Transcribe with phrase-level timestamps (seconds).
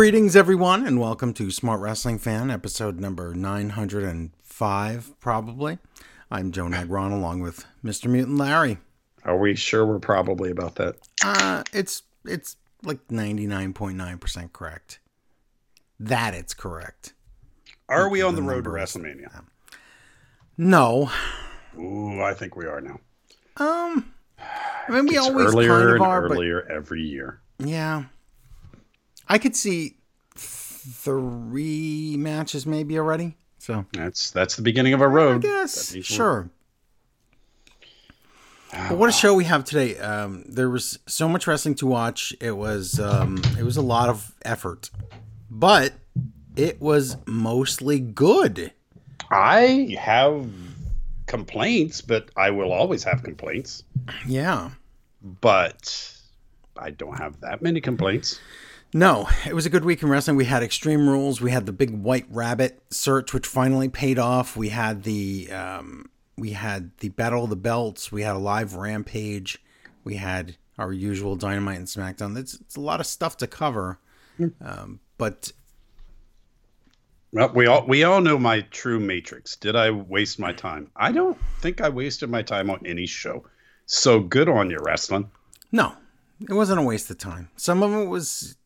[0.00, 5.76] Greetings, everyone, and welcome to Smart Wrestling Fan, episode number 905, probably.
[6.30, 8.10] I'm Joe Negron, along with Mr.
[8.10, 8.78] Mutant Larry.
[9.26, 10.96] Are we sure we're probably about that?
[11.22, 15.00] Uh, it's it's like 99.9% correct.
[15.98, 17.12] That it's correct.
[17.86, 19.44] Are we on the road to WrestleMania?
[20.56, 21.10] No.
[21.78, 23.00] Ooh, I think we are now.
[23.58, 27.42] Um, I mean, we always earlier kind of and are, but earlier every year.
[27.58, 28.04] yeah.
[29.30, 29.96] I could see
[30.34, 33.36] three matches maybe already.
[33.58, 35.44] So, That's that's the beginning of our road.
[35.44, 36.50] I guess, sure.
[38.72, 39.96] But what a show we have today!
[39.98, 42.34] Um, there was so much wrestling to watch.
[42.40, 44.90] It was um, it was a lot of effort,
[45.48, 45.92] but
[46.56, 48.72] it was mostly good.
[49.30, 50.50] I have
[51.26, 53.84] complaints, but I will always have complaints.
[54.26, 54.70] Yeah.
[55.22, 56.16] But
[56.76, 58.40] I don't have that many complaints.
[58.92, 60.36] No, it was a good week in wrestling.
[60.36, 61.40] We had Extreme Rules.
[61.40, 64.56] We had the big White Rabbit search, which finally paid off.
[64.56, 68.10] We had the um, we had the Battle of the Belts.
[68.10, 69.62] We had a live Rampage.
[70.02, 72.36] We had our usual Dynamite and SmackDown.
[72.36, 73.98] It's, it's a lot of stuff to cover,
[74.60, 75.52] um, but
[77.32, 79.54] Well, we all we all know my true matrix.
[79.54, 80.90] Did I waste my time?
[80.96, 83.44] I don't think I wasted my time on any show.
[83.86, 85.30] So good on you, wrestling.
[85.70, 85.94] no,
[86.40, 87.50] it wasn't a waste of time.
[87.56, 88.56] Some of it was.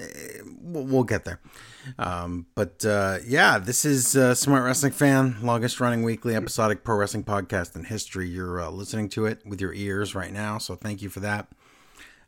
[0.00, 1.40] Eh, We'll, get there.
[1.98, 6.96] Um, but uh, yeah, this is uh, Smart Wrestling Fan, longest running weekly episodic pro
[6.96, 8.28] wrestling podcast in history.
[8.28, 11.48] You're uh, listening to it with your ears right now, so thank you for that.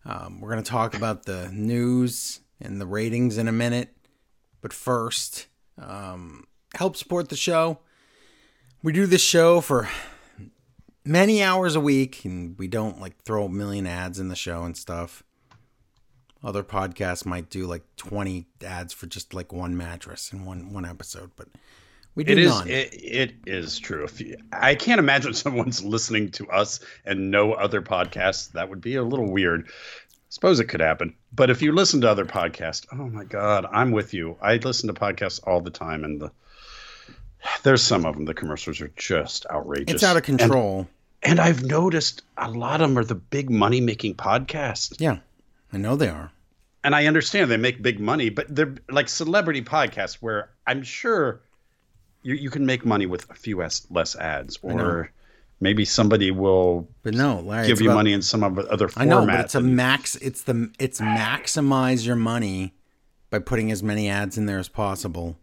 [0.05, 3.95] Um, we're going to talk about the news and the ratings in a minute.
[4.61, 5.47] But first,
[5.79, 7.81] um, help support the show.
[8.83, 9.89] We do this show for
[11.05, 14.65] many hours a week, and we don't like throw a million ads in the show
[14.65, 15.23] and stuff.
[16.43, 20.85] Other podcasts might do like 20 ads for just like one mattress in one one
[20.87, 21.49] episode, but
[22.15, 22.69] we do It is none.
[22.69, 24.05] it, it is true.
[24.05, 28.53] If you, I can't imagine someone's listening to us and no other podcasts.
[28.53, 29.69] That would be a little weird.
[30.31, 31.15] Suppose it could happen.
[31.33, 34.37] But if you listen to other podcasts, oh my god, I'm with you.
[34.41, 36.31] I listen to podcasts all the time and the
[37.63, 39.95] there's some of them the commercials are just outrageous.
[39.95, 40.87] it's out of And- control.
[41.23, 44.95] And, I've noticed a lot of them are the big money making podcasts.
[44.99, 45.19] yeah,
[45.73, 46.33] I know they are.
[46.83, 51.43] and I understand they make big money, but they're like celebrity podcasts where I'm sure
[52.23, 55.11] you, you can make money with a few less, less ads, or
[55.61, 58.89] maybe somebody will But no, Larry, give you about- money in some of the other
[58.89, 59.01] formats.
[59.01, 60.17] I know, but it's a max.
[60.17, 62.75] It's the it's maximize your money
[63.31, 65.39] by putting as many ads in there as possible,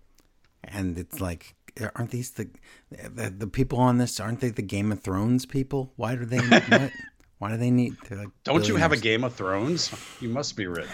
[0.64, 1.56] and it's like,
[1.96, 2.50] aren't these the
[2.92, 4.20] the, the people on this?
[4.20, 5.94] Aren't they the Game of Thrones people?
[5.96, 6.38] Why do they?
[6.40, 6.92] what?
[7.40, 7.96] Why do they need?
[8.08, 8.98] They're like Don't you have a.
[8.98, 9.92] Game of Thrones?
[10.20, 10.88] You must be rich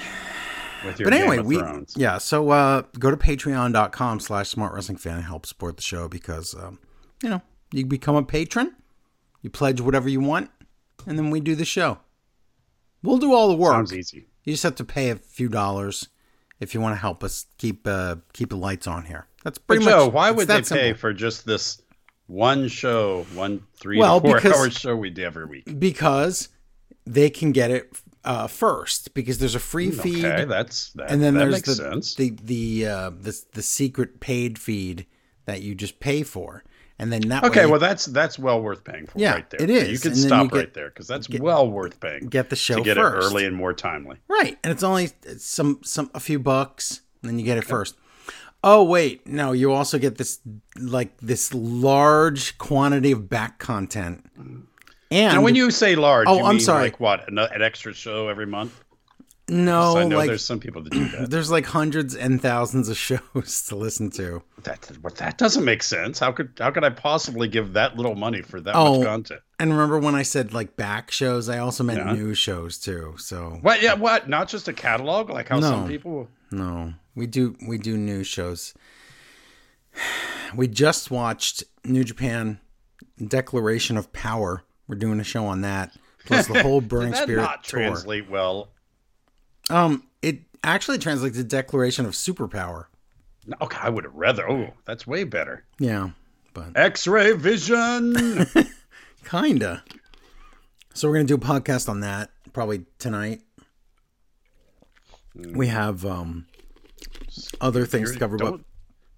[0.86, 1.94] with your But anyway, Game of we Thrones.
[1.96, 2.18] yeah.
[2.18, 6.54] So uh, go to patreon.com slash smart wrestling fan and help support the show because
[6.56, 6.80] um,
[7.22, 8.76] you know you become a patron,
[9.42, 10.50] you pledge whatever you want,
[11.08, 12.00] and then we do the show.
[13.02, 13.74] We'll do all the work.
[13.74, 14.28] Sounds easy.
[14.44, 16.10] You just have to pay a few dollars
[16.60, 19.28] if you want to help us keep uh, keep the lights on here.
[19.44, 20.14] That's But pretty Joe, much.
[20.14, 21.82] why would they that pay for just this
[22.28, 25.80] one show, one three Well, to four because- hour show we do every week?
[25.80, 26.50] Because
[27.06, 27.92] they can get it
[28.24, 31.76] uh, first because there's a free feed, Okay, that's that, and then that there's the
[31.76, 32.16] sense.
[32.16, 35.06] the the uh, the the secret paid feed
[35.46, 36.64] that you just pay for,
[36.98, 39.62] and then that Okay, way well that's that's well worth paying for Yeah, right there.
[39.62, 42.28] it is, You can stop you get- right there because that's well worth paying.
[42.28, 43.28] get the show to get first.
[43.28, 44.16] it early and more timely.
[44.30, 47.96] Right, and it's only some some a few bucks, and then you get it first.
[48.64, 50.40] Oh wait, no, you also get this
[50.80, 54.26] like this large quantity of back content.
[54.38, 54.68] And
[55.36, 56.84] Now, when you say large, Oh, you I'm mean sorry.
[56.84, 57.28] like what?
[57.30, 58.80] An, an extra show every month?
[59.50, 61.30] no, I know like there's some people that do that.
[61.30, 64.42] there's like hundreds and thousands of shows to listen to.
[64.64, 66.18] that but that doesn't make sense.
[66.20, 69.00] How could how could I possibly give that little money for that Oh.
[69.00, 69.42] much content?
[69.60, 72.14] And remember when I said like back shows, I also meant Yeah.
[72.14, 73.16] news shows too.
[73.18, 73.82] So What?
[73.82, 74.30] Yeah, what?
[74.30, 76.30] Not just a catalog like how some people.
[76.50, 78.74] no, we do we do news shows.
[80.56, 82.60] We just watched New Japan
[83.26, 84.64] Declaration of Power.
[84.88, 85.96] We're doing a show on that.
[86.26, 87.80] Plus the whole Burning Did that Spirit not tour.
[87.80, 88.70] translate well?
[89.70, 92.86] Um, it actually translates to Declaration of Superpower.
[93.62, 94.50] Okay, I would have rather.
[94.50, 95.66] Oh, that's way better.
[95.80, 96.12] Yeah,
[96.54, 98.16] but X-ray vision.
[99.26, 99.84] kinda.
[100.94, 103.42] So we're gonna do a podcast on that probably tonight.
[105.36, 106.46] We have um
[107.62, 108.60] other things to cover, but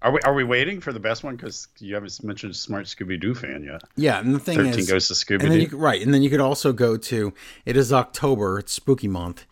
[0.02, 1.36] Are we are we waiting for the best one?
[1.36, 3.82] Because you haven't mentioned Smart Scooby Doo fan yet.
[3.96, 5.76] yeah, and the thing Thirteen is, Ghosts of Scooby and then you Doo.
[5.76, 7.32] right, and then you could also go to.
[7.64, 8.58] It is October.
[8.58, 9.46] It's spooky month.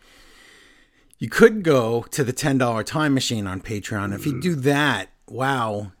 [1.17, 4.13] You could go to the $10 time machine on Patreon.
[4.13, 5.93] If you do that, wow,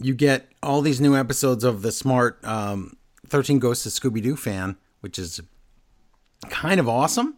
[0.00, 2.96] you get all these new episodes of the smart um,
[3.28, 5.42] 13 Ghosts of Scooby Doo fan, which is
[6.48, 7.36] kind of awesome.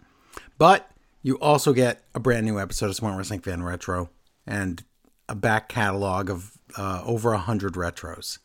[0.59, 0.89] But
[1.23, 4.11] you also get a brand new episode of Smart Wrestling Fan Retro
[4.47, 4.83] and
[5.29, 8.39] a back catalog of uh, over 100 retros.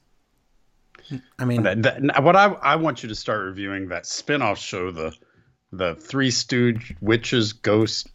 [1.40, 4.92] I mean, That, that, what I I want you to start reviewing that spin-off show,
[4.92, 5.16] the
[5.72, 8.08] the Three Stooge Witches Ghost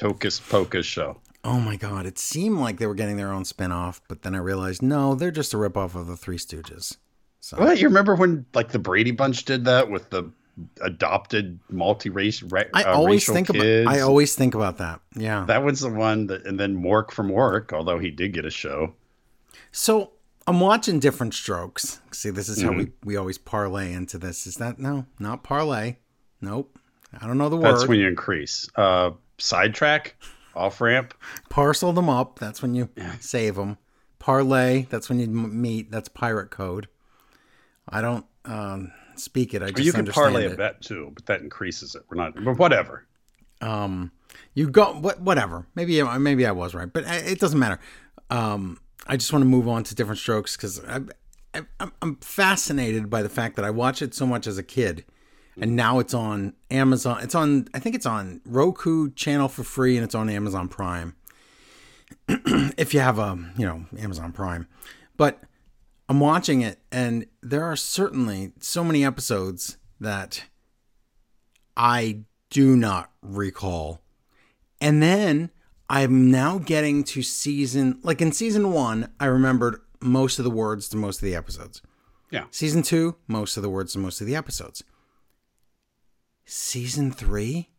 [0.00, 1.20] Hocus Pocus show.
[1.44, 4.34] oh my God, it seemed like they were getting their own spin off, but then
[4.34, 6.96] I realized no, they're just a ripoff of the Three Stooges.
[7.40, 10.30] So, What you remember when like the Brady Bunch did that with the
[10.80, 13.84] adopted multi-race ra- I uh, always think kids?
[13.84, 15.00] about I always think about that.
[15.16, 15.44] Yeah.
[15.46, 18.50] that was the one that, and then Mork from Ork, although he did get a
[18.50, 18.94] show.
[19.72, 20.12] So
[20.46, 22.00] I'm watching different strokes.
[22.12, 23.06] See, this is how we, Mm-hmm.
[23.08, 24.46] we always parlay into this.
[24.46, 25.96] Is that no, not parlay.
[26.40, 26.78] Nope.
[27.20, 27.64] I don't know the word.
[27.74, 28.68] That's when you increase.
[28.76, 30.16] Uh, sidetrack,
[30.54, 31.14] off ramp.
[31.48, 32.38] Parcel them up.
[32.38, 32.88] That's when you
[33.20, 33.78] save them.
[34.18, 34.86] Parlay.
[34.90, 35.90] That's when you meet.
[35.90, 36.88] That's pirate code.
[37.88, 39.62] I don't um, speak it.
[39.62, 40.52] I just you can parlay it.
[40.52, 42.02] a bet too, but that increases it.
[42.08, 43.06] We're not, but whatever.
[43.60, 44.10] Um,
[44.54, 45.66] you go what whatever.
[45.74, 47.78] Maybe maybe I was right, but it doesn't matter.
[48.30, 51.00] Um, I just want to move on to different strokes because I,
[51.54, 54.62] I, I'm- I'm fascinated by the fact that I watched it so much as a
[54.62, 55.04] kid,
[55.60, 57.20] and now it's on Amazon.
[57.22, 61.14] It's on I think it's on Roku channel for free, and it's on Amazon Prime.
[62.28, 64.66] if you have a you know Amazon Prime,
[65.16, 65.40] but
[66.08, 70.44] I'm watching it, and there are certainly so many episodes that
[71.76, 74.02] I do not recall.
[74.80, 75.50] And then
[75.88, 80.88] I'm now getting to season, like in season one, I remembered most of the words
[80.90, 81.80] to most of the episodes.
[82.30, 82.44] Yeah.
[82.50, 84.84] Season two, most of the words to most of the episodes.
[86.44, 87.70] Season three,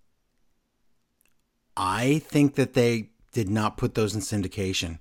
[1.78, 4.98] I think that they did not put those in syndication.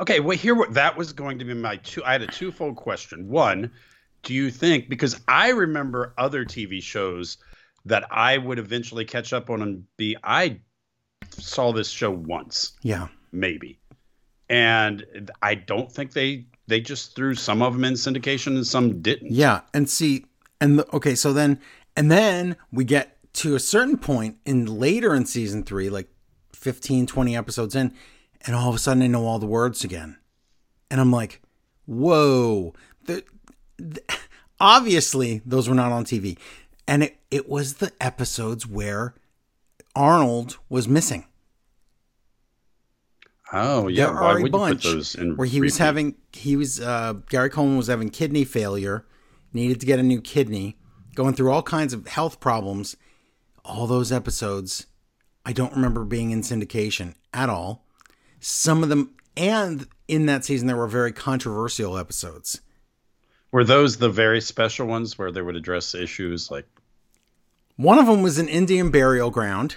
[0.00, 2.02] Okay, well, here what that was going to be my two.
[2.04, 3.28] I had a twofold question.
[3.28, 3.70] One,
[4.22, 7.36] do you think because I remember other TV shows
[7.84, 10.60] that I would eventually catch up on and be I
[11.30, 13.08] saw this show once, Yeah.
[13.32, 13.78] maybe,
[14.48, 19.02] and I don't think they they just threw some of them in syndication and some
[19.02, 19.32] didn't.
[19.32, 20.24] Yeah, and see,
[20.60, 21.58] and the, okay, so then,
[21.96, 26.08] and then we get to a certain point in later in season three, like
[26.54, 27.92] 15, 20 episodes in,
[28.46, 30.16] and all of a sudden I know all the words again.
[30.90, 31.40] And I'm like,
[31.86, 32.74] whoa.
[33.06, 33.24] The,
[33.78, 34.02] the,
[34.58, 36.38] obviously, those were not on TV.
[36.86, 39.14] And it, it was the episodes where
[39.94, 41.26] Arnold was missing.
[43.52, 46.56] Oh yeah, there why a would you put those in where he was having he
[46.56, 49.04] was uh, Gary Coleman was having kidney failure,
[49.52, 50.76] needed to get a new kidney,
[51.16, 52.96] going through all kinds of health problems.
[53.64, 54.86] All those episodes,
[55.44, 57.84] I don't remember being in syndication at all.
[58.40, 62.60] Some of them, and in that season, there were very controversial episodes.
[63.52, 66.66] Were those the very special ones where they would address issues like
[67.76, 69.76] One of them was an Indian burial ground,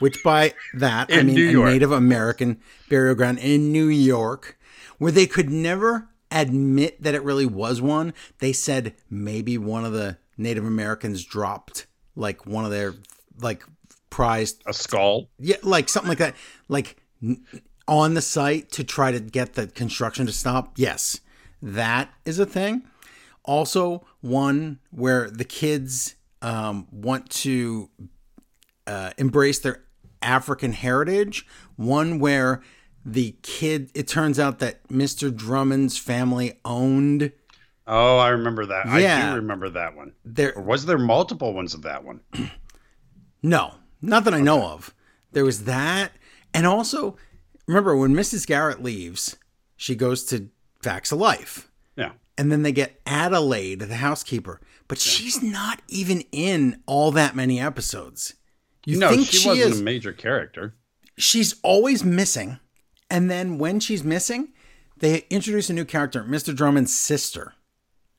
[0.00, 4.58] which by that I mean a Native American burial ground in New York,
[4.98, 8.14] where they could never admit that it really was one.
[8.38, 12.94] They said maybe one of the Native Americans dropped like one of their
[13.40, 13.62] like
[14.10, 15.30] prized a skull?
[15.38, 16.34] yeah, like something like that,
[16.68, 16.96] like
[17.88, 20.72] on the site to try to get the construction to stop.
[20.76, 21.20] Yes,
[21.62, 22.82] that is a thing.
[23.44, 27.88] Also, one where the kids um, want to
[28.86, 29.84] uh, embrace their
[30.22, 31.46] African heritage.
[31.76, 32.62] One where
[33.04, 35.34] the kid, it turns out that Mr.
[35.34, 37.32] Drummond's family owned
[37.86, 38.86] Oh, I remember that.
[38.86, 40.12] I do remember that one.
[40.38, 42.20] Or was there multiple ones of that one?
[43.42, 44.94] No, not that I know of.
[45.32, 46.12] There was that.
[46.52, 47.16] And also,
[47.66, 48.46] remember when Mrs.
[48.46, 49.36] Garrett leaves,
[49.76, 50.48] she goes to
[50.82, 51.70] Facts of Life.
[51.96, 52.12] Yeah.
[52.38, 57.60] and then they get Adelaide, the housekeeper, but she's not even in all that many
[57.60, 58.34] episodes.
[58.86, 59.80] You No, think she, she, wasn't is?
[59.80, 60.74] a major character.
[61.18, 62.58] She's always missing,
[63.10, 64.54] and then when she's missing,
[64.96, 66.56] they introduce a new character, Mr.
[66.56, 67.52] Drummond's sister,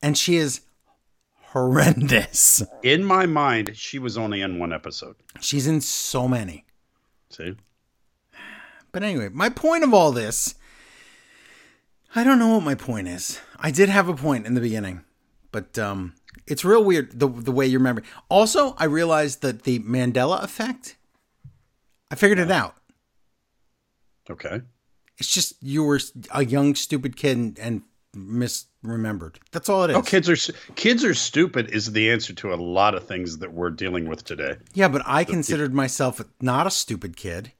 [0.00, 0.60] and she is
[1.52, 2.62] horrendous.
[2.82, 5.16] In my mind, she was only in one episode.
[5.40, 6.64] She's in so many.
[7.28, 7.56] See?
[8.90, 10.54] But anyway, my point of all this,
[12.14, 13.40] I don't know what my point is.
[13.58, 15.04] I did have a point in the beginning,
[15.50, 16.14] but um,
[16.46, 18.02] it's real weird the the way you remember.
[18.28, 20.96] Also, I realized that the Mandela effect.
[22.10, 22.76] I figured it out.
[24.30, 24.60] Okay.
[25.16, 26.00] It's just you were
[26.34, 27.82] a young stupid kid and, and
[28.84, 29.36] misremembered.
[29.50, 29.96] That's all it oh, is.
[29.98, 33.52] Oh, kids are kids are stupid is the answer to a lot of things that
[33.52, 34.56] we're dealing with today.
[34.74, 37.52] Yeah, but I considered myself not a stupid kid.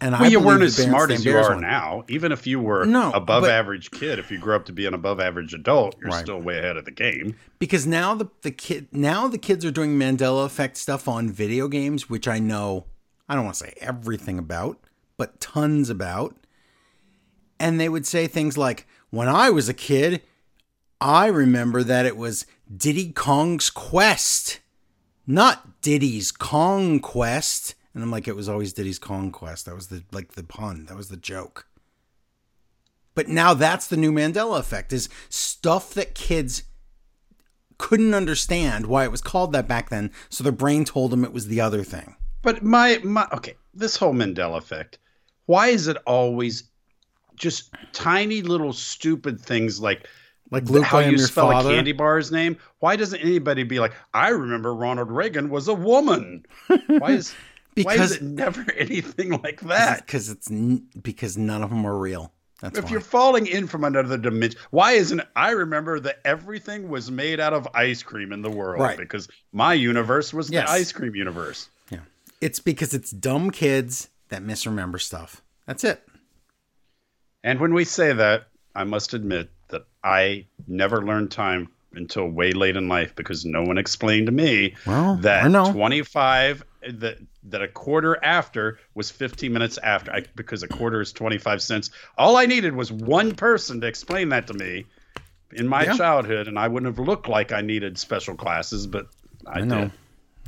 [0.00, 1.60] And Well, I you weren't as the smart as you are one.
[1.60, 2.04] now.
[2.08, 4.86] Even if you were No, above but- average kid, if you grew up to be
[4.86, 6.20] an above average adult, you're Right.
[6.22, 7.34] still way ahead of the game.
[7.58, 11.66] because now the the kid now the kids are doing Mandela effect stuff on video
[11.66, 12.84] games, which I know
[13.28, 14.78] I don't want to say everything about,
[15.16, 16.36] but tons about.
[17.60, 20.22] And they would say things like, "When I was a kid,
[21.00, 24.60] I remember that it was Diddy Kong's Quest,
[25.26, 29.66] not Diddy's Kong Quest." And I'm like, it was always Diddy's Kong Quest.
[29.66, 30.86] That was the like the pun.
[30.86, 31.66] That was the joke.
[33.14, 36.62] But now that's the new Mandela effect is stuff that kids
[37.78, 41.32] couldn't understand why it was called that back then, so their brain told them it
[41.32, 42.14] was the other thing.
[42.42, 44.98] But my my okay, this whole Mandela effect.
[45.46, 46.64] Why is it always
[47.38, 50.06] just tiny little stupid things like
[50.50, 51.70] Like Luke, how you spell father.
[51.70, 52.56] a candy bar's name?
[52.80, 56.44] Why doesn't anybody be like, I remember Ronald Reagan was a woman?
[56.86, 57.34] Why is
[57.82, 60.04] why is it never anything like that?
[60.06, 60.48] because it's
[61.00, 62.32] because none of them are real.
[62.60, 62.90] That's If why.
[62.90, 65.20] you're falling in from another dimension, why isn't?
[65.36, 68.98] I remember that everything was made out of ice cream in the world Right.
[68.98, 70.66] because my universe was Yes.
[70.68, 71.68] the ice cream universe.
[71.88, 72.00] yeah,
[72.40, 75.40] it's because it's dumb kids that misremember stuff.
[75.66, 76.02] That's it.
[77.48, 82.52] And when we say that, I must admit that I never learned time until way
[82.52, 87.62] late in life because no one explained to me Well, that I 25 that that
[87.62, 91.90] a quarter after was 15 minutes after I, because a quarter is 25 cents.
[92.18, 94.84] All I needed was one person to explain that to me
[95.54, 95.94] in my Yeah.
[95.94, 99.06] childhood and I wouldn't have looked like I needed special classes, but
[99.46, 99.80] I, I know.
[99.80, 99.92] did.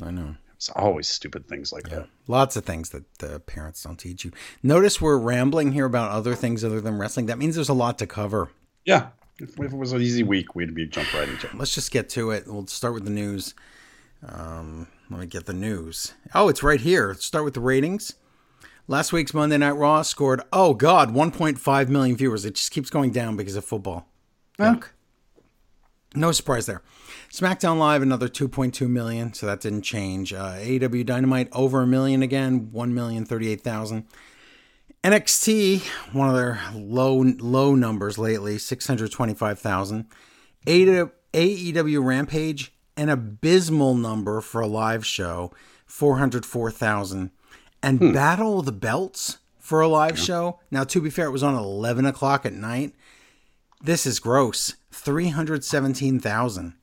[0.02, 0.35] I know.
[0.61, 2.07] It's always stupid things like that.
[2.26, 4.33] Lots of things that the parents don't teach you.
[4.62, 7.25] Notice we're rambling here about other things other than wrestling.
[7.25, 8.50] That means there's a lot to cover.
[8.85, 9.07] Yeah.
[9.38, 11.55] If, if it was an easy week, we'd be jump right into it.
[11.55, 12.47] Let's just get to it.
[12.47, 13.55] We'll start with the news.
[14.23, 16.12] Um, let me get the news.
[16.35, 17.09] Oh, it's right here.
[17.09, 18.17] Let's start with the ratings.
[18.87, 22.45] Last week's Monday Night Raw scored, oh God, 1.5 million viewers.
[22.45, 24.09] It just keeps going down because of football.
[24.59, 24.88] Yuck.
[26.14, 26.83] No surprise there.
[27.32, 30.32] SmackDown Live, another 2.2 million, so that didn't change.
[30.32, 34.04] Uh, AEW Dynamite, over a million again, 1,038,000.
[35.04, 35.82] NXT,
[36.12, 40.06] one of their low low numbers lately, 625,000.
[40.66, 45.52] AEW Rampage, an abysmal number for a live show,
[45.87, 47.30] 404,000.
[47.82, 50.58] And Battle of the Belts for a live show.
[50.70, 52.94] Now, to be fair, it was on 11 o'clock at night.
[53.80, 54.75] This is gross.
[54.90, 56.75] 317,000.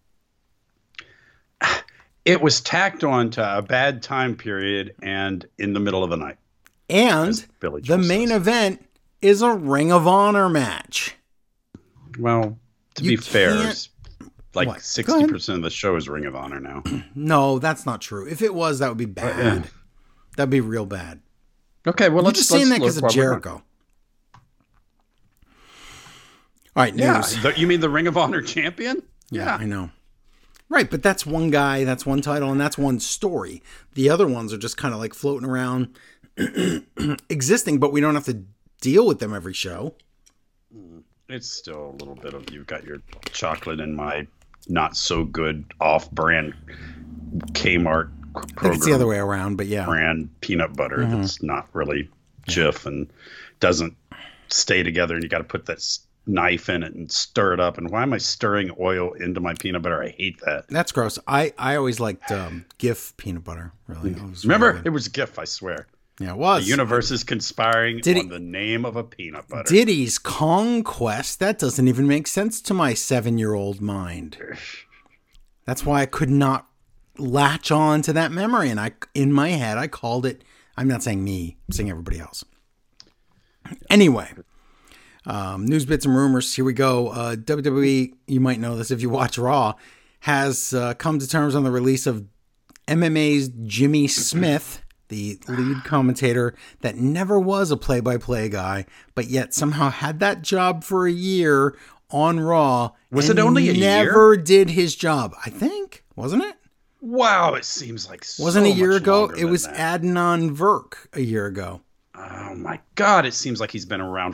[2.26, 6.18] It was tacked on to a bad time period and in the middle of the
[6.18, 6.36] night.
[6.90, 8.36] And Billy the main says.
[8.38, 8.86] event
[9.22, 11.16] is a Ring of Honor match.
[12.20, 12.60] Well,
[12.96, 13.54] to You be fair,
[14.54, 14.80] like What?
[14.80, 16.84] 60% of the show is Ring of Honor now.
[17.16, 18.28] No, that's not true.
[18.28, 19.70] If it was, that would be bad.
[20.36, 21.22] That'd be real bad.
[21.88, 23.42] okay, well You're let's just saying that because of while we're on.
[23.42, 23.64] Jericho.
[26.76, 27.42] All right, Yeah, news.
[27.42, 29.02] the- you mean the Ring of Honor champion?
[29.32, 29.90] Yeah, I know.
[30.70, 33.64] Right, but that's one guy, that's one title, and that's one story.
[33.94, 35.98] The other ones are just kind of like floating around,
[37.30, 38.44] existing, but we don't have to
[38.82, 39.96] deal with them every show.
[41.30, 44.28] It's still a little bit of you've got your chocolate and my
[44.68, 46.54] not so good off-brand
[47.54, 49.86] Kmart I think it's the other way around, but yeah.
[49.86, 51.22] brand peanut butter Mm-hmm.
[51.22, 52.10] that's not really
[52.48, 53.10] Jif and
[53.60, 53.96] doesn't
[54.50, 55.82] stay together, and you got to put that
[56.28, 57.78] knife in it and stir it up.
[57.78, 60.04] And why am I stirring oil into my peanut butter?
[60.04, 60.66] I hate that.
[60.70, 61.18] That's gross.
[61.28, 63.72] I, I always liked um, GIF peanut butter.
[63.88, 65.40] Really, Remember, really it was GIF.
[65.40, 65.88] I swear.
[66.20, 66.64] yeah, it was.
[66.66, 69.70] The universe is conspiring Did on the name of a peanut butter.
[69.74, 71.40] Diddy's Kong Quest.
[71.40, 74.38] That doesn't even make sense to my seven-year-old mind.
[75.66, 76.68] That's why I could not
[77.18, 80.44] latch on to that memory, and I, in my head, I called it.
[80.78, 82.46] I'm not saying me, I'm saying everybody else.
[83.90, 84.30] Anyway,
[85.28, 86.56] um, news bits and rumors.
[86.56, 87.10] Here we go.
[87.10, 89.76] Uh, WWE, you might know this if you watch Raw,
[90.22, 92.26] has uh, come to terms on the release of
[92.88, 99.28] MMA's Jimmy Smith, the lead commentator that never was a play by play guy, but
[99.28, 101.78] yet somehow had that job for a year
[102.10, 102.92] on Raw.
[103.12, 104.06] Was it only a year?
[104.06, 106.56] Never did his job, I think, wasn't it?
[107.02, 109.26] Wow, it seems like so Wasn't a year ago?
[109.30, 110.02] It was that.
[110.02, 111.82] Adnan Virk a year ago.
[112.16, 114.34] Oh my god, it seems like he's been around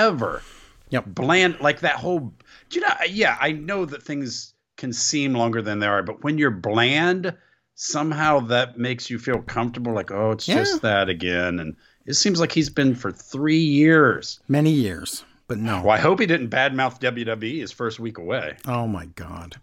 [0.00, 0.42] forever.
[0.90, 1.04] Yep.
[1.08, 2.32] Bland, like that whole.
[2.68, 2.94] Do you know?
[3.08, 7.36] Yeah, I know that things can seem longer than they are, but when you're bland,
[7.74, 9.92] somehow that makes you feel comfortable.
[9.92, 10.56] Like, oh, it's Yeah.
[10.56, 11.60] just that again.
[11.60, 14.40] And it seems like he's been for three years.
[14.48, 15.24] Many years.
[15.46, 15.80] but no.
[15.82, 18.56] Well, I hope he didn't badmouth WWE his first week away.
[18.66, 19.56] Oh my God.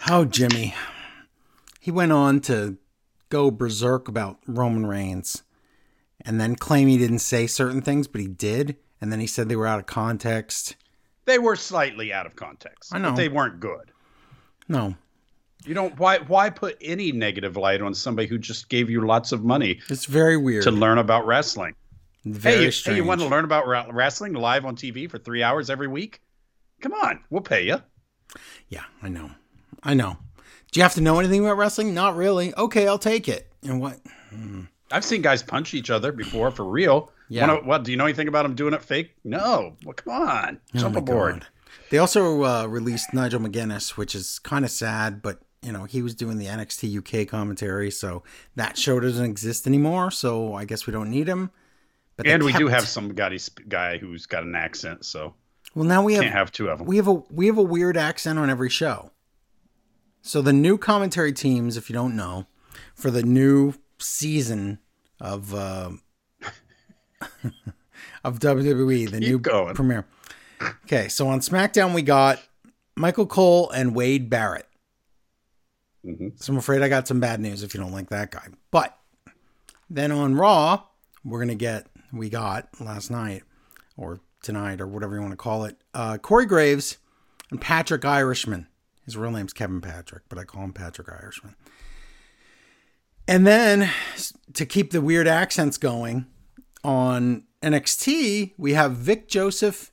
[0.00, 0.74] How Jimmy.
[1.80, 2.76] He went on to
[3.30, 5.42] go berserk about Roman Reigns
[6.20, 8.76] and then claim he didn't say certain things, but he did.
[9.04, 10.76] And then he said they were out of context.
[11.26, 12.94] They were slightly out of context.
[12.94, 13.10] I know.
[13.10, 13.92] But they weren't good.
[14.66, 14.94] No,
[15.66, 19.30] You don't why why put any negative light on somebody who just gave you lots
[19.30, 20.62] of money it's very weird.
[20.62, 21.74] to learn about wrestling?
[22.24, 22.94] very hey, strange.
[22.94, 26.22] hey, you want to learn about wrestling live on TV for three hours every week?
[26.80, 27.82] Come on, we'll pay you.
[28.70, 29.32] Yeah, I know.
[29.82, 30.16] I know.
[30.72, 31.92] Do you have to know anything about wrestling?
[31.92, 32.54] Not really.
[32.54, 33.52] Okay, I'll take it.
[33.62, 34.00] And what?
[34.30, 34.62] Hmm.
[34.94, 37.10] I've seen guys punch each other before for real.
[37.28, 37.46] Yeah.
[37.46, 37.84] Wanna- what?
[37.84, 39.14] Do you know anything about them doing it fake?
[39.24, 39.76] No.
[39.84, 41.40] Well, come on, jump Oh aboard.
[41.40, 41.46] God.
[41.90, 46.02] They also uh, released Nigel McGuinness, which is kind of sad, but you know he
[46.02, 48.22] was doing the NXT UK commentary, so
[48.56, 50.10] that show doesn't exist anymore.
[50.10, 51.50] So I guess we don't need him.
[52.16, 53.36] But And we do have some guy,
[53.68, 55.34] guy who's got an accent, so
[55.74, 56.86] Well, now we have, can't have two of them.
[56.86, 59.10] we have a we have a weird accent on every show.
[60.22, 62.46] So the new commentary teams, if you don't know,
[62.94, 64.78] for the new season
[65.24, 65.90] of uh,
[68.24, 69.74] of WWE, the new going.
[69.74, 70.06] premiere.
[70.84, 72.40] Okay, so on SmackDown we got
[72.94, 74.68] Michael Cole and Wade Barrett.
[76.04, 76.40] Mhm.
[76.40, 78.48] So I'm afraid I got some bad news if you don't like that guy.
[78.70, 78.96] But
[79.88, 80.82] then on Raw,
[81.24, 83.42] we're gonna get we got last night
[83.96, 85.76] or tonight or whatever you want to call it.
[85.94, 86.98] Uh, Corey Graves
[87.50, 88.66] and Patrick Irishman.
[89.06, 91.56] His real name's Kevin Patrick, but I call him Patrick Irishman.
[93.26, 93.90] And then
[94.54, 96.26] to keep the weird accents going
[96.82, 99.90] on NXT, we have Vic Joseph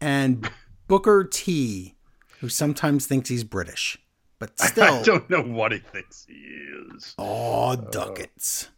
[0.00, 0.48] and
[0.86, 1.96] Booker T,
[2.40, 3.98] who sometimes thinks he's British,
[4.38, 7.14] but still, I don't know what he thinks he is.
[7.18, 8.68] oh ducats,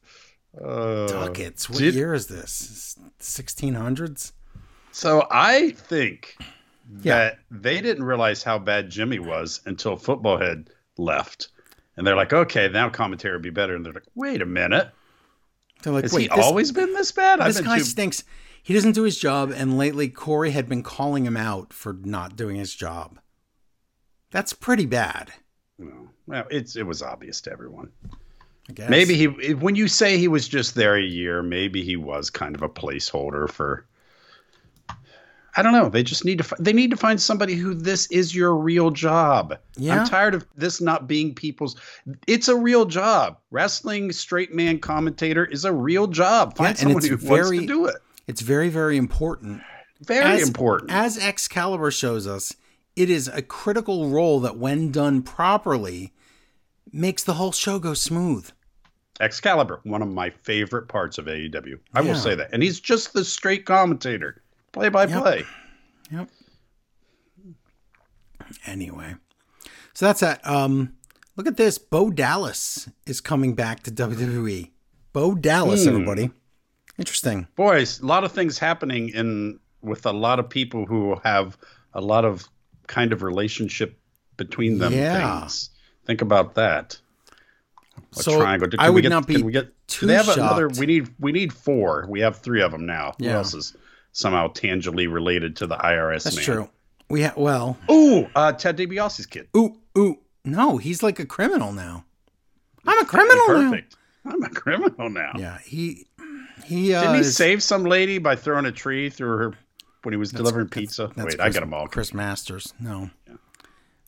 [0.60, 1.70] Uh, ducats.
[1.70, 2.96] What did- year is this?
[3.20, 4.32] Sixteen hundreds.
[4.92, 6.36] So I think
[7.02, 7.16] Yeah.
[7.18, 11.48] that they didn't realize how bad Jimmy was until Football Head left.
[11.96, 13.74] And they're like, okay, now commentary would be better.
[13.74, 14.90] And they're like, wait a minute.
[15.82, 17.40] They're like, Has wait, he this, always been this bad?
[17.40, 18.24] This guy too- stinks.
[18.62, 22.36] He doesn't do his job, and lately Corey had been calling him out for not
[22.36, 23.18] doing his job.
[24.30, 25.32] That's pretty bad.
[25.78, 26.10] No.
[26.26, 27.90] Well, it's it was obvious to everyone.
[28.68, 28.90] I guess.
[28.90, 32.54] Maybe he, when you say he was just there a year, maybe he was kind
[32.54, 33.86] of a placeholder for.
[35.56, 35.88] I don't know.
[35.88, 36.54] They just need to.
[36.60, 39.58] They need to find somebody who this is your real job.
[39.76, 40.00] Yeah.
[40.02, 41.76] I'm tired of this not being people's.
[42.26, 43.38] It's a real job.
[43.50, 46.56] Wrestling straight man commentator is a real job.
[46.56, 47.96] Find Yeah, someone who wants very- to do it.
[48.28, 49.60] It's very, very important.
[50.00, 50.90] Very As- important.
[50.92, 52.54] As Excalibur shows us,
[52.94, 56.12] it is a critical role that, when done properly,
[56.92, 58.48] makes the whole show go smooth.
[59.20, 61.78] Excalibur, one of my favorite parts of AEW.
[61.92, 62.08] I Yeah.
[62.12, 65.22] will say that, and he's just the straight commentator, play by Yep.
[65.22, 65.44] play.
[66.10, 66.28] Yep.
[68.66, 69.14] Anyway,
[69.94, 70.44] so that's that.
[70.46, 70.94] Um,
[71.36, 71.78] look at this.
[71.78, 74.70] Bo Dallas is coming back to WWE.
[75.12, 75.90] Bo Dallas, Hmm.
[75.90, 76.30] everybody.
[76.98, 77.46] Interesting.
[77.56, 81.56] boys a lot of things happening in with a lot of people who have
[81.94, 82.46] a lot of
[82.88, 83.98] kind of relationship
[84.36, 85.40] between them Yeah.
[85.40, 85.70] things
[86.04, 86.98] think about that
[88.18, 90.06] a So, triangle Can I we would get, not be can we get too do
[90.08, 93.24] they have another we need we need four we have three of them now who
[93.24, 93.36] Yeah.
[93.36, 93.74] else is
[94.12, 96.70] somehow tangibly related to the irs That's man true.
[97.08, 100.18] We ha- well, ooh uh ted DiBiase's kid ooh, ooh.
[100.44, 102.04] No, he's like a criminal now.
[102.86, 105.32] I'm a criminal perfect i'm a criminal now now.
[105.38, 106.06] Yeah, he
[106.64, 109.54] he uh, didn't he is- save some lady by throwing a tree through her
[110.02, 112.72] when he was delivering pizza That's wait i Chris- got them all Chris Masters.
[112.80, 113.10] No.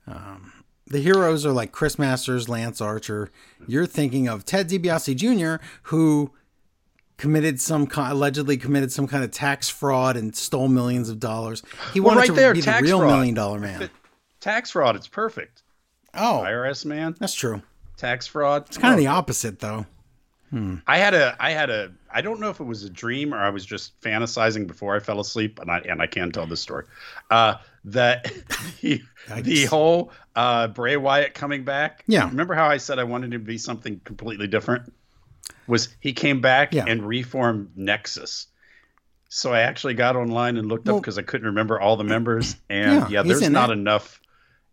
[0.07, 0.53] Um,
[0.87, 3.31] the heroes are like Chris Masters, Lance Archer.
[3.67, 6.33] You're thinking of Ted DiBiase Jr., who
[7.23, 11.63] committed some ki- allegedly committed some kind of tax fraud and stole millions of dollars.
[11.95, 13.11] He Well, wanted right to there, be the real fraud.
[13.17, 13.89] million dollar man.
[14.41, 15.63] tax fraud it's perfect
[16.15, 17.63] Oh, IRS man, that's true.
[17.97, 18.65] tax fraud.
[18.67, 19.87] It's kind of the opposite, though.
[20.51, 20.77] Hmm.
[20.87, 23.39] I had a, I had a, I don't know if it was a dream or
[23.39, 26.61] I was just fantasizing before I fell asleep, and I and I can tell this
[26.61, 26.85] story.
[27.31, 27.55] Uh,
[27.85, 28.31] that
[28.83, 29.01] the,
[29.43, 32.05] the whole uh, Bray Wyatt coming back.
[32.07, 32.29] Yeah.
[32.29, 34.93] Remember how I said I wanted him to be something completely different?
[35.67, 36.85] Was he came back Yeah.
[36.87, 38.47] and reformed Nexus?
[39.29, 42.57] So I actually got online and looked up because I couldn't remember all the members,
[42.71, 44.21] and Yeah, yeah, there's not enough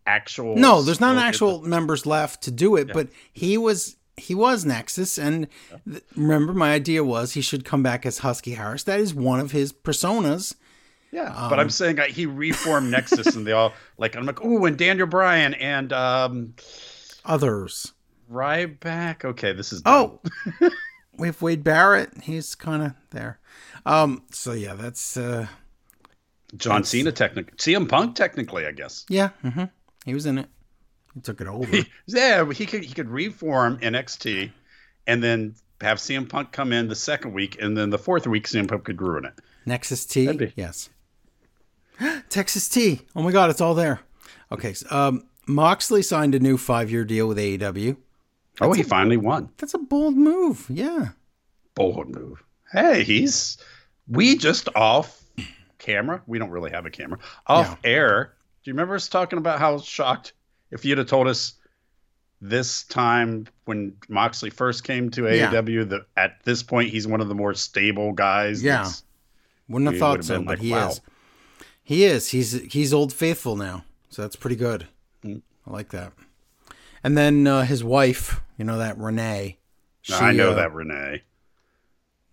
[0.06, 0.56] actual.
[0.56, 5.16] No, there's not actual members left to do it, but he was he was Nexus,
[5.16, 5.46] and
[5.90, 8.82] th- remember, my idea was he should come back as Husky Harris.
[8.82, 10.54] That is one of his personas.
[11.10, 14.44] Yeah, but I'm Um, saying like, he reformed Nexus, and they all like I'm like,
[14.44, 16.54] oh, and Daniel Bryan and um,
[17.24, 17.92] Others.
[18.30, 19.24] Ryback.
[19.24, 20.20] Okay, this is Oh,
[21.16, 22.10] we have Wade Barrett.
[22.22, 23.38] He's kind of there.
[23.84, 24.22] Um.
[24.30, 25.46] So yeah, that's uh,
[26.56, 27.56] John Cena, technically.
[27.56, 29.04] CM Punk, technically, I guess.
[29.08, 29.64] Yeah, mm-hmm.
[30.04, 30.48] he was in it.
[31.14, 31.78] He took it over.
[32.06, 34.52] yeah, he could he could reform NXT,
[35.06, 38.46] and then have CM Punk come in the second week, and then the fourth week
[38.46, 39.34] CM Punk could ruin it.
[39.66, 40.30] Nexus T.
[40.32, 40.90] Be- Yes.
[42.28, 43.02] Texas T.
[43.14, 44.00] Oh my God, it's all there.
[44.52, 47.96] Okay, so, um, Moxley signed a new five-year deal with AEW.
[48.60, 49.50] Oh, he finally won.
[49.58, 50.66] That's a bold move.
[50.68, 51.08] Yeah.
[51.74, 52.42] Bold move.
[52.72, 53.58] Hey, he's
[54.08, 55.22] we just off
[55.78, 56.22] camera.
[56.26, 57.18] We don't really have a camera.
[57.46, 58.34] Off air.
[58.62, 60.32] Do you remember us talking about how shocked
[60.70, 61.54] if you'd have told us
[62.40, 65.50] this time when Moxley first came to Yeah.
[65.52, 68.62] AEW that at this point he's one of the more stable guys.
[68.62, 68.88] Yeah.
[69.68, 70.88] Wouldn't have thought so, but like, he wow.
[70.88, 71.00] is.
[71.82, 72.30] He is.
[72.30, 74.86] He's he's old faithful now, so that's pretty good.
[75.24, 75.42] Mm.
[75.66, 76.12] I like that.
[77.02, 79.58] And then uh, his wife, you know that Renee.
[80.02, 81.22] She, I know uh, that Renee.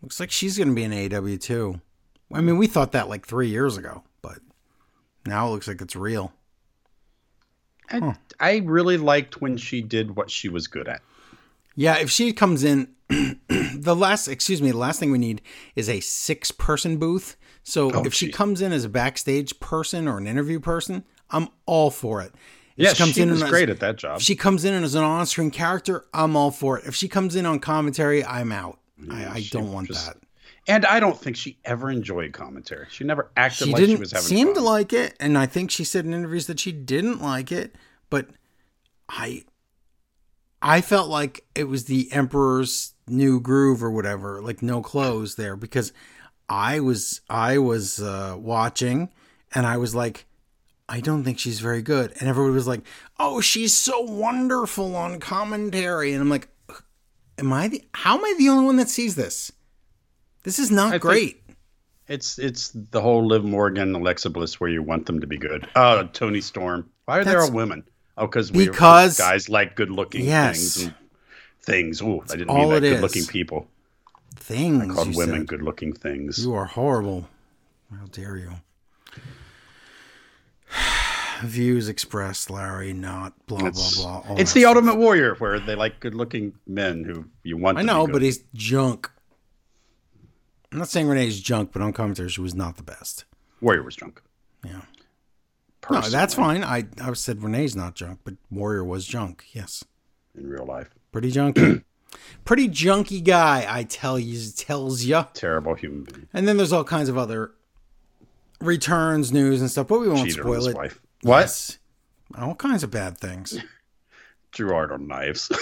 [0.02, 1.82] Looks like she's going to be in AEW too.
[2.34, 4.40] I mean, we thought that like three years ago, but
[5.26, 6.34] now it looks like it's real.
[7.90, 11.02] I, I really liked when she did what she was good at.
[11.76, 15.42] Yeah, if she comes in, the last, excuse me, the last thing we need
[15.76, 17.38] is a six person booth.
[17.64, 21.48] So Oh, if she comes in as a backstage person or an interview person, I'm
[21.66, 22.34] all for it.
[22.78, 24.18] Yeah, she, was as- great at that job.
[24.18, 26.86] If she comes in as an on screen character, I'm all for it.
[26.86, 28.80] If she comes in on commentary, I'm out.
[29.12, 30.18] I, I don't want just- that.
[30.68, 32.86] and I don't think she ever enjoyed commentary.
[32.92, 34.56] She never acted She like she was having seem fun.
[34.56, 37.76] to like it, and I think she said in interviews that she didn't like it.
[38.10, 38.28] But
[39.10, 39.44] I,
[40.62, 45.56] I felt like it was the Emperor's New Groove or whatever, like no clothes there,
[45.56, 45.94] because
[46.48, 49.10] I was I was uh, watching,
[49.54, 50.26] and I was like,
[50.90, 52.82] I don't think she's very good, and everybody was like,
[53.20, 56.48] Oh, she's so wonderful on commentary, and I'm like,
[57.38, 57.84] Am I the?
[57.94, 59.52] How am I the only one that sees this?
[60.44, 61.44] This is not think- great.
[62.08, 65.68] It's it's the whole Liv Morgan, Alexa Bliss, where you want them to be good.
[65.76, 66.90] Uh, Toni Storm.
[67.04, 67.84] Why are there all women?
[68.18, 70.56] Oh, because we Because- guys like good looking Yes.
[70.76, 70.94] things and
[71.62, 72.02] things.
[72.02, 72.80] Oh, I didn't mean that.
[72.80, 73.02] Good is.
[73.02, 73.68] looking people.
[74.38, 76.40] Things I Called women good looking things.
[76.46, 77.28] You are horrible.
[77.92, 78.52] How dare you?
[81.44, 84.24] Views expressed, Larry, not blah blah It's, blah.
[84.28, 84.76] all it's the stuff.
[84.76, 87.78] Ultimate Warrior, where they like good looking men who you want.
[87.78, 89.10] I know, but he's junk.
[90.72, 93.26] I'm not saying Renee's junk, but on commentary she was not the best.
[93.62, 94.22] Warrior was drunk.
[94.66, 94.82] Yeah.
[95.90, 96.64] No, that's fine.
[96.64, 99.46] I I said Renee's not junk, but Warrior was junk.
[99.54, 99.86] Yes,
[100.38, 100.90] in real life.
[101.14, 101.84] pretty junky,
[102.46, 103.66] pretty junky guy.
[103.70, 105.26] I tell you, tells ya.
[105.34, 106.28] Terrible human being.
[106.34, 107.52] And then there's all kinds of other
[108.60, 110.76] returns, news, and stuff, but we won't Cheated on spoil it.
[110.76, 111.00] wife.
[111.22, 111.42] What?
[111.42, 111.78] Yes.
[112.38, 113.58] All kinds of bad things.
[114.52, 115.52] Drew art on knives.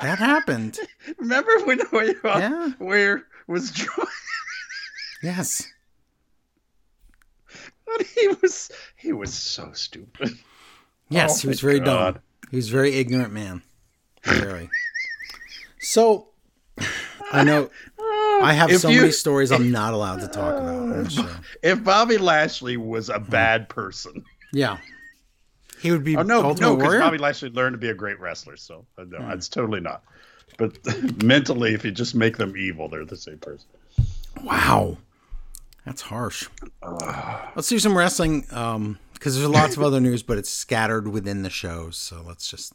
[0.00, 0.80] That happened.
[1.18, 2.70] Remember when where, Yeah.
[2.78, 4.04] where was Drew?
[5.22, 5.62] Yes.
[8.16, 10.30] he was he was so stupid.
[11.08, 12.14] Yes, Oh, he was very God.
[12.14, 12.22] dumb.
[12.50, 13.62] He was a very ignorant man.
[14.24, 14.68] Very.
[15.78, 16.30] so,
[17.30, 17.70] I know
[18.42, 21.12] I have If so you- many stories I'm not allowed to talk about.
[21.62, 24.78] If Bobby Lashley was a bad person, Yeah.
[25.80, 27.00] He would be oh no, Ultimate no, because?
[27.00, 28.56] Bobby Lashley learned to be a great wrestler.
[28.56, 30.04] So uh, no, it's totally not.
[30.56, 30.78] But
[31.24, 33.66] mentally, if you just make them evil, they're the same person.
[34.44, 34.98] Wow.
[35.84, 36.48] That's harsh.
[37.56, 41.42] Let's do some wrestling um because there's lots of other news, but it's scattered within
[41.42, 41.96] the shows.
[41.96, 42.72] So let's just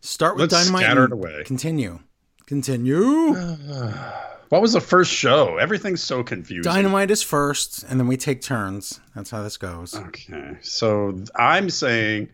[0.00, 0.82] start with Let's Dynamite.
[0.84, 1.42] scatter and it away.
[1.44, 1.98] Continue.
[2.46, 3.34] Continue.
[4.54, 5.56] What was the first show?
[5.56, 6.62] Everything's so confusing.
[6.62, 9.00] Dynamite is first, and then we take turns.
[9.12, 9.96] That's how this goes.
[9.96, 12.28] Okay, so I'm saying,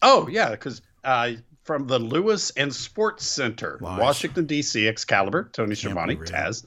[0.00, 1.32] oh yeah, because uh,
[1.64, 3.78] from the Lewis and Sports Center.
[3.80, 6.14] Washington D.C., Excalibur, Tony Schiavone.
[6.18, 6.66] Taz.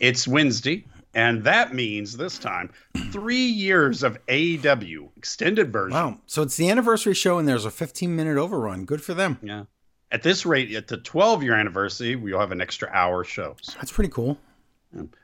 [0.00, 2.72] It's Wednesday, and that means this time
[3.12, 5.94] three years of AEW extended version.
[5.94, 6.18] Wow.
[6.26, 8.84] So it's the anniversary show, and there's a 15 minute overrun.
[8.84, 9.38] Good for them.
[9.42, 9.66] Yeah.
[10.10, 13.56] At this rate, at the 12 year anniversary, we'll have an extra hour show.
[13.60, 14.38] So That's pretty cool.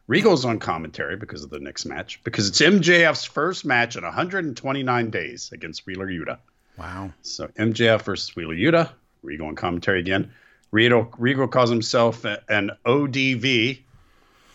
[0.06, 5.10] Regal's on commentary because of the next match, because it's MJF's first match in 129
[5.10, 6.38] days against Wheeler Yuta.
[6.76, 7.12] Wow.
[7.22, 8.90] So MJF versus Wheeler Yuta.
[9.22, 10.32] Regal on commentary again.
[10.70, 13.80] Regal, Regal calls himself an ODV,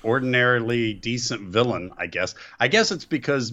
[0.03, 2.35] ordinarily decent villain, I guess.
[2.59, 3.51] I guess it's because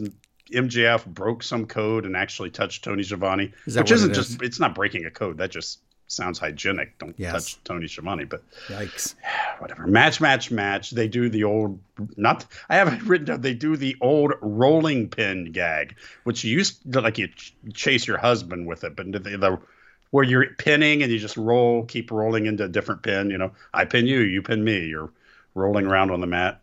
[0.51, 4.61] MJF broke some code and actually touched Tony Is that which isn't it just, it's
[4.61, 5.39] not breaking a code.
[5.39, 6.99] That just sounds hygienic.
[6.99, 7.33] Don't Yes.
[7.33, 9.14] touch Tony Schiavone, but Yikes.
[9.59, 9.87] whatever.
[9.87, 10.90] Match, match, match.
[10.90, 11.79] They do the old
[12.16, 12.45] not.
[12.69, 13.40] I haven't written down.
[13.40, 18.07] They do the old rolling pin gag, which you used to like you ch- chase
[18.07, 19.59] your husband with it, but the, the
[20.11, 23.29] where you're pinning and you just roll, keep rolling into a different pin.
[23.31, 24.87] You know, I pin you, you pin me.
[24.87, 25.11] You're
[25.55, 26.61] rolling around on the mat.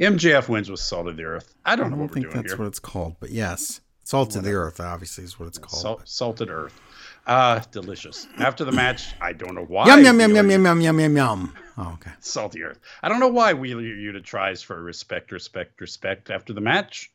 [0.00, 1.54] MJF wins with Salt of the Earth.
[1.64, 2.58] I don't, I know don't what we're think doing that's here.
[2.58, 5.80] what it's called, but yes, salt of the earth obviously is what it's called.
[5.82, 6.78] Salt, salted Earth.
[7.26, 8.28] Uh, delicious.
[8.38, 9.86] After the match, I don't know why.
[9.86, 11.54] Yum yum yum yum yum yum yum yum yum.
[11.78, 12.12] Oh, okay.
[12.20, 12.78] Salty Earth.
[13.02, 17.10] I don't know why Wheeler Yuta tries for respect, respect, respect after the match.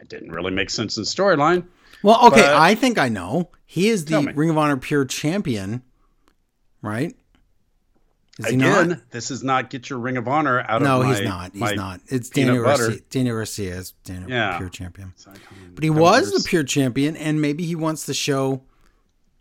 [0.00, 1.66] It didn't really make sense in the storyline.
[2.02, 3.50] Well, okay, I think I know.
[3.66, 4.32] He is the.
[4.34, 5.82] Ring of Honor Pure Champion,
[6.80, 7.14] right?
[8.38, 9.10] Is he Again, not?
[9.10, 11.52] this is not get your Ring of Honor out No, of my No, he's not.
[11.52, 12.00] He's not.
[12.08, 12.64] It's Daniel.
[12.64, 12.98] Garcia.
[13.10, 14.56] Daniel Garcia is Daniel Yeah.
[14.56, 15.12] Pure Champion.
[15.74, 16.42] But he was the.
[16.48, 18.62] Pure Champion, and maybe he wants to show.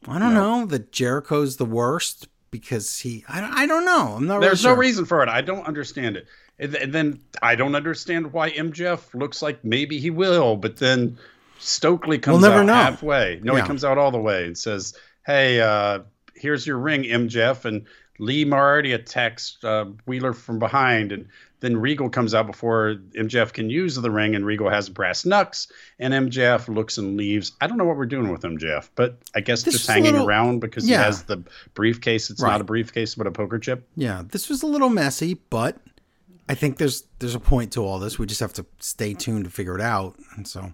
[0.08, 3.24] I don't know that Jericho's the worst because he.
[3.30, 4.16] I don't, I don't know.
[4.18, 4.42] I'm not.
[4.42, 4.82] There's really no sure.
[4.82, 5.30] reason for it.
[5.30, 6.28] I don't understand it.
[6.60, 11.18] And and then I don't understand why MJF looks like maybe he will, but then
[11.60, 12.74] Stokely comes never out know.
[12.74, 13.40] halfway.
[13.44, 13.62] No, Yeah.
[13.62, 16.00] he comes out all the way and says, "Hey, uh,
[16.36, 17.86] here's your ring, MJF." And
[18.20, 21.28] Lee Moriarty attacks uh, Wheeler from behind, and
[21.62, 25.72] then Regal comes out before MJF can use the ring, and Regal has brass knucks,
[26.00, 27.54] and MJF looks and leaves.
[27.62, 30.28] I don't know what we're doing with MJF, but I guess This just hanging little-
[30.28, 30.98] around because Yeah.
[30.98, 31.42] he has the
[31.74, 32.30] briefcase.
[32.30, 32.52] It's Right.
[32.52, 33.88] not a briefcase, but a poker chip.
[33.96, 35.78] Yeah, this was a little messy, but
[36.50, 38.18] I think there's there's a point to all this.
[38.20, 40.16] We just have to stay tuned to figure it out.
[40.36, 40.74] And so,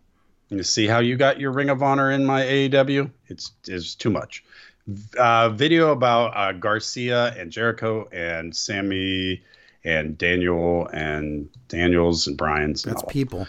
[0.50, 3.12] You see how you got your Ring of Honor in my AEW?
[3.28, 4.46] It's is too much.
[5.20, 9.42] Uh, video about uh, Garcia and Jericho and Sammy
[9.84, 12.84] and Daniel and Daniels and Brian's.
[12.84, 13.10] That's all.
[13.10, 13.48] people.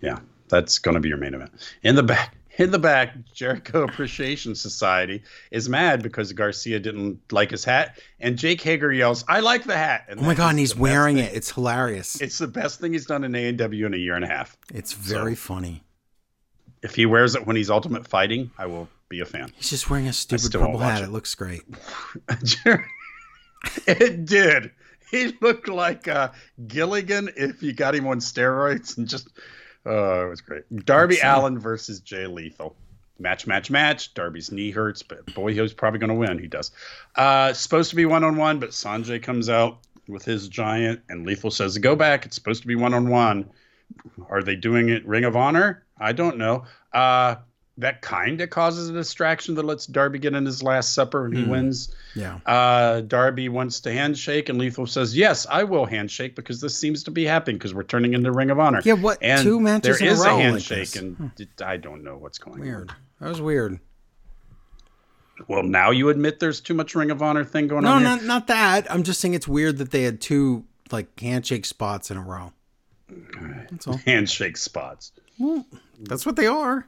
[0.00, 1.52] Yeah, that's going to be your main event.
[1.82, 7.50] In the back, in the back, Jericho Appreciation Society is mad because Garcia didn't like
[7.50, 10.58] his hat, and Jake Hager yells, "I like the hat!" And Oh my god, and
[10.58, 11.34] he's wearing it.
[11.34, 12.20] It's hilarious.
[12.20, 14.56] It's the best thing he's done in AEW in a year and a half.
[14.72, 15.82] It's very funny.
[16.82, 19.52] If he wears it when he's Ultimate Fighting, I will be a fan.
[19.56, 21.00] He's just wearing a stupid purple hat.
[21.02, 21.06] it.
[21.06, 21.62] It looks great.
[23.86, 24.70] it did.
[25.10, 26.30] He looked like uh,
[26.66, 29.28] Gilligan if you got him on steroids and just.
[29.84, 30.64] Oh, it was great.
[30.84, 32.74] Darby uh, Allin versus Jay Lethal.
[33.18, 34.12] Match, match, match.
[34.14, 36.38] Darby's knee hurts, but boy, he's probably going to win.
[36.38, 36.72] He does.
[37.14, 41.24] Uh, supposed to be one on one, but Sonjay comes out with his giant, and
[41.24, 42.26] Lethal says, "Go back.
[42.26, 43.48] It's supposed to be one on one."
[44.28, 45.84] Are they doing it Ring of Honor?
[45.98, 46.64] I don't know.
[46.92, 47.36] Uh,
[47.78, 51.36] that kind of causes a distraction that lets Darby get in his last supper and
[51.36, 51.50] he Hmm.
[51.50, 51.94] wins.
[52.14, 52.38] Yeah.
[52.46, 57.02] Uh, Darby wants to handshake, and Lethal says, "Yes, I will handshake because this seems
[57.04, 59.98] to be happening because we're turning into Ring of Honor." Yeah, what And two matches
[59.98, 60.96] there in is a row like handshake, this?
[60.96, 62.92] and it- I don't know what's going Weird.
[63.20, 63.78] That was weird.
[65.48, 68.02] Well, now you admit there's too much Ring of Honor thing going No, on.
[68.02, 68.90] No, not not that.
[68.90, 72.52] I'm just saying it's weird that they had two like handshake spots in a row.
[73.70, 73.96] That's all.
[74.06, 75.12] handshake spots.
[75.38, 75.66] Well,
[76.00, 76.86] that's what they are.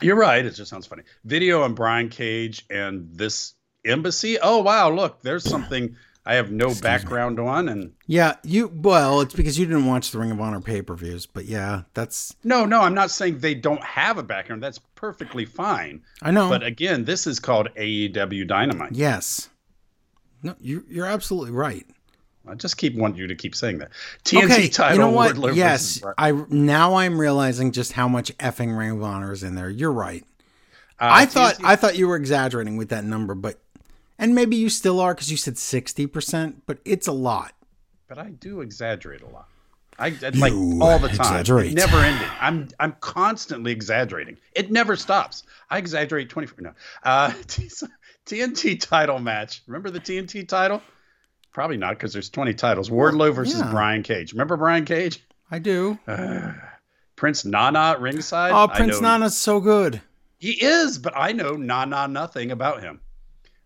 [0.00, 0.44] You're right.
[0.44, 1.02] It just sounds funny.
[1.24, 4.38] Video on Brian Cage and this embassy.
[4.40, 8.68] Oh wow, look, there's something I have no background on, and Yeah, you.
[8.68, 11.82] Well, it's because you didn't watch the Ring of Honor pay per views, but yeah,
[11.94, 12.36] that's.
[12.44, 14.62] no, no, I'm not saying they don't have a background.
[14.62, 16.02] That's perfectly fine.
[16.20, 16.50] I know.
[16.50, 18.92] But again, this is called AEW Dynamite.
[18.92, 19.48] yes.
[20.42, 21.86] No, you you're absolutely right.
[22.48, 23.90] I just keep want you to keep saying that.
[24.24, 24.96] TNT okay, title.
[24.96, 25.36] you know what?
[25.36, 29.54] Wardlow Yes, I now I'm realizing just how much effing Ring of Honor is in
[29.54, 29.68] there.
[29.70, 30.24] You're right.
[31.00, 33.58] Uh, I thought TNT I thought you were exaggerating with that number, but
[34.18, 37.52] and maybe you still are because you said sixty percent, but it's a lot.
[38.08, 39.48] but I do exaggerate a lot.
[40.00, 41.16] I I- like all the time.
[41.20, 41.74] exaggerate.
[41.74, 42.28] Never ending.
[42.40, 44.38] I'm I'm constantly exaggerating.
[44.54, 45.42] It never stops.
[45.70, 46.72] I exaggerate 24 no.
[47.02, 47.30] Uh
[48.26, 49.62] TNT title match.
[49.66, 50.82] Remember the TNT title?
[51.58, 52.88] Probably not because there's 20 titles.
[52.88, 53.72] Wardlow versus yeah.
[53.72, 54.32] Brian Cage.
[54.32, 55.24] Remember Brian Cage?
[55.50, 55.98] I do.
[57.16, 58.52] Prince Nana ringside.
[58.52, 60.00] Oh, Prince Nana's so good.
[60.38, 63.00] He is, but I know Nana nothing about him.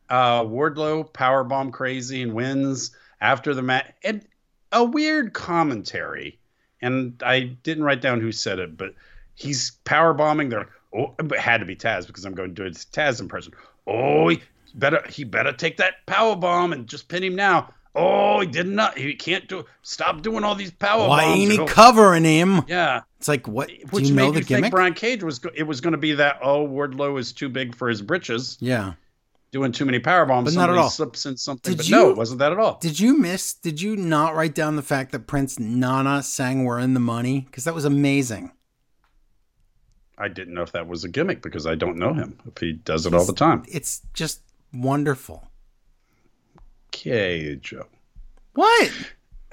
[0.09, 3.93] Uh, Wardlow powerbomb crazy and wins after the match.
[4.03, 4.27] And
[4.73, 6.39] a weird commentary.
[6.81, 8.95] And I didn't write down who said it, but
[9.35, 10.49] he's power bombing.
[10.49, 12.71] They're like, oh, but it had to be Taz because I'm going to do a
[12.71, 13.53] Taz impression.
[13.87, 14.41] Oh, he
[14.75, 17.75] better he better take that power bomb and just pin him now.
[17.95, 18.97] Oh, he did not.
[18.97, 19.67] He can't do.
[19.83, 21.39] Stop doing all these power Why bombs.
[21.41, 22.63] ain't he covering him?
[22.67, 23.71] yeah, It's like what?
[23.91, 24.71] which do you made know you the think gimmick?
[24.71, 27.89] Brian Cage was it was going to be that oh Wardlow is too big for
[27.91, 28.95] his britches, yeah.
[29.51, 30.55] doing too many power bombs.
[30.55, 30.89] But not at all.
[30.89, 32.79] Slips in something, Did but you- no, it wasn't that at all.
[32.81, 33.53] Did you miss?
[33.53, 37.41] Did you not write down the fact that Prince Nana sang "We're in the Money"?
[37.41, 38.53] Because that was amazing.
[40.17, 42.39] I didn't know if that was a gimmick because I don't know him.
[42.47, 43.65] If he does it all the time.
[43.69, 44.41] It's just
[44.73, 45.49] wonderful.
[46.95, 47.87] Okay, Joe.
[48.55, 48.91] What?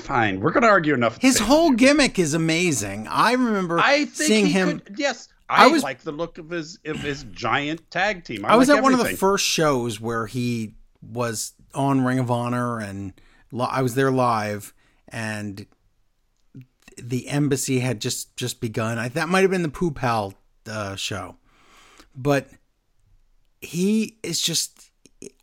[0.00, 1.20] Fine, we're going to argue enough.
[1.20, 3.06] His whole gimmick is amazing.
[3.08, 4.80] I remember I seeing him.
[4.80, 8.44] Could, yes, I, I was- like the look of his of his giant tag team.
[8.44, 12.18] I, I was like at one of the first shows where he was on Ring
[12.20, 13.12] of Honor, and
[13.52, 14.72] li- I was there live,
[15.08, 15.66] and
[16.96, 18.98] the embassy had just just begun.
[18.98, 20.34] I, that might have been the Poo Pal
[20.68, 21.36] uh, show,
[22.16, 22.48] but
[23.60, 24.90] he is just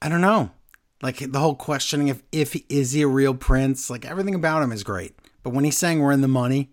[0.01, 0.51] I don't know.
[1.01, 4.71] Like the whole questioning of if is he a real prince, like everything about him
[4.71, 5.15] is great.
[5.43, 6.71] But when he's saying we're in the money,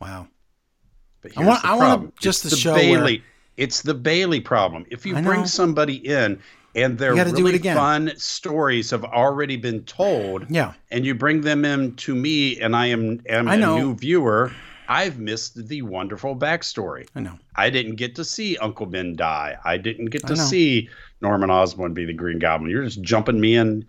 [0.00, 0.28] wow.
[1.20, 3.18] But I want- the I want just It's to the show Bailey.
[3.18, 3.24] where-
[3.56, 4.84] It's the Bailey problem.
[4.90, 6.40] If you bring somebody in
[6.74, 7.76] and their You gotta do it really again.
[7.76, 10.72] fun stories have already been told, Yeah.
[10.90, 14.50] and you bring them in to me, and I am am I a new viewer,
[14.88, 17.08] I've missed the wonderful backstory.
[17.14, 17.38] I know.
[17.56, 19.56] I didn't get to see Uncle Ben die.
[19.64, 20.88] I didn't get to see
[21.20, 22.70] Norman Osborn be the Green Goblin.
[22.70, 23.86] You're just jumping me in,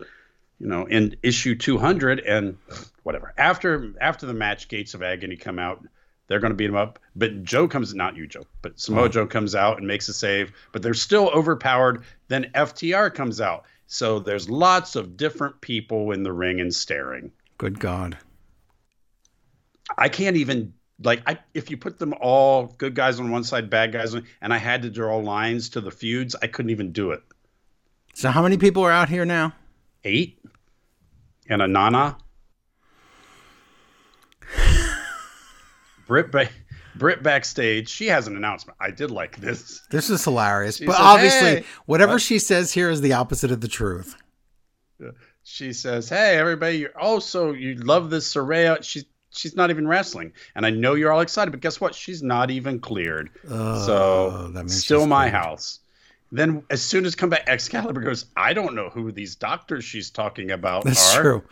[0.58, 2.56] you know, in issue 200 and
[3.02, 3.34] whatever.
[3.36, 5.84] After after the match, Gates of Agony come out.
[6.28, 9.08] They're going to beat him up, but Joe comes not you, Joe, but Samoa Oh.
[9.08, 12.02] Joe comes out and makes a save, but they're still overpowered.
[12.26, 17.30] Then FTR comes out, so there's lots of different people in the ring and staring.
[17.58, 18.18] Good God.
[19.96, 23.68] I can't even like I if you put them all good guys on one side,
[23.70, 26.92] bad guys on, and I had to draw lines to the feuds, I couldn't even
[26.92, 27.22] do it.
[28.14, 29.52] So how many people are out here now?
[30.04, 30.38] Eight
[31.48, 32.16] and a Nana.
[36.06, 36.48] Britt, ba-
[36.94, 38.78] Britt backstage, she has an announcement.
[38.80, 39.82] I did like this.
[39.90, 40.76] This is hilarious.
[40.78, 42.22] She but says, obviously, "Hey." whatever What?
[42.22, 44.16] she says here is the opposite of the truth.
[45.42, 46.78] She says, "Hey, everybody!
[46.78, 48.82] You're oh, also you love this Saraya.
[48.82, 49.04] She's
[49.36, 51.94] she's not even wrestling, and I know you're all excited, but guess what?
[51.94, 53.30] She's not even cleared.
[53.48, 55.44] Oh, so that means still my cleared.
[55.44, 55.80] house."
[56.32, 60.10] Then, as soon as come back, Excalibur goes, "I don't know who these doctors she's
[60.10, 61.42] talking about That's are." true.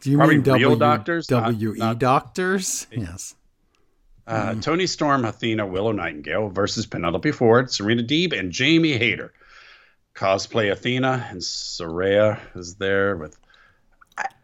[0.00, 2.86] Do you Probably mean real W, doctors, not- WE not- doctors?
[2.90, 3.34] Yes.
[4.26, 4.60] Uh, Mm-hmm.
[4.60, 9.32] Toni Storm, Athena, Willow Nightingale versus Penelope Ford, Serena Deeb, and Jamie Hayter.
[10.16, 13.38] Cosplay Athena and Saraya is there with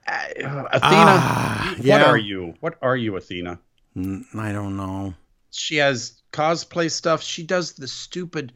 [0.07, 0.69] Athena.
[0.83, 2.05] Ah, what yeah.
[2.05, 2.55] are you?
[2.61, 3.59] What are you, Athena?
[3.97, 5.15] N- I don't know.
[5.51, 7.23] She has cosplay stuff.
[7.23, 8.53] She does the stupid.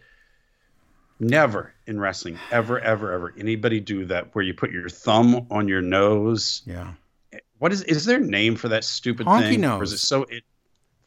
[1.19, 5.67] Never in wrestling, ever, ever, ever, anybody do that where you put your thumb on
[5.67, 6.61] your nose.
[6.67, 6.93] Yeah.
[7.59, 9.65] What is is there a name for that stupid Honky thing?
[9.65, 10.01] Or is it nose.
[10.03, 10.45] so it,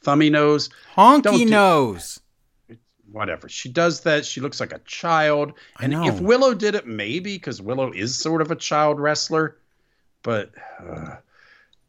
[0.01, 0.69] thummy nose?
[0.95, 2.19] Honky Don't nose.
[3.11, 3.47] whatever.
[3.49, 4.25] She does that.
[4.25, 5.53] She looks like a child.
[5.77, 6.07] I And know.
[6.07, 9.57] if Willow did it, maybe because Willow is sort of a child wrestler.
[10.23, 11.17] But uh,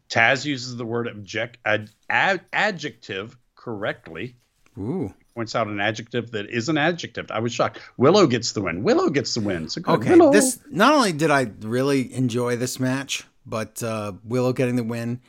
[0.09, 4.37] Taz uses the word object, ad, ad, adjective correctly.
[4.79, 5.13] Ooh.
[5.35, 7.31] Points out an adjective that is an adjective.
[7.31, 7.79] I was shocked.
[7.97, 8.83] Willow gets the win.
[8.83, 9.69] Willow gets the win.
[9.69, 9.81] So.
[9.87, 10.11] Okay.
[10.11, 10.33] Willow.
[10.33, 15.21] This not only did I really enjoy this match, but uh, Willow getting the win.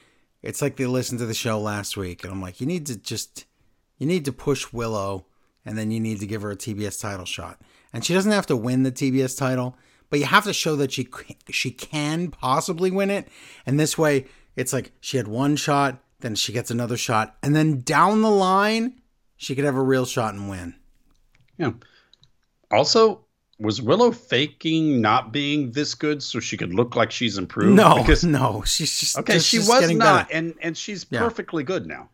[0.41, 2.97] It's like they listened to the show last week, and I'm like, you need to
[2.97, 3.45] just,
[3.99, 5.27] you need to push Willow,
[5.63, 7.61] and then you need to give her a TBS title shot.
[7.93, 9.77] And she doesn't have to win the TBS title,
[10.11, 11.09] but you have to show that she
[11.49, 13.27] she can possibly win it.
[13.65, 17.55] And this way, it's like she had one shot, then she gets another shot, and
[17.55, 19.01] then down the line,
[19.37, 20.75] she could have a real shot and win.
[21.57, 21.71] Yeah.
[22.71, 23.25] Also,
[23.59, 27.75] was Willow faking not being this good so she could look like she's improved?
[27.75, 30.37] No, Because no, she's just Okay, just- she was not, better.
[30.37, 31.19] and and she's Yeah.
[31.19, 32.09] perfectly good now.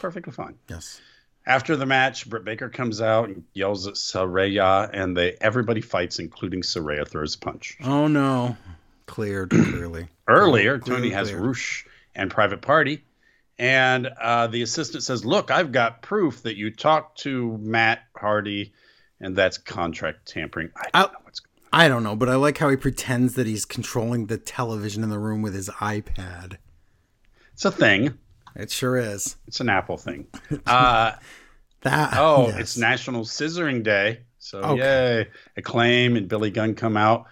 [0.00, 0.54] Perfectly fine.
[0.68, 1.00] Yes.
[1.44, 6.18] After the match, Britt Baker comes out and yells at Saraya, and they everybody fights,
[6.18, 7.76] including Saraya throws a punch.
[7.82, 8.56] Oh no,
[9.06, 10.08] cleared clearly.
[10.28, 11.32] Earlier, Tony has.
[11.32, 13.02] Roosh and Private Party,
[13.58, 18.72] and uh, the assistant says, "Look, I've got proof that you talked to Matt Hardy,
[19.20, 21.42] and that's contract tampering." I don't I- know what's.
[21.74, 25.08] I don't know, but I like how he pretends that he's controlling the television in
[25.08, 26.58] the room with his iPad.
[27.54, 28.18] It's a thing.
[28.56, 29.36] It sure is.
[29.46, 30.26] It's an Apple thing.
[30.66, 31.12] Uh,
[31.82, 32.14] That.
[32.16, 32.58] Oh, yes.
[32.60, 34.20] it's National Scissoring Day.
[34.38, 34.80] So Okay.
[35.24, 35.28] yay.
[35.56, 37.26] Acclaim and Billy Gunn come out.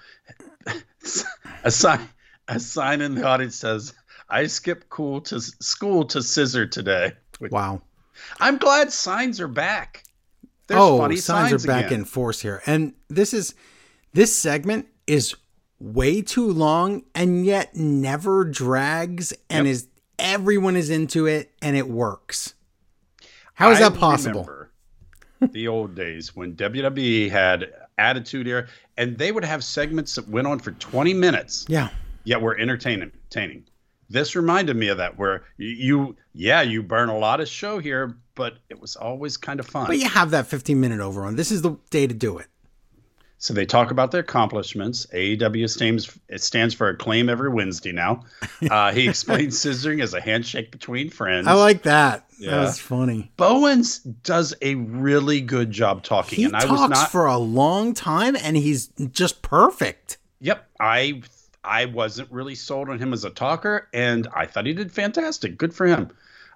[1.64, 2.08] a sign
[2.48, 3.94] a sign in the audience says,
[4.28, 7.12] I skipped cool to school to scissor today.
[7.38, 7.82] Which- Wow.
[8.38, 10.04] I'm glad signs are back.
[10.66, 12.00] There's oh, funny signs, signs, are back again.
[12.00, 13.54] in force here, and this is
[14.12, 15.34] this segment is
[15.80, 19.72] way too long, and yet never drags, and Yep.
[19.72, 19.88] is
[20.20, 22.54] everyone is into it, and it works.
[23.54, 24.40] How is I that possible?
[24.40, 24.70] remember
[25.52, 28.66] the old days when WWE had attitude era
[28.96, 31.66] and they would have segments that went on for 20 minutes.
[31.68, 31.88] Yeah.
[32.24, 33.10] yet we're entertaining.
[33.30, 33.64] entertaining.
[34.08, 38.16] This reminded me of that, where you, yeah, you burn a lot of show here,
[38.34, 39.86] but it was always kind of fun.
[39.86, 41.36] But you have that 15 minute overrun.
[41.36, 42.46] This is the day to do it.
[43.42, 45.06] So they talk about their accomplishments.
[45.14, 48.24] AEW stands it stands for acclaim every Wednesday now.
[48.70, 51.46] Uh, he explains scissoring as a handshake between friends.
[51.46, 52.26] I like that.
[52.40, 53.32] That was funny.
[53.38, 57.10] Bowens does a really good job talking, He and I talks was not.
[57.10, 60.18] for a long time and he's just perfect.
[60.40, 61.22] Yep, I
[61.64, 65.56] I wasn't really sold on him as a talker, and I thought he did fantastic.
[65.56, 66.10] Good for him.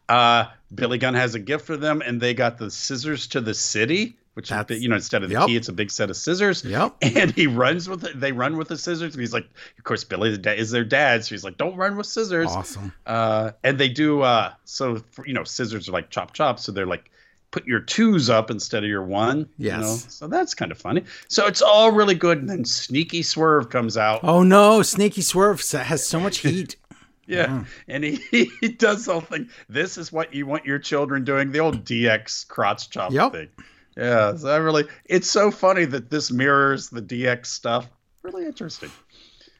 [0.08, 3.54] Uh, Billy Gunn has a gift for them, and they got the scissors to the
[3.54, 5.46] city, which is, you know instead of the yep.
[5.46, 6.64] key, it's a big set of scissors.
[6.64, 6.96] Yep.
[7.02, 8.18] And he runs with it.
[8.20, 9.14] They run with the scissors.
[9.14, 9.46] And he's like,
[9.78, 12.50] of course, Billy is their dad, so he's like, don't run with scissors.
[12.50, 12.92] Awesome.
[13.06, 16.70] Uh, and they do uh, so for, you know scissors are like chop chop, so
[16.72, 17.10] they're like
[17.50, 19.40] put your twos up instead of your one.
[19.58, 19.80] you Yes.
[19.80, 19.94] know?
[20.08, 21.04] So that's kind of funny.
[21.28, 24.20] So it's all really good, and then Sneaky Swerve comes out.
[24.24, 26.76] Oh no, Sneaky Swerve has so much heat.
[27.26, 29.48] Yeah, and he, he does the whole thing.
[29.66, 31.52] This is what you want your children doing.
[31.52, 33.32] The old DX crotch chop Yep.
[33.32, 33.48] thing.
[33.96, 37.88] Yeah, so I really, it's so funny that this mirrors the DX stuff.
[38.22, 38.90] Really interesting.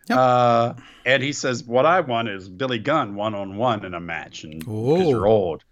[0.09, 0.19] Yep.
[0.19, 0.75] Uh,
[1.07, 4.45] and he says, "What I want is Billy Gunn one on one in a match,
[4.45, 5.63] and because you're old."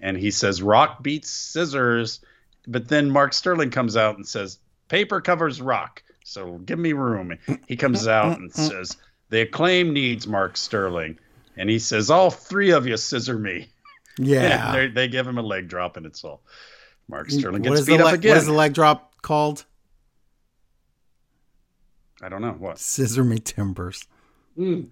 [0.00, 2.20] And he says, "Rock beats scissors,"
[2.66, 4.58] but then Mark Sterling comes out and says,
[4.88, 8.96] "Paper covers rock, so give me room." He comes out and says,
[9.30, 11.18] "The acclaim needs Mark Sterling,"
[11.56, 13.68] and he says, "All three of you scissor me."
[14.18, 14.72] Yeah.
[14.72, 16.42] They- they give him a leg drop, and it's all.
[17.12, 18.30] Mark mm, Sterling gets is the beat up again.
[18.30, 19.66] What is the leg drop called?
[22.22, 22.78] I don't know what.
[22.78, 24.06] Scissor me timbers.
[24.56, 24.84] Hmm.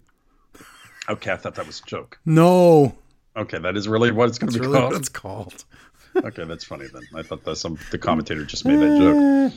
[1.08, 2.20] Okay, I thought that was a joke.
[2.26, 2.94] No,
[3.36, 4.92] Okay, that is really what it's going to be really called.
[4.92, 5.64] what it's called.
[6.24, 7.02] okay, that's funny then.
[7.14, 9.16] I thought that some the commentator just made that joke.
[9.54, 9.56] Eh.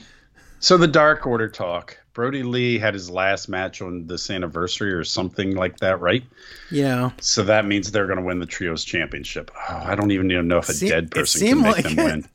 [0.59, 1.97] So the Dark Order talk.
[2.13, 6.23] Brody Lee had his last match on this anniversary or something like that, right?
[6.71, 7.09] Yeah.
[7.19, 9.51] So that means they're going to win the trios championship.
[9.69, 12.03] Oh, I don't even know if a Se- dead person can make like them it.
[12.05, 12.25] win.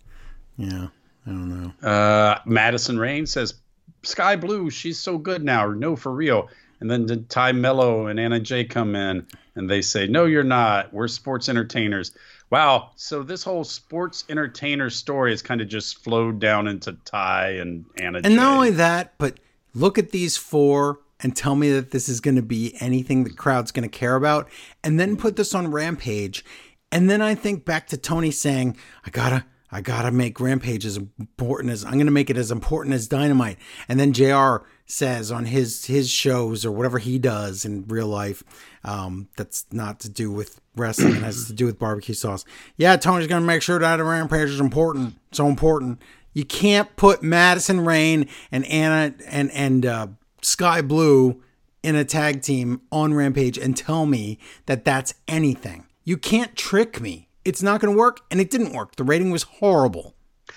[0.59, 0.89] Yeah.
[1.27, 1.89] I don't know.
[1.89, 3.55] Uh, Madison Rayne says,
[4.03, 6.49] "Skye Blue, she's so good now." No, for real.
[6.81, 10.93] And then Tay Melo and Anna Jay come in, and they say, "No, you're not.
[10.93, 12.13] We're sports entertainers."
[12.51, 12.91] Wow.
[12.97, 17.85] So this whole sports entertainer story has kind of just flowed down into Tay and
[17.99, 18.21] Anna.
[18.25, 19.39] And not only that, but
[19.75, 23.31] look at these four and tell me that this is going to be anything the
[23.31, 24.49] crowd's going to care about.
[24.83, 26.45] And then put this on Rampage.
[26.91, 30.97] And then I think back to Tony saying, I gotta, I gotta make Rampage as
[30.97, 33.59] important as I'm to make it as important as Dynamite.
[33.89, 38.43] And then JR says on his his shows or whatever he does in real life,
[38.85, 42.45] um, that's not to do with wrestling it has to do with barbecue sauce.
[42.77, 46.01] Yeah, Tony's to make sure that Rampage is important, so important.
[46.33, 50.07] You can't put Madison Rayne and Anna and and uh,
[50.41, 51.43] Skye Blue
[51.83, 55.87] in a tag team on Rampage and tell me that that's anything.
[56.05, 57.28] You can't trick me.
[57.49, 58.97] It's not going to work, and it didn't work.
[58.97, 60.15] The rating was horrible.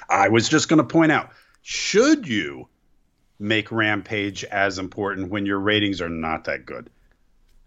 [0.09, 1.31] I was just going to point out:
[1.61, 2.67] should you
[3.39, 6.89] make Rampage as important when your ratings are not that good?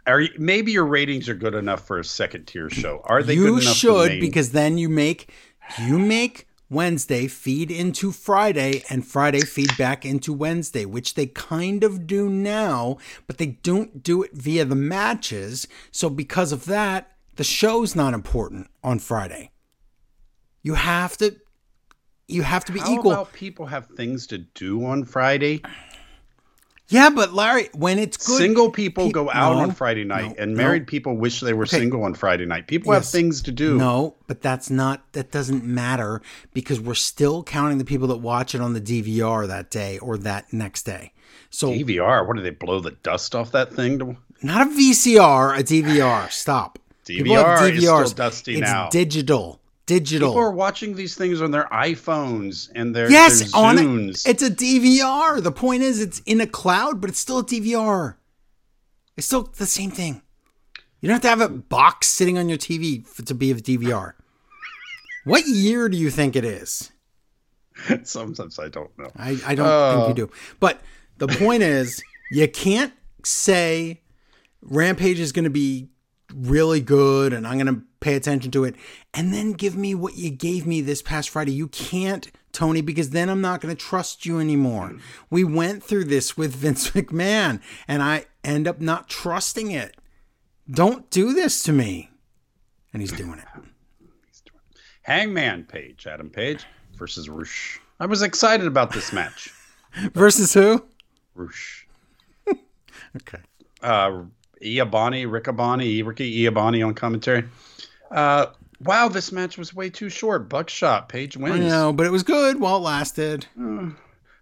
[0.07, 3.01] Are you, maybe your ratings are good enough for a second tier show?
[3.05, 3.35] Are they?
[3.35, 5.33] you good enough should because then you make
[5.79, 11.83] you make Wednesday feed into Friday and Friday feed back into Wednesday, which they kind
[11.83, 15.67] of do now, but they don't do it via the matches.
[15.91, 19.51] So because of that, the show's not important on Friday.
[20.63, 21.37] You have to
[22.27, 23.13] you have to be How equal.
[23.13, 25.61] about people have things to do on Friday?
[26.89, 30.29] yeah, but Larry, when it's good Single people Pe- go out no, on Friday night,
[30.31, 30.57] no, and no.
[30.57, 31.79] married people wish they were Okay.
[31.81, 32.67] single on Friday night.
[32.67, 33.77] People have things to do.
[33.77, 36.23] No, but that's not that doesn't matter
[36.55, 40.17] because we're still counting the people that watch it on the DVR that day or
[40.19, 41.13] that next day.
[41.51, 42.27] So DVR.
[42.27, 43.99] What do they blow the dust off that thing?
[43.99, 46.31] To, not a VCR, a DVR.
[46.31, 46.79] Stop.
[47.07, 48.15] People have DVR is still DVRs.
[48.17, 48.89] dusty it's now.
[48.91, 49.61] digital.
[49.87, 50.31] Digital.
[50.31, 54.23] people are watching these things on their iPhones and their yes, their on it.
[54.27, 55.43] It's a DVR.
[55.43, 58.15] The point is, it's in a cloud, but it's still a DVR.
[59.19, 60.23] It's still the same thing.
[61.03, 63.55] You don't have to have a box sitting on your TV for, to be a
[63.57, 64.15] DVR.
[65.25, 66.91] What year do you think it is?
[68.05, 69.11] Sometimes I don't know.
[69.17, 70.07] I, I don't Oh.
[70.07, 70.27] think you oh.
[70.29, 70.33] do.
[70.61, 70.81] But
[71.19, 72.93] the point is, you can't
[73.23, 74.01] say
[74.63, 75.89] Rampage is going to be
[76.35, 78.75] really good and I'm going to pay attention to it
[79.13, 81.53] and then give me what you gave me this past Friday.
[81.53, 84.97] You can't, Tony, because then I'm not going to trust you anymore.
[85.31, 89.97] We went through this with Vince McMahon and I end up not trusting it.
[90.71, 92.11] Don't do this to me.
[92.93, 93.65] And he's doing it.
[95.03, 96.65] Hangman Page, Adam Page
[96.97, 97.79] versus Roosh.
[98.01, 99.53] I was excited about this match.
[100.15, 100.85] Versus who?
[101.35, 101.85] Roosh.
[103.17, 103.39] Okay.
[103.81, 104.23] uh,
[104.65, 107.45] Iabani, Riccaboni, Ricky Iabani on commentary.
[108.11, 108.47] Uh,
[108.81, 110.49] wow, this match was way too short.
[110.49, 111.65] Buckshot, Page wins.
[111.65, 113.47] I know, but it was good while it lasted.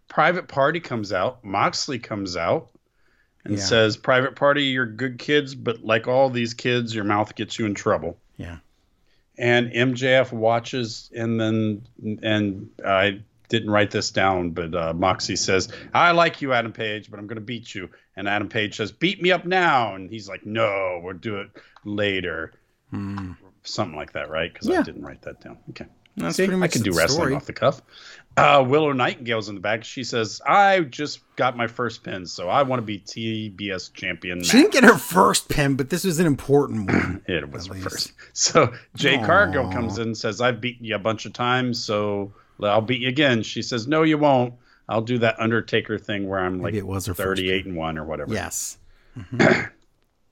[0.09, 1.43] Private Party comes out.
[1.45, 2.69] Moxley comes out
[3.45, 3.61] and Yeah.
[3.65, 7.67] says, "Private Party, you're good kids, but like all these kids, your mouth gets you
[7.67, 8.59] in trouble." Yeah.
[9.39, 11.83] And MJF watches, and then
[12.23, 13.13] and uh,
[13.53, 17.27] didn't write this down, but uh, Moxie says, "I like you, Adam Page, but I'm
[17.29, 20.45] going to beat you." And Adam Page says, "Beat me up now," and he's like,
[20.47, 21.51] "No, we'll do it
[21.85, 22.53] later."
[23.65, 24.53] Something like that, right?
[24.53, 24.73] Because Hmm.
[24.73, 24.81] Yeah.
[24.81, 25.59] I didn't write that down.
[25.71, 25.87] Okay.
[26.17, 27.35] That's See, pretty I can do wrestling story.
[27.35, 27.81] off the cuff.
[28.37, 29.83] Uh, Willow Nightingale's in the back.
[29.85, 34.43] She says, "I just got my first pin, so I want to be TBS champion."
[34.43, 37.23] She didn't get her first pin, but this was an important one.
[37.29, 37.89] It was her least.
[37.89, 38.13] first.
[38.35, 39.25] So Jay Aw.
[39.25, 42.33] Cargill comes in and says, I've beaten you a bunch of times, so
[42.71, 43.43] I'll beat you again.
[43.43, 44.55] She says, No, you won't.
[44.89, 48.05] I'll do that Undertaker thing where I'm like it was her 38 and 1 or
[48.05, 48.33] whatever.
[48.35, 48.79] yes.
[49.19, 49.67] Mm-hmm.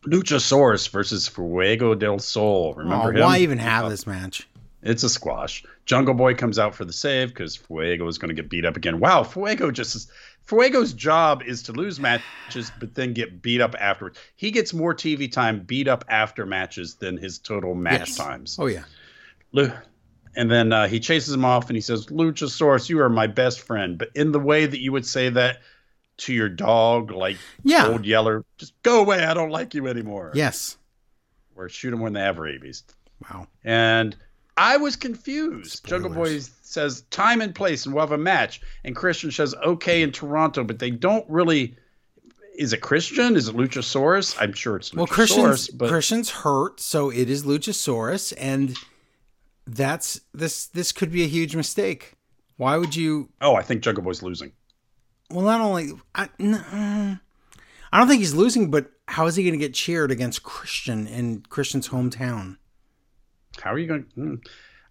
[0.11, 2.75] Luchasaurus versus Fuego del Sol.
[2.75, 3.21] Remember Oh, him?
[3.21, 4.49] why even have this match?
[4.83, 5.63] It's a squash.
[5.85, 8.77] Jungle Boy comes out for the save because Fuego is going to get beat up
[8.79, 8.99] again.
[8.99, 10.11] Wow, Fuego just is,
[10.47, 14.19] Fuego's job is to lose matches, but then get beat up afterwards.
[14.37, 18.17] He gets more TV time beat up after matches than his total match Yes.
[18.17, 18.57] times.
[18.59, 18.85] Oh yeah.
[19.53, 19.71] Lu-
[20.37, 23.61] And then uh, he chases him off and he says, Luchasaurus, you are my best
[23.61, 23.99] friend.
[23.99, 25.59] But in the way that you would say that
[26.19, 27.89] to your dog, like Yeah.
[27.89, 29.25] Old Yeller, just go away.
[29.25, 30.31] I don't like you anymore.
[30.35, 30.77] Yes.
[31.57, 32.85] Or shoot them when they have rabies.
[33.29, 33.49] Wow.
[33.65, 34.17] And
[34.57, 35.87] I was confused.
[35.87, 38.61] Jungle Boy says, time and place, and we'll have a match.
[38.85, 41.77] And Christian says, okay, in Toronto, but they don't really.
[42.57, 43.37] Is it Christian?
[43.37, 44.37] Is it Luchasaurus?
[44.39, 44.97] I'm sure it's Luchasaurus.
[44.97, 48.77] Well, Christian's but Christian's hurt, so it is Luchasaurus, and
[49.67, 50.67] that's this.
[50.67, 52.15] This could be a huge mistake.
[52.57, 53.31] Why would you?
[53.41, 54.53] oh, I think Jungle Boy's losing.
[55.31, 57.21] Well, not only I, n-
[57.93, 61.07] I don't think he's losing, but how is he going to get cheered against Christian
[61.07, 62.57] in Christian's hometown?
[63.61, 64.07] How are you going?
[64.15, 64.35] Hmm.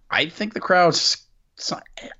[0.10, 1.26] I think the crowd's.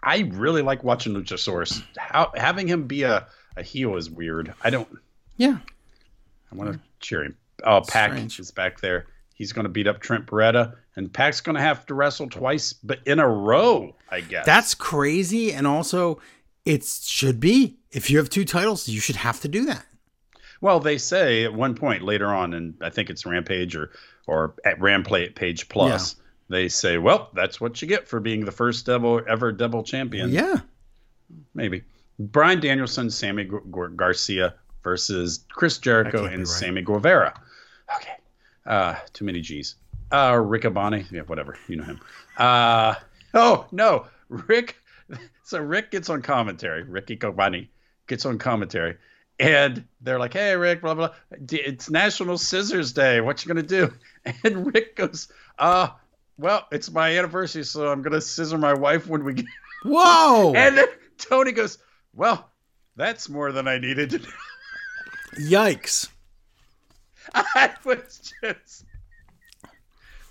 [0.04, 1.82] I really like watching Luchasaurus.
[1.98, 4.54] How having him be a, a heel is weird.
[4.62, 4.88] I don't.
[5.38, 5.58] Yeah,
[6.52, 7.38] I want to cheer him.
[7.64, 9.08] Oh, Pac is back there.
[9.34, 12.74] He's going to beat up Trent Beretta, and Pac's going to have to wrestle twice,
[12.74, 14.46] but in a row, I guess.
[14.46, 16.20] that's crazy, and also
[16.66, 17.78] it should be.
[17.92, 19.86] If you have two titles, you should have to do that.
[20.62, 20.80] well.
[20.80, 23.90] They say at one point later on, and I think it's Rampage or
[24.28, 26.16] or at Rampage Plus,
[26.50, 30.30] they say, "Well, that's what you get for being the first double ever double champion."
[30.32, 30.58] Yeah,
[31.56, 31.84] maybe.
[32.20, 36.48] Bryan Danielson, Sammy Gar- Gar- Garcia versus Chris Jericho and right.
[36.48, 37.34] Sammy Guevara.
[37.96, 38.14] Okay.
[38.66, 39.76] Uh, too many G's.
[40.12, 41.10] Uh, Rick Abani.
[41.12, 41.58] Yeah, whatever.
[41.68, 42.00] You know him.
[42.38, 42.96] Uh,
[43.34, 44.08] oh, no.
[44.30, 44.76] Rick.
[45.44, 46.84] So Rick gets on commentary.
[46.84, 47.68] Ricky Abani
[48.08, 48.98] gets on commentary.
[49.40, 51.14] And they're like, hey, Rick, blah, blah.
[51.32, 53.22] It's National Scissors Day.
[53.22, 53.94] What you going to do?
[54.44, 55.88] And Rick goes, uh,
[56.38, 59.46] well, it's my anniversary, so I'm going to scissor my wife when we get
[59.84, 60.88] whoa, and then
[61.18, 61.78] Tony goes,
[62.14, 62.50] Well,
[62.96, 64.30] that's more than I needed to know.
[65.38, 66.10] yikes!
[67.34, 68.86] I was just.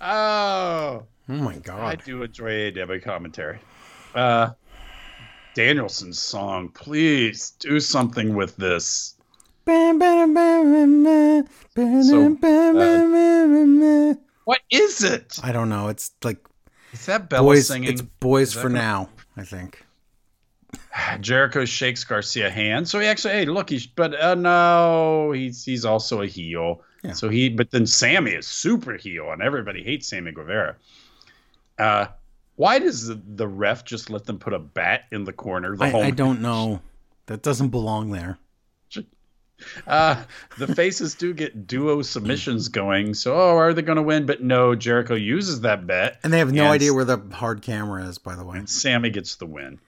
[0.01, 1.81] Oh, Oh my god.
[1.81, 3.59] I do enjoy AW commentary.
[4.15, 4.51] Uh,
[5.53, 9.15] Danielson's song, please do something with this.
[14.45, 15.37] What is it?
[15.43, 15.89] I don't know.
[15.89, 16.39] It's like
[16.91, 17.67] Is that Bella boys.
[17.67, 17.91] singing?
[17.91, 19.09] It's boys for now.
[19.37, 19.85] I think.
[21.19, 22.87] Jericho shakes Garcia hand.
[22.89, 26.81] So he actually, hey, look, he's, but uh, no, he's he's also a heel.
[27.03, 27.13] Yeah.
[27.13, 30.75] So he, but then Sammy is super heel, and everybody hates Sammy Guevara.
[31.77, 32.07] Uh,
[32.55, 35.77] why does the, the ref just let them put a bat in the corner?
[35.77, 36.81] The I, I don't know.
[37.27, 38.37] That doesn't belong there.
[39.85, 40.23] Uh,
[40.57, 43.13] the faces do get duo submissions going.
[43.13, 44.25] So, oh, are they going to win?
[44.25, 48.05] But no, Jericho uses that bet, And they have no idea where the hard camera
[48.05, 48.57] is, by the way.
[48.57, 49.79] and Sammy gets the win.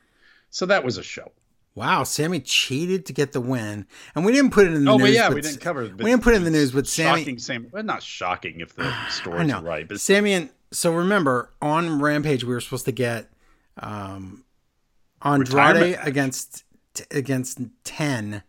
[0.49, 1.31] So that was a show.
[1.73, 4.97] Wow, Sammy cheated to get the win, and we didn't put it in the Oh,
[4.97, 5.07] news.
[5.07, 5.83] but yeah, we didn't cover.
[5.83, 7.21] We didn't put it in the news, but Sammy.
[7.21, 7.69] Shocking, Sammy.
[7.71, 8.93] Well, not shocking if the
[9.45, 13.29] know, right, but Sammy and so remember on Rampage we were supposed to get
[13.77, 14.43] um,
[15.21, 16.63] Andrade Retirement against
[17.09, 18.43] against ten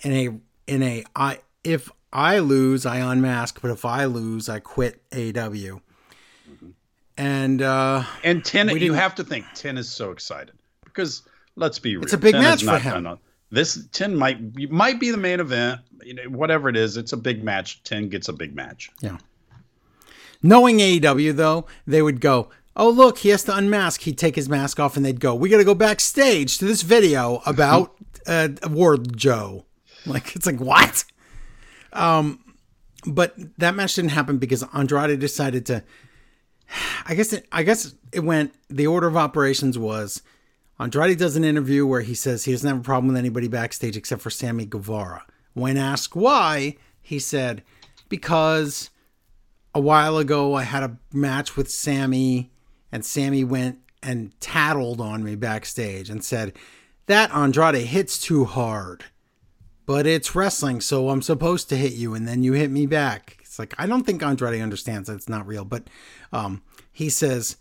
[0.00, 0.28] in a
[0.70, 5.80] in a I if I lose I unmask, but if I lose I quit AW.
[7.18, 8.68] And uh, and ten.
[8.70, 11.22] You have to think ten is so excited because
[11.56, 13.04] let's be real, It's a big 10 match for him.
[13.04, 13.18] done
[13.50, 15.80] This ten might might be the main event.
[16.02, 17.82] You know, whatever it is, it's a big match.
[17.82, 18.90] Ten gets a big match.
[19.00, 19.18] Yeah.
[20.42, 24.48] Knowing AEW though, they would go, "Oh look, he has to unmask." He'd take his
[24.48, 27.94] mask off, and they'd go, "We got to go backstage to this video about
[28.26, 29.66] uh, Ward Joe."
[30.06, 31.04] Like it's like what?
[31.92, 32.42] Um,
[33.06, 35.84] but that match didn't happen because Andrade decided to.
[37.06, 38.54] I guess it, I guess it went.
[38.70, 40.22] The order of operations was
[40.78, 43.96] Andrade does an interview where he says he doesn't have a problem with anybody backstage
[43.96, 45.24] except for Sammy Guevara.
[45.54, 47.62] When asked why, he said,
[48.08, 48.90] "Because."
[49.74, 52.50] a while ago I had a match with Sammy
[52.90, 56.52] and Sammy went and tattled on me backstage and said,
[57.06, 59.04] That Andrade hits too hard.
[59.86, 63.38] But it's wrestling, so I'm supposed to hit you, and then you hit me back.
[63.40, 65.64] It's like, I don't think Andrade understands that it's not real.
[65.64, 65.88] But
[66.32, 66.62] um,
[66.92, 67.56] he says,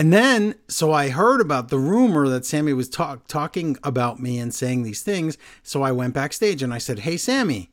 [0.00, 4.38] and then, so I heard about the rumor that Sammy was talk, talking about me
[4.38, 5.36] and saying these things.
[5.62, 7.70] So I went backstage and I said, Hey, Sammy,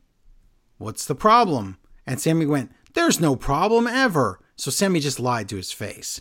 [0.77, 1.77] what's the problem?
[2.05, 4.41] And Sammy went, There's no problem ever.
[4.57, 6.19] So Sammy just lied to his face.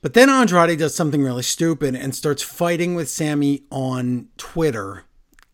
[0.00, 5.04] But then Andrade does something really stupid and starts fighting with Sammy on Twitter.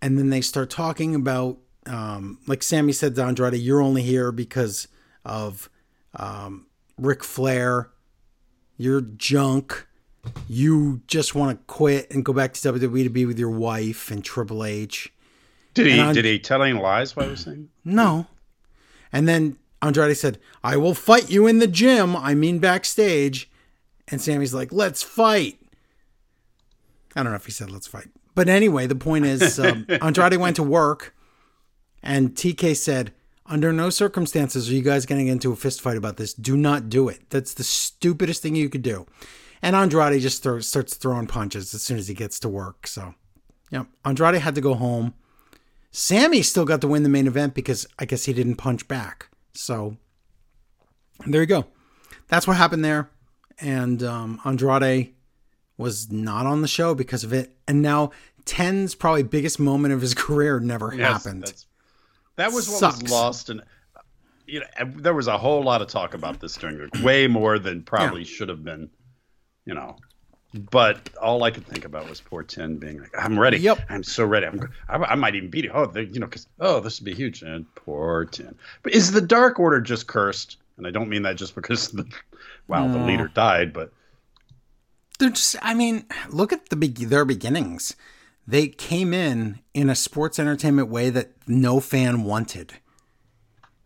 [0.00, 4.30] And then they start talking about, um, like Sammy said to Andrade, You're only here
[4.30, 4.86] because
[5.24, 5.68] of
[6.14, 7.90] um, Ric Flair
[8.76, 9.86] you're junk.
[10.48, 14.10] You just want to quit and go back to WWE to be with your wife
[14.10, 15.12] and Triple H.
[15.74, 17.68] Did he did he tell any lies What I was saying?
[17.84, 18.26] No.
[19.12, 22.14] And then Andrade said, I will fight you in the gym.
[22.14, 23.50] I mean backstage.
[24.08, 25.58] And Sammy's like, let's fight.
[27.16, 28.08] I don't know if he said let's fight.
[28.34, 31.14] But anyway, the point is um, Andrade went to work
[32.02, 33.12] and TK said,
[33.52, 36.32] under no circumstances are you guys getting into a fist fight about this.
[36.32, 37.28] Do not do it.
[37.28, 39.06] That's the stupidest thing you could do.
[39.60, 42.86] And Andrade just throw, starts throwing punches as soon as he gets to work.
[42.86, 43.14] So,
[43.70, 45.12] yeah, Andrade had to go home.
[45.90, 49.28] Sammy still got to win the main event because I guess he didn't punch back.
[49.52, 49.98] So,
[51.26, 51.66] there you go.
[52.28, 53.10] That's what happened there.
[53.60, 55.12] And um, Andrade
[55.76, 57.54] was not on the show because of it.
[57.68, 58.12] And now
[58.46, 61.52] Ten's probably biggest moment of his career never yes, happened.
[62.42, 63.02] That was what Sucks.
[63.02, 63.62] was lost, and
[64.46, 64.66] you know,
[64.96, 68.22] there was a whole lot of talk about this during the way more than probably
[68.22, 68.26] yeah.
[68.26, 68.90] should have been.
[69.64, 69.94] You know,
[70.52, 73.58] but all I could think about was poor Ten being like, "I'm ready.
[73.58, 74.46] Yep, I'm so ready.
[74.46, 74.60] I'm.
[74.88, 75.70] I, I might even beat it.
[75.72, 78.56] Oh, you know, because oh, this would be huge." And poor Ten.
[78.82, 80.56] But is the Dark Order just cursed?
[80.78, 82.10] And I don't mean that just because the,
[82.66, 82.98] wow, no.
[82.98, 83.92] the leader died, but
[85.20, 85.54] they're just.
[85.62, 87.94] I mean, look at the be- their beginnings
[88.46, 92.74] they came in in a sports entertainment way that no fan wanted.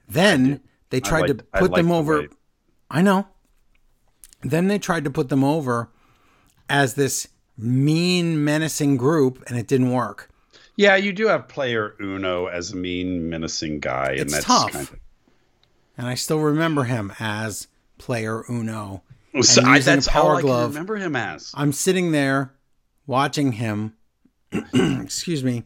[0.08, 2.22] Then they tried liked, to put them over.
[2.22, 2.28] The
[2.90, 3.26] I know.
[4.42, 5.90] Then they tried to put them over
[6.68, 7.28] as this
[7.58, 10.30] mean, menacing group, and it didn't work.
[10.76, 14.72] Yeah, you do have player Uno as a mean, menacing guy, and it's that's tough.
[14.72, 15.00] Kind of...
[15.96, 19.02] And I still remember him as player Uno.
[19.40, 20.70] So I, that's power all I glove.
[20.70, 21.50] remember him as.
[21.54, 22.54] I'm sitting there
[23.06, 23.94] watching him
[25.02, 25.64] excuse me.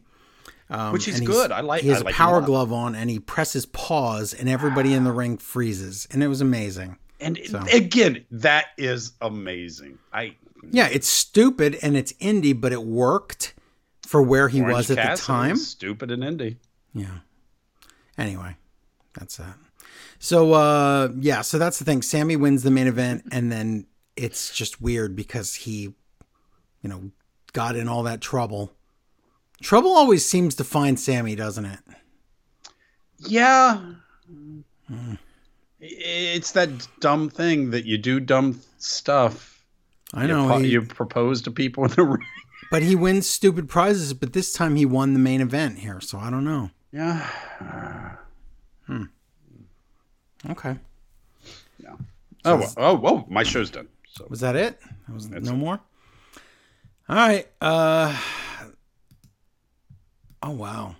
[0.69, 1.51] Um, Which is good.
[1.51, 1.81] I like.
[1.81, 5.11] He has like a power glove on, and he presses pause, and everybody in the
[5.11, 6.97] ring freezes, and it was amazing.
[7.19, 7.61] And so.
[7.71, 9.99] again, that is amazing.
[10.11, 10.35] I
[10.69, 13.53] yeah, it's stupid and it's indie, but it worked
[14.05, 15.55] for where he Orange was at Cassidy the time.
[15.55, 16.57] Stupid and indie.
[16.93, 17.19] Yeah.
[18.17, 18.55] Anyway,
[19.17, 19.55] that's that.
[20.19, 22.01] So uh yeah, so that's the thing.
[22.01, 25.93] Sammy wins the main event, and then it's just weird because he,
[26.81, 27.11] you know,
[27.53, 28.71] got in all that trouble.
[29.61, 31.79] Trouble always seems to find Sammy, doesn't it?
[33.19, 33.79] Yeah.
[34.91, 35.17] Mm.
[35.79, 39.63] It's that dumb thing that you do dumb stuff.
[40.13, 40.57] I know.
[40.57, 42.25] You, he, you propose to people in the ring.
[42.69, 46.17] But he wins stupid prizes, but this time he won the main event here, so
[46.17, 46.69] I don't know.
[46.91, 48.17] Yeah.
[48.87, 49.03] Hmm.
[50.49, 50.77] Okay.
[51.79, 51.95] Yeah.
[52.43, 53.87] So oh, oh, oh, my show's done.
[54.07, 54.79] So was that it?
[55.07, 55.79] That was no more.
[57.07, 57.47] All right.
[57.59, 58.17] Uh
[60.43, 60.95] Oh wow.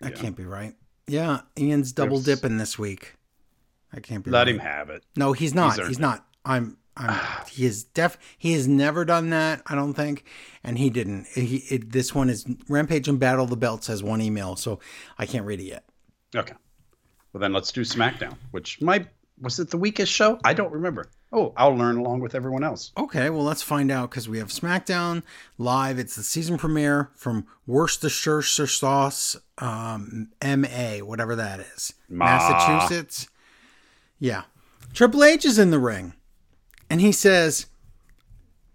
[0.00, 0.22] That yeah.
[0.22, 0.74] can't be right.
[1.06, 2.40] Yeah, Ian's double There's...
[2.40, 3.14] dipping this week.
[3.92, 4.30] I can't be.
[4.30, 4.48] Let right.
[4.48, 5.04] him have it.
[5.16, 5.76] No, he's not.
[5.76, 6.24] He's, he's not.
[6.44, 6.76] I'm.
[6.96, 7.18] I'm.
[7.50, 8.18] he is def.
[8.36, 9.62] He has never done that.
[9.66, 10.24] I don't think,
[10.62, 11.26] and he didn't.
[11.28, 11.56] He.
[11.70, 14.80] It, this one is Rampage and Battle of the Belts has one email, so
[15.18, 15.84] I can't read it yet.
[16.36, 16.54] Okay.
[17.32, 19.08] Well, then let's do SmackDown, which might
[19.40, 20.38] was it the weakest show?
[20.44, 21.10] I don't remember.
[21.32, 22.90] Oh, I'll learn along with everyone else.
[22.96, 25.22] Okay, well, let's find out because we have SmackDown
[25.58, 25.98] live.
[25.98, 31.92] It's the season premiere from Worcestershire Sauce, um, MA, whatever that is.
[32.08, 32.24] Ma.
[32.24, 33.28] Massachusetts.
[34.18, 34.44] Yeah.
[34.94, 36.14] Triple H is in the ring.
[36.88, 37.66] And he says,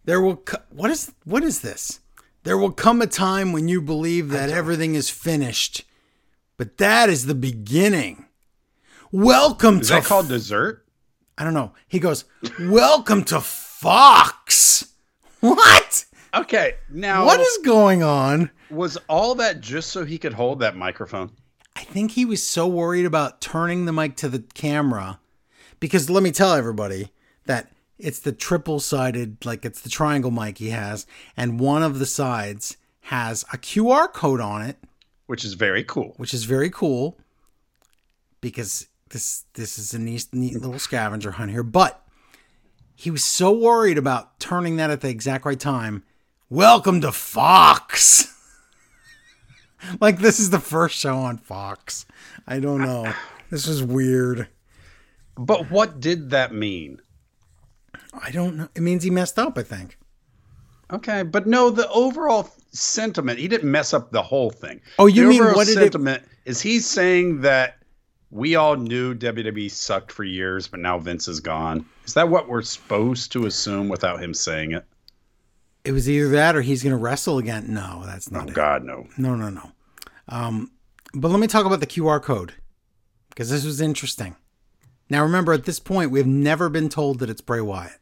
[0.05, 2.01] There will, co- what is, what is this?
[2.43, 5.85] There will come a time when you believe that everything is finished,
[6.57, 8.25] but that is the beginning.
[9.13, 9.93] Welcome is to.
[9.93, 10.87] that called dessert?
[11.37, 11.73] I don't know.
[11.87, 12.25] He goes,
[12.59, 14.91] Welcome to Fox.
[15.39, 16.05] What?
[16.33, 18.49] Okay, now what is going on?
[18.71, 21.29] Was all that just so he could hold that microphone?
[21.75, 25.19] I think he was so worried about turning the mic to the camera
[25.79, 27.11] because let me tell everybody
[27.45, 31.05] that it's the triple sided, like it's the triangle mic he has,
[31.37, 34.77] and one of the sides has a QR code on it,
[35.27, 36.15] which is very cool.
[36.17, 37.19] Which is very cool
[38.41, 42.03] because this this is a neat, neat little scavenger hunt here, but
[42.95, 46.03] he was so worried about turning that at the exact right time.
[46.49, 48.27] Welcome to Fox.
[50.01, 52.05] like this is the first show on Fox.
[52.47, 53.13] I don't know.
[53.49, 54.47] This is weird.
[55.37, 56.99] But what did that mean?
[58.13, 58.67] I don't know.
[58.75, 59.97] It means he messed up, I think.
[60.91, 64.81] Okay, but no, the overall sentiment, he didn't mess up the whole thing.
[64.99, 67.77] Oh, you the mean what did it- sentiment is he's saying that
[68.33, 71.85] we all knew WWE sucked for years, but now Vince is gone.
[72.05, 74.83] Is that what we're supposed to assume without him saying it?
[75.85, 77.73] It was either that or he's going to wrestle again.
[77.73, 78.55] No, that's Oh not it.
[78.55, 79.07] God, no.
[79.17, 79.71] No, no, no.
[80.29, 80.71] Um,
[81.13, 82.53] but let me talk about the QR code
[83.29, 84.35] because this was interesting.
[85.09, 87.99] Now, remember, at this point, we have never been told that it's Bray Wyatt.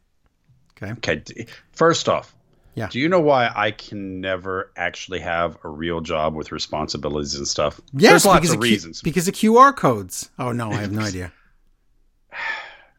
[0.82, 0.92] Okay.
[0.92, 2.34] Okay, first off,
[2.74, 2.88] Yeah.
[2.88, 7.46] Do you know why I can never actually have a real job with responsibilities and
[7.46, 7.80] stuff?
[7.92, 9.02] Yes, There's lots because of Q- reasons.
[9.02, 10.30] because of QR codes.
[10.38, 11.32] Oh no, I have no idea.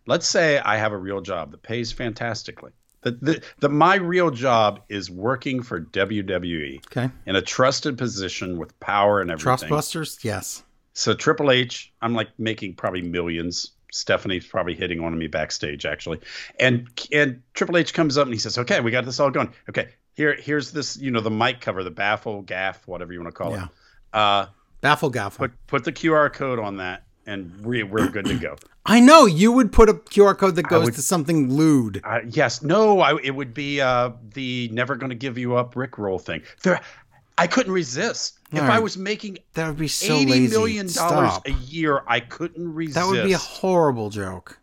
[0.06, 2.72] let's say I have a real job that pays fantastically.
[3.02, 7.10] That the, the my real job is working for WWE Okay.
[7.26, 9.70] in a trusted position with power and everything.
[9.70, 10.24] Trustbusters.
[10.24, 10.64] Yes.
[10.94, 13.72] So Triple H, I'm like making probably millions.
[13.94, 16.20] Stephanie's probably hitting on me backstage actually,
[16.60, 19.54] and and Triple H comes up and he says, "Okay, we got this all going.
[19.70, 23.34] Okay, here here's this you know the mic cover, the baffle, gaff, whatever you want
[23.34, 23.64] to call Yeah.
[23.66, 23.70] it.
[24.14, 24.46] Uh,
[24.82, 25.38] Baffle gaff.
[25.38, 29.26] put put the QR code on that, and we, we're good to go." I know
[29.26, 32.02] you would put a QR code that goes would- to something lewd.
[32.04, 35.76] Uh, yes, no, I, it would be uh, the never going to give you up
[35.78, 36.42] Rick roll thing.
[36.64, 36.82] There,
[37.38, 38.40] I couldn't resist.
[38.54, 40.56] If I was making That would be so eighty lazy.
[40.56, 42.96] million dollars a year, I couldn't resist.
[42.96, 44.60] That would be a horrible joke.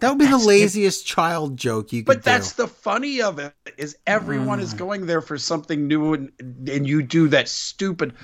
[0.00, 2.62] That would be the That's- laziest child joke you could But that's do.
[2.62, 4.62] the funny of it is everyone Mm.
[4.62, 6.30] is going there for something new and
[6.68, 8.14] and you do that stupid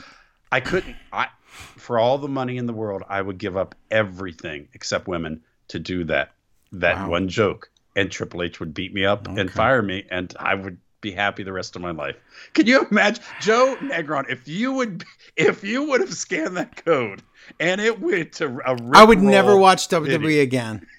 [0.52, 4.68] I couldn't I for all the money in the world I would give up everything
[4.72, 6.32] except women to do that
[6.70, 7.08] that Wow.
[7.10, 9.40] one joke and Triple H would beat me up Okay.
[9.40, 12.16] and fire me and I would be happy the rest of my life.
[12.54, 15.04] Can you imagine Joe Negron if you would
[15.36, 17.22] if you would have scanned that code
[17.60, 20.42] and it went to a, I would never watch WWE video.
[20.42, 20.86] again.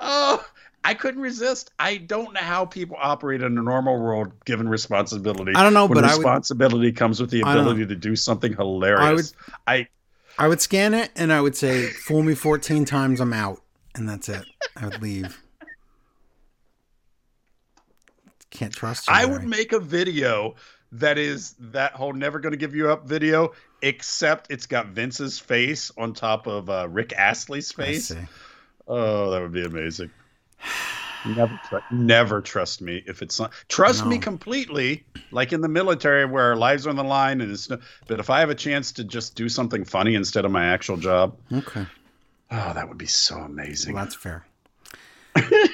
[0.00, 0.44] Oh,
[0.84, 1.72] I couldn't resist.
[1.78, 5.52] I don't know how people operate in a normal world given responsibility.
[5.56, 7.70] I don't know, when but I would- responsibility comes with the I don't know.
[7.72, 9.02] ability to do something hilarious.
[9.02, 9.32] I would,
[9.66, 9.88] I,
[10.44, 13.60] I would scan it and I would say, "Fool me 14 times, I'm out,"
[13.96, 14.44] and that's it.
[14.76, 15.42] I would leave.
[18.50, 19.14] Can't trust you.
[19.14, 20.54] I, would make a video
[20.92, 25.38] that is that whole "never going to give you up" video, except it's got Vince's
[25.38, 28.12] face on top of uh, Rick Astley's face.
[28.86, 30.10] Oh, that would be amazing.
[31.26, 33.52] Never, tr- never trust me if it's not.
[33.68, 37.50] Trust me completely, like in the military where our lives are on the line, and
[37.52, 37.68] it's.
[37.68, 40.64] No, but if I have a chance to just do something funny instead of my
[40.66, 41.84] actual job, Okay,
[42.50, 43.94] oh, that would be so amazing.
[43.94, 44.46] well, that's fair.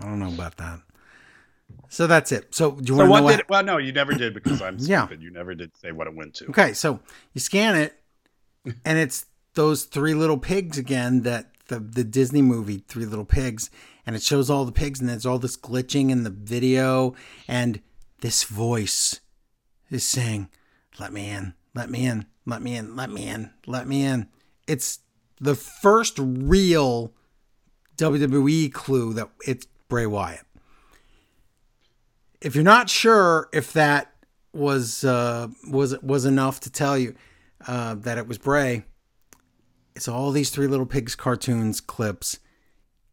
[0.00, 0.80] I don't know about that.
[1.88, 2.54] So that's it.
[2.54, 3.40] So do you so want to know what?
[3.40, 5.06] It, well, no, you never did because I'm Yeah.
[5.06, 5.22] stupid.
[5.22, 6.46] You never did say what it went to.
[6.48, 7.00] Okay, so
[7.32, 7.94] you scan it,
[8.84, 13.70] and it's those three little pigs again that the the Disney movie Three Little Pigs,
[14.06, 17.14] and it shows all the pigs, and there's all this glitching in the video,
[17.46, 17.80] and
[18.20, 19.20] this voice
[19.90, 20.48] is saying,
[20.98, 24.28] "Let me in, let me in, let me in, let me in, let me in."
[24.66, 25.00] It's
[25.40, 27.12] the first real
[27.96, 30.44] WWE clue that it's Bray Wyatt.
[32.40, 34.12] If you're not sure if that
[34.52, 37.14] was uh, was was enough to tell you
[37.66, 38.84] uh, that it was Bray,
[39.96, 42.38] it's all these Three Little Pigs cartoons clips,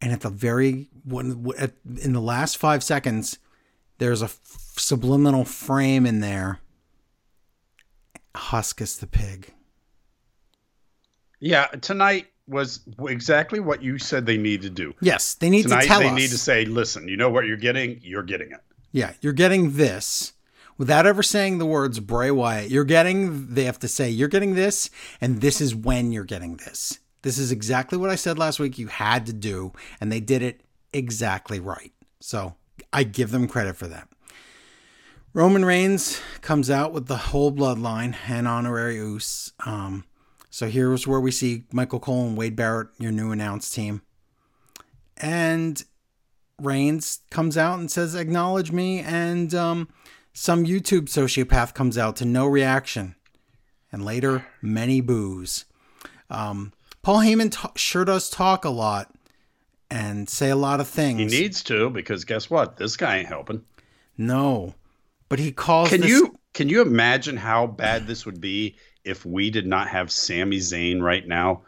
[0.00, 1.52] and at the very one
[2.00, 3.38] in the last five seconds,
[3.98, 4.40] there's a f-
[4.76, 6.60] subliminal frame in there.
[8.34, 9.52] Huskus the pig.
[11.40, 14.94] Yeah, tonight was exactly what you said they need to do.
[15.00, 16.12] Yes, they need Tonight to tell they us.
[16.12, 18.00] They need to say, "Listen, you know what you're getting.
[18.02, 18.60] You're getting it."
[18.92, 20.32] Yeah, you're getting this
[20.78, 22.70] without ever saying the words Bray Wyatt.
[22.70, 24.90] You're getting, they have to say, you're getting this,
[25.20, 26.98] and this is when you're getting this.
[27.22, 30.42] This is exactly what I said last week you had to do, and they did
[30.42, 31.92] it exactly right.
[32.20, 32.54] So
[32.92, 34.08] I give them credit for that.
[35.32, 39.52] Roman Reigns comes out with the whole bloodline and honorary Oos.
[39.66, 40.04] Um,
[40.56, 44.00] so here's where we see Michael Cole and Wade Barrett, your new announced team.
[45.18, 45.84] And
[46.58, 49.90] Reigns comes out and says, "Acknowledge me," and um,
[50.32, 53.16] some YouTube sociopath comes out to no reaction,
[53.92, 55.66] and later many boos.
[56.30, 59.14] Um, Paul Heyman ta- sure does talk a lot
[59.90, 61.34] and say a lot of things.
[61.34, 62.78] He needs to because guess what?
[62.78, 63.62] This guy ain't helping.
[64.16, 64.74] no,
[65.28, 65.90] but he calls.
[65.90, 68.76] Can this- you can you imagine how bad this would be
[69.06, 71.62] if we did not have Sami Zayn right now?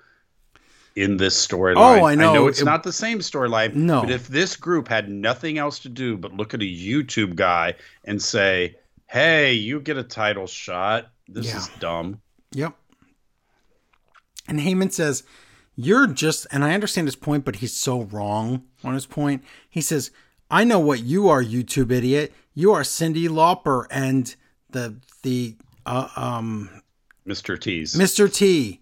[0.97, 2.01] in this storyline.
[2.01, 2.31] Oh, I know.
[2.31, 3.73] I know it's It- not the same storyline.
[3.77, 4.01] No.
[4.01, 7.75] But if this group had nothing else to do but look at a YouTube guy
[8.05, 8.75] and say,
[9.07, 11.13] "Hey, you get a title shot.
[11.29, 11.59] This Yeah.
[11.59, 12.21] is dumb."
[12.51, 12.75] Yep.
[14.49, 15.23] And Heyman says,
[15.77, 19.45] You're just, and I understand his point, but he's so wrong on his point.
[19.71, 20.11] He says,
[20.51, 22.33] I know what you are, YouTube idiot.
[22.55, 24.35] You are Cyndi Lauper and
[24.69, 25.55] the, the,
[25.87, 26.78] uh, um,
[27.29, 27.61] Mr.
[27.61, 27.95] T's.
[27.95, 28.33] Mr.
[28.33, 28.81] T.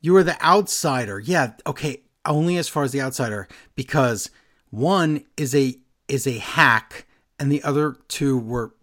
[0.00, 1.18] You are the outsider.
[1.20, 1.52] Yeah.
[1.66, 2.02] Okay.
[2.24, 4.30] Only as far as the outsider, because
[4.70, 5.74] one is a,
[6.06, 7.06] is a hack
[7.40, 8.74] and the other two were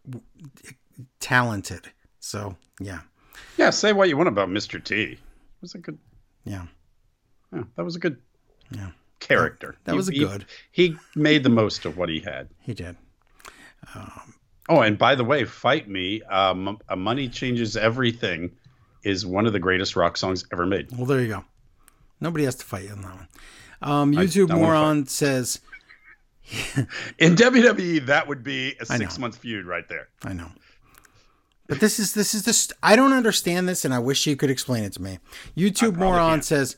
[1.22, 1.90] talented.
[2.20, 3.00] So, yeah.
[3.58, 4.84] yeah, say what you want about Mr.
[4.84, 5.04] T.
[5.04, 5.18] It
[5.62, 5.98] was a good.
[6.44, 6.66] Yeah.
[7.54, 8.18] Yeah, that was a good.
[8.72, 8.90] Yeah.
[9.22, 9.76] Character.
[9.86, 10.46] That He- was a good.
[10.72, 12.50] He made the most of what he had.
[12.62, 12.96] He did.
[14.68, 18.52] Oh, and by the way, "Fight Me," um, "A Money Changes Everything,"
[19.04, 20.92] is one of the greatest rock songs ever made.
[20.92, 21.46] Well, there you go.
[22.20, 23.28] Nobody has to fight you on that one.
[23.82, 25.62] Um, YouTube moron says,
[27.20, 30.10] In WWE, that would be a six-month feud right there.
[30.24, 30.50] I know.
[31.68, 32.72] But this is this is this.
[32.82, 35.20] I don't understand this, and I wish you could explain it to me.
[35.56, 36.46] YouTube moron can't.
[36.46, 36.76] says,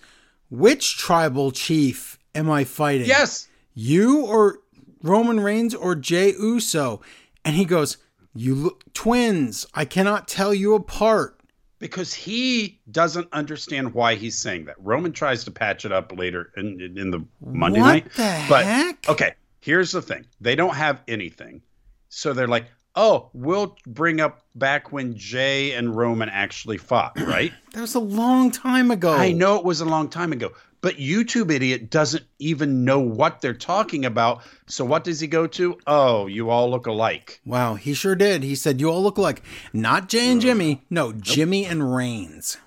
[0.49, 3.07] "Which tribal chief am I fighting?
[3.07, 4.59] Yes, you or
[5.01, 6.99] Roman Reigns or Jey Uso?"
[7.45, 7.97] And he goes,
[8.33, 9.65] "You look twins.
[9.73, 11.39] I cannot tell you apart."
[11.81, 14.75] Because he doesn't understand why he's saying that.
[14.79, 18.05] Roman tries to patch it up later in in, in the Monday What night.
[18.13, 19.09] the but heck?
[19.09, 21.61] okay, here's the thing: they don't have anything,
[22.07, 27.51] so they're like, "Oh, we'll bring up back when Jey and Roman actually fought." Right?
[27.73, 29.13] That was a long time ago.
[29.13, 30.51] I know it was a long time ago,
[30.81, 34.41] but YouTube idiot doesn't even know what they're talking about.
[34.67, 35.77] So what does he go to?
[35.87, 37.39] Oh, you all look alike.
[37.45, 38.43] Wow, he sure did.
[38.43, 40.83] He said, You all look like not Jey and Jimmy.
[40.89, 42.57] No, Jimmy and Reigns.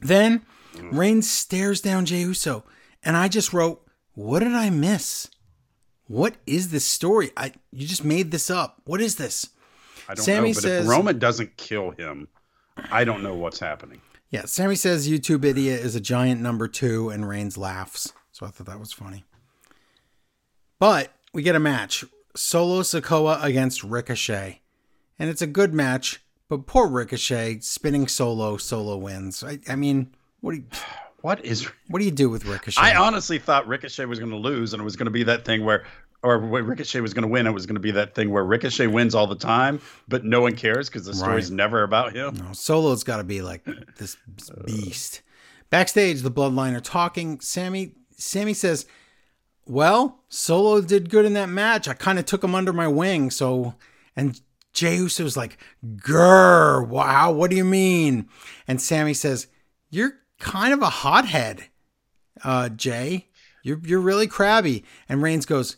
[0.00, 0.42] Then
[0.80, 2.64] Reigns stares down Jey Uso,
[3.02, 5.28] and I just wrote, What did I miss?
[6.06, 7.30] What is this story?
[7.36, 8.82] I you just made this up.
[8.84, 9.48] What is this?
[10.08, 12.28] I don't Sami know, but says- if Roman doesn't kill him,
[12.90, 14.02] I don't know what's happening.
[14.34, 18.12] Yeah, Sami says YouTube idiot is a giant number two, and Reigns laughs.
[18.32, 19.22] So I thought that was funny.
[20.80, 22.04] But we get a match
[22.34, 24.60] Solo Sikoa against Ricochet.
[25.20, 29.44] And it's a good match, but poor Ricochet spinning solo, solo wins.
[29.44, 30.64] I, I mean, what do you
[31.20, 31.70] What is?
[31.86, 32.82] what do you do with Ricochet?
[32.82, 35.44] I honestly thought Ricochet was going to lose, and it was going to be that
[35.44, 35.86] thing where,
[36.24, 38.86] or Ricochet was going to win, it was going to be that thing where Ricochet
[38.86, 42.34] wins all the time, but no one cares because the story's never about him.
[42.36, 43.62] No, Solo's got to be like
[43.98, 44.16] this
[44.64, 45.20] beast.
[45.68, 47.40] Backstage, the Bloodline are talking.
[47.40, 48.86] Sami Sami says,
[49.66, 51.88] "Well, Solo did good in that match.
[51.88, 53.74] I kind of took him under my wing." So,
[54.16, 54.40] and
[54.72, 58.30] Jey Uso's like, "Grr, wow, what do you mean?"
[58.66, 59.48] And Sami says,
[59.90, 61.64] "You're kind of a hothead,
[62.42, 63.28] uh, Jey.
[63.62, 65.76] You're you're really crabby." And Reigns goes,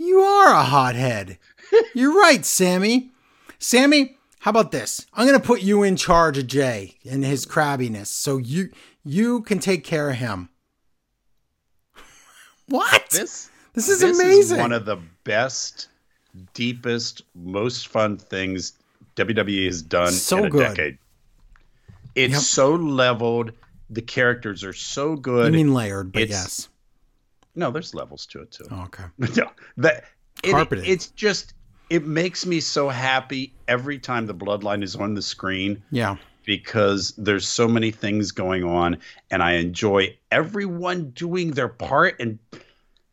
[0.00, 1.38] "You are a hothead.
[1.94, 3.10] You're right, Sami."
[3.58, 5.04] Sami, how about this?
[5.12, 8.70] I'm going to put you in charge of Jey and his crabbiness so you
[9.04, 10.48] you can take care of him.
[12.66, 13.10] What?
[13.10, 14.58] This This is this amazing.
[14.58, 15.88] one of the best,
[16.54, 18.72] deepest, most fun things
[19.16, 20.68] WWE has done So in a good.
[20.76, 20.98] decade.
[22.14, 22.42] It's Yep.
[22.42, 23.52] so leveled.
[23.90, 25.46] The characters are so good.
[25.46, 26.68] I mean layered, but It's- yes.
[27.54, 28.64] No, there's levels to it too.
[28.70, 29.04] Oh, okay.
[29.36, 30.04] no, that
[30.42, 30.86] it, Carpeted.
[30.86, 31.54] it's just
[31.90, 36.16] it makes me so happy every time the bloodline is on the screen Yeah.
[36.44, 38.98] because there's so many things going on
[39.30, 42.38] and I enjoy everyone doing their part and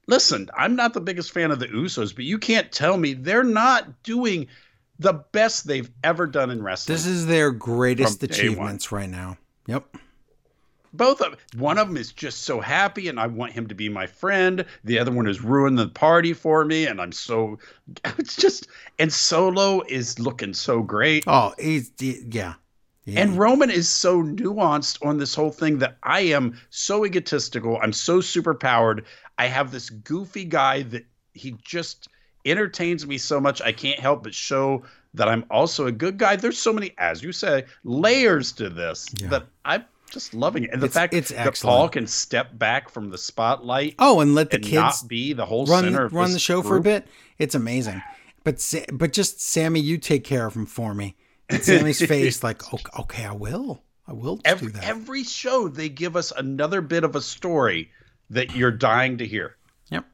[0.07, 3.43] listen, I'm not the biggest fan of the Usos, but you can't tell me they're
[3.43, 4.47] not doing
[4.99, 6.93] the best they've ever done in wrestling.
[6.95, 9.37] This is their greatest achievements right now.
[9.67, 9.97] Yep.
[10.93, 13.89] Both of one of them is just so happy and I want him to be
[13.89, 14.65] my friend.
[14.83, 17.59] The other one has ruined the party for me and I'm so
[18.17, 18.67] it's just
[18.99, 21.23] and Solo is looking so great.
[21.27, 22.53] Oh, he's yeah.
[23.05, 23.21] yeah.
[23.21, 27.79] And Roman is so nuanced on this whole thing that I am so egotistical.
[27.81, 29.05] I'm so super powered.
[29.37, 32.07] I have this goofy guy that he just
[32.45, 33.61] entertains me so much.
[33.61, 34.83] I can't help but show
[35.13, 36.35] that I'm also a good guy.
[36.35, 39.29] There's so many, as you say, layers to this Yeah.
[39.29, 40.71] that I'm just loving it.
[40.71, 44.33] And the It's- fact it's that Paul can step back from the spotlight oh, and
[44.35, 46.77] let the and kids not be the whole run center of run the show for
[46.77, 47.07] a bit.
[47.37, 48.01] It's amazing.
[48.43, 51.15] But but just Sami, you take care of him for me.
[51.49, 53.83] And Sami's face, like, okay, okay, I will.
[54.07, 54.83] I will do Every, that.
[54.85, 57.91] every show, they give us another bit of a story
[58.29, 59.57] that you're dying to hear.
[59.89, 60.05] Yep.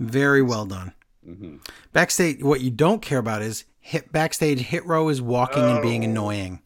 [0.00, 0.92] Very well done.
[1.26, 1.56] Mm-hmm.
[1.92, 4.58] Backstage, what you don't care about is hit backstage.
[4.60, 6.08] Hit row is walking and being Oh.
[6.10, 6.62] annoying.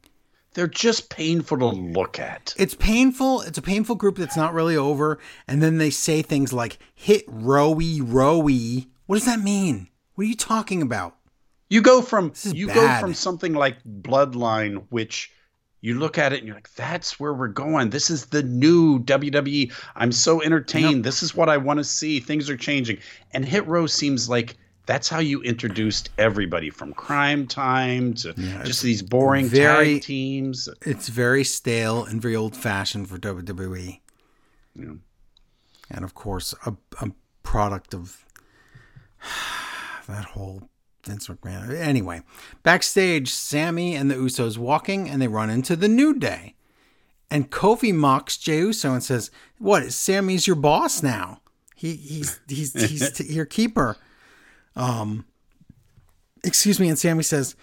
[0.54, 2.54] They're just painful to look at.
[2.56, 3.42] It's painful.
[3.42, 5.18] It's a painful group that's not really over.
[5.46, 8.88] And then they say things like hit rowy rowy.
[9.06, 9.88] What does that mean?
[10.14, 11.16] What are you talking about?
[11.68, 12.74] You go from you bad.
[12.74, 15.32] go from something like Bloodline, which
[15.80, 17.90] you look at it and you're like, that's where we're going.
[17.90, 19.72] This is the new WWE.
[19.94, 21.04] I'm so entertained.
[21.04, 22.20] This is what I want to see.
[22.20, 22.98] Things are changing.
[23.32, 24.56] And Hit Row seems like
[24.90, 30.02] that's how you introduced everybody from Cryme Tyme to Yeah, just these boring very- tag
[30.02, 30.68] teams.
[30.84, 34.00] It's very stale and very old fashioned for WWE.
[34.74, 34.94] Yeah.
[35.92, 37.12] And of course, a, a
[37.44, 38.24] product of
[40.08, 40.68] that whole
[41.06, 41.72] Vince McMahon.
[41.72, 42.22] Anyway,
[42.64, 46.54] backstage, Sami and the Usos walking and they run into the New Day.
[47.30, 49.92] And Kofi mocks Jey Uso and says, What?
[49.92, 51.42] Sami's your boss now.
[51.76, 53.96] He, he's he's he's t- your keeper.
[54.76, 55.24] Um,
[56.44, 56.88] excuse me.
[56.88, 57.56] And Sami says,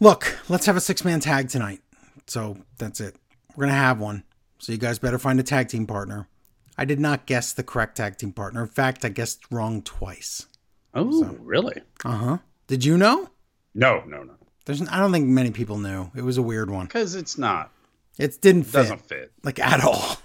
[0.00, 1.80] Look, let's have a six man tag tonight.
[2.26, 3.16] So that's it.
[3.56, 4.24] We're gonna have one.
[4.58, 6.28] So you guys better find a tag team partner.
[6.76, 8.62] I did not guess the correct tag team partner.
[8.62, 10.46] In fact, I guessed wrong twice.
[10.94, 11.82] Oh, so, really?
[12.04, 12.38] Uh huh.
[12.68, 13.30] Did you know?
[13.74, 14.34] No, no, no.
[14.64, 16.10] There's, I don't think many people knew.
[16.14, 16.86] It was a weird one.
[16.86, 17.72] Because it's not.
[18.18, 19.32] It didn't fit, Doesn't fit.
[19.42, 20.18] like at all.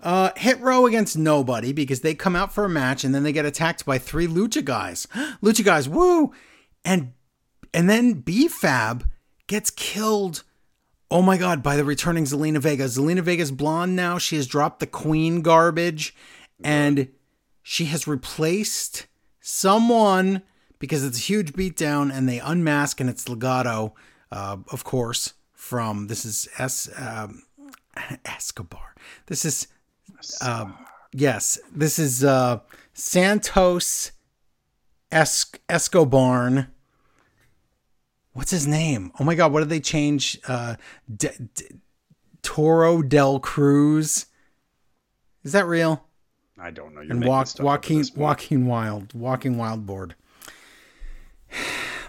[0.00, 3.32] Uh, hit row against nobody because they come out for a match and then they
[3.32, 5.06] get attacked by three lucha guys.
[5.42, 6.32] lucha guys, woo!
[6.84, 7.12] And
[7.74, 9.08] and then B Fab
[9.46, 10.44] gets killed.
[11.10, 12.84] Oh my god, by the returning Zelina Vega.
[12.84, 14.18] Zelina Vega's blonde now.
[14.18, 16.14] She has dropped the queen garbage
[16.62, 17.08] and
[17.62, 19.06] she has replaced
[19.40, 20.42] someone
[20.78, 23.92] because it's a huge beatdown and they unmask and it's Legado,
[24.30, 27.42] uh, of course, from this is S um,
[28.24, 28.94] Escobar.
[29.26, 29.66] This is
[30.40, 30.76] um,
[31.12, 32.60] yes, this is uh,
[32.92, 34.12] Santos
[35.10, 36.68] es- Escobar.
[38.32, 39.10] What's his name?
[39.18, 40.38] Oh my god, what did they change?
[40.46, 40.76] Uh,
[41.14, 41.64] D- D-
[42.42, 44.26] Toro del Cruz.
[45.42, 46.04] Is that real?
[46.60, 47.00] I don't know.
[47.00, 50.14] You're and walk, stuff up walking walking wild walking wild board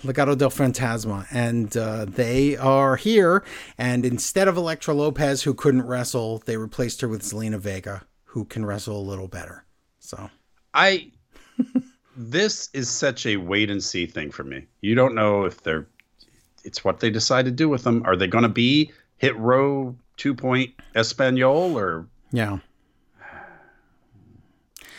[0.04, 1.26] legado del fantasma.
[1.32, 3.44] And uh, they are here.
[3.78, 8.46] And instead of elektra lopez who couldn't wrestle they replaced her with zelina vega who
[8.46, 9.66] can wrestle a little better.
[10.00, 10.30] So.
[10.74, 11.12] I
[12.16, 14.66] this is such a wait and see thing for me.
[14.82, 15.88] You don't know if they're
[16.64, 18.04] it's what they decide to do with them.
[18.06, 22.60] Are they going to be hit row 2 point Espanol or yeah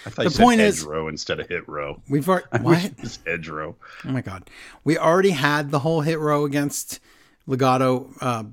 [0.06, 2.00] I thought The you said point edge is- row instead of hit row.
[2.08, 3.76] we've already what wish it was edge row.
[4.04, 4.48] oh my god
[4.84, 7.00] we already had the whole hit row against
[7.48, 8.44] legado uh,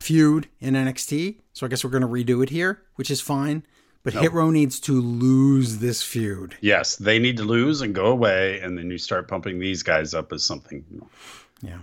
[0.00, 3.64] feud in nxt so i guess we're going to redo it here which is fine
[4.02, 8.06] but hit row needs to lose this feud Yes, they need to lose and go
[8.06, 10.84] away and then you start pumping these guys up as something.
[11.60, 11.78] Yeah.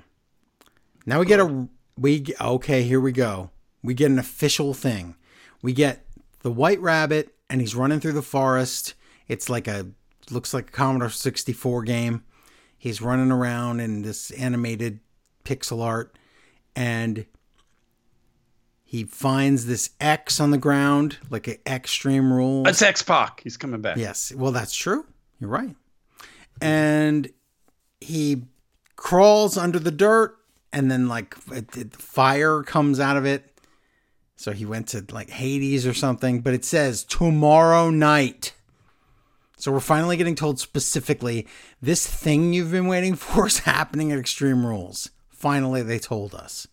[1.05, 1.67] Now we get a
[1.97, 3.49] we okay, here we go.
[3.83, 5.15] We get an official thing.
[5.61, 6.05] We get
[6.43, 8.95] the white rabbit and he's running through the forest.
[9.27, 9.85] It's like a
[10.31, 12.23] looks like a Commodore 64 game.
[12.79, 14.99] He's running around in this animated
[15.45, 16.17] pixel art
[16.75, 17.27] and
[18.83, 22.67] he finds this X on the ground, like an extreme rule.
[22.67, 23.41] It's X Pac.
[23.41, 23.97] He's coming back.
[23.97, 24.33] Yes.
[24.35, 25.05] Well, that's true.
[25.39, 25.75] You're right.
[26.59, 27.29] And
[28.01, 28.45] he
[28.95, 30.35] crawls under the dirt
[30.71, 33.52] and then like fire comes out of it.
[34.43, 38.53] So he went to like Hades or something, but it says tomorrow night.
[39.55, 41.47] So we're finally getting told specifically
[41.81, 45.11] this thing you've been waiting for is happening at Extreme Rules.
[45.29, 46.67] Finally, they told us.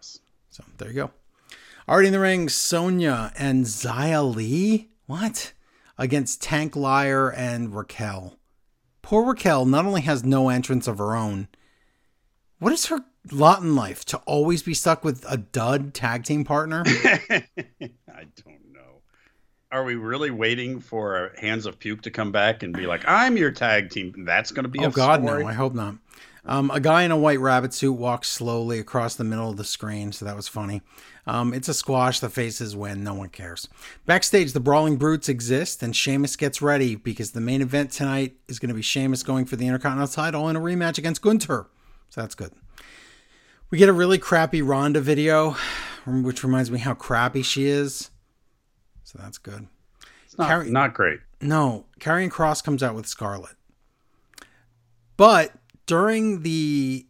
[0.00, 1.10] So there you go.
[1.86, 4.88] Already in the ring, Sonya and Xia Li.
[5.04, 5.52] What?
[5.98, 8.38] Against Tank Liar and Raquel.
[9.02, 11.48] Poor Raquel not only has no entrance of her own,
[12.60, 14.04] what is her lot in life?
[14.06, 16.82] To always be stuck with a dud tag team partner?
[16.86, 17.44] I
[18.44, 19.02] don't know.
[19.72, 23.36] Are we really waiting for Hands of Puke to come back and be like, "I'm
[23.36, 24.24] your tag team"?
[24.24, 25.42] That's going to be oh, a God, story?
[25.42, 25.48] no.
[25.48, 25.96] I hope not.
[26.44, 29.64] Um, a guy in a white rabbit suit walks slowly across the middle of the
[29.64, 30.80] screen, so that was funny.
[31.26, 32.20] Um, it's a squash.
[32.20, 33.04] The faces win.
[33.04, 33.68] No one cares.
[34.06, 38.58] Backstage, the Brawling Brutes exist, and Sheamus gets ready because the main event tonight is
[38.58, 41.68] going to be Sheamus going for the Intercontinental title in a rematch against Gunther.
[42.08, 42.52] So that's good.
[43.70, 45.56] We get a really crappy Ronda video,
[46.06, 48.10] which reminds me how crappy she is.
[49.04, 49.68] So that's good.
[50.24, 51.20] It's not, not great.
[51.40, 53.56] No, Karrion Kross comes out with Scarlett.
[55.16, 55.52] But
[55.86, 57.06] during the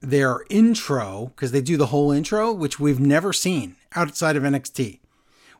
[0.00, 4.98] their intro, because they do the whole intro, which we've never seen outside of NXT,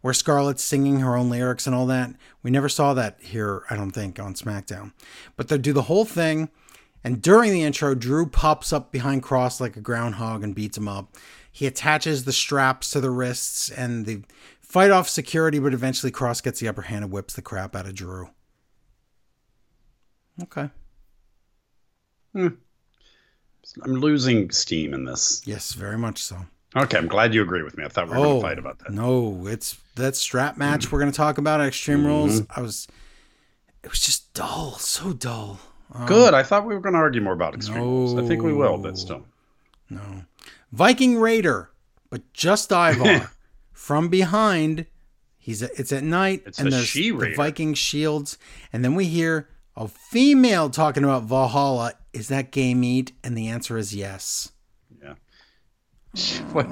[0.00, 2.10] where Scarlett's singing her own lyrics and all that.
[2.42, 4.92] We never saw that here, I don't think, on SmackDown.
[5.36, 6.48] But they do the whole thing,
[7.04, 10.88] And during the intro, Drew pops up behind Kross like a groundhog and beats him
[10.88, 11.16] up.
[11.50, 14.22] He attaches the straps to the wrists and they
[14.60, 17.86] fight off security, but eventually Kross gets the upper hand and whips the crap out
[17.86, 18.30] of Drew.
[20.42, 20.70] Okay.
[22.32, 22.48] Hmm.
[23.82, 25.42] I'm losing steam in this.
[25.44, 26.38] Yes, very much so.
[26.74, 27.84] Okay, I'm glad you agree with me.
[27.84, 28.90] I thought we were going to oh, fight about that.
[28.90, 30.94] Oh, No, it's that strap match hmm.
[30.94, 32.06] we're going to talk about at Extreme mm-hmm.
[32.06, 32.42] Rules.
[32.48, 32.88] I was,
[33.82, 35.60] it was just dull, so dull.
[35.94, 36.34] Um, Good.
[36.34, 38.18] I thought we were going to argue more about extreme rules.
[38.18, 39.24] I think we will, but still.
[39.90, 40.00] No.
[40.72, 41.70] Viking Raider,
[42.10, 43.30] but just Ivar.
[43.72, 44.86] From behind,
[45.38, 47.34] he's it's at night, It's and a there's she the.
[47.36, 48.38] Viking shields,
[48.72, 51.94] and then we hear a female talking about Valhalla.
[52.12, 53.12] Is that gay meat?
[53.24, 54.52] And the answer is yes.
[55.02, 55.14] Yeah.
[56.52, 56.68] What?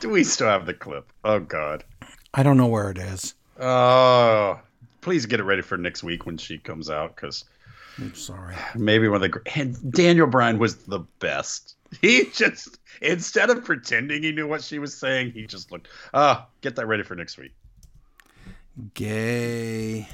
[0.00, 1.12] Do we still have the clip?
[1.24, 1.84] Oh God.
[2.32, 3.34] I don't know where it is.
[3.58, 4.60] Oh,
[5.00, 7.44] please get it ready for next week when she comes out, because
[7.98, 8.54] I'm sorry.
[8.74, 11.76] maybe one of the and Daniel Bryan was the best.
[12.00, 15.88] He just instead of pretending he knew what she was saying, he just looked.
[16.14, 17.50] Ah, get that ready for next week.
[18.94, 20.06] Gay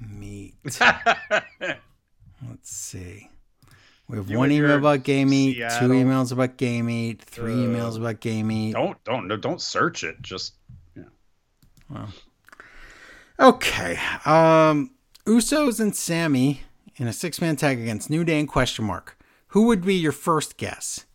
[0.00, 0.54] meat.
[0.80, 3.28] Let's see.
[4.08, 7.56] We have You one email about gay meat, two emails about gay meat, three Uh,
[7.68, 8.72] emails about gay meat.
[8.72, 10.22] don't don't no don't search it.
[10.22, 10.54] Just
[10.96, 11.02] yeah.
[11.90, 12.08] Wow.
[13.38, 13.98] Okay.
[14.24, 14.92] Um
[15.26, 16.62] Usos and Sami
[16.98, 19.16] in a six man tag against New Day and question mark.
[19.48, 21.06] Who would be your first guess?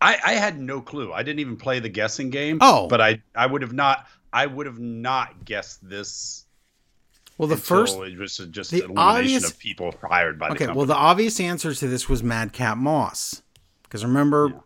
[0.00, 1.12] I, I had no clue.
[1.12, 2.58] I didn't even play the guessing game.
[2.60, 2.88] Oh.
[2.88, 4.06] but I I would have not.
[4.32, 6.46] I would have not guessed this.
[7.38, 10.66] Well the first it was just the elimination obvious- of people hired by the Okay,
[10.68, 13.42] well the obvious answer to this was Madcap Moss.
[13.84, 14.62] Because remember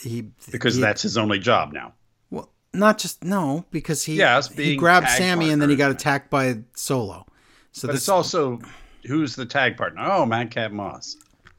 [0.00, 1.94] he because he- that's his only job now.
[2.30, 6.30] well not just no, because he Yes, he grabbed Sami and then he got attacked
[6.30, 7.26] by Solo.
[7.72, 8.60] So But this it's also
[9.06, 10.02] who's the tag partner?
[10.04, 11.16] Oh, Madcap Moss.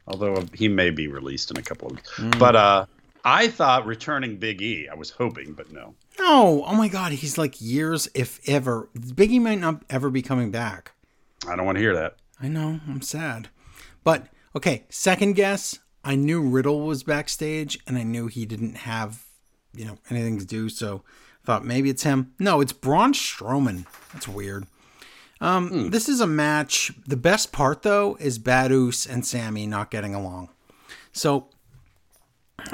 [0.07, 2.11] Although he may be released in a couple of weeks.
[2.17, 2.37] Mm.
[2.37, 2.85] But uh,
[3.23, 4.87] I thought returning Big E.
[4.87, 5.95] I was hoping, but no.
[6.19, 8.89] No, oh my god, he's like years if ever.
[8.95, 10.91] Biggie might not ever be coming back.
[11.47, 12.17] I don't want to hear that.
[12.39, 13.49] I know, I'm sad.
[14.03, 19.23] But okay, second guess, I knew Riddle was backstage and I knew he didn't have,
[19.73, 21.03] you know, anything to do, so
[21.43, 22.33] I thought maybe it's him.
[22.39, 23.85] No, it's Braun Strowman.
[24.13, 24.67] That's weird.
[25.41, 26.91] Um, this is a match.
[27.05, 30.49] The best part though is Bad Oos and Sami not getting along.
[31.11, 31.49] So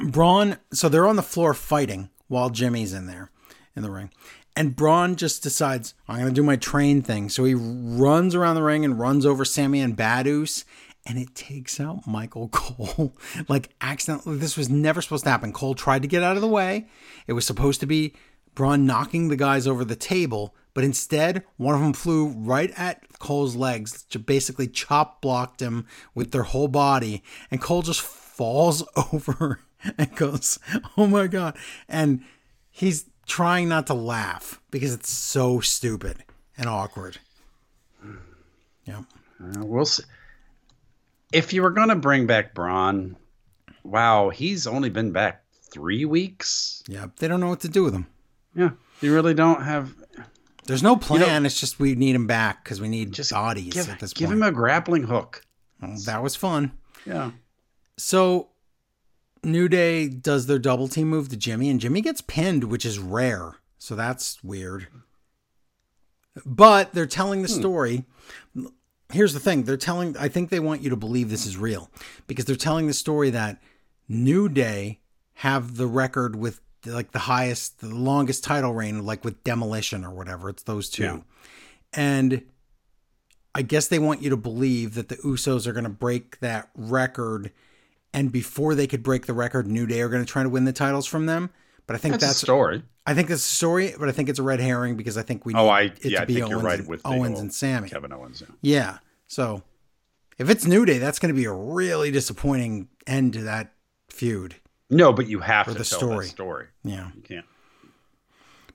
[0.03, 3.29] Braun, so they're on the floor fighting while Jimmy's in there
[3.75, 4.11] in the ring.
[4.55, 7.29] And Braun just decides, I'm going to do my train thing.
[7.29, 10.65] So he runs around the ring and runs over Sami and Badus,
[11.05, 13.13] and it takes out Michael Cole.
[13.47, 15.53] like, accidentally, this was never supposed to happen.
[15.53, 16.87] Cole tried to get out of the way.
[17.27, 18.13] It was supposed to be
[18.53, 23.19] Braun knocking the guys over the table, but instead, one of them flew right at
[23.19, 28.83] Cole's legs, to basically chop blocked him with their whole body, and Cole just falls
[29.13, 29.59] over
[29.97, 30.59] and goes,
[30.97, 31.57] "Oh my god!"
[31.89, 32.23] And
[32.69, 36.23] he's trying not to laugh because it's so stupid
[36.57, 37.17] and awkward.
[38.85, 39.01] Yeah,
[39.39, 40.03] Uh, we'll see.
[41.31, 43.15] If you were going to bring back Braun,
[43.83, 46.83] wow, he's only been back three weeks.
[46.87, 47.07] yeah.
[47.17, 48.07] They don't know what to do with him.
[48.55, 49.93] Yeah, you really don't have.
[50.65, 51.45] There's no plan.
[51.45, 54.27] it's just we need him back because we need Just bodies give, at this give
[54.27, 54.39] point.
[54.39, 55.43] Give him a grappling hook.
[55.81, 56.73] Well, that was fun.
[57.05, 57.31] Yeah.
[57.97, 58.49] So
[59.43, 62.99] New Day does their double team move to Jimmy, and Jimmy gets pinned, which is
[62.99, 63.55] rare.
[63.77, 64.87] So that's weird.
[66.45, 67.59] But they're telling the hmm.
[67.59, 68.05] story.
[69.11, 71.89] Here's the thing they're telling, I think they want you to believe this is real
[72.27, 73.61] because they're telling the story that
[74.07, 74.99] New Day
[75.35, 80.11] have the record with like the highest, the longest title reign, like with Demolition or
[80.11, 80.49] whatever.
[80.49, 81.03] It's those two.
[81.03, 81.19] Yeah.
[81.93, 82.43] And
[83.53, 86.69] I guess they want you to believe that the Usos are going to break that
[86.75, 87.51] record.
[88.13, 90.65] And before they could break the record, New Day are going to try to win
[90.65, 91.49] the titles from them.
[91.87, 92.83] But I think That's, that's, a story.
[93.05, 95.45] I think that's a story, but I think it's a red herring because I think
[95.45, 97.01] we oh, need Oh, I it yeah, to be think Owens, you're right and, with
[97.03, 97.89] Owens and Sami.
[97.89, 98.41] Kevin Owens.
[98.41, 98.47] Yeah.
[98.61, 98.97] Yeah.
[99.27, 99.63] So
[100.37, 103.73] if it's New Day, that's going to be a really disappointing end to that
[104.09, 104.55] feud.
[104.91, 106.25] No, but you have to the tell story.
[106.25, 106.67] that story.
[106.83, 107.09] Yeah.
[107.15, 107.45] You can't.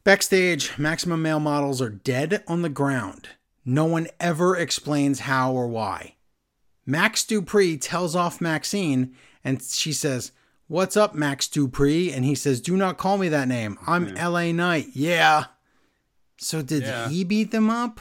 [0.04, 3.28] Backstage, Maximum male models are dead on the ground.
[3.64, 6.14] No one ever explains how or why.
[6.86, 9.14] Max Dupri tells off Maxxine
[9.44, 10.32] and she says,
[10.68, 12.12] What's up, Max Dupri?
[12.14, 13.78] And he says, Do not call me that name.
[13.86, 14.86] I'm LA Knight.
[14.94, 15.44] Yeah.
[16.38, 17.08] So did Yeah.
[17.08, 18.00] he beat them up?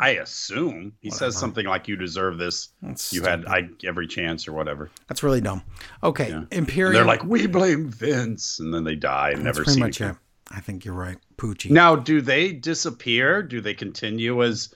[0.00, 1.18] I assume he Whatever.
[1.32, 2.68] says something like, "You deserve this.
[2.82, 5.62] That's you had I every chance or whatever." That's really dumb.
[6.02, 6.36] Okay, Yeah.
[6.36, 6.94] And Imperium.
[6.94, 10.16] they're like, "We blame Vince," and then they die and that's never see much it.
[10.50, 11.18] I think you're right.
[11.36, 11.70] Poochie.
[11.70, 13.42] Now, do they disappear?
[13.42, 14.72] Do they continue as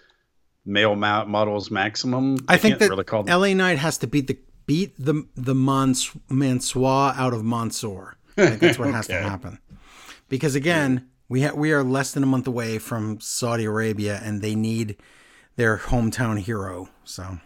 [0.64, 2.38] male ma- models maximum.
[2.48, 3.40] I They think that really call them.
[3.40, 8.16] LA Knight has to beat the beat the the Mons, Mansois out of Mansoor.
[8.36, 9.58] I think that's what has to happen.
[10.28, 14.42] Because again, we ha- we are less than a month away from Saudi Arabia, and
[14.42, 14.96] they need
[15.56, 16.88] their hometown hero.
[17.04, 17.38] So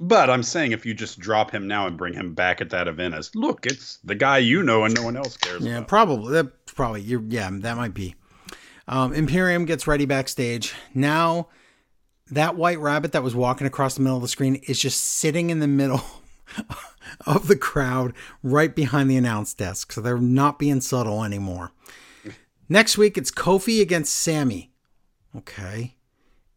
[0.00, 2.88] But I'm saying if you just drop him now and bring him back at that
[2.88, 5.88] event as look, it's the guy you know and no one else cares yeah, about.
[5.88, 8.14] probably that probably you yeah that might be.
[8.86, 11.48] Um, Imperium gets ready backstage now.
[12.30, 15.50] That white rabbit that was walking across the middle of the screen is just sitting
[15.50, 16.02] in the middle
[17.26, 19.92] of the crowd right behind the announce desk.
[19.92, 21.72] So they're not being subtle anymore.
[22.68, 24.72] Next week, it's Kofi against Sami.
[25.36, 25.96] Okay.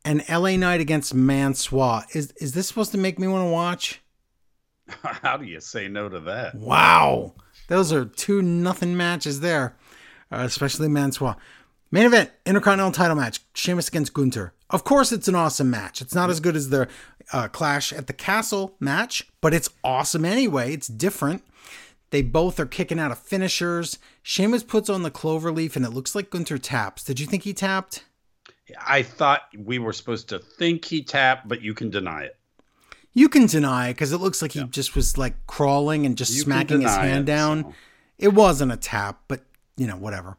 [0.06, 2.04] And LA Knight against Mansois.
[2.14, 4.02] Is, is this supposed to make me want to watch?
[5.02, 6.56] How do you say no to that?
[6.56, 7.34] Wow.
[7.68, 9.76] Those are two nothing matches there,
[10.32, 11.36] uh, especially Mansois.
[11.92, 14.54] Main event, Intercontinental title match, Sheamus against Gunther.
[14.70, 16.02] Of course, it's an awesome match.
[16.02, 16.88] It's not as good as the
[17.32, 20.74] uh, Clash at the Castle match, but it's awesome anyway.
[20.74, 21.44] It's different.
[22.10, 24.00] They both are kicking out of finishers.
[24.24, 27.04] Sheamus puts on the clover leaf, and it looks like Gunther taps.
[27.04, 28.06] Did you think he tapped?
[28.86, 32.38] I thought we were supposed to think he tapped, but you can deny it.
[33.14, 36.36] You can deny it because it looks like he just was like crawling and just
[36.36, 37.64] You smacking his hand it, down.
[37.64, 37.74] so.
[38.20, 39.42] It wasn't a tap, but
[39.76, 40.38] you know, whatever.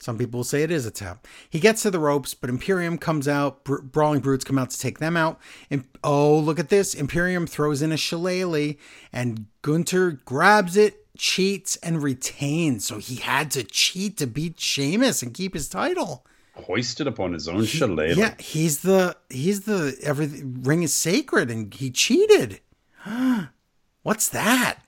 [0.00, 1.26] Some people will say it is a tap.
[1.50, 3.64] He gets to the ropes, but Imperium comes out.
[3.64, 5.40] Br- Brawling Brutes come out to take them out.
[5.70, 6.94] And oh, look at this!
[6.94, 8.74] Imperium throws in a shillelagh,
[9.12, 12.86] and Gunther grabs it, cheats, and retains.
[12.86, 16.24] So he had to cheat to beat Sheamus and keep his title.
[16.54, 18.14] Hoisted upon his own shillelagh.
[18.16, 22.60] Yeah, he's the he's the everything ring is sacred, and he cheated.
[24.02, 24.78] What's that?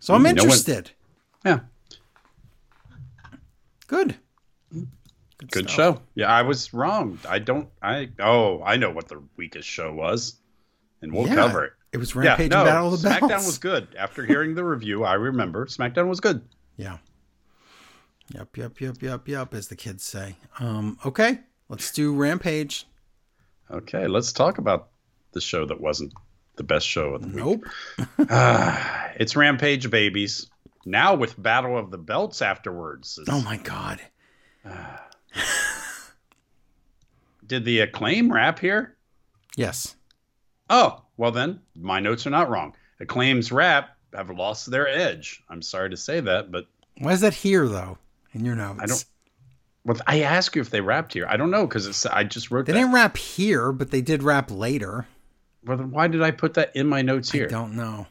[0.00, 0.90] So I'm interested.
[1.44, 1.60] Yeah.
[3.86, 4.16] Good.
[5.50, 5.70] Good stuff.
[5.70, 6.02] show.
[6.14, 7.18] Yeah, I was wrong.
[7.28, 7.68] I don't.
[7.82, 10.34] I oh, I know what the weakest show was,
[11.00, 11.72] and we'll Yeah, cover it.
[11.92, 13.24] It was Yeah, Rampage no, and Battle of the Belts.
[13.24, 13.88] SmackDown was good.
[13.98, 16.42] After hearing the review, I remember SmackDown was good.
[16.76, 16.98] Yeah.
[18.34, 20.36] Yep, yep, yep, yep, yep, as the kids say.
[20.60, 21.40] Um, okay,
[21.70, 22.86] let's do Rampage.
[23.70, 24.88] Okay, let's talk about
[25.32, 26.12] the show that wasn't
[26.56, 27.36] the best show of the week.
[27.36, 27.64] Nope.
[28.30, 30.46] Ah, it's Rampage Babies.
[30.84, 33.18] Now with Battle of the Belts afterwards.
[33.28, 34.00] Oh my god.
[37.46, 38.96] Did the acclaim rap here?
[39.56, 39.96] Yes.
[40.68, 42.74] Oh, well then, my notes are not wrong.
[43.00, 45.42] Acclaim's rap have lost their edge.
[45.50, 46.66] I'm sorry to say that, but
[46.98, 47.98] Why is that here though?
[48.32, 48.80] In your notes.
[48.82, 49.04] I don't-
[49.84, 51.26] well, I ask you if they rapped here.
[51.28, 52.04] I don't know because it's.
[52.04, 52.72] I just wrote that.
[52.72, 52.78] They that.
[52.84, 55.06] didn't rap here, but they did rap later.
[55.64, 57.46] Well, then why did I put that in my notes here?
[57.46, 58.06] I don't know.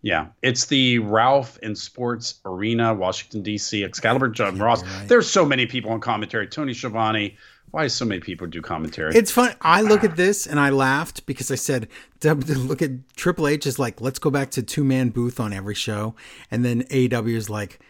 [0.00, 3.84] Yeah, it's the Ralph in Sports Arena, Washington D.C.
[3.84, 4.82] Excalibur, John Ross.
[4.82, 5.08] right.
[5.08, 6.48] There's so many people on commentary.
[6.48, 7.36] Tony Schiavone.
[7.72, 9.14] Why so many people do commentary?
[9.16, 9.54] It's fun.
[9.62, 10.08] I look ah.
[10.08, 11.88] at this and I laughed because I said,
[12.22, 15.74] look at Triple H is like, let's go back to two man booth on every
[15.74, 16.14] show.
[16.50, 17.80] And then AEW is like,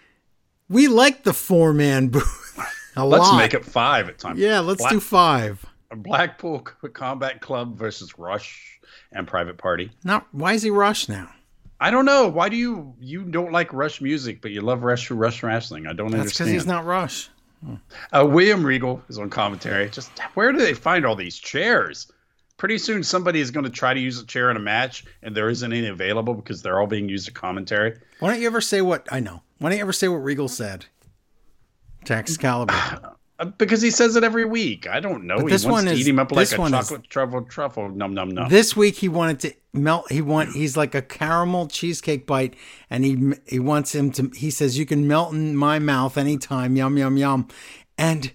[0.69, 2.59] we like the four man booth
[2.97, 3.39] a Let's lot.
[3.39, 4.39] make it five at times.
[4.39, 5.65] Yeah, let's Black- do five.
[5.95, 8.81] Blackpool Combat Club versus Rush
[9.11, 9.91] and Private Party.
[10.05, 11.29] Not why is he Rush now?
[11.81, 12.29] I don't know.
[12.29, 15.87] Why do you you don't like Rush music, but you love Rush Rush wrestling?
[15.87, 16.29] I don't understand.
[16.29, 17.29] That's because he's not Rush.
[18.13, 19.89] Uh, William Regal is on commentary.
[19.91, 22.11] Just where do they find all these chairs?
[22.57, 25.37] Pretty soon, somebody is going to try to use a chair in a match, and
[25.37, 27.99] there isn't any available because they're all being used at commentary.
[28.21, 29.43] Why don't you ever say what I know?
[29.59, 30.87] Why don't you ever say what Regal said
[32.05, 32.75] Tax Excalibur?
[33.39, 34.87] Uh, because he says it every week.
[34.87, 35.37] I don't know.
[35.37, 36.81] But he this wants one to is- eat him up like this a one is-
[36.89, 37.89] chocolate truffle truffle.
[37.89, 38.49] Num num num.
[38.49, 40.13] This week he wanted to melt.
[40.13, 40.51] He want.
[40.55, 42.55] He's like a caramel cheesecake bite,
[42.91, 44.31] and he he wants him to.
[44.37, 46.77] He says you can melt in my mouth anytime.
[46.77, 47.49] Yum yum yum,
[47.97, 48.33] and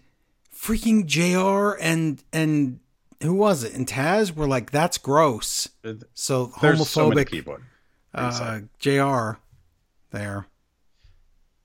[0.54, 1.78] freaking Jr.
[1.82, 2.80] and and
[3.22, 3.74] who was it?
[3.74, 5.68] And Taz were like, that's gross.
[6.14, 7.30] So There's so many homophobic.
[7.32, 7.58] people.
[8.14, 9.40] uh, Jr.
[10.12, 10.46] There.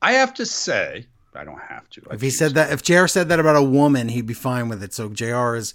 [0.01, 2.03] I have to say, I don't have to.
[2.11, 3.07] I If he said that, if Jr.
[3.07, 4.93] said that about a woman, he'd be fine with it.
[4.93, 5.55] So Jr.
[5.55, 5.75] is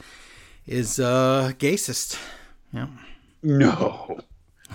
[0.66, 2.20] is uh gayist.
[2.74, 2.88] Yeah.
[3.44, 4.20] No.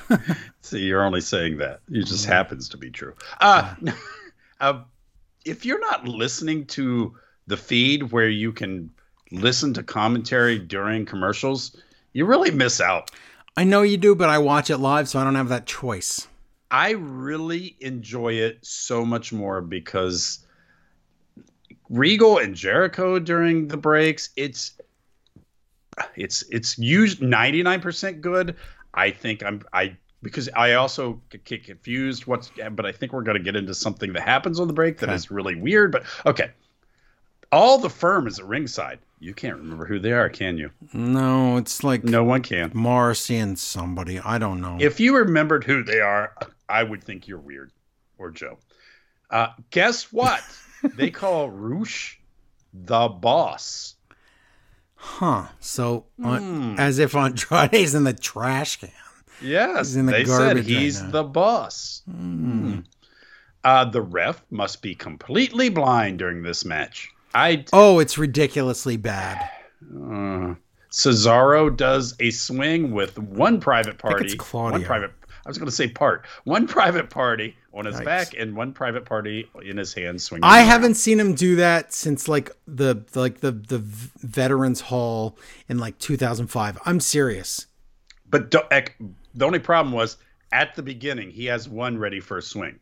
[0.63, 1.81] See, you're only saying that.
[1.91, 3.15] It just happens to be true.
[3.41, 3.75] Uh,
[4.61, 4.83] uh,
[5.45, 7.15] if you're not listening to
[7.47, 8.91] the feed where you can
[9.31, 11.77] listen to commentary during commercials,
[12.13, 13.11] you really miss out.
[13.57, 16.29] I know you do, but I watch it live, so I don't have that choice.
[16.71, 20.42] I really enjoy it so much more because
[21.93, 24.73] Regal and Jericho during the breaks, it's
[26.17, 28.57] it's it's used 99% good.
[28.95, 33.37] I think I'm I because I also get confused what's but I think we're going
[33.37, 35.35] to get into something that happens on the break that is Okay.
[35.35, 36.51] really weird, but okay.
[37.51, 38.99] All the firm is at ringside.
[39.21, 40.71] You can't remember who they are, can you?
[40.95, 42.71] No, it's like No one can.
[42.73, 44.19] Morrissey and somebody.
[44.19, 44.79] I don't know.
[44.81, 46.33] If you remembered who they are,
[46.71, 47.71] I would think you're weird
[48.17, 48.59] or Joe.
[49.31, 50.43] Uh, guess what?
[50.97, 52.17] they call Roosh
[52.75, 53.97] the boss.
[54.97, 55.47] huh.
[55.61, 58.91] So, on, as if Andrade's in the trash can.
[59.43, 61.11] Yes, He's in the they said garbage right he's now.
[61.11, 62.03] the boss.
[62.11, 62.81] Hmm.
[63.65, 67.11] Uh, the ref must be completely blind during this match.
[67.35, 69.49] I Oh, it's ridiculously bad.
[69.83, 70.55] uh,
[70.91, 74.37] Cesaro does a swing with one private party.
[74.51, 75.11] One private.
[75.45, 76.27] I was going to say part.
[76.45, 78.05] One private party on his Nice.
[78.05, 80.45] back and one private party in his hand swinging.
[80.45, 80.67] I around.
[80.69, 85.37] haven't seen him do that since like the like the the Veterans Hall
[85.69, 86.79] in like 2005.
[86.87, 87.67] I'm serious.
[88.29, 90.17] But the only problem was
[90.53, 92.79] at the beginning he has one ready for a swing.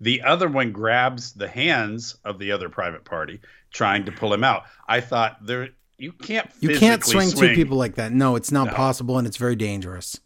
[0.00, 3.40] The other one grabs the hands of the other private party,
[3.72, 4.62] trying to pull him out.
[4.86, 8.12] I thought there you can't You can't physically swing, two people like that.
[8.12, 8.74] No, it's not No.
[8.74, 10.20] possible and it's very dangerous.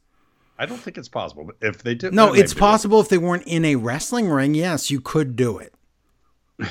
[0.63, 1.43] I don't think it's possible.
[1.43, 4.55] But if they do, No, it's possible if they weren't in a wrestling ring.
[4.55, 5.75] Yes, you could do it.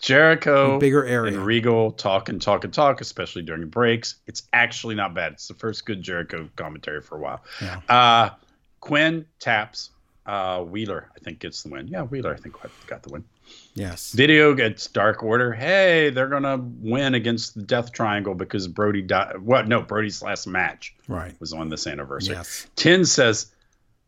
[0.00, 1.34] Jericho, bigger area.
[1.36, 4.16] and Regal talk and talk and talk, especially during breaks.
[4.26, 5.34] It's actually not bad.
[5.34, 7.44] It's the first good Jericho commentary for a while.
[7.62, 7.80] Yeah.
[7.88, 8.30] Uh,
[8.80, 9.90] Quen taps
[10.26, 11.08] uh, Wheeler.
[11.14, 11.88] I think gets the win.
[11.88, 12.32] Yeah, Wheeler.
[12.34, 13.24] I think got the win.
[13.74, 14.12] Yes.
[14.12, 15.52] Video gets Dark Order.
[15.52, 19.38] Hey, they're gonna win against the Death Triangle because Brodie died.
[19.38, 19.68] What?
[19.68, 21.34] No, Brodie's last match Right.
[21.40, 22.34] was on this anniversary.
[22.34, 22.66] Yes.
[22.76, 23.52] Tin says,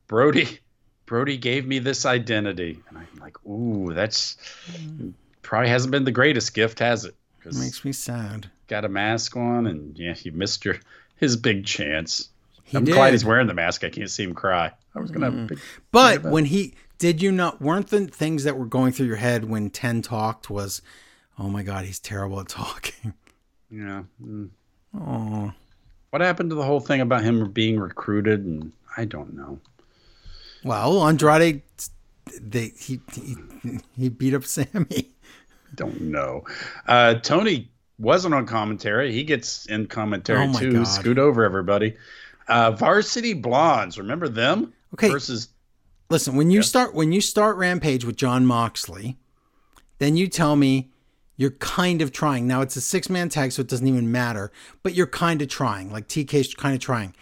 [0.09, 0.59] Brodie,
[1.07, 4.37] Brodie gave me this identity, and I'm like, ooh, that's
[5.43, 7.15] probably hasn't been the greatest gift, has it?
[7.45, 8.51] Makes me sad.
[8.67, 10.77] got a mask on, and yeah, he missed your
[11.17, 12.29] his big chance.
[12.69, 12.95] He I'm did.
[12.95, 13.83] glad he's wearing the mask.
[13.85, 14.71] I can't see him cry.
[14.95, 15.31] I was gonna.
[15.31, 15.59] Big,
[15.91, 19.45] But when he did you not weren't the things that were going through your head
[19.49, 20.83] when 10 talked was
[21.39, 23.15] oh my god, he's terrible at talking.
[23.71, 24.03] yeah.
[24.23, 24.51] mm.
[24.99, 25.53] Oh.
[26.11, 28.45] What happened to the whole thing about him being recruited?
[28.45, 29.61] And I don't know.
[30.65, 31.63] Well, Andrade
[32.41, 33.37] they he he,
[33.97, 35.11] he beat up Sammy.
[35.75, 36.45] Don't know.
[36.87, 39.13] Uh, Tony wasn't on commentary.
[39.13, 40.73] He gets in commentary Oh too.
[40.73, 40.85] God.
[40.85, 41.97] Scoot over, everybody.
[42.49, 44.73] Uh, Varsity Blondes, remember them?
[44.95, 45.11] Okay.
[45.11, 45.49] Versus
[46.11, 49.19] Listen, when you start when you start Rampage with Jon Moxley,
[49.99, 50.91] then you tell me
[51.37, 52.47] you're kind of trying.
[52.47, 54.51] Now it's a six man tag, so it doesn't even matter.
[54.83, 55.93] But you're kind of trying.
[55.93, 57.15] Like TK's kind of trying.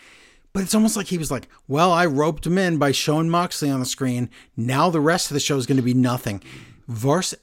[0.52, 3.70] But it's almost like he was like, "Well, I roped him in by showing Moxley
[3.70, 4.30] on the screen.
[4.56, 6.42] Now the rest of the show is going to be nothing."
[6.86, 7.34] Vars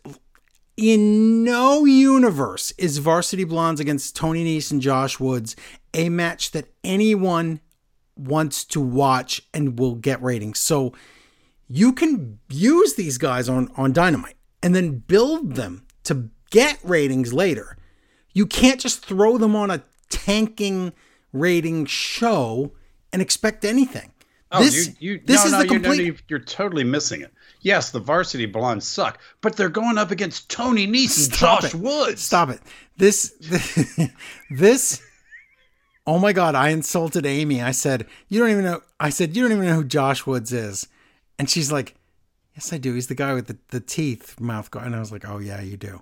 [0.78, 5.58] in no universe is Varsity Blondes against Tony Nese and Josh Woods
[5.94, 7.60] a match that anyone
[8.16, 10.60] wants to watch and will get ratings.
[10.60, 10.94] So
[11.68, 17.34] you can use these guys on on Dynamite and then build them to get ratings
[17.34, 17.78] later.
[18.34, 20.94] You can't just throw them on a tanking
[21.32, 22.74] rating show
[23.12, 24.12] and expect anything.
[24.52, 27.22] oh, this you, you this no, is no, the you're, complete you- you're totally missing
[27.22, 27.34] it.
[27.62, 31.76] Yes, the Varsity Blondes suck, but they're going up against Tony Nese and Josh it.
[31.76, 32.22] Woods.
[32.22, 32.60] Stop it.
[32.98, 33.34] This,
[34.52, 35.02] this,
[36.06, 37.62] oh my God, I insulted Amy.
[37.62, 40.52] I said, you don't even know, I said, you don't even know who Josh Woods
[40.52, 40.88] is.
[41.40, 41.96] And she's like,
[42.56, 42.94] yes, I do.
[42.94, 44.88] He's the guy with the, the teeth mouth guard.
[44.88, 46.02] And I was like, oh yeah, you do.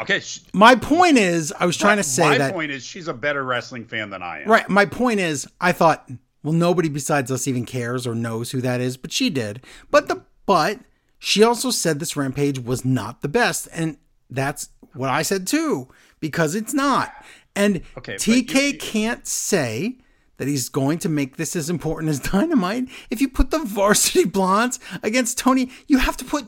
[0.00, 0.20] Okay,
[0.52, 3.44] My point is, I was trying to say my that, point is she's a better
[3.44, 4.48] wrestling fan than I am.
[4.48, 4.68] right.
[4.68, 6.10] My point is, I thought,
[6.42, 9.64] well, nobody besides us even cares or knows who that is, but she did.
[9.92, 10.80] But the, but
[11.20, 13.68] she also said this rampage was not the best.
[13.72, 13.96] And
[14.28, 15.88] that's what I said too,
[16.18, 17.12] because it's not.
[17.54, 19.98] And Okay, TK you- can't say
[20.38, 22.88] that he's going to make this as important as Dynamite.
[23.10, 26.46] If you put the Varsity Blondes against Tony, you have to put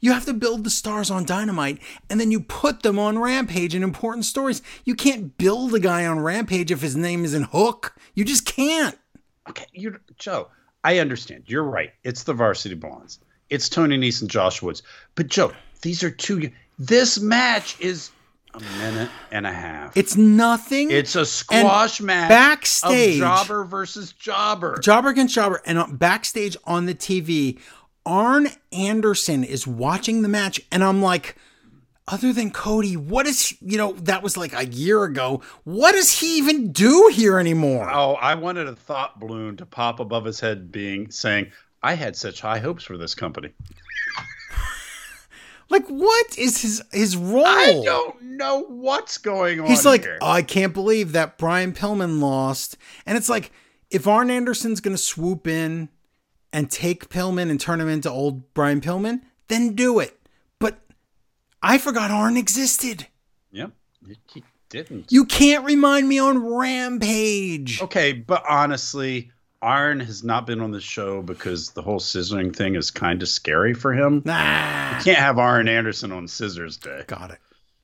[0.00, 3.74] you have to build the stars on Dynamite and then you put them on Rampage
[3.74, 4.62] in important stories.
[4.84, 7.94] You can't build a guy on Rampage if his name isn't Hook.
[8.14, 8.98] You just can't.
[9.48, 10.48] Okay, you Joe,
[10.82, 11.44] I understand.
[11.46, 11.92] You're right.
[12.02, 13.20] It's the Varsity Blondes.
[13.50, 14.82] It's Tony Nese and Josh Woods.
[15.14, 15.52] But Joe,
[15.82, 16.50] these are two.
[16.78, 18.10] This match is
[18.54, 19.96] a minute and a half.
[19.96, 20.90] It's nothing.
[20.90, 24.78] It's a squash match backstage- of Jobber versus Jobber.
[24.78, 27.58] Jobber against Jobber, and backstage on the TV,
[28.06, 31.36] Arn Anderson is watching the match, and I'm like,
[32.08, 35.42] other than Cody, what is you know that was like a year ago.
[35.64, 37.88] What does he even do here anymore?
[37.90, 41.52] oh, I wanted a thought balloon to pop above his head, being saying,
[41.82, 43.50] "I had such high hopes for this company."
[45.70, 47.46] Like, what is his his role?
[47.46, 49.66] I don't know what's going on.
[49.66, 50.06] He's like.
[50.20, 52.76] "Oh, I can't believe that Brian Pillman lost.
[53.06, 53.52] And it's like,
[53.90, 55.88] if Arn Anderson's going to swoop in
[56.52, 60.18] and take Pillman and turn him into old Brian Pillman, then do it.
[60.58, 60.80] But
[61.62, 63.06] I forgot Arn existed.
[63.52, 63.70] Yep,
[64.32, 65.12] he didn't.
[65.12, 67.80] You can't remind me on Rampage.
[67.82, 69.30] Okay, but honestly,
[69.62, 73.28] Arn has not been on the show because the whole scissoring thing is kind of
[73.28, 74.22] scary for him.
[74.24, 74.96] Nah.
[74.98, 77.04] You can't have Arn Anderson on Scissors Day.
[77.06, 77.38] Got it.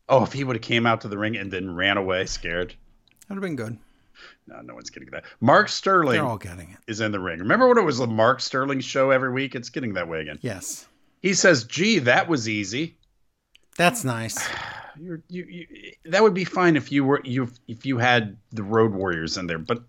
[0.08, 2.74] Oh, if he would have came out to the ring and then ran away scared.
[3.28, 3.76] That'd have been good.
[4.46, 5.24] No, no one's getting that.
[5.40, 6.78] Mark Sterling They're all getting it.
[6.86, 7.40] is in the ring.
[7.40, 9.54] Remember when it was the Mark Sterling show every week?
[9.54, 10.38] It's getting that way again.
[10.40, 10.86] Yes.
[11.20, 12.96] He says, "Gee, that was easy."
[13.76, 14.38] That's nice.
[15.00, 15.66] You're, you, you,
[16.06, 19.46] that would be fine if you were you if you had the Road Warriors in
[19.46, 19.82] there, but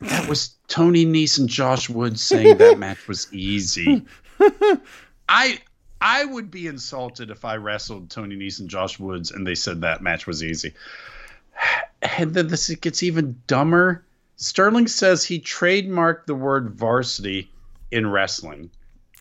[0.00, 4.04] that was Tony Nese and Josh Woods saying that match was easy.
[5.28, 5.60] I
[6.00, 9.80] I would be insulted if I wrestled Tony Nese and Josh Woods and they said
[9.80, 10.74] that match was easy.
[12.18, 14.04] And then this gets even dumber.
[14.36, 17.50] Sterling says he trademarked the word varsity
[17.90, 18.70] in wrestling.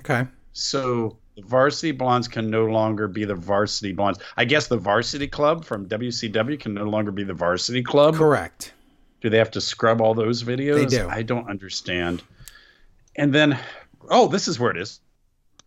[0.02, 0.28] Okay.
[0.52, 4.20] So the varsity blondes can no longer be the varsity blondes.
[4.38, 8.16] I guess the varsity club from WCW can no longer be the varsity club.
[8.16, 8.74] Correct.
[9.22, 10.76] Do they have to scrub all those videos?
[10.76, 11.08] They do.
[11.10, 12.22] I don't understand.
[13.16, 13.58] And then,
[14.10, 15.00] oh, this is where it is.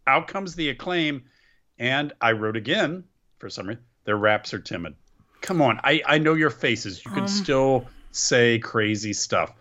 [0.07, 1.25] Out comes the acclaim,
[1.79, 3.05] and I wrote again
[3.39, 3.83] for some reason.
[4.05, 4.95] Their raps are timid.
[5.41, 7.05] Come on, I I know your faces.
[7.05, 7.29] You can Um.
[7.29, 9.53] still say crazy stuff.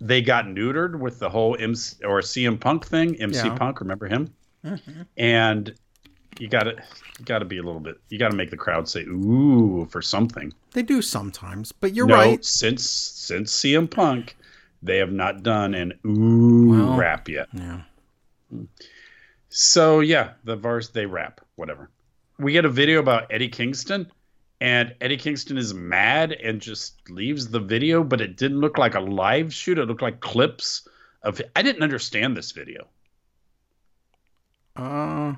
[0.00, 3.20] They got neutered with the whole MC or CM Punk thing.
[3.20, 3.56] MC Yeah.
[3.56, 4.32] Punk, remember him?
[4.64, 5.06] Mhm.
[5.16, 5.74] And
[6.38, 6.72] you got to
[7.18, 7.96] you got to be a little bit.
[8.08, 10.52] You got to make the crowd say ooh for something.
[10.72, 12.44] They do sometimes, but you're no, right.
[12.44, 14.36] since since CM Punk,
[14.82, 17.48] they have not done an ooh Well- rap yet.
[17.52, 17.82] Yeah.
[19.48, 21.90] So yeah, the verse they rap, whatever.
[22.38, 24.10] We get a video about Eddie Kingston,
[24.60, 28.94] and Eddie Kingston is mad and just leaves the video, but it didn't look like
[28.94, 29.78] a live shoot.
[29.78, 30.88] It looked like clips
[31.22, 31.40] of.
[31.56, 32.86] I didn't understand this video.
[34.80, 35.34] Uh,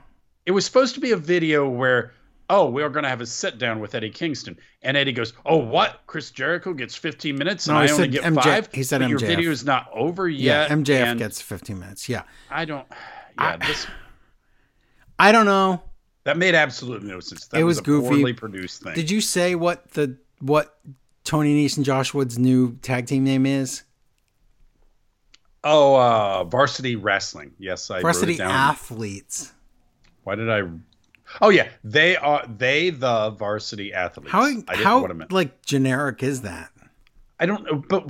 [0.46, 2.12] It was supposed to be a video where,
[2.50, 5.56] oh, we're going to have a sit down with Eddie Kingston, and Eddie goes, "Oh,
[5.58, 6.00] what?
[6.06, 8.68] Chris Jericho gets 15 minutes, and No, I only said get MJ five.
[8.72, 10.74] he said but Your video is not over yet." yeah.
[10.74, 12.08] MJF gets 15 minutes.
[12.08, 12.22] Yeah.
[12.50, 12.86] I don't.
[13.38, 13.86] Yeah, I- this
[15.18, 15.82] I don't know.
[16.24, 17.46] that made absolutely no sense.
[17.46, 18.08] That It was, was a goofy.
[18.08, 18.94] poorly produced thing.
[18.94, 20.78] Did you say what the what
[21.24, 23.84] Tony Nese and Josh Woods' new tag team name is?
[25.64, 27.52] Oh, uh, varsity wrestling.
[27.58, 28.40] Yes, I wrote Varsity.
[28.40, 29.52] Athletes.
[30.24, 30.62] Why did I?
[31.40, 34.30] Oh yeah, they are they the varsity athletes.
[34.32, 35.32] How I didn't know how what I meant.
[35.32, 36.70] like generic is that?
[37.40, 38.08] I don't know, but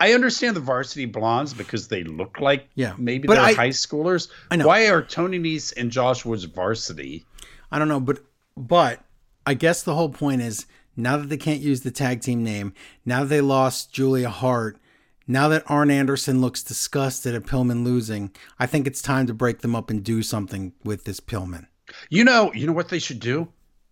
[0.00, 3.68] I understand the varsity blondes because they look like Yeah, maybe but they're I- high
[3.70, 4.28] schoolers.
[4.50, 4.66] I know.
[4.68, 7.24] Why are Tony Nese and Josh Woods varsity?
[7.72, 8.20] I don't know, but
[8.56, 9.02] but
[9.44, 12.72] I guess the whole point is now that they can't use the tag team name,
[13.04, 14.78] now that they lost Julia Hart,
[15.26, 19.60] now that Arn Anderson looks disgusted at Pillman losing, I think it's time to break
[19.60, 21.66] them up and do something with this Pillman.
[22.10, 23.48] You know, you know what they should do?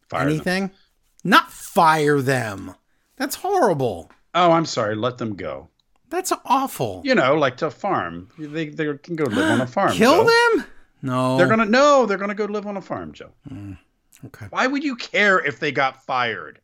[0.08, 0.34] Fire them.
[0.34, 0.70] Anything?
[1.22, 2.74] Not fire them.
[3.16, 4.10] That's horrible.
[4.34, 4.96] Oh, I'm sorry.
[4.96, 5.68] Let them go.
[6.10, 7.00] That's awful.
[7.04, 8.28] You know, like to a farm.
[8.38, 9.92] They they can go live on a farm.
[9.92, 10.30] Kill Joe.
[10.54, 10.64] them?
[11.02, 11.36] No.
[11.36, 12.06] They're gonna no.
[12.06, 13.30] They're gonna go live on a farm, Joe.
[13.50, 13.78] Mm,
[14.26, 14.46] okay.
[14.50, 16.60] Why would you care if they got fired?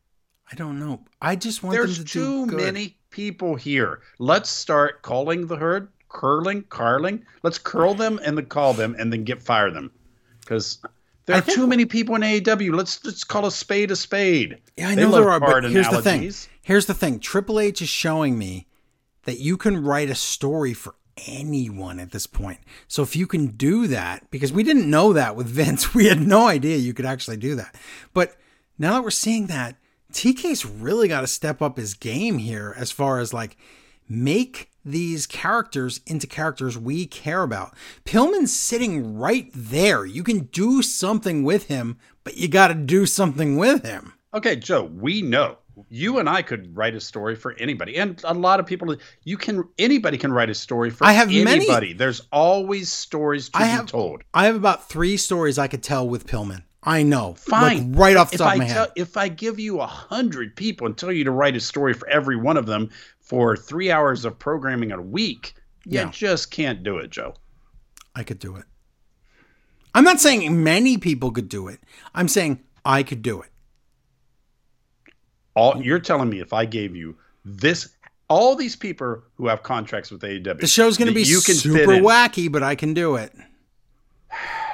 [0.51, 1.01] I don't know.
[1.21, 2.59] I just want There's them to too do good.
[2.59, 4.01] There's too many people here.
[4.19, 7.25] Let's start calling the herd, curling, carling.
[7.43, 9.91] Let's curl them and then call them and then get fire them.
[10.39, 10.79] Because
[11.25, 12.75] there are too many people in AEW.
[12.75, 14.59] Let's let's call a spade a spade.
[14.77, 16.31] Yeah, I They know there are, but here's the thing.
[16.63, 17.19] Here's the thing.
[17.19, 18.67] Triple H is showing me
[19.23, 20.95] that you can write a story for
[21.27, 22.59] anyone at this point.
[22.87, 26.21] So if you can do that, because we didn't know that with Vince, we had
[26.21, 27.75] no idea you could actually do that.
[28.13, 28.35] But
[28.77, 29.75] now that we're seeing that,
[30.11, 33.57] TK's really got to step up his game here as far as like
[34.09, 37.75] make these characters into characters we care about.
[38.03, 40.05] Pillman's sitting right there.
[40.05, 44.13] You can do something with him, but you got to do something with him.
[44.33, 45.57] Okay, Joe, we know.
[45.89, 47.95] You and I could write a story for anybody.
[47.97, 51.29] And a lot of people you can anybody can write a story for I have
[51.29, 51.93] many- anybody.
[51.93, 54.23] There's always stories to I be have- told.
[54.33, 56.63] I have about three stories I could tell with Pillman.
[56.83, 57.35] I know.
[57.35, 57.91] Fine.
[57.91, 58.93] Like right off the if top I of my tell, head.
[58.95, 62.07] if I give you a hundred people and tell you to write a story for
[62.07, 62.89] every one of them
[63.19, 65.53] for three hours of programming a week,
[65.85, 67.35] you just can't do it, Joe.
[68.15, 68.65] I could do it.
[69.93, 71.79] I'm not saying many people could do it.
[72.15, 73.49] I'm saying I could do it.
[75.53, 77.89] All you're telling me if I gave you this,
[78.29, 81.55] all these people who have contracts with AEW, The show's going to be you can
[81.55, 83.33] super wacky, but I can do it.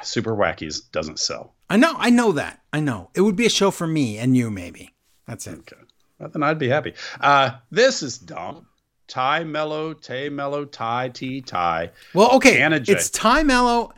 [0.08, 1.54] Super wackies doesn't sell.
[1.70, 1.94] I know.
[1.98, 2.60] I know that.
[2.72, 3.10] I know.
[3.14, 4.94] It would be a show for me and you, maybe.
[5.26, 5.58] That's it.
[5.58, 5.76] Okay,
[6.18, 6.94] well, then I'd be happy.
[7.20, 8.66] Uh, this is dumb.
[9.06, 12.60] Ty Melo, Tay Melo, Ty T Ty, Well, okay.
[12.62, 12.92] Anna Jay.
[12.92, 13.92] It's Ty Melo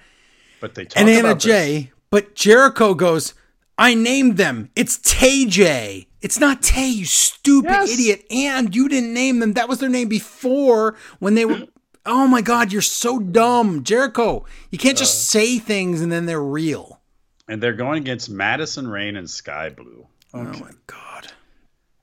[0.61, 1.45] but they and Anna this.
[1.45, 3.35] J, but Jericho goes,
[3.79, 4.71] I named them.
[4.77, 6.07] It's Tay J.
[6.21, 7.91] It's not Tay, you stupid Yes.
[7.95, 8.25] idiot.
[8.31, 9.55] And you didn't name them.
[9.55, 11.63] That was their name before when they were.
[12.07, 13.85] Oh my God, you're so dumb.
[13.85, 15.01] Jericho, you can't Uh.
[15.01, 17.01] just say things and then they're real.
[17.49, 20.07] And they're going against Madison Rayne and Skye Blue.
[20.33, 21.33] Oh my God.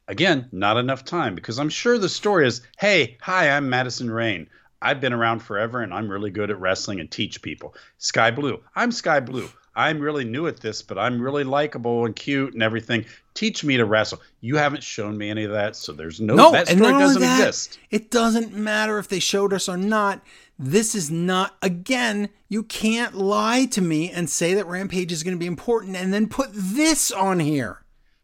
[0.09, 4.49] Again, not enough time because I'm sure the story is hey, hi, I'm Madison Rayne.
[4.81, 7.73] I've been around forever and I'm really good at wrestling and teach people.
[7.97, 9.49] Skye Blue, I'm Skye Blue.
[9.77, 13.05] I'm really new at this, but I'm really likable and cute and everything.
[13.35, 14.19] Teach me to wrestle.
[14.41, 17.39] You haven't shown me any of that, so there's no, No, that story doesn't that,
[17.39, 17.77] exist.
[17.91, 20.21] it doesn't matter if they showed us or not.
[20.57, 25.35] This is not, again, you can't lie to me and say that Rampage is going
[25.35, 27.83] to be important and then put this on here.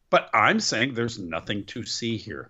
[0.09, 2.49] But I'm saying there's nothing to see here.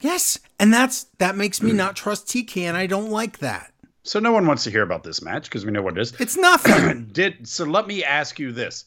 [0.00, 3.71] Yes, and that's that makes me not trust TK, and I don't like that.
[4.04, 6.12] So no one wants to hear about this match because we know what it is.
[6.20, 7.06] It's nothing.
[7.12, 8.84] Did so let me ask you this.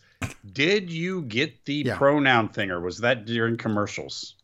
[0.53, 1.97] Did you get the Yeah.
[1.97, 4.35] pronoun thing or was that during commercials?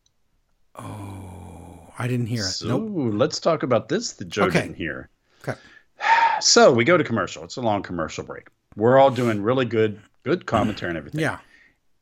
[0.75, 2.51] oh, I didn't hear it.
[2.51, 3.13] So nope.
[3.15, 4.67] let's talk about this The Joe Okay.
[4.75, 5.07] didn't.
[5.47, 5.59] Okay.
[6.39, 7.43] So we go to commercial.
[7.43, 8.47] It's a long commercial break.
[8.75, 11.21] We're all doing really good, good commentary and everything.
[11.21, 11.37] Yeah.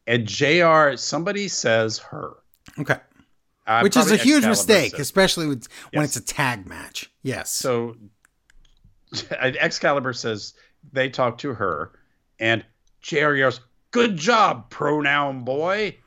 [0.08, 2.36] And JR, somebody says her.
[2.80, 2.96] Okay.
[3.68, 7.12] Uh, Which is a huge mistake, especially with, when it's a tag match.
[7.22, 7.52] Yes.
[7.52, 7.98] So
[9.32, 10.54] Excalibur says
[10.92, 11.92] they talk to her,
[12.40, 12.64] and
[13.02, 13.62] JR yells,
[13.92, 15.98] Good job, pronoun boy.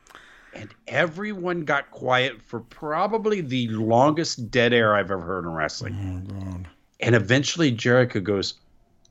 [0.54, 6.26] And everyone got quiet for probably the longest dead air I've ever heard in wrestling.
[6.30, 6.68] Oh, God.
[7.00, 8.54] And eventually Jericho goes,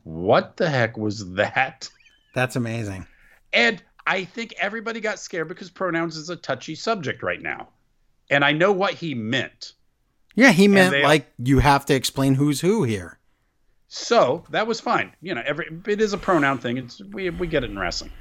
[0.03, 1.89] What the heck was that?
[2.35, 3.07] That's amazing.
[3.51, 7.69] And I think everybody got scared because pronouns is a touchy subject right now.
[8.29, 9.73] And I know what he meant.
[10.35, 13.17] Yeah, he meant they- like you have to explain who's who here.
[13.93, 15.11] So that was fine.
[15.21, 16.77] You know, every it is a pronoun thing.
[16.77, 18.11] It's we we get it in wrestling.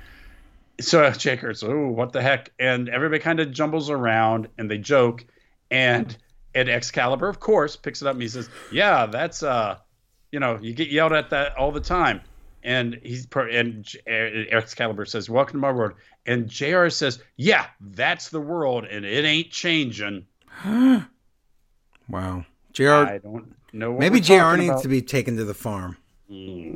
[0.80, 2.50] So Jake goes, oh, what the heck?
[2.58, 5.24] And everybody kind of jumbles around and they joke.
[5.70, 6.16] And
[6.56, 9.76] and Excalibur, of course, picks it up and he says, Yeah, that's uh,
[10.32, 12.22] you know, you get yelled at that all the time.
[12.64, 15.92] And he's and uh, Excalibur says, Welcome to my world.
[16.26, 20.26] And JR says, Yeah, that's the world, and it ain't changing.
[22.08, 22.44] Wow.
[22.72, 23.96] JR, I don't know.
[23.98, 24.82] Maybe JR needs about.
[24.82, 25.96] to be taken to the farm.
[26.28, 26.74] Hmm.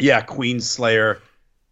[0.00, 1.20] Yeah, Queen Slayer,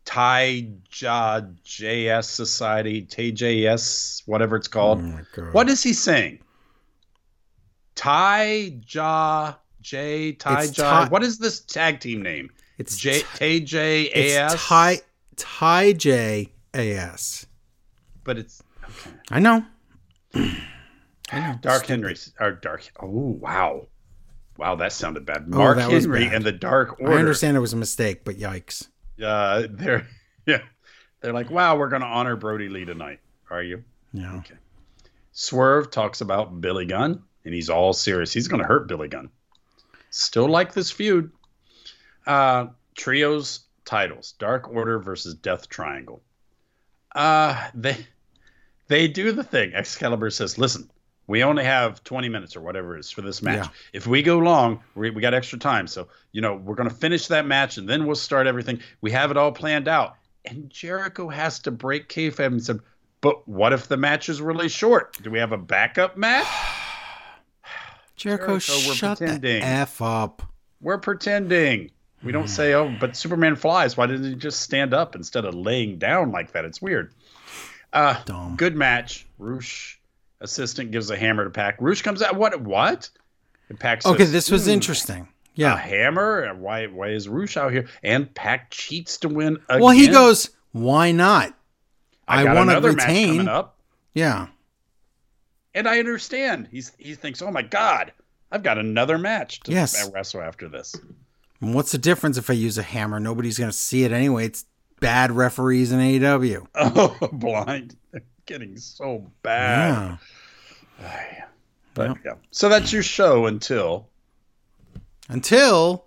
[0.05, 5.02] Tai Ja JS Society, TJS, whatever it's Oh called.
[5.05, 5.52] my God.
[5.55, 6.40] What is he saying?
[7.94, 11.09] Tai Ja J Tai It's Ja.
[11.09, 12.51] What is this tag team name?
[12.78, 14.10] It's J T- TJAS.
[14.14, 15.01] It's Ty
[15.36, 17.47] Ty J A S.
[18.24, 19.10] but it's okay.
[19.30, 19.64] I know.
[21.31, 21.89] Dark Stupid.
[21.89, 22.89] Henry or Dark.
[23.01, 23.89] Oh wow,
[24.57, 25.44] wow, that sounded bad.
[25.53, 26.35] Oh, Mark was Henry bad.
[26.35, 27.15] and the Dark Order.
[27.15, 28.89] I understand it was a mistake, but yikes.
[29.23, 30.07] Uh, they're
[30.47, 30.62] yeah,
[31.20, 33.20] they're like, wow, we're gonna honor Brodie Lee tonight.
[33.51, 33.85] Are you?
[34.12, 34.36] Yeah.
[34.36, 34.55] Okay.
[35.32, 38.32] Swerve talks about Billy Gunn, and he's all serious.
[38.32, 39.28] He's going to hurt Billy Gunn.
[40.11, 41.31] Still like this feud.
[42.27, 46.23] Uh, trios titles: Dark Order versus Death Triangle.
[47.15, 48.07] Uh, they
[48.89, 49.74] they do the thing.
[49.74, 50.90] Excalibur says, "Listen,
[51.27, 53.66] we only have 20 minutes or whatever it is for this match.
[53.66, 53.70] Yeah.
[53.93, 55.86] If we go long, we, we got extra time.
[55.86, 58.81] So you know we're going to finish that match, and then we'll start everything.
[59.01, 62.81] We have it all planned out." And Jericho has to break kayfabe and said,
[63.20, 65.19] "But what if the match is really short?
[65.23, 66.47] Do we have a backup match?"
[68.16, 69.61] Jericho, Jericho, we're shut pretending.
[69.61, 70.43] the F up.
[70.81, 71.90] We're pretending.
[72.23, 75.55] We don't say, "Oh, but Superman flies." Why didn't he just stand up instead of
[75.55, 76.65] laying down like that?
[76.65, 77.12] It's weird.
[77.93, 78.57] Uh, Dumb.
[78.57, 79.27] good match.
[79.39, 79.95] Roosh
[80.40, 81.80] assistant gives a hammer to Pac.
[81.80, 82.36] Roosh comes out.
[82.36, 82.60] What?
[82.60, 83.08] What?
[83.68, 85.22] And Pac says, Okay, this was "Hmm, interesting.
[85.22, 85.76] A Yeah.
[85.76, 86.54] hammer?
[86.54, 86.86] Why?
[86.86, 87.88] Why is Roosh out here?
[88.02, 89.58] And Pac cheats to win.
[89.68, 89.82] Again.
[89.82, 91.54] Well, he goes, "Why not?
[92.28, 93.78] I, got want to retain." up.
[94.14, 94.48] Yeah.
[95.74, 96.68] And I understand.
[96.70, 98.12] He's he thinks, oh my god,
[98.50, 100.10] I've got another match to Yes.
[100.12, 100.94] wrestle after this.
[101.60, 103.20] And what's the difference if I use a hammer?
[103.20, 104.46] Nobody's going to see it anyway.
[104.46, 104.64] It's
[105.00, 106.66] bad referees in AEW.
[106.74, 107.96] Oh, blind.
[108.47, 110.18] Getting so bad.
[111.01, 111.44] Yeah.
[111.94, 112.18] But Yep.
[112.24, 112.32] yeah.
[112.51, 114.09] So that's your show until
[115.28, 116.05] Until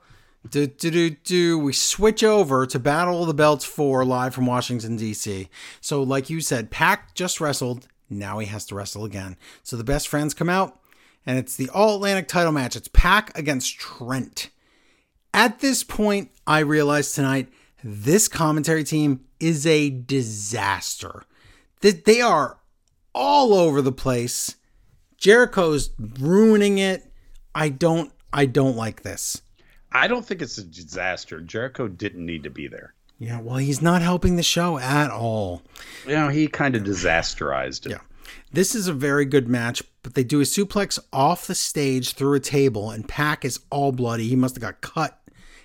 [0.50, 4.46] do, do, do, do, we switch over to Battle of the Belts 4 live from
[4.46, 5.50] Washington, D.C.
[5.82, 7.88] So, like you said, Pac just wrestled.
[8.10, 9.36] Now he has to wrestle again.
[9.64, 10.80] So the best friends come out,
[11.26, 12.78] and it's the All Atlantic title match.
[12.78, 14.50] It's Pac against Trent.
[15.34, 17.50] At this point, I realized tonight
[17.84, 21.24] this commentary team is a disaster.
[21.82, 22.60] They are
[23.14, 24.56] all over the place.
[25.18, 27.12] Jericho's ruining it.
[27.54, 29.42] I don't I don't like this.
[29.92, 31.42] I don't think it's a disaster.
[31.42, 32.94] Jericho didn't need to be there.
[33.18, 35.64] Yeah, well, he's not helping the show at all.
[36.06, 37.92] You know, he kind of disasterized it.
[37.92, 38.00] Yeah.
[38.52, 42.36] This is a very good match, but they do a suplex off the stage through
[42.36, 44.28] a table, and Pac is all bloody.
[44.28, 45.19] He must have got cut.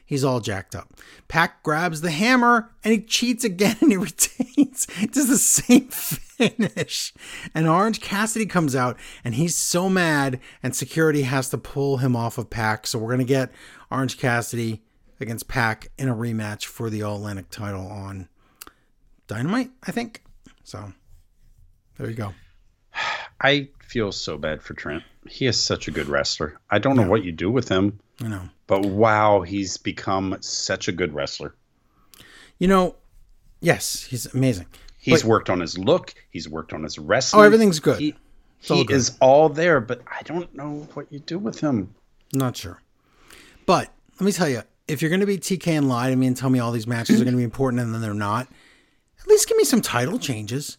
[0.07, 0.93] He's all jacked up.
[1.29, 4.87] Pac grabs the hammer and he cheats again and he retains.
[5.11, 7.13] Does the same finish.
[7.55, 12.17] And Orange Cassidy comes out and he's so mad, and security has to pull him
[12.17, 12.87] off of Pac.
[12.87, 13.53] So we're going to get
[13.91, 14.83] Orange Cassidy
[15.21, 18.29] against Pac in a rematch for the All Atlantic title on
[19.27, 20.23] Dynamite, I think.
[20.65, 20.93] So
[21.97, 22.35] there you go.
[23.41, 25.03] I feel so bad for Trent.
[25.29, 26.59] He is such a good wrestler.
[26.71, 28.49] I don't know what you do with him, I know.
[28.67, 31.55] But wow, he's become such a good wrestler.
[32.59, 32.97] You know,
[33.61, 34.67] yes, he's amazing.
[34.99, 36.15] He's But- worked on his look.
[36.31, 37.43] He's worked on his wrestling.
[37.43, 37.99] Oh, everything's good.
[37.99, 38.15] He,
[38.61, 38.95] he good.
[38.97, 41.95] is all there, but I don't know what you do with him.
[42.33, 42.81] Not sure.
[43.67, 46.27] But let me tell you, if you're going to be TK and lie to me
[46.27, 48.49] and tell me all these matches are going to be important and then they're not,
[49.21, 50.79] at least give me some title changes.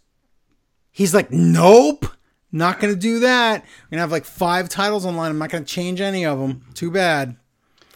[0.92, 2.06] He's like, nope,
[2.52, 3.62] not going to do that.
[3.62, 5.32] We're going to have like five titles online.
[5.32, 6.66] I'm not going to change any of them.
[6.74, 7.36] Too bad.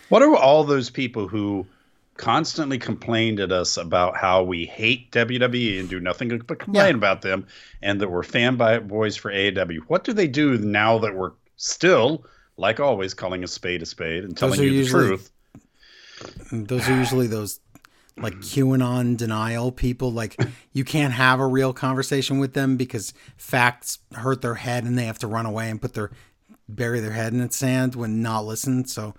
[0.09, 1.65] What are all those people who
[2.17, 6.97] constantly complained at us about how we hate WWE and do nothing but complain Yeah.
[6.97, 7.47] about them
[7.81, 9.79] and that we're fanboys for AEW?
[9.87, 12.25] What do they do now that we're still,
[12.57, 15.31] like always, calling a spade a spade and telling you the truth?
[16.51, 17.59] Those are usually those
[18.17, 20.11] like QAnon denial people.
[20.11, 20.35] Like
[20.73, 25.05] you can't have a real conversation with them because facts hurt their head and they
[25.05, 26.11] have to run away and put their
[26.67, 28.89] bury their head in the sand when not listened.
[28.89, 29.15] So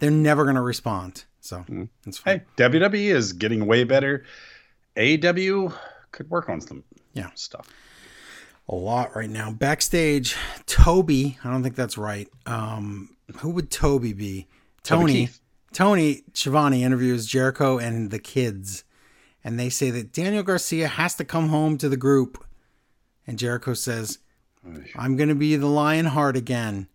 [0.00, 1.24] they're never going to respond.
[1.40, 1.64] So
[2.06, 2.40] it's fine.
[2.40, 4.24] Hey, WWE is getting way better.
[4.96, 5.72] AEW
[6.12, 6.82] could work on some
[7.14, 7.30] Yeah.
[7.34, 7.68] stuff.
[8.68, 9.50] a lot right now.
[9.50, 10.36] Backstage,
[10.66, 11.36] Toby.
[11.42, 12.28] I don't think that's right.
[12.46, 14.46] Um, who would Toby be?
[14.84, 15.26] Tony.
[15.26, 15.40] Keith.
[15.72, 18.84] Tony Schiavone interviews Jericho and the kids,
[19.42, 22.44] and they say that Daniel Garcia has to come home to the group.
[23.26, 24.18] And Jericho says,
[24.94, 26.86] "I'm going to be the Lionheart again."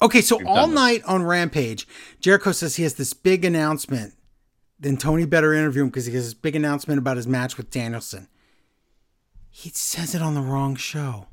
[0.00, 0.74] Okay, so all this.
[0.74, 1.86] night on Rampage,
[2.20, 4.14] Jericho says he has this big announcement.
[4.78, 7.70] Then Tony better interview him because he has this big announcement about his match with
[7.70, 8.28] Danielson.
[9.50, 11.26] He says it on the wrong show.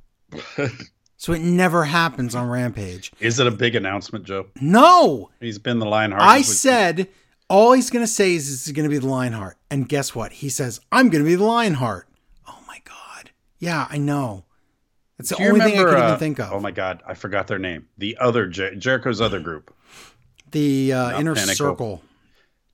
[1.17, 3.11] so it never happens on Rampage.
[3.19, 4.47] Is it a big announcement, Joe?
[4.59, 5.29] No!
[5.39, 6.23] He's been the Lionheart.
[6.23, 7.07] I said
[7.49, 9.57] all he's going to say is this is going to be the Lionheart.
[9.69, 10.31] And guess what?
[10.31, 12.07] He says, I'm going to be the Lionheart.
[12.47, 13.29] Oh my God.
[13.59, 14.44] Yeah, I know.
[15.17, 16.51] That's the only thing I remember, could even uh, think of.
[16.53, 17.87] Oh my God, I forgot their name.
[17.97, 19.73] The other Jer- Jericho's other group.
[20.51, 22.01] the uh, inner circle.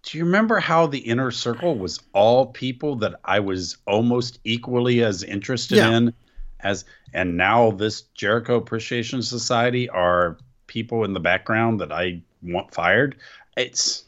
[0.03, 5.03] Do you remember how the inner circle was all people that I was almost equally
[5.03, 5.95] as interested Yeah.
[5.95, 6.13] in
[6.61, 12.73] as and now this Jericho Appreciation Society are people in the background that I want
[12.73, 13.15] fired?
[13.57, 14.05] It's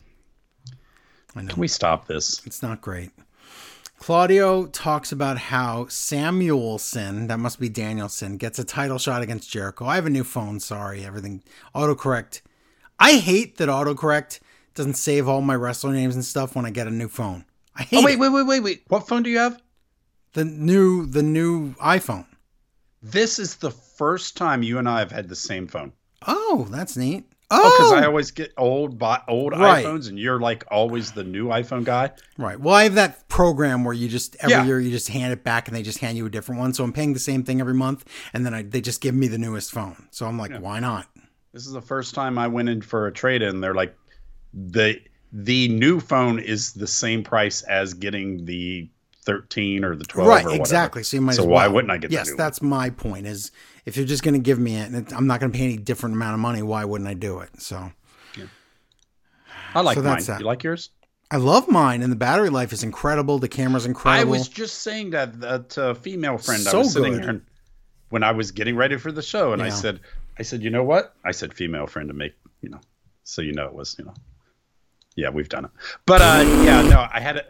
[1.36, 1.50] I know.
[1.54, 2.42] can we stop this?
[2.46, 3.12] It's not great.
[4.04, 9.86] Claudio talks about how Samuelson, that must be Danielson, gets a title shot against Jericho.
[9.86, 10.60] I have a new phone.
[10.60, 11.42] Sorry, everything
[11.74, 12.42] autocorrect.
[13.00, 14.42] I hate that autocorrect
[14.76, 17.46] doesn't save all my wrestler names and stuff when I get a new phone.
[17.78, 18.20] I hate Oh wait, it.
[18.20, 18.84] wait, wait, wait, wait.
[18.90, 19.62] What phone do you have?
[20.34, 22.26] the new the new iPhone.
[23.02, 25.94] This is the first time you and I have had the same phone.
[26.28, 27.24] Oh, that's neat.
[27.56, 29.86] Oh, because Oh, I always get old, old Right.
[29.86, 32.12] iPhones, and you're like always the new iPhone guy.
[32.38, 32.60] right.
[32.60, 34.66] Well, I have that program where you just every Yeah.
[34.66, 36.74] year you just hand it back and they just hand you a different one.
[36.74, 39.28] So I'm paying the same thing every month, and then I, they just give me
[39.28, 40.08] the newest phone.
[40.12, 41.08] So I'm like, why not?
[41.54, 43.62] This is the first time I went in for a trade in.
[43.62, 43.96] They're like,
[44.54, 45.00] the
[45.32, 48.90] the new phone is the same price as getting the
[49.26, 50.62] 13 or the 12 or right whatever.
[50.62, 51.76] exactly so you might So why well.
[51.76, 52.38] wouldn't I get the yes new one?
[52.38, 53.52] that's my point is
[53.86, 55.78] if you're just going to give me it and i'm not going to pay any
[55.78, 57.92] different amount of money why wouldn't i do it so
[59.76, 60.24] I like So mine.
[60.26, 60.40] that.
[60.40, 60.90] You like yours?
[61.32, 64.22] i love mine and the battery life is incredible the camera's incredible.
[64.22, 66.62] I was just saying that that uh, female friend.
[66.68, 67.24] I So was sitting good.
[67.24, 67.46] here
[68.10, 70.02] when I was getting ready for the show, and I said,
[70.38, 71.16] I said, you know what?
[71.26, 72.80] I said female friend to make you know,
[73.24, 74.14] so you know it was you know,
[75.16, 75.72] yeah, we've done it.
[76.06, 77.50] But uh, yeah, no, I had it.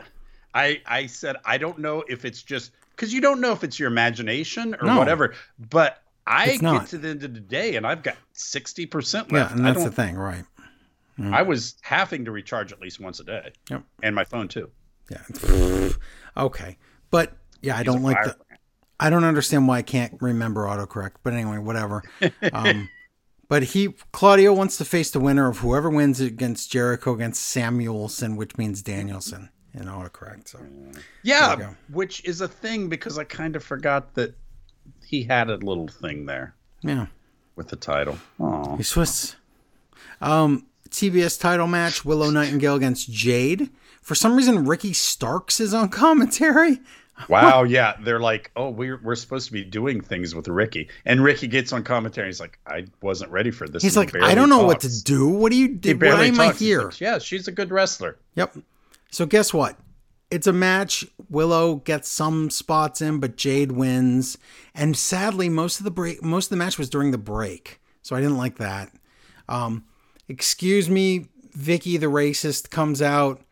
[0.53, 3.77] I I said I don't know if it's just because you don't know if it's
[3.79, 4.97] your imagination or No.
[4.99, 5.33] whatever.
[5.59, 9.51] But I get to the end of the day and I've got sixty percent left.
[9.51, 10.45] yeah and that's the thing right
[11.21, 13.83] I was having to recharge at least once a day, Yep.
[14.01, 14.71] and my phone too.
[15.11, 15.89] yeah
[16.37, 16.77] okay
[17.11, 18.35] but yeah i don't like the
[18.99, 22.03] i don't understand why i can't remember autocorrect but anyway whatever
[22.53, 22.89] um
[23.49, 28.35] But he Claudio wants to face the winner of whoever wins against Jericho against Samuelson,
[28.35, 30.47] which means Danielson in autocorrect.
[30.47, 30.59] So
[31.21, 31.77] Yeah, There you go.
[31.91, 34.33] which is a thing because I kind of forgot that
[35.13, 37.05] he had a little thing there yeah.
[37.55, 38.17] with the title.
[38.39, 39.35] Oh, He's Swiss.
[40.19, 43.69] Um, TBS title match: Willow Nightingale against Jade
[44.01, 46.79] For some reason, Ricky Starks is on commentary.
[47.29, 51.23] Wow, yeah, they're like, oh, we're we're supposed to be doing things with Ricky, and
[51.23, 52.27] Ricky gets on commentary.
[52.27, 53.83] He's like, I wasn't ready for this.
[53.83, 55.27] He's like, I don't know what to do.
[55.27, 55.95] What do you do?
[55.95, 56.59] Why am I talks.
[56.59, 56.85] Here?
[56.85, 58.17] like, yeah, she's a good wrestler.
[58.33, 58.57] Yep.
[59.11, 59.77] So guess what?
[60.33, 61.05] It's a match.
[61.29, 64.35] Willow gets some spots in, but Jade wins.
[64.73, 68.15] And sadly, most of the break, most of the match was during the break, so
[68.15, 68.91] I didn't like that.
[69.47, 69.83] Um,
[70.27, 73.43] excuse me, Vicky the racist comes out,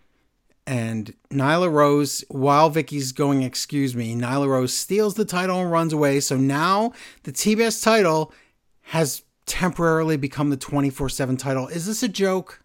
[0.65, 5.93] and Nyla Rose, while Vicky's going, excuse me, Nyla Rose steals the title and runs
[5.93, 6.19] away.
[6.19, 8.33] So now the TBS title
[8.85, 11.67] has temporarily become the 24 7 title.
[11.67, 12.63] Is this a joke?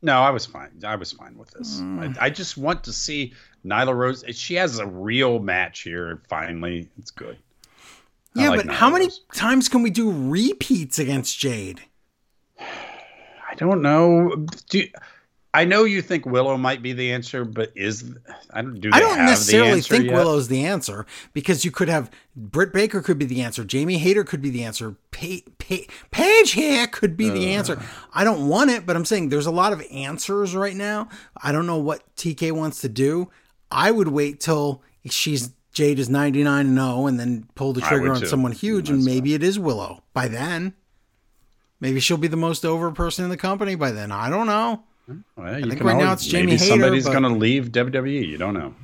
[0.00, 0.70] No, I was fine.
[0.84, 1.80] I was fine with this.
[1.80, 2.16] Mm.
[2.18, 3.32] I, I just want to see
[3.64, 4.24] Nyla Rose.
[4.30, 6.22] She has a real match here.
[6.28, 7.36] Finally, it's good.
[8.36, 9.20] I Yeah, like but Nyla how many Rose.
[9.34, 11.80] times can we do repeats against Jade?
[12.60, 14.46] I don't know.
[14.70, 14.90] Do you-
[15.58, 18.14] I know you think Willow might be the answer, but is
[18.52, 18.90] I don't do.
[18.92, 20.14] I don't necessarily think yet?
[20.14, 24.22] Willow's the answer because you could have Britt Baker could be the answer, Jamie Hayter
[24.22, 27.76] could be the answer, pa- pa- Paige here could be the answer.
[27.76, 27.82] Uh.
[28.14, 31.08] I don't want it, but I'm saying there's a lot of answers right now.
[31.42, 33.28] I don't know what TK wants to do.
[33.68, 34.80] I would wait till
[35.10, 38.26] she's Jade is 99 and 0 and then pull the trigger on too.
[38.26, 40.74] someone huge and maybe it is Willow by then.
[41.80, 44.12] Maybe she'll be the most over person in the company by then.
[44.12, 44.84] I don't know.
[45.36, 47.72] Well, you think can right now it's Jamie maybe Hayter, somebody's but- going to leave
[47.72, 48.26] WWE.
[48.28, 48.74] You don't know.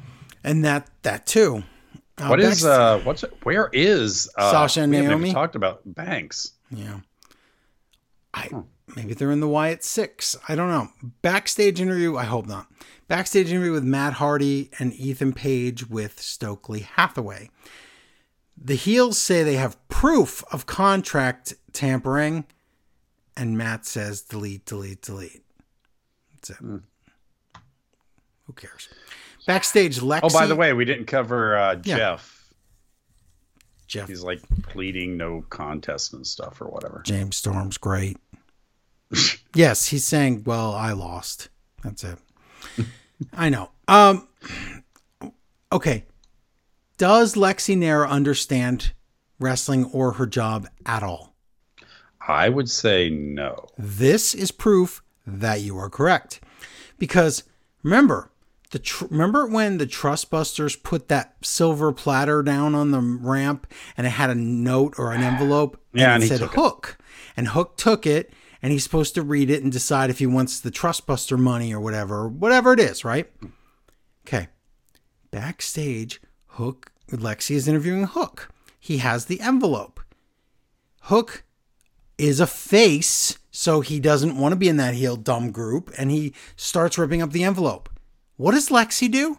[0.42, 1.62] And that that too.
[2.18, 3.00] Uh, What is uh?
[3.04, 3.24] What's?
[3.42, 5.32] Where is uh, Sasha and we haven't even Naomi?
[5.34, 6.52] talked about Banks.
[6.70, 7.00] Yeah.
[8.32, 8.50] I
[8.96, 10.36] maybe they're in the Wyatt six.
[10.48, 10.88] I don't know.
[11.22, 12.16] Backstage interview.
[12.16, 12.66] I hope not.
[13.08, 17.50] Backstage interview with Matt Hardy and Ethan Page with Stokely Hathaway.
[18.56, 22.44] The heels say they have proof of contract tampering,
[23.36, 25.43] and Matt says delete, delete, delete.
[26.46, 26.80] That's it.
[28.46, 28.88] Who cares?
[29.46, 30.20] Backstage, Lexi.
[30.24, 31.96] Oh, by the way, we didn't cover uh, Yeah.
[31.96, 32.52] Jeff.
[33.86, 37.02] Jeff He's like pleading no contest and stuff or whatever.
[37.04, 38.16] James Storm's great.
[39.54, 41.50] yes, he's saying, "Well, I lost."
[41.82, 42.18] That's it.
[43.32, 43.70] I know.
[43.86, 44.26] Um
[45.70, 46.06] okay.
[46.96, 48.92] Does Lexi Nair understand
[49.38, 51.34] wrestling or her job at all?
[52.26, 53.68] I would say no.
[53.76, 56.40] This is proof that you are correct.
[56.98, 57.44] Because
[57.82, 58.30] remember,
[58.70, 64.06] the tr- remember when the Trustbusters put that silver platter down on the ramp and
[64.06, 66.60] it had a note or an envelope Yeah, and and it he said took it.
[66.60, 66.98] Hook.
[67.36, 68.32] And Hook took it
[68.62, 71.80] and he's supposed to read it and decide if he wants the Trustbuster money or
[71.80, 73.30] whatever, whatever it is, right?
[74.26, 74.48] Okay.
[75.30, 78.50] Backstage, Hook Lexi is interviewing Hook.
[78.80, 80.00] He has the envelope.
[81.02, 81.44] Hook
[82.18, 86.10] is a face, so he doesn't want to be in that heel dumb group, and
[86.10, 87.88] he starts ripping up the envelope.
[88.36, 89.38] What does Lexi do?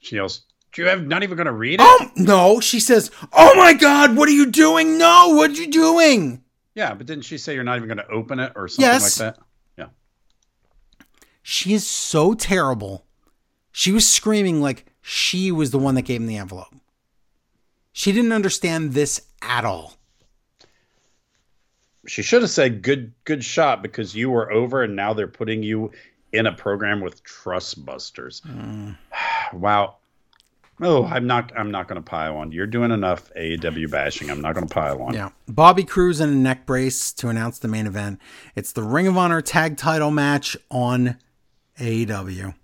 [0.00, 0.42] She yells,
[0.72, 3.74] "Do you have not even going to read it?" Oh no, she says, "Oh my
[3.74, 4.98] god, what are you doing?
[4.98, 6.42] No, what are you doing?"
[6.74, 9.20] Yeah, but didn't she say you're not even going to open it or something Yes.
[9.20, 9.42] like that?
[9.78, 11.04] Yeah.
[11.42, 13.04] She is so terrible.
[13.70, 16.74] She was screaming like she was the one that gave him the envelope.
[17.92, 19.94] She didn't understand this at all.
[22.06, 25.62] She should have said good good shot because you were over and now they're putting
[25.62, 25.90] you
[26.32, 28.40] in a program with trust busters.
[28.44, 28.92] Hmm.
[29.52, 29.96] wow.
[30.82, 32.52] Oh, I'm not I'm not gonna pile on.
[32.52, 34.30] You're doing enough AEW bashing.
[34.30, 35.12] I'm not gonna pile on.
[35.12, 35.30] Yeah.
[35.46, 38.18] Bobby Cruise in a neck brace to announce the main event.
[38.54, 41.18] It's the Ring of Honor tag title match on
[41.78, 42.54] AEW.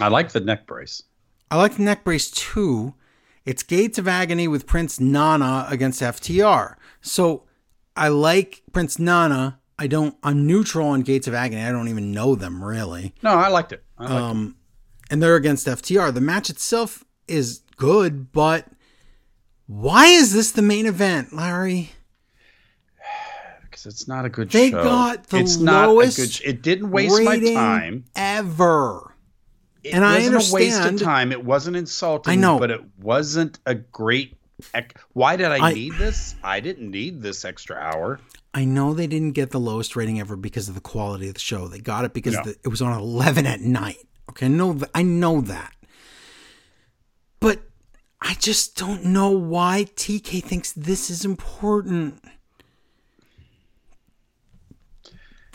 [0.00, 1.04] I like the neck brace.
[1.50, 2.94] I like the neck brace too.
[3.44, 6.74] It's Gates of Agony with Prince Nana against FTR.
[7.02, 7.44] So
[7.96, 9.60] I like Prince Nana.
[9.78, 10.16] I don't.
[10.22, 11.62] I'm neutral on Gates of Agony.
[11.62, 13.14] I don't even know them really.
[13.22, 13.82] No, I liked it.
[13.98, 14.56] I liked Um,
[15.10, 16.12] and they're against FTR.
[16.14, 18.66] The match itself is good, but
[19.66, 21.90] why is this the main event, Larry?
[23.62, 24.76] because it's not a good They show.
[24.78, 26.30] They got the it's not a good.
[26.32, 28.04] sh- It didn't waste my time.
[28.14, 29.14] ever.
[29.82, 31.32] It and I wasn't a waste understand- of time.
[31.32, 32.32] It wasn't insulting.
[32.32, 32.58] I know.
[32.58, 34.36] but it wasn't a great.
[35.12, 36.34] Why did I, I- need this?
[36.42, 38.20] I didn't need this extra hour.
[38.52, 41.40] I know they didn't get the lowest rating ever because of the quality of the
[41.40, 41.66] show.
[41.66, 42.42] They got it because No.
[42.44, 43.98] the, it was on 11 at night.
[44.30, 44.90] Okay, I know that.
[44.94, 45.72] I know that.
[47.40, 47.62] But
[48.20, 52.22] I just don't know why TK thinks this is important.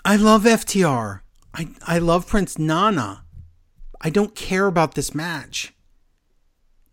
[0.06, 1.22] I love FTR.
[1.54, 3.24] I I love Prince Nana.
[4.02, 5.74] I don't care about this match.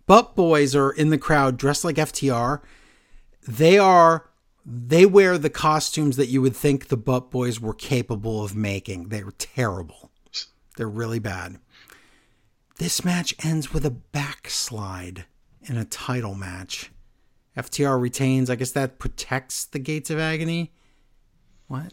[0.06, 2.60] Butt boys are in the crowd dressed like FTR.
[3.46, 4.28] They are
[4.64, 9.10] they wear the costumes that you would think the Butt Boys were capable of making.
[9.10, 10.10] They're terrible.
[10.76, 11.60] They're really bad.
[12.78, 15.24] This match ends with a backslide
[15.62, 16.90] in a title match.
[17.56, 18.50] FTR retains.
[18.50, 20.72] I guess that protects the Gates of Agony.
[21.68, 21.92] What?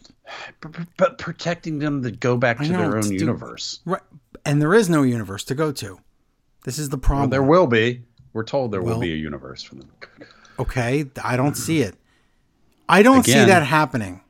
[0.96, 3.80] But, protecting them to go back to know, their own do- universe.
[3.84, 4.02] Right.
[4.44, 5.98] And there is no universe to go to.
[6.64, 7.22] This is the problem.
[7.22, 8.02] Well, there will be.
[8.32, 9.88] We're told there Will- will be a universe for them.
[10.58, 11.96] Okay, I don't see it.
[12.88, 14.20] I don't see that happening.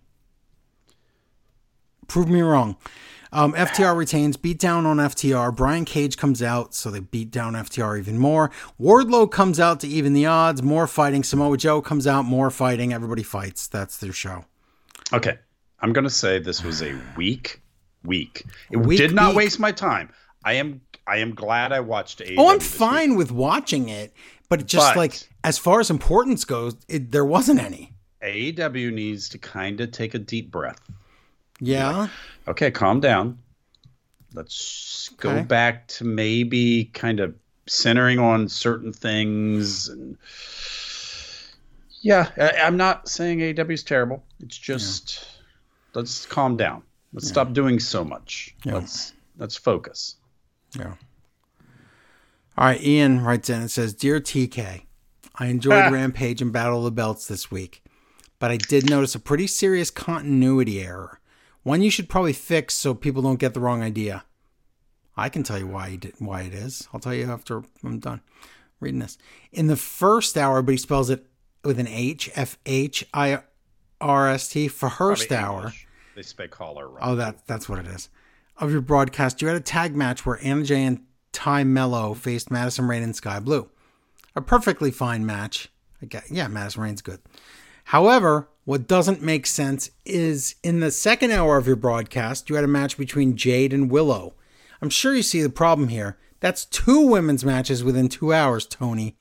[2.07, 2.77] Prove me wrong.
[3.33, 5.51] Um, FTR retains, beat down on FTR.
[5.57, 8.51] Brian Cage comes out, so they beat down FTR even more.
[8.81, 10.63] Wardlow comes out to even the odds.
[10.63, 11.25] More fighting.
[11.25, 12.93] Samoa Joe comes out, more fighting.
[12.93, 13.67] Everybody fights.
[13.67, 14.45] That's their show.
[15.13, 15.39] Okay.
[15.81, 17.61] I'm going to say this was a weak
[18.05, 18.45] week.
[18.71, 20.11] It weak did not waste my time.
[20.45, 22.35] I am I am glad I watched AEW.
[22.39, 22.79] Oh, I'm this week.
[22.79, 24.15] fine with watching it,
[24.49, 27.93] but just But- like as far as importance goes, it, there wasn't any.
[28.23, 30.81] AEW needs to kind of take a deep breath.
[31.61, 32.09] Yeah.
[32.49, 33.39] Okay, calm down.
[34.33, 35.43] Let's go Okay.
[35.43, 37.35] back to maybe kind of
[37.67, 40.17] centering on certain things and
[42.03, 44.23] yeah, I, I'm not saying AEW is terrible.
[44.41, 45.25] It's just
[45.95, 46.83] let's calm down.
[47.13, 48.55] Let's stop doing so much.
[48.65, 48.75] Yeah.
[48.75, 50.17] Let's let's focus.
[50.79, 50.95] Yeah.
[52.57, 54.83] All right, Ian writes in and says, Dear TK,
[55.37, 57.83] I enjoyed Rampage and Battle of the Belts this week,
[58.39, 61.21] but I did notice a pretty serious continuity error.
[61.65, 64.25] One you should probably fix so people don't get the wrong idea.
[65.17, 66.89] I can tell you why he did, why it is.
[66.93, 68.21] I'll tell you after I'm done
[68.81, 69.19] reading this.
[69.53, 71.27] In the first hour, but he spells it
[71.65, 73.43] with an H, F H I
[74.01, 75.59] R S T, for first hour.
[75.59, 75.89] English.
[76.15, 77.03] They speak caller right.
[77.03, 78.09] Oh, that that's what it is.
[78.57, 82.53] Of your broadcast, you had a tag match where Anna Jay and Ty Melo faced
[82.53, 83.69] Madison Rayne and Skye Blue.
[84.37, 85.69] A perfectly fine match.
[86.09, 87.21] Get, yeah, Madison Rayne's good.
[87.85, 92.65] However, what doesn't make sense is in the second hour of your broadcast, you had
[92.65, 94.35] a match between Jade and Willow.
[94.81, 96.19] I'm sure you see the problem here.
[96.41, 99.17] That's two women's matches within two hours, Tony.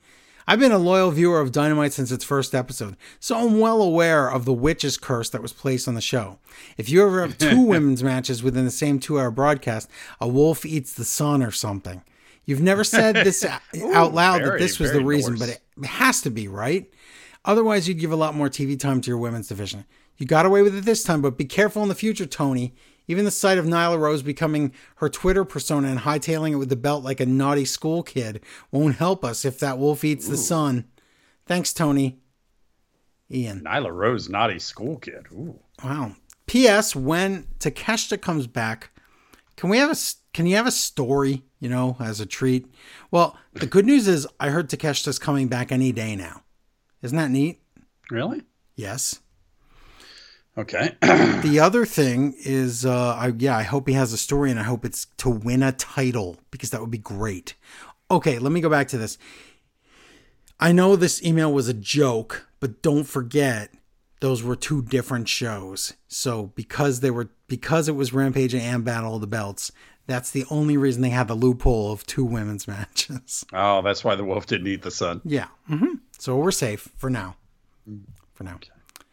[0.46, 4.28] I've been a loyal viewer of Dynamite since its first episode, so I'm well aware
[4.28, 6.38] of the witch's curse that was placed on the show.
[6.76, 9.88] If you ever have two women's matches within the same two hour broadcast,
[10.20, 12.02] a wolf eats the sun or something.
[12.44, 13.44] You've never said this
[13.94, 16.92] out loud that this was the reason, but it has to be, right?
[17.46, 19.84] Otherwise, you'd give a lot more TV time to your women's division.
[20.18, 22.74] You got away with it this time, but be careful in the future, Tony.
[23.06, 26.76] Even the sight of Nyla Rose becoming her Twitter persona and hightailing it with the
[26.76, 28.40] belt like a naughty school kid
[28.70, 30.86] won't help us if that wolf eats the sun.
[31.46, 32.18] Thanks, Tony.
[33.30, 33.62] Ian.
[33.62, 35.26] Nyla Rose, naughty school kid.
[35.32, 35.58] Ooh.
[35.82, 36.16] Wow.
[36.46, 36.94] P.S.
[36.94, 38.90] When Takeshita comes back,
[39.56, 39.96] can we have a
[40.32, 41.42] can you have a story?
[41.60, 42.66] You know, as a treat.
[43.10, 46.42] Well, the good news is I heard Takeshita's coming back any day now.
[47.00, 47.62] Isn't that neat?
[48.10, 48.42] Really?
[48.76, 49.20] Yes.
[50.56, 50.96] Okay.
[51.44, 54.62] The other thing is, uh, I, yeah, I hope he has a story, and I
[54.62, 57.54] hope it's to win a title because that would be great.
[58.10, 59.18] Okay, let me go back to this.
[60.58, 63.70] I know this email was a joke, but don't forget
[64.20, 65.92] those were two different shows.
[66.08, 69.70] So because they were because it was Rampage and Battle of the Belts,
[70.06, 73.44] that's the only reason they had the loophole of two women's matches.
[73.52, 75.20] oh, that's why the wolf didn't eat the sun.
[75.24, 75.48] yeah.
[75.66, 77.36] hmm So we're safe for now.
[78.32, 78.58] For now.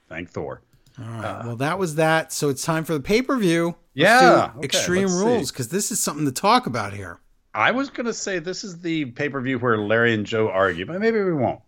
[0.08, 0.62] Thank Thor.
[1.00, 1.46] All right.
[1.46, 2.32] well, that was that.
[2.34, 3.76] So it's time for the pay per view.
[3.94, 5.10] Yeah, okay, Extreme.
[5.10, 7.20] Rules, because this is something to talk about here.
[7.54, 10.86] I was gonna say this is the pay per view where Larry and Joe argue,
[10.86, 11.60] but maybe we won't.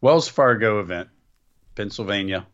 [0.00, 1.08] Wells Fargo event,
[1.74, 2.46] Pennsylvania,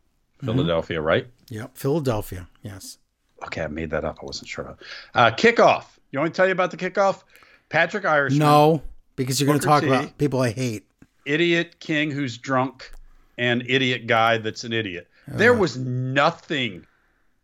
[0.42, 0.46] Mm-hmm.
[0.56, 1.26] Philadelphia, right?
[1.50, 1.76] Yep.
[1.76, 2.48] Philadelphia.
[2.62, 2.96] Yes.
[3.44, 4.20] Okay, I made that up.
[4.22, 4.64] I wasn't sure.
[4.64, 4.78] About.
[5.14, 5.84] Uh, kickoff.
[6.12, 7.24] You want me to tell you about the kickoff?
[7.68, 8.32] Patrick Irish.
[8.36, 8.80] No,
[9.16, 9.88] because you're going to talk T.
[9.88, 10.86] about people I hate.
[11.26, 12.90] idiot king who's drunk,
[13.36, 15.08] and idiot guy that's an idiot.
[15.30, 15.60] There uh-huh.
[15.60, 16.86] was nothing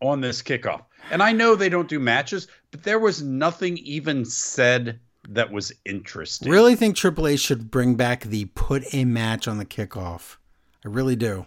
[0.01, 4.25] on this kickoff, and I know they don't do matches, but there was nothing even
[4.25, 4.99] said
[5.29, 6.51] that was interesting.
[6.51, 10.37] Really think Triple H should bring back the put a match on the kickoff.
[10.85, 11.45] I really do.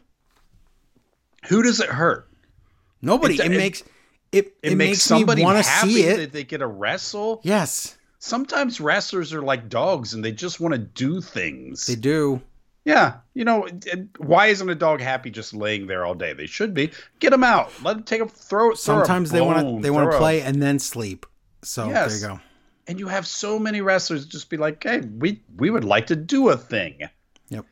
[1.48, 2.28] Who does it hurt?
[3.02, 3.34] Nobody.
[3.34, 3.86] It- It, it- makes it.
[4.32, 6.16] It, It, makes, makes, somebody want to happy see it.
[6.18, 7.40] that they get a wrestle.
[7.42, 11.86] yes, Sometimes wrestlers are like dogs and they just want to do things.
[11.86, 12.40] they do.
[12.84, 13.68] Yeah, you know,
[14.16, 16.32] why isn't a dog happy just laying there all day?
[16.32, 16.90] They should be.
[17.18, 17.70] Get them out.
[17.82, 18.70] Let them take a throw.
[18.70, 19.82] throw a Sometimes they want to.
[19.82, 21.26] They want to play and then sleep.
[21.62, 22.20] So Yes.
[22.20, 22.42] there you go.
[22.86, 26.16] And you have so many wrestlers just be like, "Hey, we we would like to
[26.16, 27.08] do a thing."
[27.50, 27.66] Yep.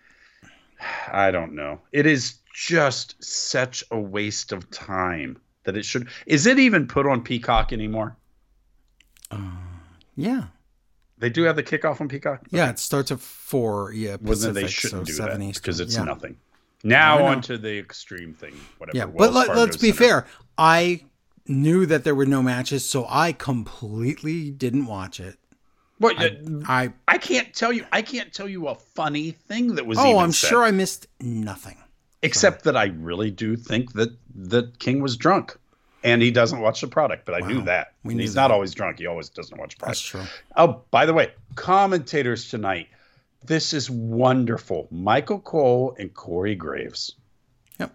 [1.12, 1.80] I don't know.
[1.90, 6.08] It is just such a waste of time that it should.
[6.26, 8.16] Is it even put on Peacock anymore?
[9.30, 9.38] Uh,
[10.16, 10.44] yeah.
[11.18, 12.42] They do have the kickoff on Peacock.
[12.50, 12.70] Yeah.
[12.70, 13.92] It starts at four.
[13.92, 14.16] Yeah.
[14.20, 15.62] Well, Pacific, then they shouldn't so do that Eastern.
[15.62, 16.04] because it's yeah.
[16.04, 16.36] nothing.
[16.84, 17.26] Now I know.
[17.26, 18.54] on to the extreme thing.
[18.78, 18.96] Whatever.
[18.96, 20.26] Yeah, but Wells let, let's be fair.
[20.56, 21.04] I
[21.46, 25.38] knew that there were no matches, so I completely didn't watch it.
[25.98, 27.84] What I, uh, I I can't tell you.
[27.90, 29.98] I can't tell you a funny thing that was.
[29.98, 31.76] oh, I'm said, sure I missed nothing.
[32.22, 35.56] Except that I really do think that that King was drunk,
[36.04, 37.24] and he doesn't watch the product.
[37.26, 37.94] But I knew that.
[38.04, 38.40] We knew he's that.
[38.42, 38.98] not always drunk.
[38.98, 40.30] He always doesn't watch the That's product.
[40.32, 40.40] true.
[40.56, 42.88] Oh, by the way, commentators tonight.
[43.44, 44.88] This is wonderful.
[44.90, 47.14] Michael Cole and Corey Graves.
[47.78, 47.94] Yep.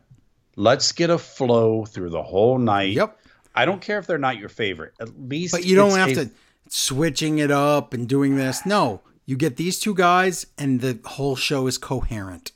[0.55, 2.93] Let's get a flow through the whole night.
[2.93, 3.19] Yep.
[3.55, 4.93] I don't care if they're not your favorite.
[4.99, 6.31] At least, But you don't have a- to
[6.69, 8.65] switching it up and doing this.
[8.65, 12.51] No, you get these two guys, and the whole show is coherent.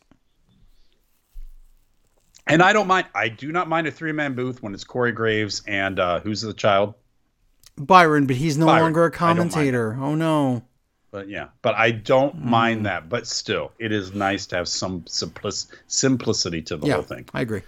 [2.48, 3.08] And I don't mind.
[3.14, 6.42] I do not mind a three man booth when it's Corey Graves and uh, who's
[6.42, 6.94] the child.
[7.78, 9.98] Byron, but he's no Byron, longer a commentator.
[10.00, 10.64] Oh no.
[11.12, 12.50] But yeah, but I don't Hmm.
[12.50, 13.10] mind that.
[13.10, 17.26] But still, it is nice to have some simplic- simplicity to the Yeah, whole thing.
[17.34, 17.62] I agree.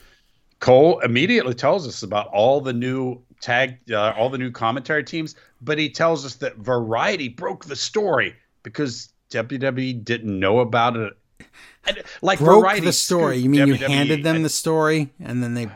[0.59, 5.35] Cole immediately tells us about all the new tag, uh, all the new commentary teams,
[5.61, 11.13] but he tells us that Variety broke the story because WWE didn't know about it.
[11.87, 13.35] And, like Broke Variety the story.
[13.37, 15.69] scooped You mean you handed them and the story and then they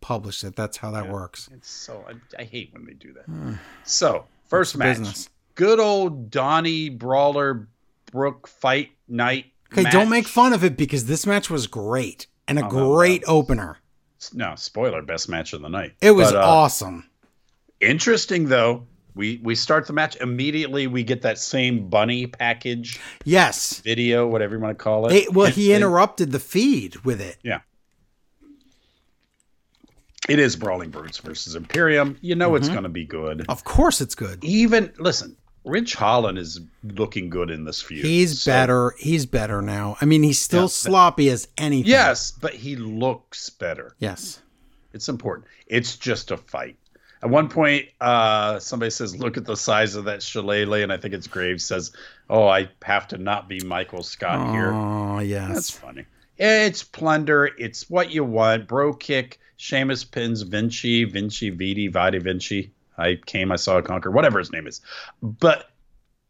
[0.00, 0.56] published it?
[0.56, 1.48] That's how that works.
[1.52, 3.58] It's so I, I hate when they do that.
[3.84, 5.28] So first match, business?
[5.54, 7.68] good old Donnie Brawler
[8.12, 9.46] Brook fight night.
[9.72, 9.92] Okay, match.
[9.92, 13.22] don't make fun of it because this match was great and a Oh, no, great
[13.26, 13.78] opener.
[14.32, 15.94] No spoiler, best match of the night.
[16.00, 17.08] It was But, uh, awesome.
[17.80, 18.86] interesting though.
[19.16, 20.86] We we start the match immediately.
[20.86, 23.80] We get that same bunny package Yes.
[23.80, 25.08] video, whatever you want to call it.
[25.08, 27.38] They, well, And- he interrupted the feed with it.
[27.42, 27.60] Yeah.
[30.28, 32.18] It is Brawling Brutes versus Imperium.
[32.20, 32.74] You know it's Mm-hmm.
[32.74, 33.46] going to be good.
[33.48, 34.42] Of course, it's good.
[34.44, 38.04] Even listen, Ridge Holland is looking good in this feud.
[38.04, 38.94] He's So- better.
[38.98, 39.96] He's better now.
[40.00, 41.88] I mean, he's still Yeah, sloppy as anything.
[41.90, 43.94] Yes, but he looks better.
[43.98, 44.40] Yes.
[44.92, 45.46] It's important.
[45.68, 46.76] It's just a fight.
[47.22, 50.96] At one point, uh, somebody says, "Look at the size of that shillelagh," and I
[50.96, 51.92] think it's Graves says,
[52.28, 56.04] "Oh, I have to not be Michael Scott here." Oh, yes, That's funny.
[56.38, 57.50] It's plunder.
[57.58, 58.68] It's what you want.
[58.68, 59.38] Brogue kick.
[59.56, 61.04] Sheamus pins Vinci.
[61.04, 62.72] Vinci Vidi Vidi Vinci.
[62.98, 63.50] I came.
[63.50, 64.10] I saw a conquer.
[64.10, 64.82] Whatever his name is.
[65.22, 65.70] But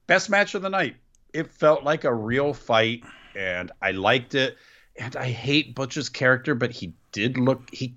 [0.07, 0.97] best match of the night.
[1.33, 3.03] It felt like a real fight,
[3.35, 4.57] and I liked it.
[4.99, 7.69] And I hate Butch's character, but he did look.
[7.73, 7.97] He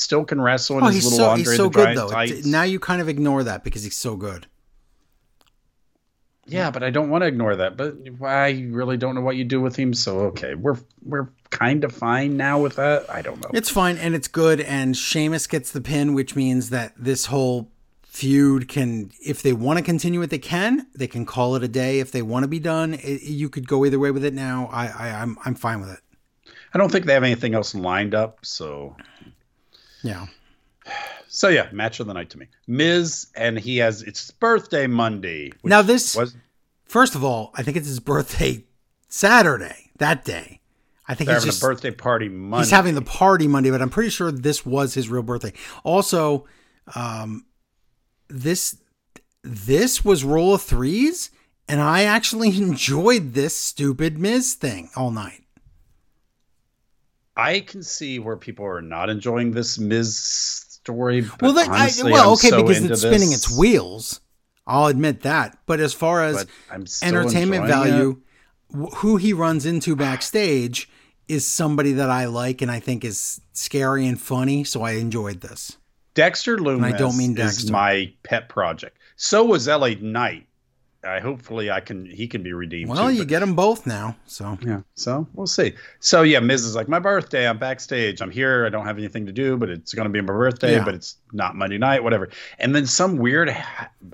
[0.00, 1.96] still can wrestle in Oh, his he's little so Andre he's so the good Giant
[1.96, 2.10] though.
[2.10, 2.46] tights.
[2.46, 4.46] Now you kind of ignore that because he's so good.
[6.46, 7.76] Yeah, but I don't want to ignore that.
[7.76, 9.94] But I really don't know what you do with him.
[9.94, 13.08] So okay, we're we're kind of fine now with that.
[13.08, 13.50] I don't know.
[13.54, 14.60] It's fine and it's good.
[14.60, 17.70] And Sheamus gets the pin, which means that this whole
[18.02, 20.86] feud can, if they want to continue it, they can.
[20.94, 22.00] They can call it a day.
[22.00, 24.34] If they want to be done, it, you could go either way with it.
[24.34, 26.00] Now, I, I I'm I'm fine with it.
[26.74, 28.38] I don't think they have anything else lined up.
[28.42, 28.96] So
[30.02, 30.26] Yeah.
[31.28, 32.46] so yeah, match of the night to me.
[32.66, 35.52] Miz and he has it's birthday Monday.
[35.64, 36.34] Now this was
[36.84, 38.64] First of all, I think it's his birthday
[39.08, 40.60] Saturday, that day.
[41.06, 42.64] I think he's having just a birthday party Monday.
[42.64, 45.52] he's having the party Monday, but I'm pretty sure this was his real birthday.
[45.84, 46.46] Also,
[46.94, 47.46] um,
[48.28, 48.76] this
[49.42, 51.30] this was roll of threes,
[51.68, 55.44] and I actually enjoyed this stupid Miz thing all night.
[57.40, 61.22] I can see where people are not enjoying this Miz story.
[61.22, 64.20] But well, that, honestly, I, well, I'm okay, so because it's spinning this, its wheels.
[64.66, 65.58] I'll admit that.
[65.66, 67.90] But as far as But I'm still entertainment enjoying it.
[67.90, 68.22] value,
[68.96, 70.88] who he runs into backstage
[71.28, 74.64] is somebody that I like and I think is scary and funny.
[74.64, 75.78] So I enjoyed this.
[76.14, 78.98] Dexter Lumis I don't mean is my pet project.
[79.16, 80.46] So was LA Knight.
[81.02, 82.90] I hopefully I can he can be redeemed.
[82.90, 84.16] Well, too, you get them both now.
[84.26, 84.82] So Yeah.
[84.94, 85.74] So we'll see.
[85.98, 87.48] So yeah, Miz is like, my birthday.
[87.48, 88.20] I'm backstage.
[88.20, 88.66] I'm here.
[88.66, 90.74] I don't have anything to do, but it's going to be my birthday.
[90.74, 90.84] Yeah.
[90.84, 92.04] But it's not Monday night.
[92.04, 92.28] Whatever.
[92.58, 93.48] And then some weird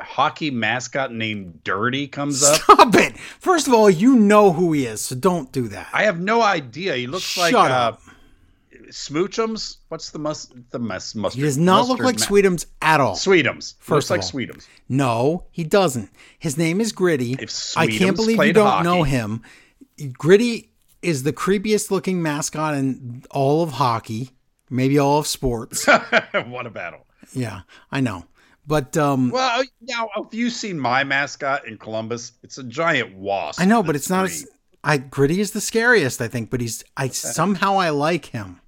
[0.00, 2.60] hockey mascot named Dirty comes up.
[2.60, 3.18] stop it.
[3.18, 5.88] First of all, you know who he is, so don't do that.
[5.92, 6.94] I have no idea.
[6.94, 8.02] He looks Shut like uh, up.
[8.90, 9.78] Smoochums.
[9.88, 11.38] What's the mus the mess mustard?
[11.38, 13.14] he does not look like ma- Sweetums at all.
[13.16, 13.74] Sweetums.
[13.78, 14.30] First looks like all.
[14.30, 14.66] Sweetums.
[14.88, 16.10] No, he doesn't.
[16.38, 17.36] His name is Gritty.
[17.76, 19.42] I can't believe you don't hockey- know him.
[20.12, 20.72] Gritty
[21.02, 24.30] is the creepiest looking mascot in all of hockey,
[24.70, 25.86] maybe all of sports.
[26.46, 27.06] what a battle.
[27.32, 28.26] yeah, I know.
[28.66, 32.32] But um Well, now have you seen my mascot in Columbus?
[32.42, 33.60] It's a giant wasp.
[33.60, 34.46] I know, but it's not as
[34.82, 38.60] I Gritty is the scariest, I think, but he's I somehow I like him.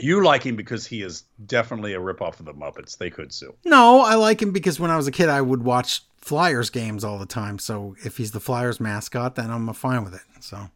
[0.00, 2.96] You like him because he is definitely a ripoff of the Muppets.
[2.98, 3.54] They could sue.
[3.64, 7.04] No, I like him because when I was a kid I would watch Flyers games
[7.04, 7.58] all the time.
[7.58, 10.20] So if he's the Flyers mascot, then I'm fine with it.
[10.40, 10.70] So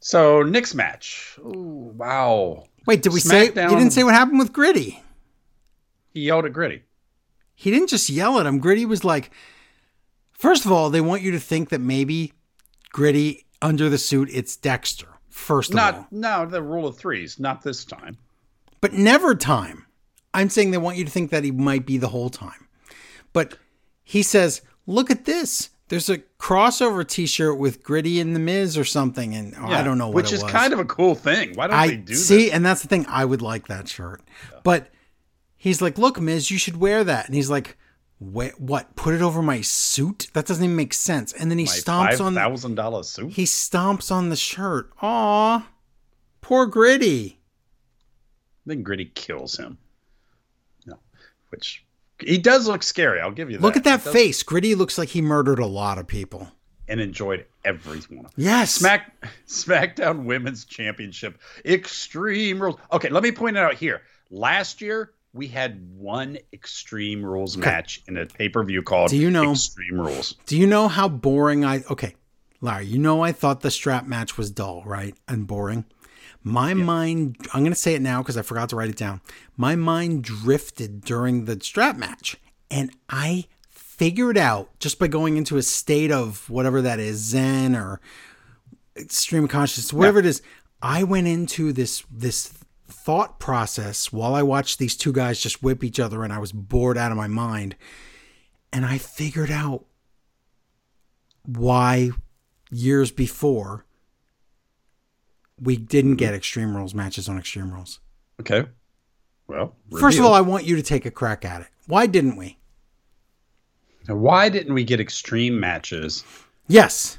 [0.00, 1.38] So Nick's match.
[1.40, 2.64] Ooh, wow.
[2.86, 5.02] Wait, did we say SmackDown- you didn't say what happened with Gritty?
[6.12, 6.82] He yelled at Gritty.
[7.54, 8.58] he didn't just yell at him.
[8.58, 9.30] Gritty was like,
[10.32, 12.32] first of all, they want you to think that maybe
[12.90, 15.09] Gritty under the suit, it's Dexter.
[15.30, 17.38] First of Not all, no, the rule of threes.
[17.38, 18.18] Not this time.
[18.80, 19.86] but never time.
[20.34, 22.68] I'm saying they want you to think that he might be the whole time.
[23.32, 23.56] But
[24.04, 25.70] he says, look at this.
[25.88, 29.98] There's a crossover T-shirt with Gritty and the Miz or something, and oh, I don't
[29.98, 30.52] know what which it is was.
[30.52, 31.54] kind of a cool thing.
[31.54, 32.18] Why don't I they do that?
[32.18, 32.52] see, this?
[32.54, 33.06] and that's the thing.
[33.08, 34.22] I would like that shirt,
[34.62, 34.88] but
[35.56, 37.76] he's like, "Look, Miz, you should wear that." And he's like,
[38.20, 38.60] "What?
[38.60, 38.94] What?
[38.94, 40.28] Put it over my suit?
[40.34, 43.32] That doesn't even make sense." And then he My stomps five on thousand dollar suit.
[43.32, 44.92] he stomps on the shirt.
[45.02, 45.66] Aw,
[46.40, 47.40] poor Gritty.
[48.66, 49.78] Then Gritty kills him.
[50.86, 50.98] No,
[51.48, 51.84] which
[52.20, 53.20] he does look scary.
[53.20, 53.62] I'll give you that.
[53.62, 54.42] Look at that He does- face.
[54.42, 56.52] Gritty looks like he murdered a lot of people.
[56.88, 58.44] and enjoyed every one of them.
[58.44, 58.74] Yes.
[58.74, 62.80] Smack SmackDown Women's Championship Extreme Rules.
[62.90, 64.02] Okay, let me point it out here.
[64.28, 69.16] Last year we had one Extreme Rules match in a pay per view called Do
[69.16, 70.34] you know- Extreme Rules.
[70.46, 71.82] Do you know how boring I?
[71.90, 72.14] Okay,
[72.60, 75.84] Larry, you know I thought the strap match was dull, right, and boring.
[76.42, 79.20] My mind, I'm going to say it now because I forgot to write it down.
[79.58, 82.36] My mind drifted during the strap match,
[82.70, 87.76] and I figured out just by going into a state of whatever that is, Zen
[87.76, 88.00] or
[88.96, 90.40] extreme consciousness, whatever it is.
[90.82, 92.54] I went into this this
[92.92, 96.52] thought process while I watched these two guys just whip each other, and I was
[96.52, 97.76] bored out of my mind.
[98.72, 99.84] And I figured out
[101.44, 102.10] why
[102.70, 103.84] years before
[105.60, 108.00] we didn't get Extreme Rules matches on Extreme Rules.
[108.40, 108.66] Okay.
[109.46, 111.66] Well, First of all, I want you to take a crack at it.
[111.86, 112.58] Why didn't we?
[114.08, 116.24] Now, why didn't we get extreme matches?
[116.68, 117.18] Yes.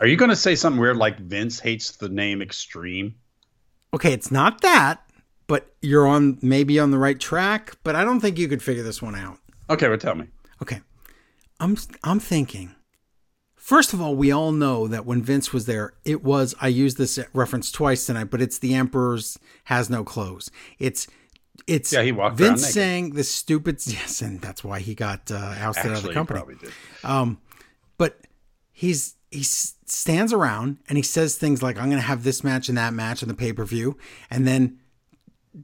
[0.00, 3.14] Are you going to say something weird like Vince hates the name Extreme?
[3.96, 5.02] Okay, it's not that,
[5.46, 8.82] but you're on maybe on the right track, but I don't think you could figure
[8.82, 9.38] this one out.
[9.70, 10.26] Okay, well, tell me.
[10.60, 10.80] Okay.
[11.60, 12.74] I'm I'm thinking.
[13.56, 16.98] First of all, we all know that when Vince was there, it was I used
[16.98, 20.50] this reference twice tonight, but it's the Emperor's has no clothes.
[20.78, 21.06] It's
[21.66, 25.36] it's Yeah, he walked Vince saying the stupid yes, and that's why he got uh,
[25.58, 26.38] ousted out of Actually, the he company.
[26.38, 26.72] probably did.
[27.02, 27.38] Um,
[27.96, 28.20] but
[28.72, 32.68] he's he stands around and he says things like, "I'm going to have this match
[32.68, 33.96] and that match in the pay per view,"
[34.30, 34.78] and then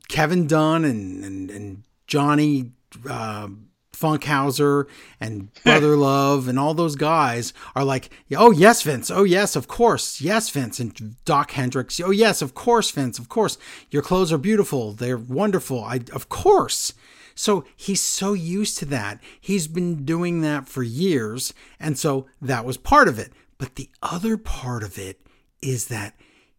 [0.09, 2.73] Kevin Dunn and and, and Johnny
[3.09, 3.49] uh,
[3.95, 4.87] Funkhauser
[5.21, 9.11] and Brother Love and all those guys are like, "Oh yes, Vince.
[9.11, 10.21] Oh yes, of course.
[10.21, 13.19] Yes, Vince." And Doc Hendrix, "Oh yes, of course, Vince.
[13.19, 13.59] Of course.
[13.91, 14.93] Your clothes are beautiful.
[14.93, 15.83] They're wonderful.
[15.83, 16.93] I of course."
[17.35, 19.21] So he's so used to that.
[19.41, 21.55] He's been doing that for years.
[21.81, 23.33] And so that was part of it.
[23.63, 25.21] But the other part of it
[25.63, 26.17] is that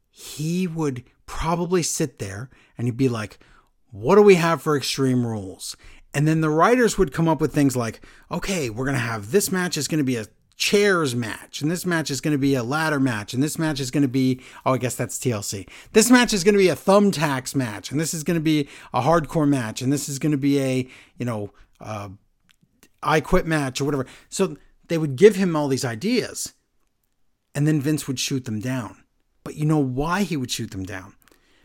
[0.10, 3.40] he would probably sit there and he'd be like,
[3.92, 5.76] What do we have for extreme rules?
[6.14, 8.00] And then the writers would come up with things like,
[8.32, 11.70] Okay, we're going to have this match is going to be a chairs match, and
[11.70, 14.08] this match is going to be a ladder match, and this match is going to
[14.08, 15.68] be, oh, I guess that's TLC.
[15.92, 18.70] This match is going to be a thumbtacks match, and this is going to be
[18.94, 21.52] a hardcore match, and this is going to be a, you know,
[21.82, 22.08] uh,
[23.02, 24.06] I quit match or whatever.
[24.30, 24.56] So
[24.88, 26.54] they would give him all these ideas,
[27.56, 29.04] and then Vince would shoot them down.
[29.44, 31.14] But you know why he would shoot them down?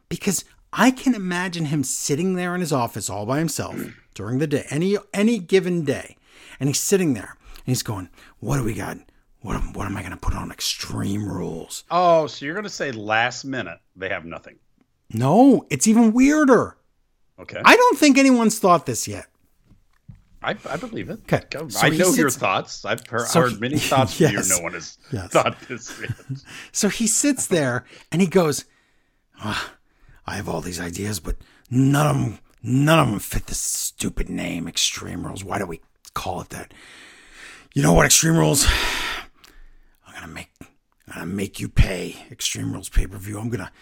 [0.08, 3.76] Because I can imagine him sitting there in his office all by himself
[4.14, 6.16] during the day, any any given day,
[6.58, 8.08] and he's sitting there and he's going,
[8.40, 8.98] "What do we got?
[9.40, 12.64] What am, what am I going to put on Extreme Rules?" Oh, so you're going
[12.64, 14.58] to say last minute they have nothing.
[15.12, 16.76] No, it's even weirder.
[17.38, 17.62] Okay.
[17.64, 19.26] I don't think anyone's thought this yet.
[20.42, 21.20] I, I believe it.
[21.32, 22.84] Okay, so I know your thoughts.
[22.84, 24.40] I've heard, So heard many thoughts from you.
[24.48, 25.30] No one has Yes.
[25.32, 26.00] thought this.
[26.72, 28.64] So he sits there and he goes,
[29.40, 29.74] "Ah,
[30.26, 31.36] "I have all these ideas, but
[31.70, 35.42] none of them, none of them fit this stupid name, Extreme Rules.
[35.42, 35.80] Why do we
[36.14, 36.72] call it that?
[37.74, 38.64] You know what, Extreme Rules?
[40.06, 43.40] I'm gonna make, I'm gonna make you pay Extreme Rules pay per view.
[43.40, 43.72] I'm gonna,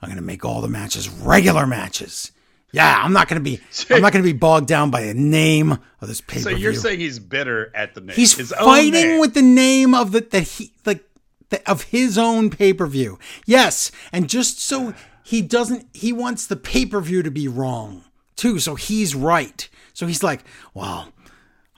[0.00, 2.32] I'm gonna make all the matches regular matches.
[2.72, 3.60] Yeah, I'm not gonna be,
[3.90, 6.74] I'm not gonna be bogged down by the name of this pay per So you're
[6.74, 8.14] saying he's bitter at the name.
[8.16, 11.04] He's his fighting with the name of the that he like
[11.48, 13.18] the, of his own pay per view.
[13.46, 18.04] Yes, and just so he doesn't, he wants the pay per view to be wrong
[18.34, 18.58] too.
[18.58, 19.68] So he's right.
[19.94, 20.44] So he's like,
[20.74, 21.12] well,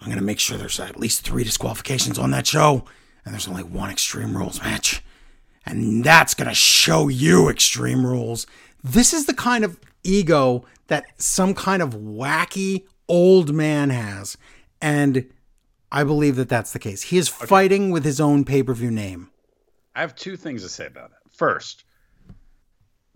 [0.01, 2.85] I'm gonna make sure there's at least three disqualifications on that show,
[3.25, 5.03] and there's only one Extreme Rules match,
[5.65, 8.47] and that's gonna show you Extreme Rules.
[8.83, 14.37] This is the kind of ego that some kind of wacky old man has,
[14.83, 15.27] and
[15.91, 17.03] I believe that that's the case.
[17.05, 19.31] He is fighting with his own pay per view name.
[19.95, 21.33] I have two things to say about it.
[21.33, 21.85] First,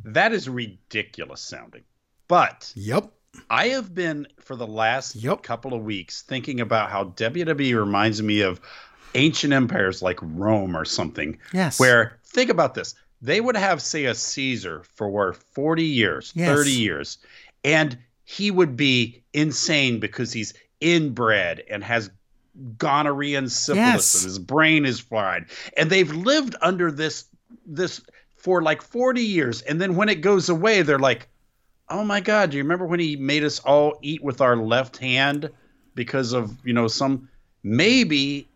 [0.04, 1.82] that is ridiculous sounding.
[2.28, 3.10] But Yep.
[3.48, 5.42] I have been for the last Yep.
[5.42, 8.60] couple of weeks thinking about how WWE reminds me of
[9.14, 11.38] ancient empires like Rome or something.
[11.52, 11.78] Yes.
[11.78, 12.94] Where think about this.
[13.20, 16.48] They would have, say, a Caesar for 40 years, Yes.
[16.48, 17.18] 30 years,
[17.64, 22.10] and he would be insane because he's inbred and has
[22.78, 24.14] gonorrhea and syphilis Yes.
[24.16, 25.46] and his brain is fried.
[25.76, 27.24] And they've lived under this
[27.66, 28.00] this
[28.36, 29.62] for like 40 years.
[29.62, 31.28] And then when it goes away, they're like,
[31.88, 34.96] oh my God, do you remember when he made us all eat with our left
[34.96, 35.48] hand
[35.94, 37.28] because of, you know, some
[37.62, 38.48] maybe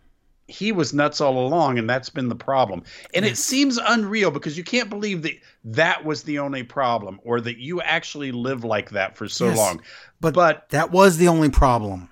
[0.48, 2.82] he was nuts all along and that's been the problem.
[3.14, 5.32] And it seems unreal because you can't believe that
[5.64, 9.56] that was the only problem or that you actually lived like that for so Yes.
[9.56, 9.82] long.
[10.20, 12.10] But, But that was the only problem.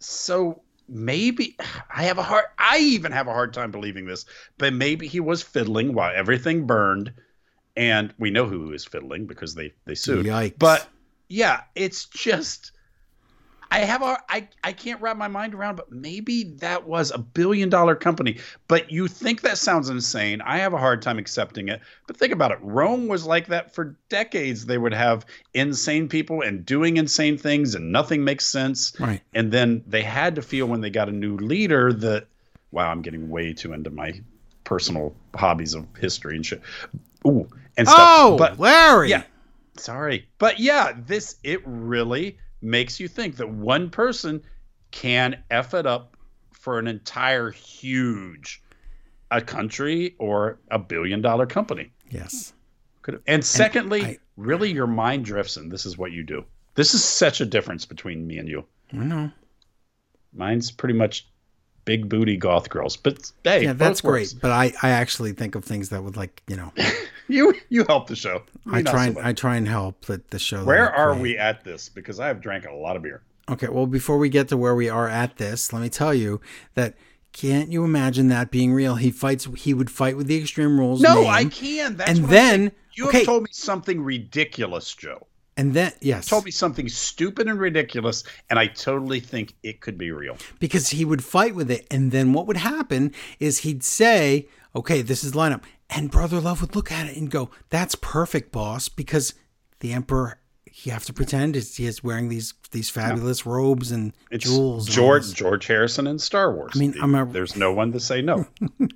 [0.00, 1.56] so maybe
[1.94, 4.24] I have a hard I even have a hard time believing this,
[4.56, 7.12] but maybe he was fiddling while everything burned
[7.76, 10.26] and we know who is fiddling because they they sued.
[10.26, 10.58] Yikes.
[10.58, 10.88] But
[11.28, 12.72] yeah, it's just
[13.70, 17.18] I have a I I can't wrap my mind around but maybe that was a
[17.18, 18.38] billion dollar company.
[18.66, 20.40] But you think that sounds insane.
[20.40, 21.80] I have a hard time accepting it.
[22.06, 22.58] But think about it.
[22.62, 24.66] Rome was like that for decades.
[24.66, 28.98] They would have insane people and doing insane things and nothing makes sense.
[28.98, 29.20] Right.
[29.34, 32.26] And then they had to feel when they got a new leader that,
[32.70, 34.20] wow, I'm getting way too into my
[34.64, 36.62] personal hobbies of history and shit.
[37.26, 37.98] Ooh, and stuff.
[38.00, 39.10] Oh, but Larry.
[39.10, 39.22] yeah,
[39.76, 44.42] sorry, but yeah, this it really makes you think that one person
[44.90, 46.16] can f it up
[46.52, 48.62] for an entire huge
[49.30, 51.90] a country or a billion dollar company.
[52.10, 52.52] Yes.
[53.02, 56.44] Could have and secondly, I- really your mind drifts and this is what you do.
[56.74, 58.64] This is such a difference between me and you.
[58.92, 59.30] I know.
[60.32, 61.26] Mine's pretty much
[61.84, 62.96] big booty goth girls.
[62.96, 64.32] But hey, Yeah, that's works.
[64.32, 64.42] great.
[64.42, 66.72] But I, I actually think of things that would like, you know,
[67.28, 68.42] You you help the show.
[68.70, 69.24] I try so and much.
[69.24, 70.64] I try and help the, the show.
[70.64, 71.88] Where are we at this?
[71.88, 73.22] Because I have drank a lot of beer.
[73.50, 76.40] Okay, well, before we get to where we are at this, let me tell you
[76.74, 76.94] that
[77.32, 78.96] can't you imagine that being real?
[78.96, 79.46] He fights.
[79.58, 81.00] He would fight with the Extreme Rules.
[81.00, 81.96] No, name, I can.
[81.96, 85.26] That's and then you okay, have told me something ridiculous, Joe.
[85.56, 89.96] and then yes, Told me something stupid and ridiculous, and I totally think it could
[89.98, 90.36] be real.
[90.58, 95.00] because he would fight with it, and then what would happen is he'd say, "Okay,
[95.02, 98.88] this is lineup," and Brother Love would look at it and go, "That's perfect, boss,"
[98.88, 99.34] because
[99.80, 100.38] the Emperor.
[100.84, 104.86] You have to pretend is he is wearing these these fabulous robes and It's jewels.
[104.86, 105.32] George this.
[105.32, 106.72] George Harrison in Star Wars.
[106.76, 108.46] I mean, I'm a- there's no one to say no.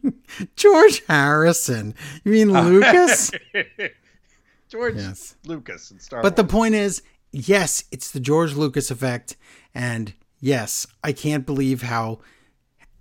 [0.57, 1.95] George Harrison.
[2.25, 3.33] You mean Lucas?
[4.69, 5.35] George Yes.
[5.45, 6.23] Lucas in Star Wars.
[6.31, 7.03] But the point is,
[7.33, 9.37] yes, it's the George Lucas effect,
[9.75, 12.21] and yes, I can't believe how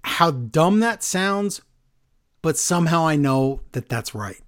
[0.04, 1.62] how dumb that sounds,
[2.42, 4.42] but somehow I know that that's right.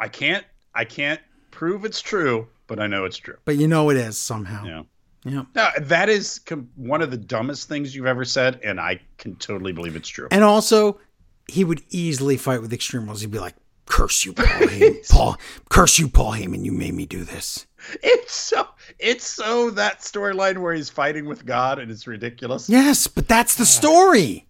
[0.00, 1.20] I can't I can't
[1.50, 3.36] prove it's true, but I know it's true.
[3.44, 4.64] But you know it is somehow.
[4.64, 4.82] Yeah.
[5.24, 5.42] Yeah.
[5.54, 9.34] No, that is com- one of the dumbest things you've ever said, and I can
[9.36, 10.28] totally believe it's true.
[10.30, 11.00] And also,
[11.48, 13.20] he would easily fight with Extreme Rules.
[13.20, 15.08] He'd be like, "Curse you, Paul Heyman!
[15.10, 15.36] Paul,
[15.68, 16.64] curse you, Paul Heyman!
[16.64, 17.66] You made me do this."
[18.02, 18.68] It's so
[18.98, 22.68] it's so that storyline where he's fighting with God and it's ridiculous.
[22.68, 24.46] Yes, but that's the story.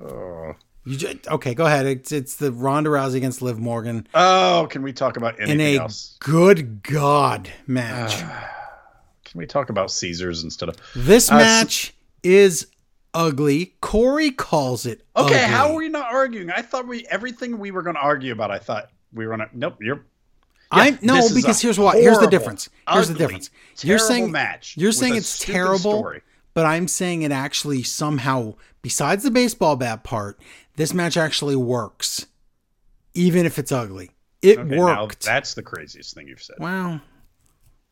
[0.00, 0.54] Oh.
[0.84, 1.54] You just, okay?
[1.54, 1.86] Go ahead.
[1.86, 5.76] It's it's the Ronda Rousey against Liv Morgan Oh, can we talk about anything in
[5.78, 6.16] a else?
[6.20, 8.18] good God match.
[9.24, 12.66] Can we talk about Caesars instead of This Uh, match is
[13.14, 13.74] ugly.
[13.80, 15.54] Corey calls it Okay, ugly.
[15.54, 16.50] how are we not arguing?
[16.50, 18.50] I thought we everything we were going to argue about.
[18.50, 19.56] I thought we were going to.
[19.58, 20.04] Nope, you're.
[20.70, 22.68] I Yeah, no, because here's what Here's the difference.
[22.90, 23.50] Here's the difference.
[23.82, 26.22] You're saying match You're saying it's terrible, story.
[26.54, 30.38] but I'm saying it actually somehow, besides the baseball bat part,
[30.76, 32.26] this match actually works,
[33.14, 34.10] even if it's ugly.
[34.42, 35.24] It Okay, worked.
[35.24, 36.56] that's the craziest thing you've said.
[36.58, 37.00] well,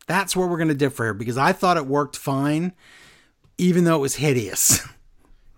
[0.07, 2.73] that's where we're going to differ here because I thought it worked fine,
[3.59, 4.81] even though it was hideous.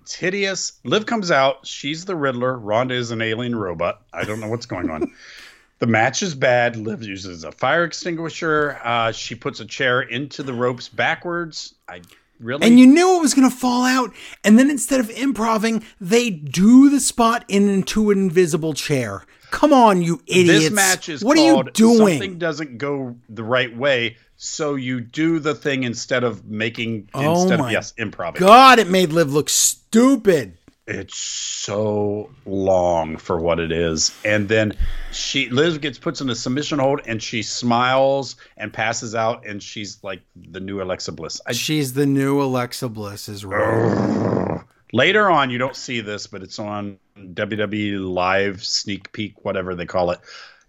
[0.02, 0.74] It's hideous.
[0.84, 1.66] Liv comes out.
[1.66, 2.58] She's the Riddler.
[2.58, 4.02] Ronda is an alien robot.
[4.12, 5.10] I don't know what's going on.
[5.80, 6.76] the match is bad.
[6.76, 8.78] Liv uses a fire extinguisher.
[8.84, 11.76] Uh, she puts a chair into the ropes backwards.
[11.88, 12.02] I
[12.42, 12.66] really.
[12.66, 14.12] And you knew it was going to fall out.
[14.44, 19.26] And then instead of improving, they do the spot in into an invisible chair.
[19.52, 20.66] Come on, you idiots.
[20.66, 22.20] this match is What are you doing?
[22.20, 27.42] Something doesn't go the right way, so you do the thing instead of making Oh
[27.42, 28.36] instead my of yes, improv.
[28.36, 30.58] God, it made Liv look stupid.
[30.94, 34.74] It's so long for what it is, and then
[35.14, 39.64] she Liz gets puts in a submission hold, and she smiles and passes out, and
[39.64, 41.40] she's like the new Alexa Bliss.
[41.48, 44.62] I, She's the new Alexa Bliss, is right.
[44.92, 49.86] later on, you don't see this, but it's on WWE Live sneak peek, whatever they
[49.86, 50.20] call it.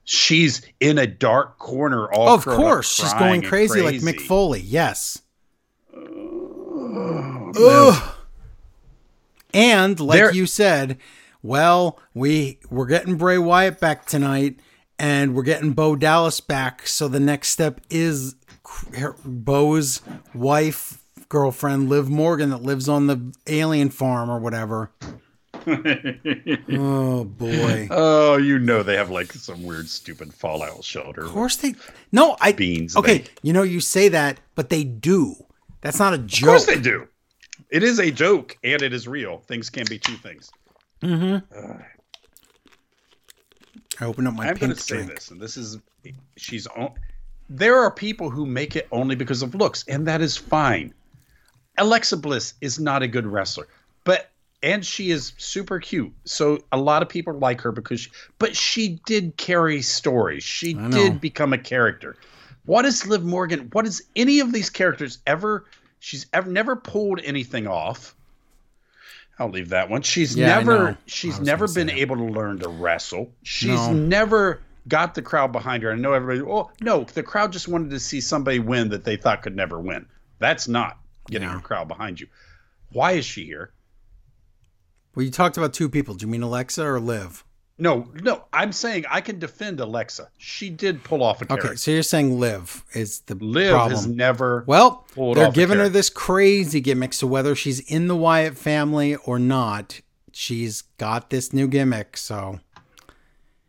[0.05, 4.07] She's in a dark corner, all of course, she's going and crazy, like crazy.
[4.07, 4.61] Mick Foley.
[4.61, 5.21] Yes.
[7.55, 8.15] Ugh.
[9.55, 10.99] And like you said,
[11.43, 14.59] well, we we're getting Bray Wyatt back tonight,
[14.99, 16.87] and we're getting Bo Dallas back.
[16.87, 18.35] So the next step is
[19.25, 20.01] Bo's
[20.35, 24.91] wife, girlfriend, Liv Morgan, that lives on the alien farm or whatever.
[25.67, 27.89] oh boy!
[27.91, 31.23] Oh, you know they have like some weird, stupid fallout shelter.
[31.23, 31.75] Of course they.
[32.11, 32.53] No, I.
[32.53, 35.35] Beans, Okay, they- you know you say that, but they do.
[35.81, 36.43] That's not a joke.
[36.43, 37.07] Of course they do.
[37.73, 39.39] It is a joke and it is real.
[39.39, 40.51] Things can be two things.
[41.01, 41.81] Mm-hmm.
[43.99, 45.79] I open up my I'm going to say this, and this is
[46.37, 46.93] she's on.
[47.49, 50.93] There are people who make it only because of looks, and that is fine.
[51.79, 53.67] Alexa Bliss is not a good wrestler,
[54.05, 54.31] but
[54.63, 56.13] and she is super cute.
[56.25, 60.45] So a lot of people like her because, she, but she did carry stories.
[60.45, 62.17] She did become a character.
[62.67, 63.71] What is Liv Morgan?
[63.73, 65.65] What is any of these characters ever?
[66.05, 68.17] She's ever never pulled anything off.
[69.39, 70.03] I'll leave that one.
[70.03, 73.33] She's Yeah, never she's never been able to learn to wrestle.
[73.45, 73.93] She's No.
[73.93, 75.93] never got the crowd behind her.
[75.93, 76.41] I know everybody.
[76.51, 79.79] Oh no, the crowd just wanted to see somebody win that they thought could never
[79.79, 80.07] win.
[80.41, 80.99] That's not
[81.31, 81.59] getting Yeah.
[81.59, 82.27] a crowd behind you.
[82.91, 83.71] Why is she here?
[85.15, 86.15] Well, you talked about two people.
[86.17, 87.45] Do you mean Alexa or Liv?
[87.79, 88.45] No, no.
[88.53, 90.29] I'm saying I can defend Alexa.
[90.39, 91.69] She did pull off a character.
[91.69, 93.91] Okay, so you're saying Liv is the Liv problem.
[93.93, 94.63] has never.
[94.67, 97.13] well, pulled they're giving her this crazy gimmick.
[97.13, 100.01] So whether she's in the Wyatt family or not,
[100.33, 102.17] she's got this new gimmick.
[102.17, 102.61] So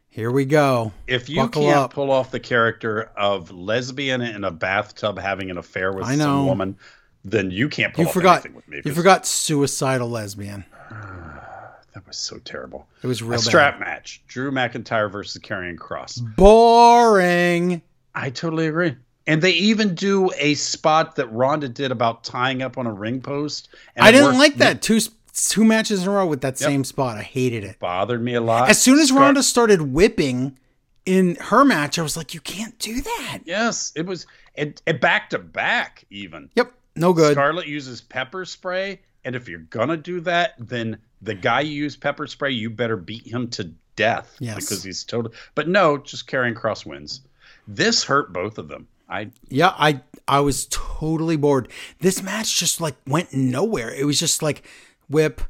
[0.09, 0.91] here we go.
[1.07, 1.93] if you buckle can't up.
[1.93, 6.77] pull off the character of lesbian in a bathtub having an affair with some woman,
[7.23, 8.33] then you can't pull You off forgot.
[8.39, 8.81] anything with me.
[8.85, 10.65] You forgot suicidal lesbian.
[11.93, 12.87] That was so terrible.
[13.03, 16.19] It was A real strap match: Drew McIntyre versus Karrion Kross.
[16.35, 17.81] Boring.
[18.15, 18.95] I totally agree.
[19.25, 23.21] And they even do a spot that Ronda did about tying up on a ring
[23.21, 23.69] post.
[23.95, 24.81] And I didn't like that.
[24.81, 24.99] Two
[25.33, 26.67] two matches in a row with that Yep.
[26.69, 27.17] same spot.
[27.17, 27.79] I hated it.
[27.79, 28.69] Bothered me a lot.
[28.69, 30.57] As soon as Scar- Ronda started whipping
[31.05, 33.39] in her match, I was like, you can't do that.
[33.45, 34.25] yes, it was
[34.55, 36.49] it, it back to back even.
[36.55, 36.71] Yep.
[36.95, 37.33] No good.
[37.33, 41.95] Scarlett uses pepper spray, and if you're gonna do that, then the guy you use
[41.95, 44.55] pepper spray, you better beat him to death Yes.
[44.55, 45.33] because he's total.
[45.55, 47.21] But no, just Karrion Kross wins.
[47.67, 48.87] This hurt both of them.
[49.09, 51.67] I Yeah, I I was totally bored.
[51.99, 53.93] This match just like went nowhere.
[53.93, 54.63] It was just like
[55.07, 55.41] whip,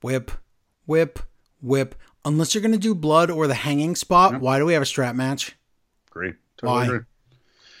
[0.00, 0.30] whip,
[0.86, 1.18] whip,
[1.60, 1.94] whip.
[2.24, 5.14] Unless you're gonna do blood or the hanging spot, why do we have a strap
[5.14, 5.56] match?
[6.10, 6.34] agree.
[6.56, 6.84] Totally Why?
[6.84, 7.00] agree.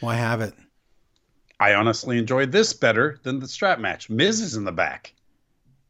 [0.00, 0.54] Why have it?
[1.60, 4.10] I honestly enjoyed this better than the strap match.
[4.10, 5.14] Miz is in the back.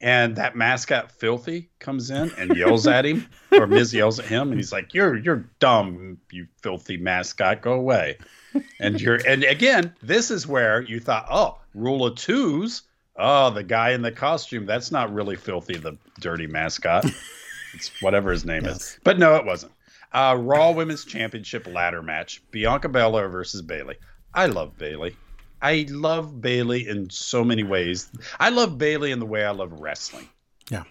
[0.02, 4.48] And that mascot filthy comes in and yells at him, or Miz yells at him,
[4.50, 7.62] and he's like, "You're you're dumb, you filthy mascot.
[7.62, 8.18] Go away."
[8.80, 12.82] And you're and again, this is where you thought, "Oh, rule of twos.
[13.16, 14.66] Oh, the guy in the costume.
[14.66, 15.76] That's not really filthy.
[15.76, 17.04] The dirty mascot.
[17.72, 18.76] it's whatever his name Yes.
[18.80, 19.72] is." But no, it wasn't.
[20.12, 23.96] Uh, Raw Women's Championship ladder match: Bianca Belair versus Bayley.
[24.34, 25.14] I love Bayley.
[25.62, 28.10] I love Bayley in so many ways.
[28.40, 30.28] I love Bayley in the way I love wrestling.
[30.70, 30.82] Yeah.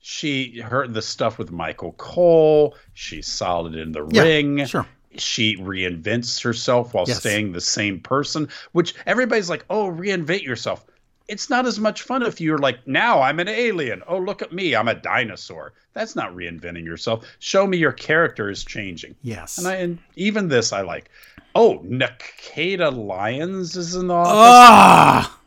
[0.00, 2.76] She her the stuff with Michael Cole.
[2.94, 4.66] She's solid in the Yeah, ring.
[4.66, 4.86] Sure.
[5.16, 7.20] She reinvents herself while Yes.
[7.20, 10.84] staying the same person, which everybody's like, "Oh, reinvent yourself."
[11.28, 14.02] It's not as much fun if you're like, "Now I'm an alien.
[14.06, 14.74] Oh, look at me.
[14.76, 17.26] I'm a dinosaur." That's not reinventing yourself.
[17.38, 19.16] Show me your character is changing.
[19.22, 19.58] Yes.
[19.58, 21.10] And I and even this I like.
[21.56, 24.32] Oh, Nikkita Lyons is in the office.
[24.34, 25.38] ah,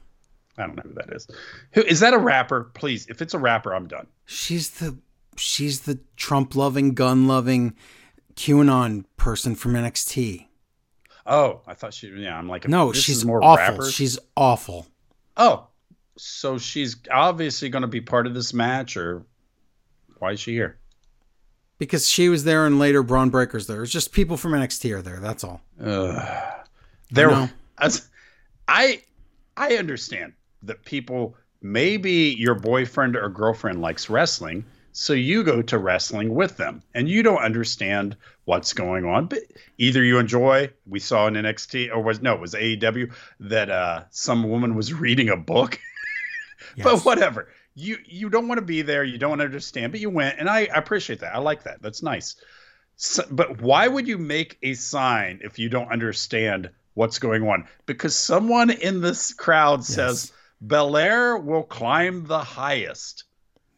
[0.57, 1.27] I don't know who that is.
[1.73, 2.14] Who is that?
[2.14, 2.72] A rapper?
[2.73, 4.07] Please, if it's a rapper, I'm done.
[4.26, 4.98] she's the
[5.38, 7.76] she's the Trump loving, gun loving,
[8.36, 10.48] QAnon person from NXT.
[11.26, 12.07] Oh, I thought she.
[12.10, 12.68] Yeah, I'm like.
[12.68, 13.57] No, she's more awful.
[13.57, 13.94] rappers.
[13.94, 14.88] She's awful.
[15.38, 15.68] Oh,
[16.18, 19.23] so she's obviously going to be part of this match, or
[20.18, 20.78] why is she here?
[21.80, 23.81] Because she was there and later Bron Breakker's there.
[23.81, 25.19] It's just people from NXT are there.
[25.19, 25.61] That's all.
[25.81, 26.53] Ugh.
[27.11, 28.07] There, as
[28.68, 29.01] I,
[29.57, 30.34] I understand
[30.64, 36.57] that people maybe your boyfriend or girlfriend likes wrestling, so you go to wrestling with
[36.57, 38.15] them, and you don't understand
[38.45, 39.27] what's going on.
[39.27, 39.39] But
[39.77, 40.72] either you enjoy.
[40.85, 44.93] We saw in NXT, or was no, it was AEW that uh, some woman was
[44.93, 45.80] reading a book.
[46.84, 47.47] But whatever.
[47.80, 49.03] You you don't want to be there.
[49.03, 51.34] You don't understand, but you went, and I, I appreciate that.
[51.34, 51.81] I like that.
[51.81, 52.35] That's nice.
[52.97, 57.65] So, but why would you make a sign if you don't understand what's going on?
[57.85, 63.23] Because someone in this crowd says Belair will climb the highest.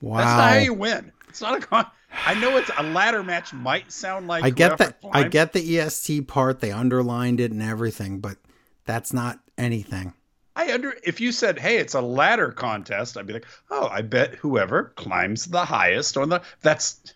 [0.02, 0.18] Wow.
[0.18, 1.12] That's not how you win.
[1.30, 1.86] It's not a con.
[2.26, 3.54] I know it's a ladder match.
[3.54, 4.98] Might sound like I get that.
[5.12, 6.60] I get the EST part.
[6.60, 8.38] They underlined it and everything, but
[8.86, 10.16] that's not anything.
[10.56, 14.02] I under if you said, "Hey, it's a ladder contest," I'd be like, "Oh, I
[14.02, 17.14] bet whoever climbs the highest on the that's."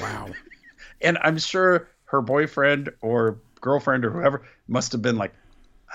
[0.00, 0.28] Wow.
[1.00, 5.34] and I'm sure her boyfriend or girlfriend or whoever must have been like,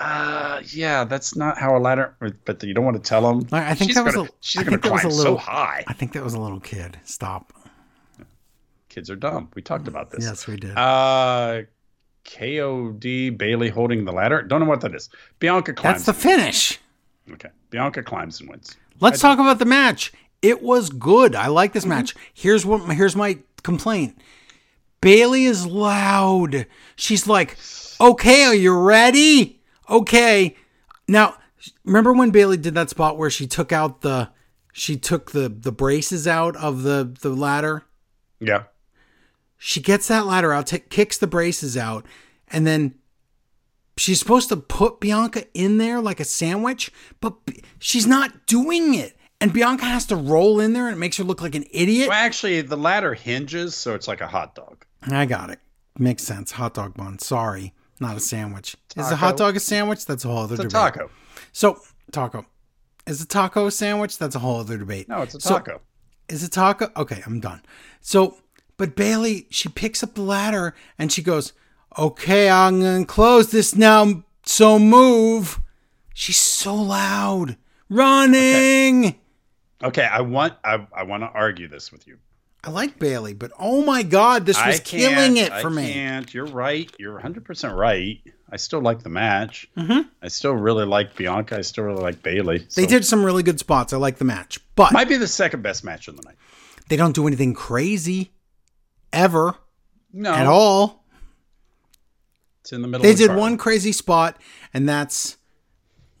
[0.00, 2.16] uh, yeah, that's not how a ladder.
[2.44, 3.48] But you don't want to tell them.
[3.52, 5.84] I think she's that was gonna, a, she's going to climb little, so high.
[5.86, 6.98] I think that was a little kid.
[7.04, 7.52] Stop.
[8.88, 9.48] Kids are dumb.
[9.54, 10.24] We talked about this.
[10.24, 10.76] Yes, we did.
[10.76, 11.62] Uh,
[12.24, 14.42] KOD Bayley holding the ladder.
[14.42, 15.08] Don't know what that is.
[15.38, 16.04] Bianca climbs.
[16.04, 16.78] That's the finish.
[17.32, 17.50] okay.
[17.70, 18.76] Bianca climbs and wins.
[19.00, 20.12] Let's talk about the match.
[20.42, 21.34] It was good.
[21.34, 22.14] I like this match.
[22.14, 22.24] Mm-hmm.
[22.34, 24.18] Here's what here's my complaint.
[25.00, 26.66] Bayley is loud.
[26.96, 27.56] She's like,
[28.00, 29.60] "Okay, are you ready?
[29.88, 30.56] Okay."
[31.08, 31.36] Now,
[31.84, 34.30] remember when Bayley did that spot where she took out the
[34.72, 37.84] she took the the braces out of the the ladder?
[38.40, 38.64] Yeah.
[39.64, 42.04] She gets that ladder out, t- kicks the braces out,
[42.48, 42.96] and then
[43.96, 46.90] she's supposed to put Bianca in there like a sandwich,
[47.20, 49.16] but B- she's not doing it.
[49.40, 52.08] And Bianca has to roll in there and it makes her look like an idiot.
[52.08, 54.84] Well, actually, the ladder hinges, so it's like a hot dog.
[55.02, 55.60] I got it.
[55.96, 56.50] Makes sense.
[56.52, 57.20] Hot dog bun.
[57.20, 58.76] Sorry, not a sandwich.
[58.96, 60.06] Is a hot dog a sandwich?
[60.06, 60.72] That's a whole other It's a debate.
[60.94, 61.10] taco.
[61.52, 61.80] So,
[62.10, 62.46] taco.
[63.06, 64.18] Is a taco a sandwich?
[64.18, 65.08] That's a whole other debate.
[65.08, 65.80] No, it's a So- taco.
[66.28, 66.90] Is it taco?
[66.96, 67.62] Okay, I'm done.
[68.00, 68.38] So,
[68.76, 71.52] but Bayley, she picks up the ladder and she goes,
[71.98, 74.24] "Okay, I'm gonna close this now.
[74.44, 75.60] So move."
[76.14, 77.56] She's so loud,
[77.88, 79.14] running.
[79.82, 82.18] okay, I want I, I want to argue this with you.
[82.64, 85.92] I like Bayley, but oh my god, this was killing it I for me.
[85.92, 86.32] Can't.
[86.32, 86.88] You're right.
[86.98, 88.20] You're 100 percent right.
[88.50, 89.66] I still like the match.
[89.76, 90.08] Mhm.
[90.22, 91.58] I still really like Bianca.
[91.58, 92.66] I still really like Bayley.
[92.76, 93.92] They did some really good spots.
[93.92, 96.36] I like the match, but Might be the second best match of the night.
[96.88, 98.30] they don't do anything crazy
[99.12, 99.54] ever
[100.12, 101.04] No, at all.
[102.60, 103.02] It's in the middle.
[103.02, 104.40] They of the did one crazy spot,
[104.72, 105.36] and that's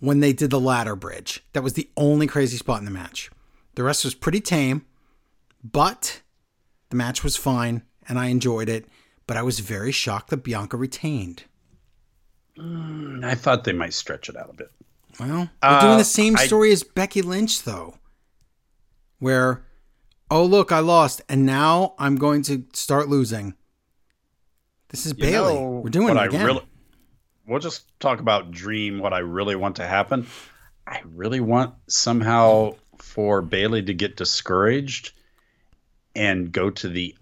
[0.00, 1.44] when they did the ladder bridge.
[1.52, 3.30] That was the only crazy spot in the match.
[3.76, 4.84] The rest was pretty tame,
[5.62, 6.20] but
[6.90, 8.86] the match was fine, and I enjoyed it.
[9.28, 11.44] But I was very shocked that Bianca retained.
[12.58, 14.70] I thought they might stretch it out a bit.
[15.20, 15.28] Well,
[15.62, 17.98] we're doing Uh, the same I- story as Becky Lynch, though,
[19.20, 19.64] where,
[20.32, 23.54] oh, look, I lost, and now I'm going to start losing.
[24.88, 25.54] This is You Bayley.
[25.54, 26.46] know we're doing it I again.
[26.46, 26.66] really-
[27.46, 28.98] we'll just talk about dream.
[28.98, 30.26] What I really want to happen.
[30.86, 35.12] I really want somehow for Bayley to get discouraged
[36.16, 37.14] and go to the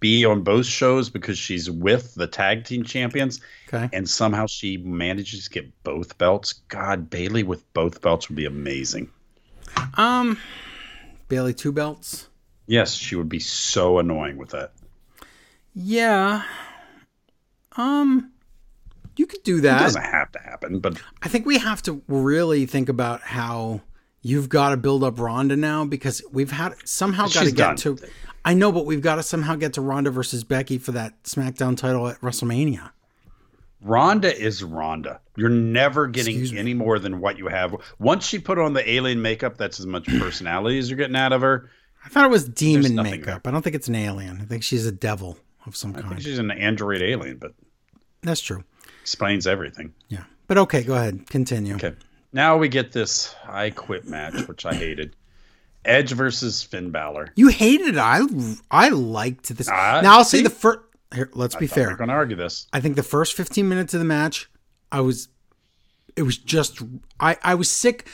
[0.00, 3.88] be on both shows because she's with the tag team champions okay.
[3.94, 6.52] and somehow she manages to get both belts.
[6.68, 9.08] God, Bayley with both belts would be amazing.
[9.94, 10.38] Um,
[11.28, 12.28] Bayley two belts.
[12.66, 14.72] Yes, she would be so annoying with that.
[15.74, 16.42] Yeah.
[17.76, 18.30] Um,
[19.16, 19.80] you could do that.
[19.80, 23.80] It doesn't have to happen, but I think we have to really think about how
[24.22, 27.76] you've got to build up Ronda now because we've had somehow got to get done.
[27.76, 27.98] to.
[28.44, 31.76] I know, but we've got to somehow get to Ronda versus Becky for that SmackDown
[31.76, 32.90] title at WrestleMania.
[33.80, 35.20] Ronda is Ronda.
[35.36, 36.58] You're never getting Excuse me.
[36.58, 37.74] any more than what you have.
[37.98, 41.32] Once she put on the alien makeup, that's as much personality as you're getting out
[41.32, 41.70] of her.
[42.04, 43.46] I thought it was demon makeup.
[43.46, 44.40] I don't think it's an alien.
[44.40, 46.22] I think she's a devil of some I think kind.
[46.22, 47.52] she's an android alien, but
[48.22, 48.64] That's true.
[49.00, 49.94] explains everything.
[50.08, 50.24] Yeah.
[50.46, 51.26] But okay, go ahead.
[51.30, 51.74] Continue.
[51.76, 51.94] Okay.
[52.32, 55.16] Now we get this I quit match, which I hated.
[55.84, 57.28] Edge versus Finn Balor.
[57.36, 57.98] You hated it.
[57.98, 58.20] I
[58.70, 59.68] I liked this.
[59.70, 60.80] Ah, now I'll say the first.
[61.34, 61.88] Let's be Thought fair.
[61.90, 62.66] We're going to argue this.
[62.72, 64.50] I think the first 15 minutes of the match,
[64.90, 65.28] I was
[66.16, 66.80] it was just
[67.20, 68.08] I I was sick.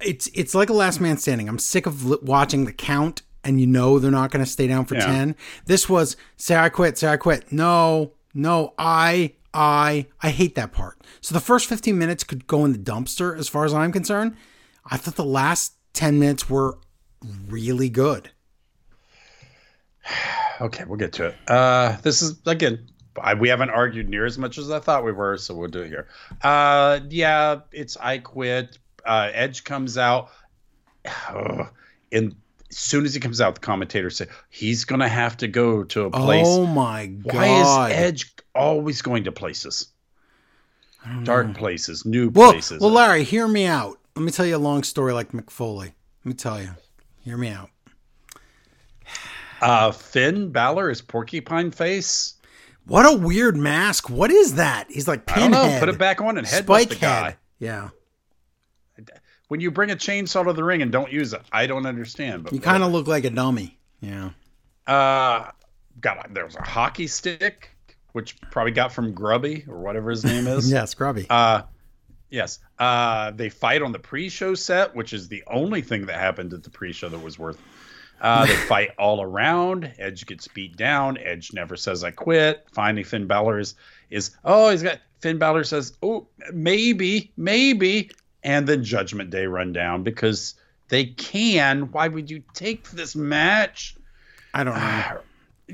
[0.00, 1.48] It's it's like a last man standing.
[1.48, 4.66] I'm sick of li- watching the count and you know they're not going to stay
[4.66, 5.06] down for Yeah.
[5.06, 5.36] 10.
[5.66, 7.52] This was say I quit, say I quit.
[7.52, 11.00] No, no, I I I hate that part.
[11.20, 14.36] So the first 15 minutes could go in the dumpster as far as I'm concerned.
[14.90, 16.78] I thought the last 10 minutes were
[17.48, 18.30] really good.
[20.60, 21.34] Okay, we'll get to it.
[21.48, 22.86] Uh, this is again.
[23.20, 25.80] I, we haven't argued near as much as I thought we were, so we'll do
[25.80, 26.06] it here.
[26.42, 28.78] Uh, yeah, it's I quit.
[29.04, 30.30] Uh, Edge comes out,
[31.28, 31.66] Ugh.
[32.12, 32.36] and
[32.74, 36.06] as soon as he comes out, the commentators say he's gonna have to go to
[36.06, 36.44] a place.
[36.48, 37.34] Oh my god.
[37.34, 37.46] Why
[37.90, 39.88] is Edge always going to places?
[41.22, 42.80] Dark places, new Well, places.
[42.80, 43.98] well, Larry, hear me out.
[44.16, 45.94] Let me tell you a long story like Mick Foley.
[46.24, 46.70] Let me tell you.
[47.20, 47.68] Hear me out.
[49.60, 52.34] uh, Finn Balor is Porcupine Face.
[52.86, 54.10] What a weird mask.
[54.10, 54.86] What is that?
[54.90, 55.72] He's like I don't pinhead.
[55.74, 55.78] know.
[55.80, 57.24] Put it back on and headbutt Spike the guy.
[57.24, 57.36] head.
[57.58, 57.88] Yeah.
[59.54, 62.42] When you bring a chainsaw to the ring and don't use it, I don't understand.
[62.42, 63.78] But You kind of look like a dummy.
[64.00, 64.30] Yeah.
[64.84, 65.52] Uh,
[66.00, 67.70] got there was a hockey stick,
[68.10, 70.68] which probably got from Grubby or whatever his name is.
[70.68, 71.28] Yeah, scrubby.
[71.30, 71.62] Uh,
[72.30, 72.58] Yes.
[72.80, 76.64] Uh, they fight on the pre-show set, which is the only thing that happened at
[76.64, 77.62] the pre-show that was worth.
[78.20, 79.92] Uh, they fight all around.
[80.00, 81.16] Edge gets beat down.
[81.18, 82.66] Edge never says I quit.
[82.72, 83.76] Finally, Finn Balor is
[84.10, 88.10] is oh he's got Finn Balor says oh maybe maybe,
[88.44, 90.54] and then Judgment Day rundown because
[90.88, 91.90] they can.
[91.90, 93.96] Why would you take this match?
[94.52, 95.18] I don't know.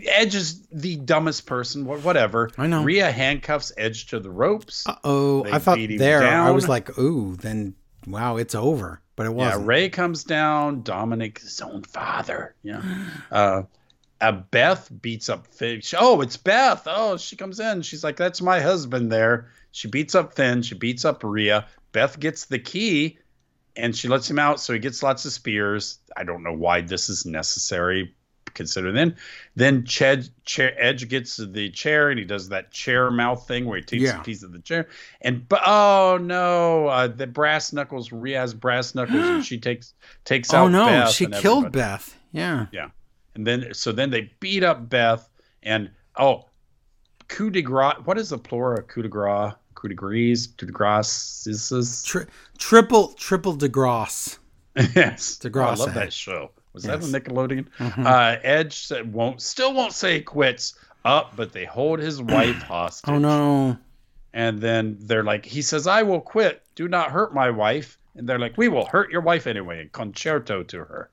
[0.07, 1.85] Edge is the dumbest person.
[1.85, 2.51] Whatever.
[2.57, 2.85] I know.
[2.85, 4.87] Rhea handcuffs Edge to the ropes.
[5.05, 7.75] oh, I thought there I was like, ooh, then
[8.07, 9.01] wow, it's over.
[9.17, 9.67] But it wasn't.
[9.67, 10.83] Rhea comes down.
[10.83, 12.55] Dominic, his own father.
[12.63, 12.83] Yeah.
[13.31, 13.63] Uh,
[14.21, 15.81] uh, Beth beats up Finn.
[15.83, 16.85] She- Oh, it's Beth.
[16.87, 17.83] Oh, she comes in.
[17.83, 19.51] She's like, "That's my husband." There.
[19.73, 20.63] She beats up Finn.
[20.63, 21.67] She beats up Rhea.
[21.93, 23.19] Beth gets the key,
[23.77, 24.61] and she lets him out.
[24.61, 25.99] So he gets lots of spears.
[26.17, 28.15] I don't know why this is necessary.
[28.53, 29.15] Consider then,
[29.55, 33.77] then Ched, chair, Edge gets the chair and he does that chair mouth thing where
[33.79, 34.21] he takes Yeah.
[34.21, 34.89] a piece of the chair
[35.21, 38.11] and but oh no, uh, the brass knuckles.
[38.11, 39.95] Has brass knuckles and she takes
[40.25, 40.65] takes out.
[40.65, 41.79] oh no, Beth she killed everybody.
[41.79, 42.17] Beth.
[42.33, 42.67] Yeah.
[42.73, 42.89] Yeah.
[43.37, 45.29] And then so then they beat up Beth
[45.63, 46.47] and oh,
[47.29, 47.99] coup de grace.
[48.05, 48.81] What is the plural?
[48.81, 49.55] of Coup de grace.
[49.81, 50.47] Coup de grace.
[50.47, 51.47] Coup de grace.
[51.47, 52.03] Is this?
[52.03, 52.27] Tri-
[52.59, 54.39] triple triple DeGrasse.
[54.77, 55.39] yes.
[55.43, 56.51] DeGrasse Oh, I love that show.
[56.73, 57.07] Was Yes.
[57.11, 57.67] that a Nickelodeon?
[57.79, 58.07] Mhm.
[58.07, 60.75] Uh, Edge said won't still won't say he quits
[61.05, 63.09] up, but they hold his wife hostage.
[63.11, 63.79] oh no.
[64.33, 66.63] And then they're like, he says, I will quit.
[66.77, 67.99] Do not hurt my wife.
[68.15, 69.81] And they're like, we will hurt your wife anyway.
[69.81, 71.11] And Con-Chair-To to her.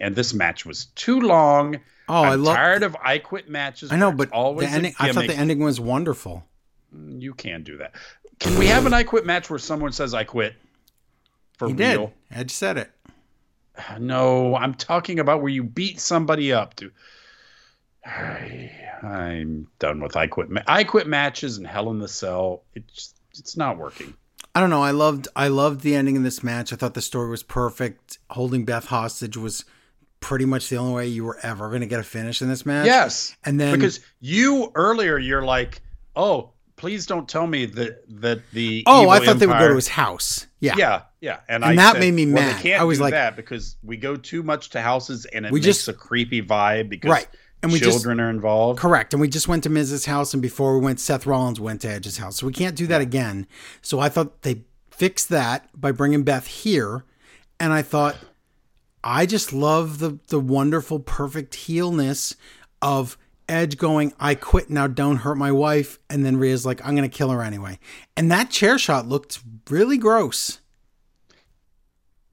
[0.00, 1.76] And this match was too long.
[2.08, 2.56] Oh, I'm I love.
[2.56, 3.92] tired of I quit matches.
[3.92, 4.94] I know, but always a ending.
[4.98, 6.44] I thought the ending was wonderful.
[6.92, 7.94] You can do that.
[8.38, 10.54] Can we have an I quit match where someone says I quit?
[11.58, 12.12] For he real?
[12.30, 12.38] did.
[12.38, 12.90] Edge said it.
[13.98, 16.90] No, I'm talking about where you beat somebody up to.
[18.06, 18.70] I,
[19.02, 20.48] I'm done with I quit.
[20.50, 22.62] Ma- I quit matches and Hell in the Cell.
[22.74, 24.14] It's it's not working.
[24.54, 24.82] I don't know.
[24.82, 25.28] I loved.
[25.36, 26.72] I loved the ending of this match.
[26.72, 28.18] I thought the story was perfect.
[28.30, 29.66] Holding Beth hostage was
[30.20, 32.64] pretty much the only way you were ever going to get a finish in this
[32.64, 32.86] match.
[32.86, 35.82] Yes, And then because you earlier you're like,
[36.16, 39.74] oh, please don't tell me that that the oh, I thought they would go to
[39.74, 40.46] his house.
[40.60, 40.74] Yeah.
[40.76, 42.62] Yeah, yeah, and, And I that said, made me well, mad.
[42.62, 45.52] Can't I was do like- that because we go too much to houses and it
[45.52, 47.28] We makes just- a creepy vibe because Right.
[47.62, 48.78] And we just children are involved.
[48.78, 49.12] Correct.
[49.14, 50.06] And we just went to Mrs.
[50.06, 52.36] house, and before we went, Seth Rollins went to Edge's house.
[52.36, 53.46] So we can't do that again.
[53.80, 57.04] So I thought they fixed that by bringing Beth here.
[57.58, 58.16] And I thought,
[59.02, 62.36] I just love the, the wonderful, perfect heelness
[62.82, 63.16] of
[63.48, 65.98] Edge going, I quit now, don't hurt my wife.
[66.10, 67.78] And then Rhea's like, I'm going to kill her anyway.
[68.16, 69.40] And that chair shot looked
[69.70, 70.60] really gross.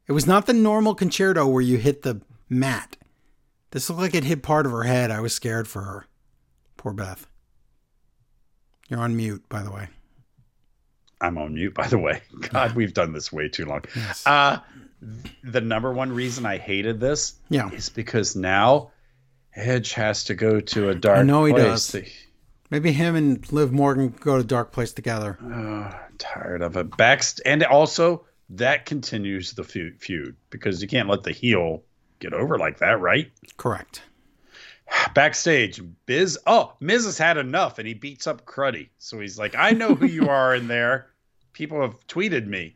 [0.07, 2.97] It was not the normal Con-Chair-To where you hit the mat.
[3.71, 5.11] This looked like it hit part of her head.
[5.11, 6.05] I was scared for her.
[6.77, 7.27] Poor Beth.
[8.89, 9.87] You're on mute, by the way.
[11.21, 12.21] I'm on mute, by the way.
[12.51, 13.81] God, we've done this way too long.
[13.95, 14.27] Yes.
[14.27, 14.59] Uh,
[15.43, 17.69] the number one reason I hated this Yeah.
[17.71, 18.91] is because now
[19.55, 21.91] Edge has to go to a dark I know he place.
[21.91, 22.01] does.
[22.69, 25.37] Maybe him and Liv Morgan go to Dark Place together.
[25.43, 26.89] Oh, I'm tired of it.
[26.91, 31.83] Backst- and also that continues the feud, feud because you can't let the heel
[32.19, 33.31] get over like that, right?
[33.57, 34.01] Correct.
[35.13, 36.39] Backstage, Biz.
[36.45, 38.89] Oh, Miz has had enough, and he beats up Cruddy.
[38.97, 41.07] So he's like, "I know who you are in there.
[41.53, 42.75] People have tweeted me."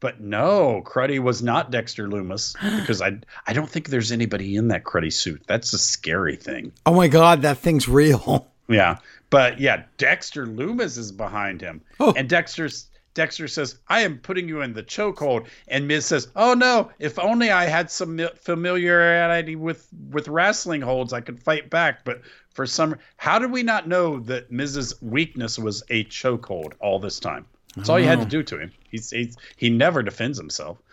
[0.00, 4.68] But no, Cruddy was not Dexter Lumis because I I don't think there's anybody in
[4.68, 5.42] that Cruddy suit.
[5.48, 6.72] That's a scary thing.
[6.86, 8.46] Oh my God, that thing's real.
[8.70, 8.98] Yeah,
[9.30, 12.12] but yeah, Dexter Lumis is behind him, Oh.
[12.14, 16.52] and Dexter's Dexter says, "I am putting you in the chokehold," and Miz says, "Oh
[16.52, 16.90] no!
[16.98, 22.20] If only I had some familiarity with with wrestling holds, I could fight back." But
[22.52, 27.18] for some, how did we not know that Miz's weakness was a chokehold all this
[27.18, 27.46] time?
[27.76, 28.28] That's all you had to oh.
[28.28, 28.72] do to him.
[28.90, 30.78] He's, he's he never defends himself.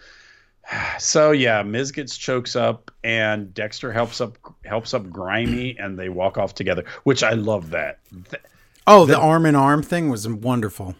[0.98, 6.10] So yeah, Miz gets chokes up, and Dexter helps up helps up Grimy, and they
[6.10, 6.86] walk off together.
[7.04, 8.00] Which I love that.
[8.32, 8.42] Th-
[8.88, 10.96] Oh, the arm in arm thing was wonderful.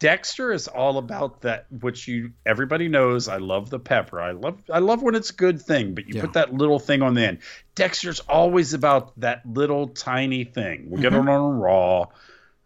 [0.00, 3.28] Dexter is all about that, which you everybody knows.
[3.28, 4.20] I love the pepper.
[4.20, 6.22] I love I love when it's a good thing, but you Yeah.
[6.22, 7.38] put that little thing on the end.
[7.74, 10.88] Dexter's always about that little tiny thing.
[10.88, 12.06] We get it on Raw,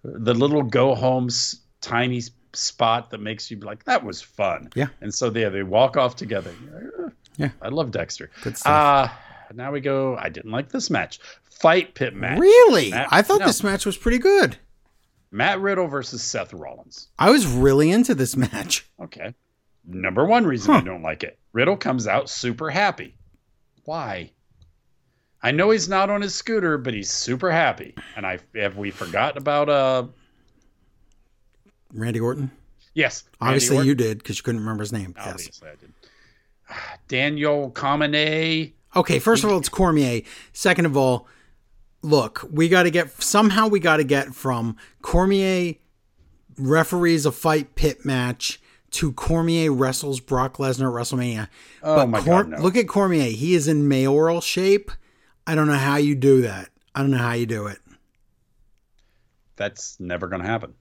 [0.03, 1.29] the little go home
[1.81, 2.23] tiny
[2.57, 4.71] spot that makes you be like, that was fun.
[4.75, 4.89] Yeah.
[5.01, 6.55] And so they they walk off together.
[7.37, 7.51] Yeah.
[7.61, 8.31] I love Dexter.
[8.43, 9.11] Good stuff.
[9.11, 10.17] Uh now we go.
[10.17, 11.21] I didn't like this match.
[11.45, 12.39] Fight pit match.
[12.41, 12.91] really?
[12.91, 13.47] Matt- I thought no.
[13.47, 14.57] this match was pretty good.
[15.31, 17.09] Matt Riddle versus Seth Rollins.
[17.19, 18.89] I was really into this match.
[19.01, 19.35] Okay.
[19.87, 21.39] Number one reason I don't like it.
[21.53, 23.15] Riddle comes out super happy.
[23.85, 24.31] Why?
[25.43, 27.95] I know he's not on his scooter, but he's super happy.
[28.17, 30.07] And I have we forgot about uh
[31.95, 32.51] Randy Orton.
[32.93, 33.25] Yes.
[33.41, 33.89] Obviously, Orton.
[33.89, 35.15] you did because you couldn't remember his name.
[35.17, 35.29] Yes.
[35.29, 35.93] Obviously, I did.
[37.09, 38.73] Daniel Cormier.
[38.97, 40.23] Okay, first of all, it's Cormier.
[40.53, 41.27] Second of all,
[42.03, 45.75] look, we got to get somehow we got to get from Cormier
[46.57, 48.61] referees a fight pit match
[48.93, 51.49] to Cormier wrestles Brock Lesnar at WrestleMania.
[51.83, 52.59] Oh my God, no.
[52.59, 53.31] Look at Cormier.
[53.31, 54.93] He is in mayoral shape.
[55.47, 56.71] I don't know how you do that.
[56.95, 57.79] I don't know how you do it.
[59.57, 60.75] That's never going to happen.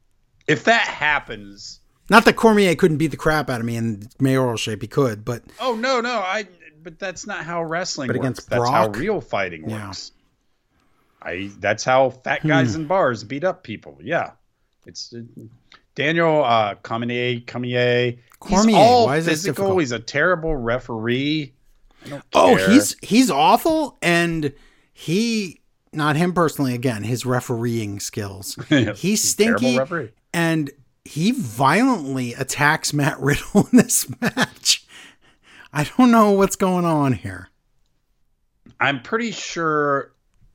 [0.48, 1.80] If that happens,
[2.10, 4.82] Not that Cormier couldn't beat the crap out of me in mayoral shape.
[4.82, 6.48] He could, but oh no, no, I.
[6.84, 8.26] But that's not how wrestling But works.
[8.26, 9.80] against that's how real fighting Yeah.
[9.80, 9.88] Hmm.
[9.88, 10.12] works.
[11.22, 11.50] I.
[11.60, 13.98] That's how fat guys in bars beat up people.
[14.02, 14.32] Yeah,
[14.86, 15.22] it's uh,
[15.96, 17.40] Daniel uh, Cormier.
[17.42, 18.20] Kamie.
[18.40, 19.54] Cormier, He's all why is physical.
[19.64, 19.80] difficult?
[19.80, 21.54] He's a terrible referee.
[22.34, 24.52] Oh, he's he's awful, and
[24.92, 25.62] he
[25.94, 26.74] not him personally.
[26.74, 28.58] Again, his refereeing skills.
[28.70, 30.10] He's terrible stinky, referee.
[30.34, 30.72] And
[31.06, 34.86] he violently attacks Matt Riddle in this match.
[35.72, 37.50] I don't know what's going on here.
[38.80, 40.12] I'm pretty sure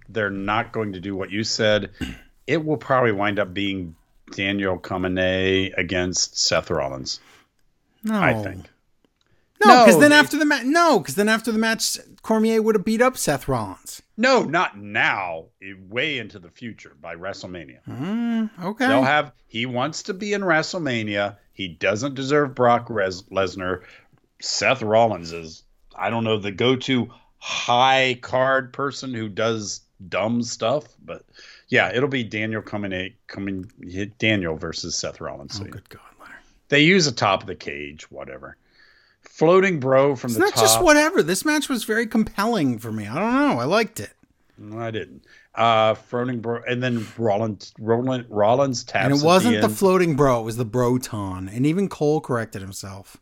[0.08, 1.90] they're not going to do what you said.
[2.46, 3.94] It will probably wind up being
[4.30, 7.20] Daniel Kamane against Seth Rollins.
[8.04, 8.64] No, I think.
[9.64, 12.60] No, because No, then it- after the match, no, because then after the match, Cormier
[12.62, 14.02] would have beat up Seth Rollins.
[14.16, 15.46] No, not now.
[15.88, 17.78] Way into the future by WrestleMania.
[17.88, 19.32] Mm, okay, They'll have.
[19.46, 21.36] He wants to be in WrestleMania.
[21.52, 23.82] He doesn't deserve Brock Res- Lesnar.
[24.40, 25.62] Seth Rollins is.
[25.96, 27.08] I don't know the go-to
[27.38, 31.24] high card person who does dumb stuff, but
[31.68, 35.56] yeah, it'll be Daniel coming coming hit Daniel versus Seth Rollins.
[35.56, 36.32] So oh, good God, Larry.
[36.68, 38.56] They use a top of the cage, whatever.
[39.38, 40.64] Floating bro from It's the not top.
[40.64, 41.22] just whatever.
[41.22, 43.06] This match was very compelling for me.
[43.06, 43.60] I don't know.
[43.60, 44.10] I liked it.
[44.58, 45.24] No, I didn't.
[45.54, 49.04] Uh, floating bro, and then Rollins, Rollins, Rollins taps.
[49.06, 49.76] And it wasn't the, end.
[49.76, 51.48] floating bro, it was the broton.
[51.48, 53.16] And even Cole corrected himself.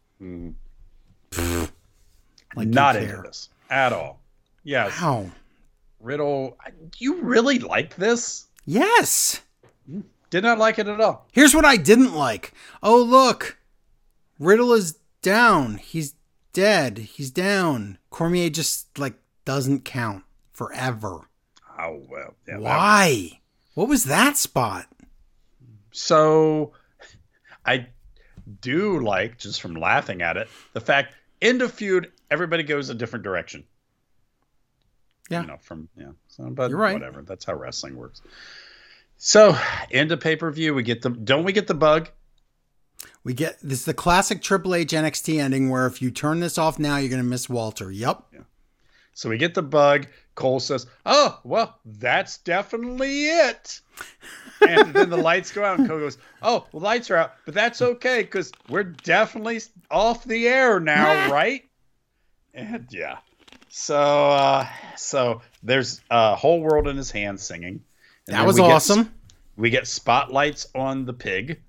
[2.56, 4.20] Like not into this at all.
[4.64, 5.30] Yes, How?
[6.00, 6.56] Riddle.
[6.96, 8.46] You really like this?
[8.64, 9.42] Yes.
[10.30, 11.26] Did not like it at all.
[11.32, 12.52] Here's what I didn't like.
[12.82, 13.58] Oh, look.
[14.38, 15.78] Riddle is down.
[15.78, 16.14] He's
[16.52, 16.98] dead.
[16.98, 17.98] He's down.
[18.10, 19.14] Cormier just, like,
[19.44, 20.22] doesn't count
[20.52, 21.28] forever.
[21.78, 22.34] Oh well.
[22.46, 23.40] Yeah, Why?
[23.74, 24.86] What was that spot?
[25.90, 26.72] So,
[27.66, 27.88] I
[28.60, 32.94] do like just from laughing at it the fact end of feud everybody goes a
[32.94, 33.64] different direction.
[35.28, 35.40] Yeah.
[35.40, 36.12] You know, from yeah.
[36.28, 36.94] So, but You're right.
[36.94, 37.22] whatever.
[37.22, 38.22] That's how wrestling works.
[39.18, 39.58] So,
[39.90, 42.10] end of pay per view, we get the don't we get the bug?
[43.26, 46.58] We get this is the classic Triple H NXT ending where if you turn this
[46.58, 47.90] off now, you're going to miss Walter.
[47.90, 48.22] Yep.
[49.14, 50.06] So we get the bug.
[50.36, 53.80] Cole says, "Oh, well, that's definitely it."
[54.60, 57.52] and then the lights go out, and Cole goes, "Oh, the lights are out, but
[57.54, 61.64] that's okay because we're definitely off the air now, right?"
[62.54, 63.16] And yeah,
[63.68, 63.98] so
[64.30, 67.82] uh, so there's a whole world in his hands singing.
[68.28, 69.12] And That was we get- awesome.
[69.56, 71.60] we get spotlights on the pig.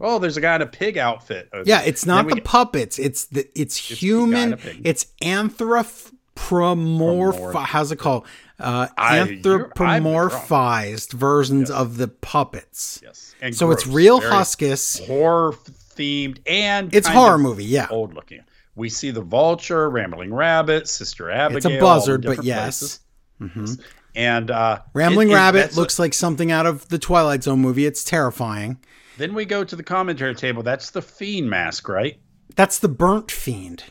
[0.00, 1.48] Oh, there's a guy in a pig outfit.
[1.52, 2.98] Uh, Yeah, it's not the get- puppets.
[2.98, 4.58] It's the it's, guy human.
[4.84, 7.64] It's anthropomorph.
[7.64, 8.26] How's it called?
[8.58, 9.70] Uh, I- you're- I've been wrong.
[9.70, 13.00] anthropomorphized versions of the puppets.
[13.02, 15.04] Yes, and So it's real very huskus.
[15.06, 15.52] horror
[15.96, 17.64] themed and It's horror movie.
[17.64, 17.86] Yeah.
[17.90, 18.40] old looking.
[18.74, 21.56] We see the vulture, rambling rabbit, sister Abigail.
[21.56, 23.00] It's a buzzard, but yes.
[23.38, 23.78] places.
[24.14, 27.60] And uh, Rambling it- it- Rabbit that's looks like something out of the Twilight Zone
[27.60, 27.84] movie.
[27.86, 28.78] It's terrifying.
[29.18, 30.62] Then we go to the commentary table.
[30.62, 32.18] That's the fiend mask, right?
[32.54, 33.84] That's the burnt fiend.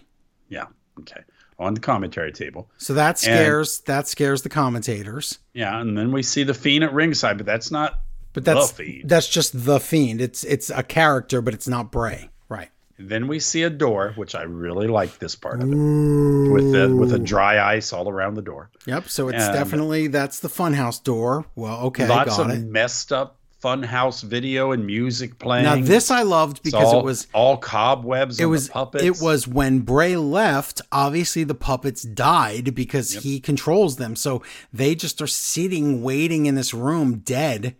[0.49, 0.65] Yeah.
[0.99, 1.21] Okay.
[1.59, 2.69] On the commentary table.
[2.77, 5.39] So that scares that scares the commentators.
[5.53, 7.99] Yeah, and then we see the fiend at ringside, but that's not.
[8.33, 9.09] But that's The Fiend.
[9.09, 10.19] that's just the fiend.
[10.19, 12.29] It's it's a character, but it's not Bray.
[12.49, 12.69] Right.
[12.99, 16.93] Then we see a door, which I really like this part of it, with the
[16.93, 18.71] with a dry ice all around the door.
[18.87, 19.07] Yep.
[19.07, 21.45] So it's And- definitely that's the funhouse door.
[21.55, 22.59] Well, okay, Lots of it.
[22.65, 25.65] messed up funhouse video and music playing.
[25.65, 28.39] Now this I loved because all, it was all cobwebs.
[28.39, 29.03] it was the puppets.
[29.03, 30.81] it was when Bray left.
[30.91, 34.15] Obviously, the puppets died because he controls them.
[34.15, 37.75] So they just are sitting, waiting in this room, dead,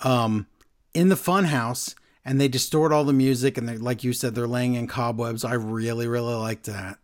[0.00, 0.46] um,
[0.94, 3.58] in the funhouse, and they distort all the music.
[3.58, 5.44] And they, like you said, they're laying in cobwebs.
[5.44, 6.98] I really, really liked that.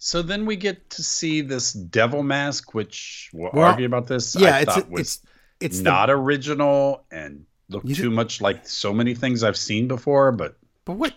[0.00, 4.36] So then we get to see this devil mask, which we'll Well, argue about this.
[4.36, 5.20] Yeah, I it's thought was it's
[5.60, 7.44] it's the not original and
[7.84, 10.32] You too much like so many things I've seen before.
[10.32, 11.14] But but what?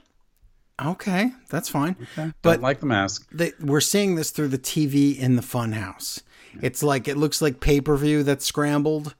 [0.84, 1.96] Okay, that's fine.
[2.16, 3.28] but But- like the mask.
[3.32, 6.22] they, we're seeing this through the TV in the funhouse.
[6.62, 9.16] It's like it looks like pay per view that's scrambled,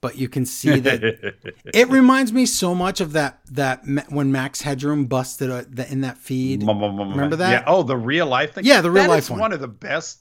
[0.00, 1.02] but you can see that
[1.72, 6.00] it reminds me so much of that that when Max Headroom busted uh, the, in
[6.02, 6.62] that feed.
[6.62, 7.50] Remember that?
[7.50, 7.64] Yeah.
[7.66, 8.64] Oh, the real life thing.
[8.66, 9.40] Yeah, the real That life is one.
[9.40, 10.18] one of the best.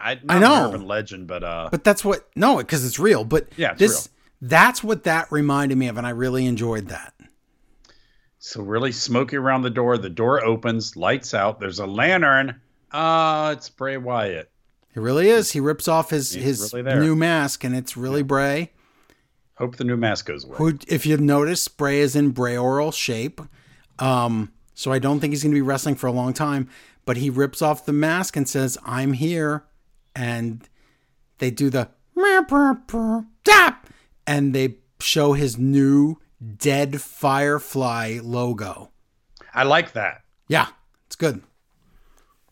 [0.00, 0.68] I, I know.
[0.68, 3.24] urban legend, but uh, But that's what no, because it's real.
[3.24, 4.08] But Yeah, this
[4.40, 7.14] that's what that reminded me of, and I really enjoyed that.
[8.38, 9.98] so really smoky around the door.
[9.98, 11.58] The door opens, lights out.
[11.60, 12.60] There's a lantern.
[12.92, 14.50] Uh, it's Bray Wyatt.
[14.94, 15.52] It really is.
[15.52, 18.72] He rips off his He's his really new mask, and it's really Bray.
[19.54, 20.56] Hope the new mask goes away.
[20.56, 23.40] Who, if you've noticed, Bray is in Bray oral shape.
[23.98, 26.68] Um, so I don't think he's going to be wrestling for a long time.
[27.04, 29.64] But he rips off the mask and says, "I'm here,"
[30.14, 30.68] and
[31.38, 31.88] they do the
[33.44, 33.86] tap,
[34.26, 36.18] and they show his new
[36.56, 38.90] dead Firefly logo.
[39.54, 40.22] I like that.
[40.48, 40.68] Yeah,
[41.06, 41.42] it's good.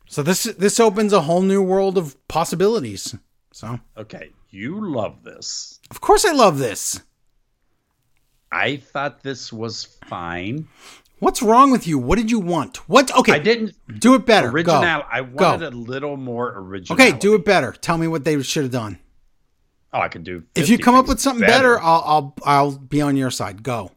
[0.09, 3.15] So this this opens a whole new world of possibilities.
[3.53, 5.81] So Okay, you love this.
[5.91, 7.01] of course I love this.
[8.53, 10.69] I thought this was fine.
[11.19, 11.99] What's wrong with you?
[11.99, 12.89] What did you want?
[12.89, 13.15] What?
[13.17, 14.49] Okay, I didn't do it better.
[14.49, 14.83] original.
[14.83, 15.07] Go.
[15.11, 16.95] I wanted a little more original.
[16.95, 17.73] Okay, do it better.
[17.73, 18.99] Tell me what they should have done.
[19.95, 20.43] Oh, I could do.
[20.55, 23.63] If you come up with something better, I'll I'll I'll be on your side.
[23.63, 23.93] Go.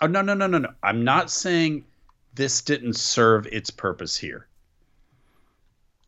[0.00, 0.70] oh no no no no no!
[0.82, 1.84] I'm not saying
[2.34, 4.48] this didn't serve its purpose here,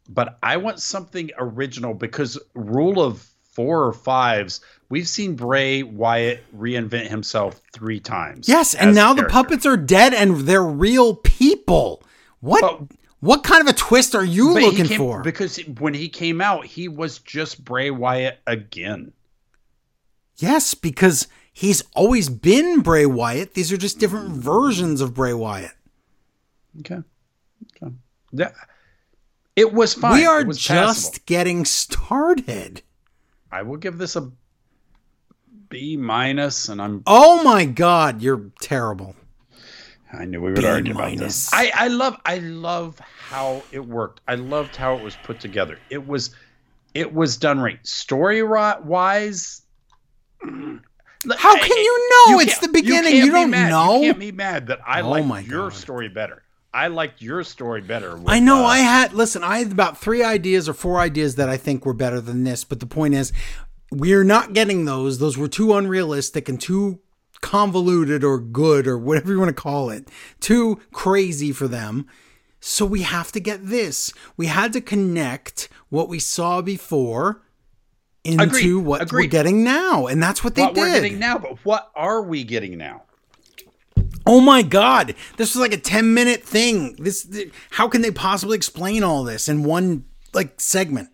[0.09, 3.25] but I want something original because rule of
[3.57, 4.61] four or fives.
[4.91, 8.49] We've seen Bray Wyatt reinvent himself three times.
[8.49, 12.03] Yes, and now the puppets are dead and they're real people.
[12.41, 15.23] What But- what kind of a twist are you looking came- for?
[15.23, 19.13] Because when he came out, he was just Bray Wyatt again.
[20.37, 23.55] yes, because he's always been Bray Wyatt.
[23.55, 25.73] These are just different versions of Bray Wyatt.
[26.81, 26.99] Okay.
[27.83, 27.93] Okay.
[28.33, 28.51] Yeah.
[29.57, 30.13] It was fine.
[30.13, 31.19] we are just passable.
[31.25, 32.83] getting started.
[33.51, 34.31] I will give this a
[35.69, 37.03] B minus, and I'm.
[37.07, 39.15] Oh my god, you're terrible.
[40.13, 41.51] I knew we would B argue about minus.
[41.51, 41.53] this.
[41.53, 44.21] I, I love I love how it worked.
[44.29, 45.79] I loved how it was put together.
[45.91, 46.35] It was
[46.95, 47.85] it was done right.
[47.87, 49.63] Story wise.
[50.45, 50.81] Mm,
[51.37, 52.41] how can you know?
[52.41, 53.13] It's the beginning.
[53.13, 53.71] can't You don't mad.
[53.71, 53.97] know?
[54.01, 55.73] You can't be mad that I Oh like your God.
[55.75, 56.43] story better.
[56.77, 58.17] I liked your story better.
[58.17, 61.37] with, I know uh, I had listen, I had about 3 ideas or 4 ideas
[61.37, 63.33] that I think were better than this, but the point is
[63.91, 65.19] we're not getting those.
[65.19, 67.01] Those were too unrealistic and too
[67.41, 70.09] convoluted or good or whatever you want to call it.
[70.39, 72.07] Too crazy for them.
[72.61, 74.13] So we have to get this.
[74.37, 77.43] We had to connect what we saw before
[78.23, 78.75] into Agreed.
[78.75, 80.81] what we're getting now, and that's what they what did.
[80.81, 83.06] we're getting now, but what are we getting now?
[84.27, 86.97] Oh my god, this was like a 10 minute thing.
[86.99, 91.11] This th- how can they possibly explain all this in one like segment?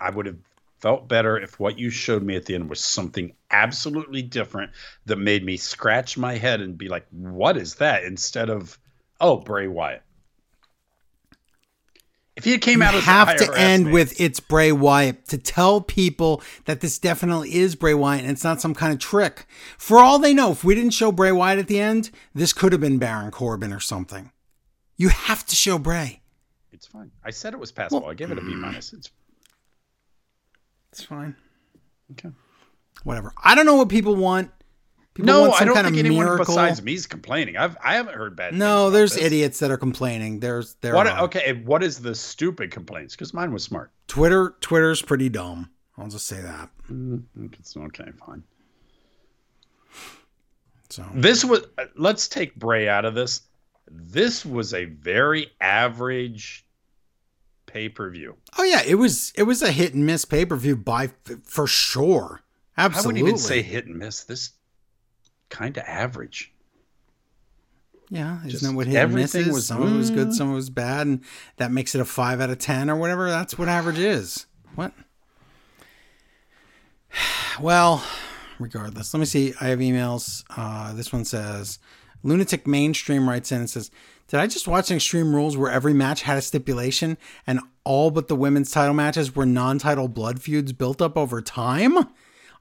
[0.00, 0.38] I would have
[0.80, 4.72] felt better if what you showed me at the end was something absolutely different
[5.06, 8.78] that made me scratch my head and be like, "What is that?" Instead of,
[9.20, 10.02] "Oh, Bray Wyatt."
[12.42, 15.38] If he came You out as have to end man- with it's Bray Wyatt to
[15.38, 19.46] tell people that this definitely is Bray Wyatt and it's not some kind of trick.
[19.78, 22.72] For all they know, if we didn't show Bray Wyatt at the end, this could
[22.72, 24.32] have been Baron Corbin or something.
[24.96, 26.20] You have to show Bray.
[26.72, 27.12] It's fine.
[27.24, 28.08] I said it was passable.
[28.08, 28.92] I gave it a B minus.
[28.92, 29.08] It's
[30.90, 31.36] It's fine.
[32.12, 32.30] okay.
[33.04, 33.32] Whatever.
[33.42, 34.50] I don't know what people want.
[35.14, 36.46] People No, I don't kind think of anyone miracle.
[36.46, 37.56] besides me is complaining.
[37.56, 38.54] I've I haven't heard bad.
[38.54, 39.22] no, there's this.
[39.22, 40.40] idiots that are complaining.
[40.40, 41.06] There's there What?
[41.06, 41.20] are.
[41.24, 43.14] Okay, what is the stupid complaints?
[43.14, 43.90] Because mine was smart.
[44.08, 45.70] Twitter Twitter's pretty dumb.
[45.98, 46.70] I'll just say that.
[46.90, 47.24] Mm,
[47.58, 48.42] It's okay, fine.
[50.88, 51.62] So This was.
[51.96, 53.42] Let's take Bray out of this.
[53.90, 56.64] This was a very average
[57.66, 58.36] pay per view.
[58.58, 61.10] Oh yeah, it was it was a hit and miss pay per view by
[61.44, 62.42] for sure.
[62.76, 63.20] Absolutely.
[63.20, 64.24] I wouldn't even say hit and miss.
[64.24, 64.50] This
[65.52, 66.52] kind of average.
[68.10, 69.52] yeah, isn't just that what hit everything is?
[69.52, 70.32] was- some of it was good, Mm.
[70.34, 71.20] some of it was bad, and
[71.58, 73.30] that makes it a five out of ten or whatever.
[73.30, 74.46] That's what average is.
[74.74, 74.92] What?
[77.60, 78.02] Well,
[78.58, 79.52] regardless, let me see.
[79.60, 80.42] I have emails.
[80.56, 81.78] Uh, this one says
[82.22, 83.90] Lunatic Mainstream writes in and says,
[84.28, 88.10] Did I just watch an Extreme Rules where every match had a stipulation and all
[88.10, 91.98] but the women's title matches were non title blood feuds built up over time?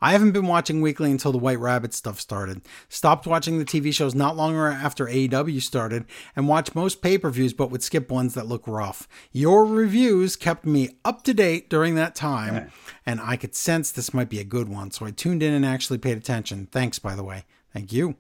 [0.02, 2.62] I haven't been watching weekly until the White Rabbit stuff started.
[2.90, 6.06] Stopped watching the TV shows not long after AEW started
[6.36, 9.08] and watched most pay per views but would skip ones that look rough.
[9.32, 12.72] Your reviews kept me up to date during that time
[13.06, 15.66] and I could sense this might be a good one, so I tuned in and
[15.66, 16.68] actually paid attention.
[16.72, 17.46] Thanks, by the way.
[17.74, 18.16] Thank you.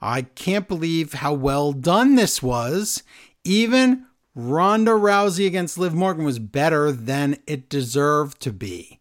[0.00, 3.04] I can't believe how well done this was.
[3.44, 8.98] Even Ronda Rousey against Liv Morgan was better than it deserved to be.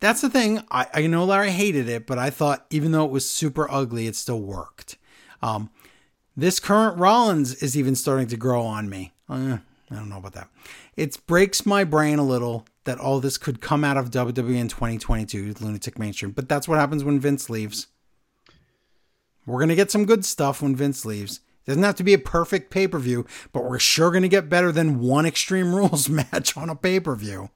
[0.00, 0.62] That's the thing.
[0.70, 4.06] I, I know Larry hated it, but I thought even though it was super ugly,
[4.06, 4.96] it still worked.
[5.42, 5.70] Um,
[6.36, 9.12] this current Rollins is even starting to grow on me.
[9.28, 9.58] Uh,
[9.90, 10.48] I don't know about that.
[10.96, 14.68] It breaks my brain a little that all this could come out of WWE in
[14.68, 16.32] 2022, Lunatic Mainstream.
[16.32, 17.88] But that's what happens when Vince leaves.
[19.46, 21.40] We're going to get some good stuff when Vince leaves.
[21.66, 24.28] It doesn't have to be a perfect pay per view, but we're sure going to
[24.28, 27.50] get better than one Extreme Rules match on a pay per view.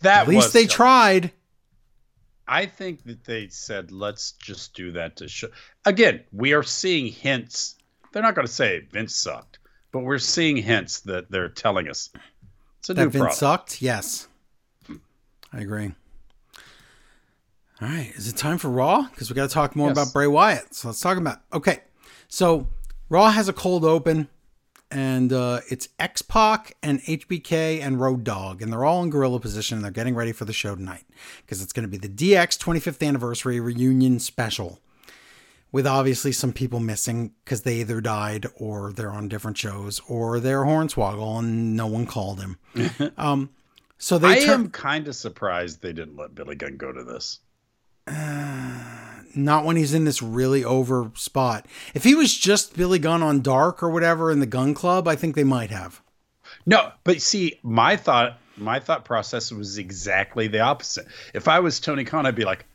[0.00, 0.76] That At least they tough.
[0.76, 1.32] tried.
[2.52, 5.48] I think that they said, let's just do that to show.
[5.86, 7.76] Again, we are seeing hints.
[8.12, 9.58] They're not going to say Vince sucked,
[9.90, 12.10] but we're seeing hints that they're telling us
[12.80, 13.38] it's a That new Vince product.
[13.38, 13.82] sucked?
[13.82, 14.28] Yes.
[15.52, 15.92] I agree.
[17.80, 18.12] All right.
[18.14, 19.02] Is it time for Raw?
[19.10, 19.96] Because we got to talk more Yes.
[19.96, 20.74] about Bray Wyatt.
[20.74, 21.80] So let's talk about Okay.
[22.28, 22.68] So
[23.08, 24.28] Raw has a cold open,
[24.92, 29.40] and uh, it's X Pac and HBK and Road Dog, and they're all in gorilla
[29.40, 29.76] position.
[29.76, 31.04] And they're getting ready for the show tonight
[31.38, 34.78] because it's going to be the DX 25th anniversary reunion special.
[35.72, 40.38] With obviously some people missing because they either died or they're on different shows or
[40.38, 42.58] they're hornswoggle and no one called him.
[43.16, 43.48] um,
[43.96, 47.40] so I they am kind of surprised they didn't let Billy Gunn go to this.
[49.34, 51.66] Not when he's in this really over spot.
[51.94, 55.16] If he was just Billy Gunn on Dark or whatever in the Gunn Club, I
[55.16, 56.02] think they might have.
[56.66, 61.06] No, but see, my thought, my thought process was exactly the opposite.
[61.34, 62.66] If I was Tony Khan, I'd be like,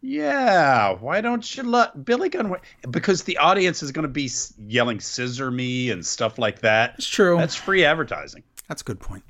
[0.00, 2.58] "Yeah, why don't you let Billy Gunn?" wa-"
[2.90, 6.94] Because the audience is going to be yelling "Scissor me" and stuff like that.
[6.96, 7.36] It's true.
[7.36, 8.42] That's free advertising.
[8.68, 9.22] That's a good point.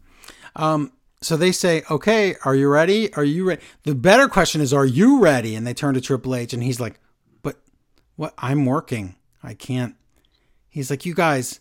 [0.54, 0.92] Um,
[1.26, 3.12] so they say, "Okay, are you ready?
[3.14, 6.36] Are you ready?" The better question is, "Are you ready?" And they turn to Triple
[6.36, 7.00] H, and he's like,
[7.42, 7.56] "But
[8.14, 8.32] what?
[8.38, 9.16] I'm working.
[9.42, 9.96] I can't."
[10.68, 11.60] He's like, "You guys,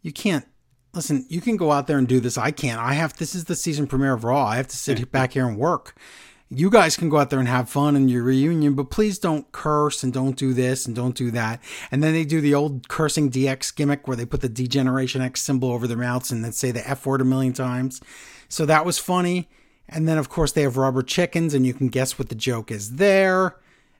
[0.00, 0.46] you can't."
[0.94, 2.38] Listen, you can go out there and do this.
[2.38, 2.80] I can't.
[2.80, 3.14] I have.
[3.16, 4.46] This is the season premiere of Raw.
[4.46, 5.94] I have to sit back here and work.
[6.48, 9.50] You guys can go out there and have fun in your reunion, but please don't
[9.52, 11.60] curse and don't do this and don't do that.
[11.90, 15.40] And then they do the old cursing DX gimmick where they put the Degeneration X
[15.40, 18.02] symbol over their mouths and then say the F word a million times.
[18.52, 19.48] So that was funny.
[19.88, 22.70] And then, of course, they have rubber chickens, and you can guess what the joke
[22.70, 23.56] is there.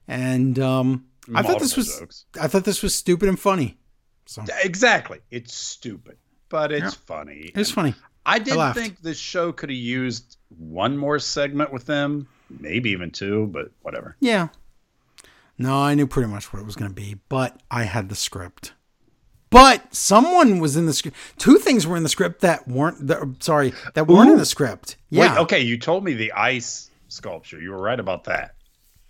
[0.07, 2.25] And um, I thought this was jokes.
[2.39, 3.77] I thought this was stupid and funny.
[4.25, 5.19] So Exactly.
[5.31, 6.17] It's stupid,
[6.49, 7.01] but it's Yeah.
[7.05, 7.51] funny.
[7.55, 7.95] It's And funny.
[8.25, 8.77] I did laughed.
[8.79, 13.71] think this show could have used one more segment with them, maybe even two, but
[13.81, 14.15] whatever.
[14.19, 14.47] Yeah.
[15.57, 18.15] No, I knew pretty much what it was going to be, but I had the
[18.15, 18.73] script.
[19.53, 21.15] But someone was in the script.
[21.37, 23.07] Two things were in the script that weren't.
[23.07, 24.97] The, sorry, that weren't in the script.
[25.09, 27.61] Yeah, Wait, okay, you told me the ice sculpture.
[27.61, 28.55] You were right about that.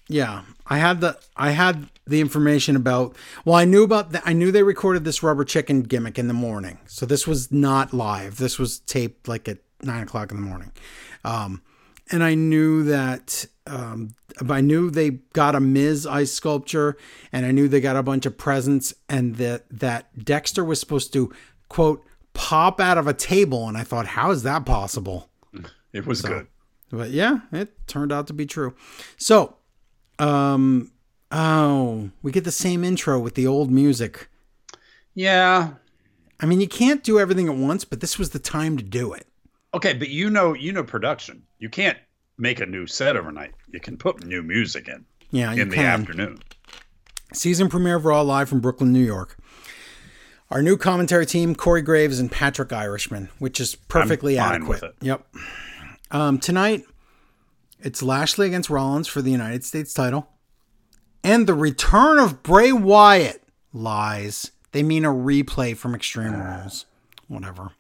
[0.07, 0.43] yeah.
[0.67, 3.15] I had the I had the information about.
[3.45, 4.11] Well, I knew about.
[4.11, 7.51] The, I knew they recorded this rubber chicken gimmick in the morning, so this was
[7.51, 8.37] not live.
[8.37, 10.71] This was taped like at nine o'clock in the morning.
[11.25, 11.61] Um,
[12.13, 14.15] and I knew that um,
[14.47, 16.95] I knew they got a Miz ice sculpture,
[17.31, 21.11] and I knew they got a bunch of presents, and that that Dexter was supposed
[21.13, 21.33] to
[21.69, 25.29] quote pop out of a table, and I thought, how is that possible?
[25.91, 26.47] It was good.
[26.91, 28.73] But yeah, it turned out to be true.
[29.15, 29.57] So,
[30.17, 30.91] um,
[31.31, 34.27] oh, we get the same intro with the old music.
[35.13, 35.73] Yeah.
[36.39, 39.13] I mean, you can't do everything at once, but this was the time to do
[39.13, 39.27] it.
[39.73, 41.43] Okay, but you know, you know production.
[41.59, 41.97] You can't
[42.37, 43.53] make a new set overnight.
[43.71, 46.01] You can put new music in Yeah, in the can.
[46.01, 46.39] afternoon.
[47.33, 49.37] Season premiere of Raw live from Brooklyn, New York.
[50.51, 54.69] Our new commentary team: Corey Graves and Patrick Irishman, which is perfectly fine adequate.
[54.69, 54.95] with it.
[55.01, 55.27] Yep.
[56.11, 56.83] Um, tonight,
[57.79, 60.29] it's Lashley against Rollins for the United States title,
[61.23, 63.41] and the return of Bray Wyatt.
[63.75, 64.51] Lies.
[64.71, 66.85] They mean a replay from Extreme Rules.
[67.27, 67.71] Whatever.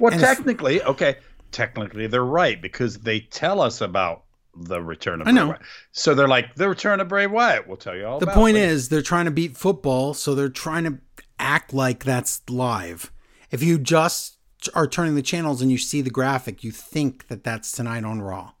[0.00, 1.16] Well, And if- technically, okay,
[1.52, 4.24] technically they're right because they tell us about
[4.56, 5.46] the return of I Bray know.
[5.48, 5.60] Wyatt.
[5.92, 7.68] So they're like the return of Bray Wyatt.
[7.68, 8.18] We'll tell you all.
[8.18, 8.62] The point it.
[8.68, 10.98] is, they're trying to beat football, so they're trying to
[11.38, 13.12] act like that's live.
[13.50, 14.38] If you just
[14.74, 18.20] are turning the channels and you see the graphic, you think that that's tonight on
[18.22, 18.52] Raw.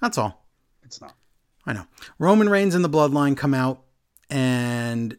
[0.00, 0.46] That's all.
[0.82, 1.14] it's not.
[1.66, 1.86] I know.
[2.18, 3.82] Roman Reigns and the Bloodline come out,
[4.30, 5.16] and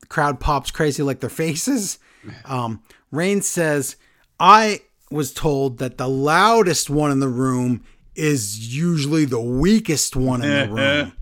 [0.00, 1.98] the crowd pops crazy like their faces.
[2.44, 3.96] Um, Reigns says,
[4.40, 7.84] I was told that the loudest one in the room
[8.14, 11.12] is usually the weakest one in the room.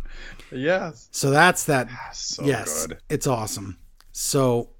[0.51, 1.09] Yes.
[1.13, 1.89] So that's that.
[1.91, 2.99] Ah, so yes, good.
[3.09, 3.79] it's awesome.
[4.13, 4.71] So,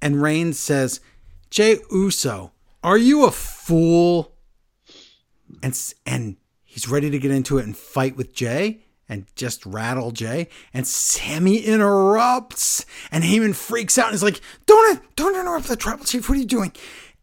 [0.00, 1.00] and Reigns says,
[1.50, 2.52] Jey Uso,
[2.82, 4.32] are you a fool?
[5.62, 5.76] And
[6.06, 10.48] and he's ready to get into it and fight with Jey and just rattle Jay.
[10.72, 16.04] And Sami interrupts, and Heyman freaks out and is like, "Don't don't interrupt the tribal
[16.04, 16.28] chief.
[16.28, 16.72] What are you doing?"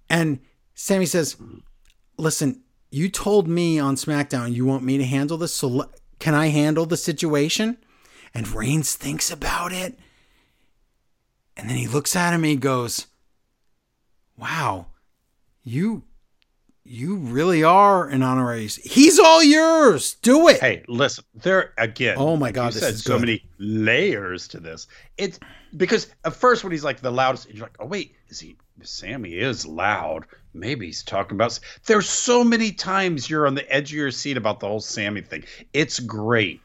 [0.09, 0.39] And
[0.75, 1.37] Sami says,
[2.17, 5.89] "Listen, you told me on SmackDown you want me to handle this, so
[6.19, 7.77] can I handle the situation?
[8.33, 9.97] And Reigns thinks about it.
[11.57, 13.07] And then he looks at him and he goes,
[14.37, 14.87] Wow,
[15.63, 16.03] you
[16.85, 18.67] you really are an honorary.
[18.67, 20.15] He's all yours.
[20.21, 20.59] Do it.
[20.59, 22.15] Hey, listen, there again.
[22.17, 23.21] Oh my God, you this said is so good.
[23.21, 24.87] many layers to this.
[25.17, 25.39] It's
[25.75, 28.55] because at first when he's like the loudest, you're like, oh wait, is he?
[28.83, 30.25] Sami is loud.
[30.53, 31.59] Maybe he's talking about.
[31.87, 35.21] There's so many times you're on the edge of your seat about the whole Sami
[35.21, 35.43] thing.
[35.73, 36.61] It's great,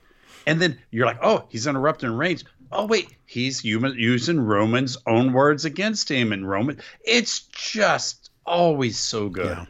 [0.47, 2.44] and then you're like, oh, he's interrupting Reigns.
[2.73, 6.78] Oh wait, he's human, using Roman's own words against him, and Roman.
[7.05, 9.57] It's just always so good.
[9.57, 9.66] Yeah.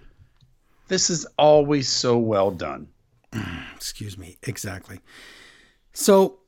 [0.90, 2.88] This is always so well done.
[3.76, 4.38] Excuse me.
[4.42, 4.98] Exactly.
[5.92, 6.40] So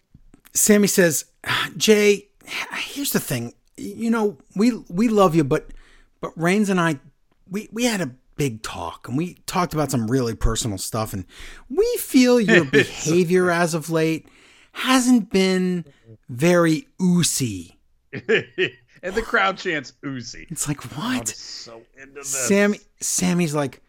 [0.53, 1.27] Sami says,
[1.77, 2.27] Jey,
[2.75, 3.55] here's the thing.
[3.77, 5.69] You know, we we love you, but
[6.21, 6.99] but Reigns and I
[7.49, 11.25] we we had a big talk and we talked about some really personal stuff and
[11.69, 14.27] we feel your behavior as of late
[14.73, 15.85] hasn't been
[16.29, 17.79] very oozy.
[18.13, 20.51] and the crowd chants Uzi.
[20.51, 21.29] It's like what?
[21.29, 22.49] so into this.
[22.49, 23.81] Sami Sami's like,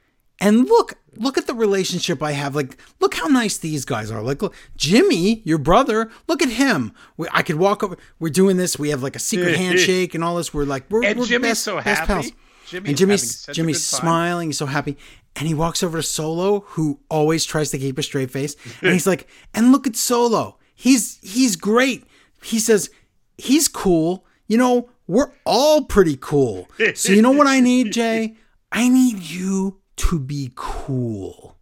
[0.43, 2.53] and look, look at the relationship I have.
[2.53, 4.22] Like, look how nice these guys are.
[4.22, 6.91] Like, look, Jimmy, your brother, look at him.
[7.15, 7.97] We, I could walk over.
[8.19, 8.77] We're doing this.
[8.77, 10.53] We have like a secret handshake and all this.
[10.53, 12.31] We're like, we're, And we're Jimmy's best, so best pals.
[12.67, 14.49] Jimmy's and Jimmy's Jimmy's smiling.
[14.49, 14.97] He's so happy.
[15.38, 18.55] And he walks over to Solo, who always tries to keep a straight face.
[18.81, 20.57] And he's like, and look at Solo.
[20.75, 22.05] He's he's great.
[22.41, 22.89] He says
[23.38, 24.25] he's cool.
[24.47, 26.67] You know, we're all pretty cool.
[26.95, 28.35] So you know what I need, Jey?
[28.72, 31.57] I need you to be cool.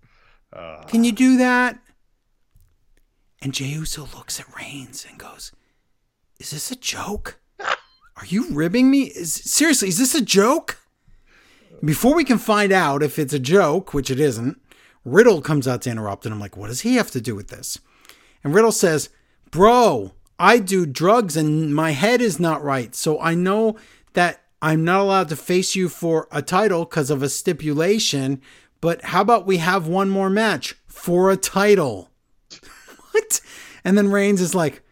[0.53, 1.79] Uh, Can you do that?
[3.41, 5.51] And Jey Uso looks at Reigns and goes,
[6.39, 7.39] "Is this a joke?
[7.59, 9.03] Are you ribbing me?
[9.03, 9.87] Is seriously?
[9.87, 10.77] Is this a joke?"
[11.83, 14.61] Before we can find out if it's a joke, which it isn't,
[15.03, 17.47] Riddle comes out to interrupt, and I'm like, "What does he have to do with
[17.47, 17.79] this?"
[18.43, 19.09] And Riddle says,
[19.51, 22.95] Bro, I do drugs and my head is not right.
[22.95, 23.75] So I know
[24.13, 28.41] that I'm not allowed to face you for a title because of a stipulation.
[28.79, 32.09] But how about we have one more match for a title?
[33.11, 33.41] what?
[33.83, 34.83] And then Reigns is like,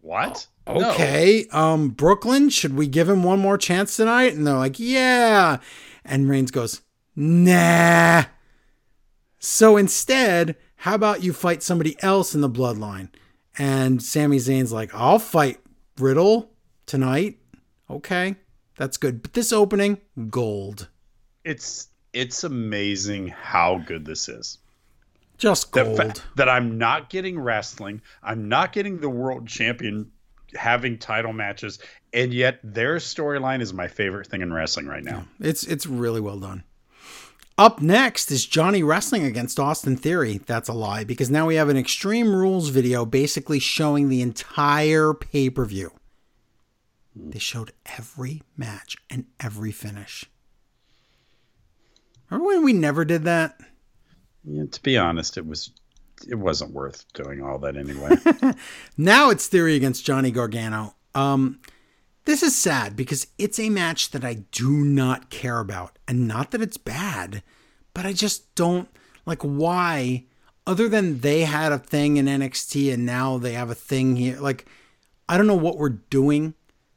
[0.00, 0.46] what?
[0.66, 0.92] No.
[0.92, 4.34] okay, um, Brooklyn, should we give him one more chance tonight?
[4.34, 5.58] And they're like, yeah.
[6.04, 6.80] And Reigns goes,
[7.14, 8.24] nah.
[9.38, 13.08] So instead, how about you fight somebody else in the bloodline?
[13.58, 15.60] And Sami Zayn's like, I'll fight
[15.98, 16.50] Riddle
[16.86, 17.38] tonight.
[17.90, 18.36] Okay,
[18.76, 19.22] that's good.
[19.22, 19.98] But this opening,
[20.30, 20.88] gold.
[21.44, 24.58] It's it's amazing how good this is.
[25.36, 25.96] Just gold.
[25.96, 30.10] fact that I'm not getting wrestling, I'm not getting the world champion
[30.54, 31.80] having title matches,
[32.12, 35.26] and yet their storyline is my favorite thing in wrestling right now.
[35.40, 36.64] It's it's really well done.
[37.56, 40.38] Up next is Johnny wrestling against Austin Theory.
[40.38, 45.14] That's a lie because now we have an Extreme Rules video basically showing the entire
[45.14, 45.92] pay per view.
[47.16, 50.24] They showed every match and every finish.
[52.28, 53.60] Remember when we never did that?
[54.44, 55.70] Yeah, to be honest, it was
[56.28, 58.16] it wasn't worth doing all that anyway.
[58.96, 60.94] Now it's Theory against Johnny Gargano.
[61.14, 61.60] Um,
[62.24, 65.98] this is sad because it's a match that I do not care about.
[66.08, 67.42] And not that it's bad,
[67.92, 68.88] but I just don't
[69.26, 70.24] like why,
[70.66, 74.40] other than they had a thing in NXT and now they have a thing here.
[74.40, 74.66] Like,
[75.28, 76.54] I don't know what we're doing.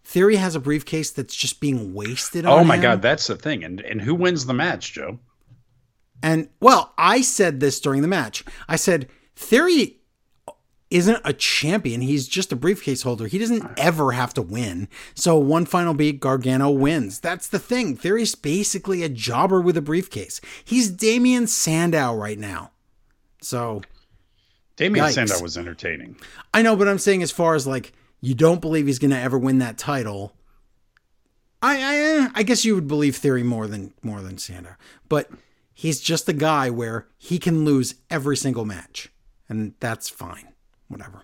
[0.07, 2.81] Theory has a briefcase that's just being wasted oh on oh my him.
[2.81, 3.65] god, that's the thing.
[3.65, 5.19] And and who wins the match, Joe?
[6.23, 8.45] And well, I said this during the match.
[8.69, 9.97] I said Theory
[10.89, 11.99] isn't a champion.
[11.99, 13.27] He's just a briefcase holder.
[13.27, 13.73] He doesn't ah.
[13.75, 14.87] ever have to win.
[15.13, 17.19] So one final beat, Gargano wins.
[17.19, 17.97] That's the thing.
[17.97, 20.39] Theory's basically a jobber with a briefcase.
[20.63, 22.71] He's Damien Sandow right now.
[23.41, 23.81] So
[24.77, 25.15] Damien Yikes.
[25.15, 26.15] Sandow was entertaining.
[26.53, 29.37] I know, but I'm saying as far as like you don't believe he's gonna ever
[29.37, 30.33] win that title.
[31.61, 34.75] I I I guess you would believe Theory more than more than Sandow,
[35.09, 35.29] but
[35.73, 39.09] he's just a guy where he can lose every single match,
[39.49, 40.49] and that's fine,
[40.87, 41.23] whatever.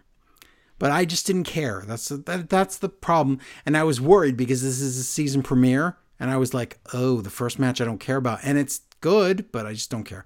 [0.80, 1.83] But I just didn't care.
[1.85, 5.97] That's that, that's the problem, and I was worried because this is a season premiere,
[6.19, 9.51] and I was like, oh, the first match I don't care about, and it's good,
[9.51, 10.25] but I just don't care.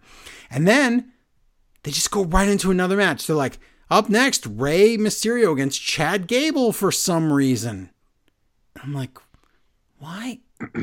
[0.50, 1.12] And then
[1.84, 3.26] they just go right into another match.
[3.26, 3.60] They're like,
[3.90, 7.90] up next, Rey Mysterio against Chad Gable for some reason.
[8.84, 9.18] I'm like,
[10.00, 10.40] why?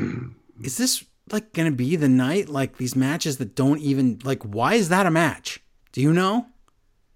[0.63, 2.49] is this like gonna be the night?
[2.49, 5.61] Like these matches that don't even like, why is that a match?
[5.91, 6.47] Do you know?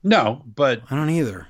[0.03, 1.47] No, but I don't either.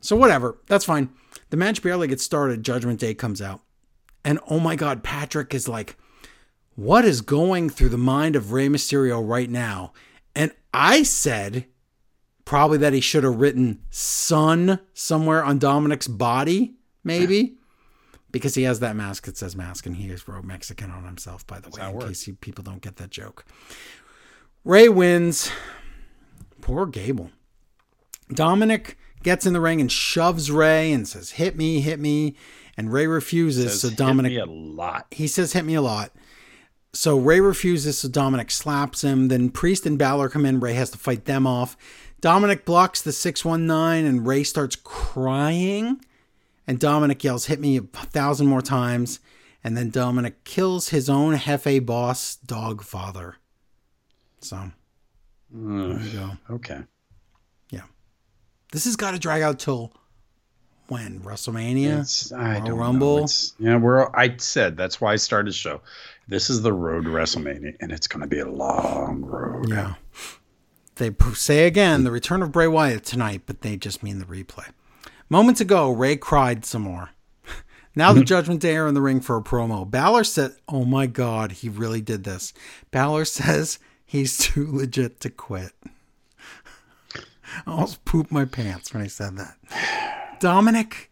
[0.00, 1.10] So whatever, that's fine.
[1.50, 2.62] The match barely gets started.
[2.62, 3.62] Judgment Day comes out,
[4.24, 5.96] and oh my God, Patrick is like,
[6.74, 9.92] what is going through the mind of Rey Mysterio right now?
[10.34, 11.66] And I said
[12.48, 17.58] probably that he should have written son somewhere on Dominic's body, maybe.
[18.30, 21.46] Because he has that mask that says mask, and he is wrote Mexican on himself,
[21.46, 22.06] by the way, in works.
[22.06, 23.44] case you, people don't get that joke.
[24.64, 25.50] Rey wins.
[26.62, 27.30] Poor Gable.
[28.32, 32.34] Dominic gets in the ring and shoves Rey and says, "Hit me, hit me,"
[32.78, 33.72] and Rey refuses.
[33.72, 35.06] Says, so "Hit Dominic me a lot.
[35.10, 36.12] he says, "Hit me a lot."
[36.94, 37.98] So Rey refuses.
[37.98, 39.28] So Dominic slaps him.
[39.28, 40.60] Then Priest and Balor come in.
[40.60, 41.76] Rey has to fight them off.
[42.20, 46.00] Dominic blocks the six one nine, and Rey starts crying.
[46.66, 49.20] And Dominic yells, "Hit me a thousand more times!"
[49.64, 53.36] And then Dominic kills his own Hefe boss, dog father.
[54.40, 54.70] So
[55.50, 56.30] there you go.
[56.50, 56.80] Okay.
[57.70, 57.82] Yeah.
[58.72, 59.92] This has got to drag out till
[60.88, 63.26] when WrestleMania, It's, I don't Rumble.
[63.58, 64.08] yeah, we're.
[64.14, 65.80] I said that's why I started the show.
[66.28, 69.68] This is the road to WrestleMania, and it's going to be a long road.
[69.70, 69.94] Yeah.
[70.98, 74.66] They say again the return of Bray Wyatt tonight, but they just mean the replay.
[75.30, 77.10] Moments ago, Rey cried some more.
[77.94, 78.26] Now the mm-hmm.
[78.26, 79.90] Judgment Day are in the ring for a promo.
[79.90, 82.52] Balor said, Oh my God, he really did this.
[82.92, 85.72] Balor says he's too legit to quit.
[87.16, 87.22] I
[87.66, 90.36] almost pooped my pants when I said that.
[90.40, 91.07] Dominic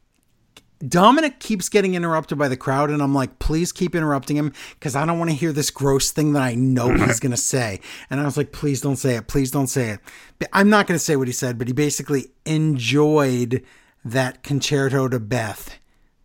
[0.86, 4.94] Dominic keeps getting interrupted by the crowd, and I'm like, please keep interrupting him because
[4.94, 7.04] I don't want to hear this gross thing that I know mm-hmm.
[7.04, 7.80] he's going to say.
[8.10, 9.26] And I was like, please don't say it.
[9.26, 10.00] Please don't say it.
[10.38, 13.62] But I'm not going to say what he said, but he basically enjoyed
[14.04, 15.78] that Con-Chair-To to Beth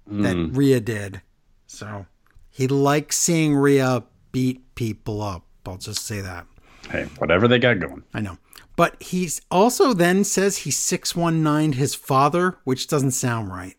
[0.07, 0.55] that mm.
[0.55, 1.21] Rhea did.
[1.67, 2.05] So
[2.49, 5.45] he likes seeing Rhea beat people up.
[5.65, 6.45] I'll just say that.
[6.89, 8.03] Hey, whatever they got going.
[8.13, 8.37] I know.
[8.75, 13.75] But he also then says he 619 his father, which doesn't sound right.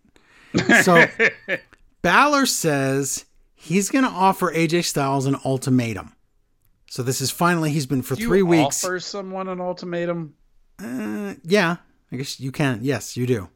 [0.83, 1.05] So
[2.03, 3.25] Balor says
[3.55, 6.13] he's going to offer AJ Styles an ultimatum.
[6.91, 8.85] So this is finally, he's been for three you weeks.
[8.85, 10.35] Offer someone an ultimatum.
[10.79, 11.77] Uh, yeah,
[12.11, 12.81] I guess you can.
[12.83, 13.49] Yes, you do.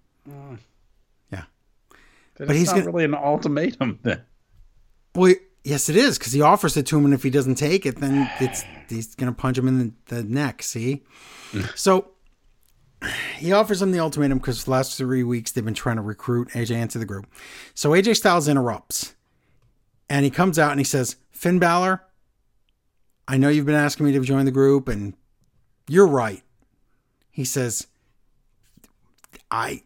[2.38, 3.98] But But it's he's not gonna- really an ultimatum.
[4.02, 4.20] Then
[5.14, 5.34] Well,
[5.64, 7.96] yes, it is because he offers it to him, and if he doesn't take it,
[7.96, 10.62] then it's he's going to punch him in the, the neck.
[10.62, 11.02] See,
[11.74, 12.10] so
[13.38, 16.48] he offers him the ultimatum because the last three weeks they've been trying to recruit
[16.50, 17.26] AJ into the group.
[17.74, 19.14] So AJ Styles interrupts,
[20.08, 22.02] and he comes out and he says, "Finn Balor,
[23.28, 25.14] I know you've been asking me to join the group, and
[25.88, 26.42] you're right."
[27.30, 27.86] He says,
[29.50, 29.82] "I."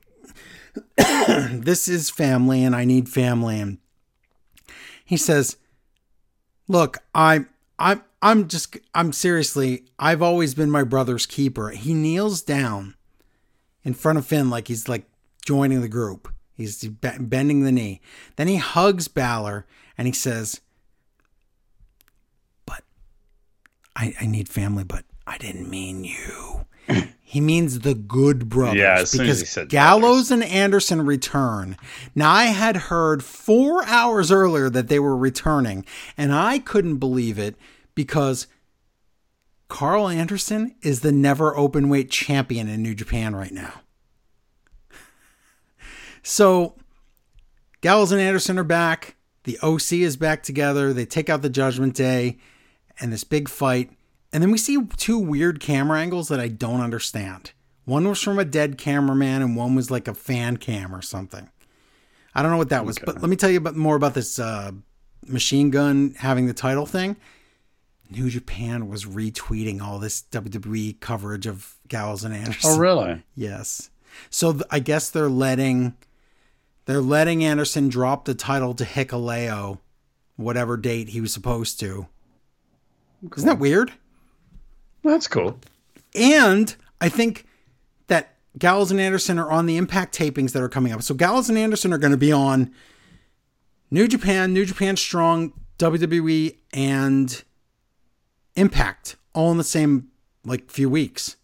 [0.96, 3.78] this is family and I need family and
[5.10, 5.56] he says,
[6.68, 7.46] "Look, I
[7.80, 12.94] I I'm just I'm seriously, I've always been my brother's keeper." He kneels down
[13.84, 15.04] in front of Finn like he's like
[15.44, 16.32] joining the group.
[16.54, 18.00] He's bending the knee.
[18.36, 20.60] Then he hugs Balor and he says,
[22.66, 22.82] "But
[23.96, 26.66] I I need family, but I didn't mean you."
[27.30, 28.80] He means the good brothers.
[28.80, 31.76] Yeah, as soon as because he said Gallows and Anderson return.
[32.12, 35.84] Now, I had heard four hours earlier that they were returning,
[36.16, 37.54] and I couldn't believe it
[37.94, 38.48] because
[39.70, 43.72] Karl Anderson is the NEVER Openweight champion in New Japan right now.
[46.22, 46.74] So,
[47.80, 49.16] Gallows and Anderson are back.
[49.44, 50.92] The OC is back together.
[50.92, 52.36] They take out the Judgment Day
[53.00, 53.90] and this big fight.
[54.30, 57.52] And then we see two weird camera angles that I don't understand.
[57.86, 61.48] One was from a dead cameraman, and one was like a fan cam or something.
[62.34, 64.38] I don't know what that was, but let me tell you about, more about this
[64.38, 64.72] uh,
[65.26, 67.16] machine gun having the title thing.
[68.10, 72.70] New Japan was retweeting all this WWE coverage of Gallows and Anderson.
[72.72, 73.22] Oh, really?
[73.34, 73.90] Yes.
[74.28, 75.94] So th- I guess they're letting
[76.86, 79.78] they're letting Anderson drop the title to Hikuleo,
[80.36, 82.06] whatever date he was supposed to.
[83.36, 83.92] Isn't that weird?
[85.04, 85.58] That's cool.
[86.14, 87.46] And I think
[88.08, 91.02] that Gallows and Anderson are on the Impact tapings that are coming up.
[91.02, 92.72] So Gallows and Anderson are going to be on
[93.90, 97.42] New Japan, New Japan Strong, WWE, and
[98.60, 100.08] Impact all in the same
[100.44, 101.36] like few weeks.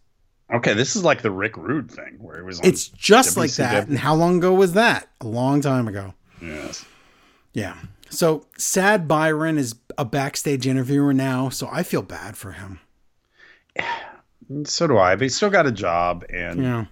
[0.53, 2.61] Okay, this is like the Rick Rude thing where it was.
[2.63, 3.89] It's just like that.
[3.89, 5.09] And how long ago was that?
[5.23, 6.15] A long time ago.
[6.43, 6.85] Yes.
[7.53, 7.77] Yeah.
[8.11, 12.81] So Sad Byron is a backstage interviewer now, so I feel bad for him.
[14.65, 15.17] So do I.
[15.17, 16.85] But he's still got a job, and Yeah.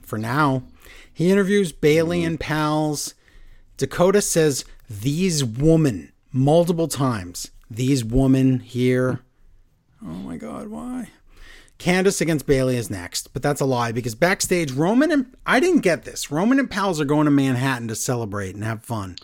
[0.00, 0.62] For now,
[1.12, 3.14] he interviews Bayley and pals.
[3.76, 7.50] Dakota says these woman multiple times.
[7.70, 9.20] These woman here.
[10.04, 11.08] Oh my god, why?
[11.78, 15.80] Candice against Bayley is next, but that's a lie because backstage Roman and I didn't
[15.80, 16.30] get this.
[16.30, 19.16] Roman and pals are going to Manhattan to celebrate and have fun.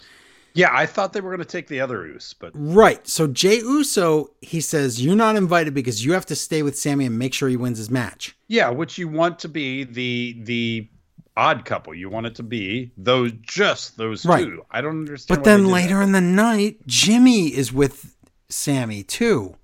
[0.55, 3.07] Yeah, I thought they were going to take the other Uso, but Right.
[3.07, 7.07] So Jey Uso, he says, You're not invited because you have to stay with Sami
[7.07, 8.35] and make sure he wins his match.
[8.49, 10.89] yeah, which you want to be the the
[11.37, 11.95] odd couple.
[11.95, 14.45] You want it to be those just those Right.
[14.45, 14.65] two.
[14.73, 15.39] I don't understand.
[15.39, 16.03] But then later that.
[16.05, 18.17] in the night, Jimmy is with
[18.49, 19.55] Sami too.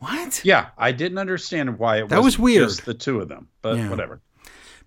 [0.00, 0.42] What?
[0.44, 2.68] yeah, I didn't understand why it was That was weird.
[2.68, 3.88] Just the two of them, but Yeah.
[3.90, 4.20] whatever.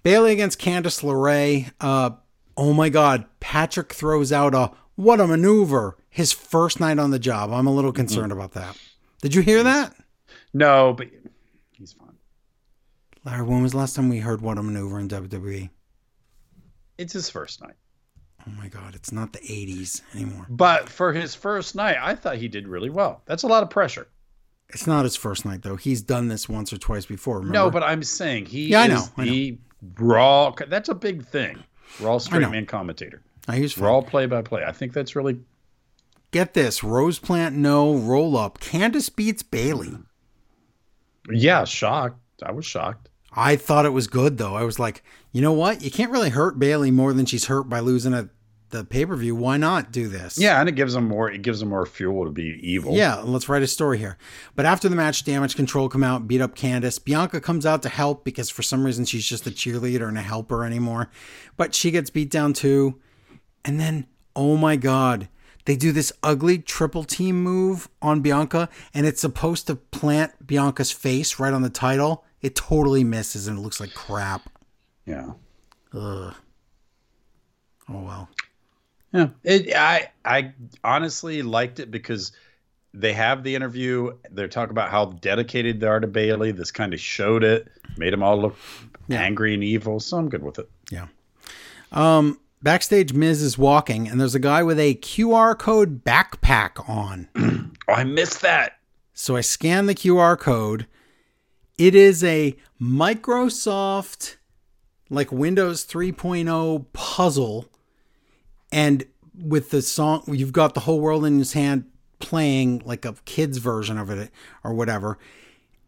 [0.02, 1.72] Bayley against Candice LeRae.
[1.80, 2.12] Uh,
[2.58, 3.26] oh my God.
[3.40, 5.98] Patrick throws out a what a maneuver.
[6.10, 7.52] His first night on the job.
[7.52, 8.78] I'm a little concerned about that.
[9.22, 9.96] Did you hear that?
[10.54, 11.08] No, but
[11.72, 12.18] he's fine.
[13.26, 15.70] Larry, when was the last time we heard what a maneuver in WWE?
[16.98, 17.76] It's his first night.
[18.48, 18.94] Oh my God.
[18.96, 20.46] It's not the 80s anymore.
[20.50, 23.22] But for his first night, I thought he did really well.
[23.26, 24.08] That's a lot of pressure.
[24.70, 25.76] It's not his first night, though.
[25.76, 27.38] He's done this once or twice before.
[27.38, 27.54] Remember?
[27.54, 29.58] No, but I'm saying he Yeah, I know, I the
[30.00, 30.52] raw.
[30.68, 31.64] That's a big thing.
[32.00, 32.50] Raw straight know.
[32.50, 33.22] man commentator.
[33.48, 34.64] I use Raw play by play.
[34.66, 35.40] I think that's really
[36.32, 38.60] Get this Rose Plant, no roll up.
[38.60, 39.98] Candice beats Bayley.
[41.30, 41.64] yeah.
[41.64, 42.20] Shocked.
[42.42, 43.10] I was shocked.
[43.36, 44.56] I thought it was good, though.
[44.56, 45.84] I was like, you know what?
[45.84, 48.30] You can't really hurt Bayley more than she's hurt by losing at
[48.74, 49.36] the pay per view.
[49.36, 50.38] Why not do this?
[50.38, 51.32] Yeah, and it gives them more.
[51.32, 52.94] It gives them more fuel to be evil.
[52.94, 54.18] Yeah, let's write a story here.
[54.56, 57.02] But after the match, Damage Control come out, beat up Candice.
[57.02, 60.22] Bianca comes out to help because for some reason she's just a cheerleader and a
[60.22, 61.10] helper anymore.
[61.56, 63.00] But she gets beat down too.
[63.64, 65.30] And then, oh my God,
[65.66, 70.92] they do this ugly triple team move on Bianca, and it's supposed to plant Bianca's
[70.92, 72.26] face right on the title.
[72.42, 74.50] It totally misses and it looks like crap.
[75.06, 75.32] yeah,
[75.94, 76.34] Ugh.
[77.90, 78.30] Oh well.
[79.14, 79.30] Yeah.
[79.44, 79.74] It.
[79.76, 80.10] I.
[80.26, 82.32] I honestly liked it because
[82.94, 84.18] they have the interview.
[84.32, 86.52] They're talking about how dedicated they are to Bayley.
[86.52, 87.68] This kind of showed it.
[87.98, 88.56] Made them all look
[89.08, 89.22] Yeah.
[89.22, 90.00] angry and evil.
[90.00, 90.70] So I'm good with it.
[90.92, 91.08] Yeah.
[91.92, 97.30] Um, backstage, Miz is walking, and there's a guy with a QR code backpack on.
[97.90, 98.78] Oh, I missed that.
[99.14, 100.88] So I scan the QR code.
[101.78, 104.38] It is a Microsoft,
[105.10, 107.66] like Windows 3.0 puzzle.
[108.74, 109.06] And
[109.40, 111.86] with the song, you've got the whole world in his hand
[112.18, 114.32] playing like a kid's version of it
[114.64, 115.20] or whatever.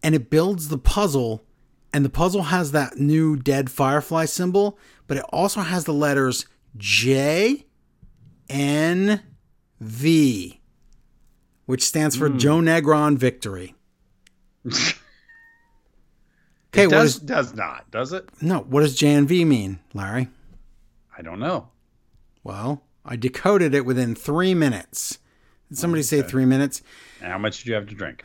[0.03, 1.43] And it builds the puzzle.
[1.91, 6.45] And the puzzle has that new dead firefly symbol, but it also has the letters
[6.77, 7.65] J,
[8.49, 9.23] N,
[9.79, 10.61] V,
[11.65, 12.37] which stands for hmm.
[12.37, 13.73] Joe Negron Victory.
[16.73, 18.27] Okay, it does is does not does it?
[18.41, 18.59] no?
[18.59, 20.27] What does JNV mean, Larry?
[21.17, 21.69] I don't know.
[22.45, 25.17] Well, I decoded it within three minutes.
[25.67, 26.83] Did somebody say three minutes?
[27.19, 28.23] And how much did you have to drink?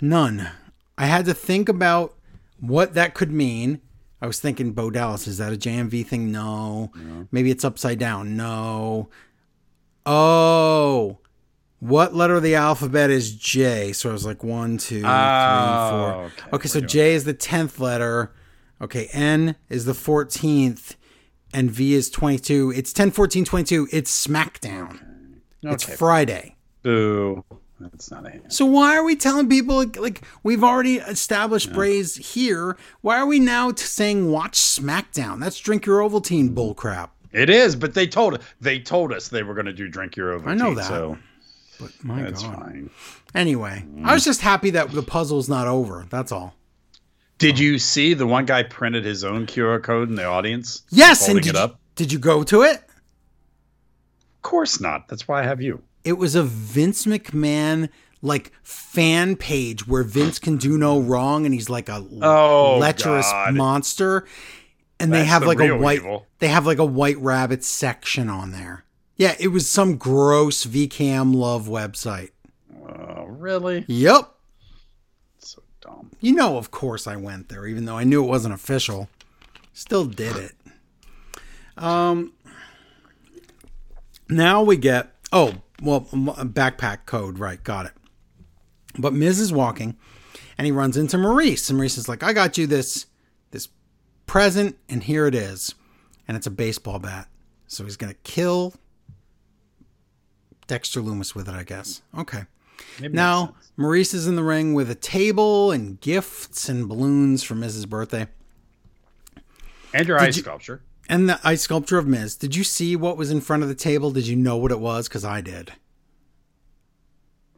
[0.00, 0.48] None.
[0.96, 2.14] I had to think about
[2.60, 3.80] what that could mean.
[4.22, 6.30] I was thinking, Bo Dallas, is that a JMV thing?
[6.30, 6.92] No.
[7.32, 8.36] Maybe it's upside down.
[8.36, 9.10] No.
[10.06, 11.18] Oh,
[11.80, 13.92] what letter of the alphabet is J?
[13.92, 16.12] So I was like one, two, three, oh, four.
[16.12, 16.50] Oh, okay.
[16.52, 18.32] Okay, so J is the tenth letter.
[18.80, 20.96] Okay, N is the fourteenth,
[21.52, 22.72] and V is twenty-two.
[22.76, 23.88] It's 10, 14, 22.
[23.92, 25.00] It's SmackDown.
[25.62, 26.56] It's Friday.
[26.82, 27.44] Boo.
[27.80, 28.52] That's not a hand.
[28.52, 32.76] So why are we telling people like, like we've already established Braze here?
[33.02, 35.38] Why are we now t- saying watch SmackDown?
[35.40, 37.10] That's drink your Ovaltine bullcrap.
[37.32, 40.32] It is, but they told they told us they were going to do drink your
[40.32, 40.48] over.
[40.50, 40.86] I know that.
[40.86, 41.18] So
[41.78, 42.56] But my that's God.
[42.56, 42.90] fine.
[43.34, 46.06] Anyway, I was just happy that the puzzle's not over.
[46.10, 46.54] That's all.
[47.38, 50.82] Did you see the one guy printed his own QR code in the audience?
[50.90, 51.80] Yes, and did it you, up.
[51.94, 52.82] did you go to it?
[54.36, 55.08] Of course not.
[55.08, 55.82] That's why I have you.
[56.04, 57.88] It was a Vince McMahon
[58.22, 63.30] like fan page where Vince can do no wrong and he's like a Oh, lecherous
[63.30, 63.54] God.
[63.54, 64.26] monster.
[65.00, 66.26] And they have the like a white evil.
[66.40, 68.84] they have like a white rabbit section on there.
[69.16, 72.30] Yeah, it was some gross VCam love website.
[72.88, 73.84] Oh, really?
[73.86, 74.28] Yep.
[76.20, 79.08] You know, of course I went there, even though I knew it wasn't official.
[79.72, 80.54] Still did it.
[81.76, 82.32] Um
[84.28, 87.92] now we get oh, well backpack code, right, got it.
[88.98, 89.96] But Miz is walking
[90.58, 91.70] and he runs into Maryse.
[91.70, 93.06] And Maryse is like, I got you this
[93.52, 93.68] this
[94.26, 95.74] present, and here it is.
[96.26, 97.28] And it's a baseball bat.
[97.68, 98.74] So he's gonna kill
[100.66, 102.02] Dexter Lumis with it, I guess.
[102.18, 102.44] Okay.
[103.00, 103.54] Now.
[103.78, 108.26] Maryse is in the ring with a table and gifts and balloons for Miz's birthday.
[109.94, 110.82] and your ice you- sculpture.
[111.08, 112.34] And the ice sculpture of Miz.
[112.36, 114.10] Did you see what was in front of the table?
[114.10, 115.08] Did you know what it was?
[115.08, 115.72] Because I did.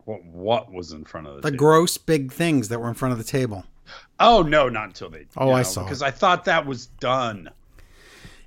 [0.05, 1.59] What what was in front of the, The table?
[1.59, 3.65] gross big things that were in front of the table.
[4.19, 5.27] Oh no, not until they.
[5.37, 7.51] Oh, I saw because I thought that was done.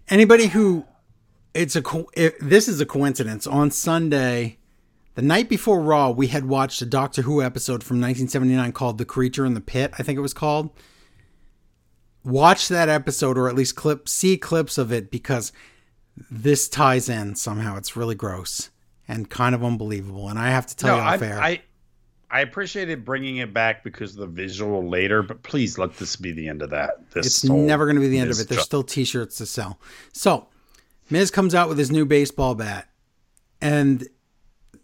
[0.09, 0.85] Anybody who
[1.53, 1.83] it's a
[2.15, 3.45] it, this is a coincidence.
[3.45, 4.57] On Sunday,
[5.15, 9.05] the night before Raw, we had watched a Doctor Who episode from 1979 called "The
[9.05, 10.69] Creature in the Pit." I think it was called.
[12.23, 15.51] Watch that episode, or at least clip see clips of it, because
[16.31, 17.77] this ties in somehow.
[17.77, 18.69] It's really gross
[19.07, 20.29] and kind of unbelievable.
[20.29, 21.41] And I have to tell No, you I, air.
[21.41, 21.61] I
[22.33, 26.31] I appreciated bringing it back because of the visual later, but please let this be
[26.31, 27.11] the end of that.
[27.11, 28.49] This It's whole never going to be the end of it.
[28.49, 29.79] There's still T-shirts to sell.
[30.13, 30.47] So,
[31.11, 32.89] Miz comes out with his new baseball bat,
[33.61, 34.07] and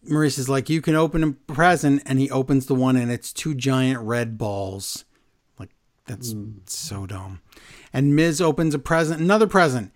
[0.08, 3.34] Maryse is like, "You can open a present," and he opens the one, and it's
[3.34, 5.06] two giant red balls.
[5.58, 5.70] Like
[6.06, 6.34] that's
[6.66, 7.42] so dumb.
[7.92, 9.92] And Miz opens a present, another present.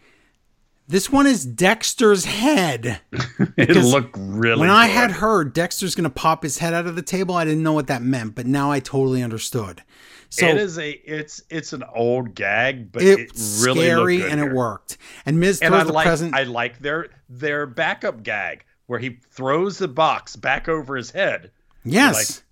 [0.88, 3.00] This one is Dexter's head.
[3.58, 4.60] it looked really.
[4.60, 7.46] When I had heard Dexter's going to pop his head out of the table, I
[7.46, 9.82] didn't know what that meant, but now I totally understood.
[10.30, 14.32] So it is a it's it's an old gag, but it it's really scary good
[14.32, 14.98] and it worked.
[15.26, 16.34] And Miz And I the like present.
[16.34, 21.52] I like their their backup gag where he throws the box back over his head,
[21.84, 22.44] yes.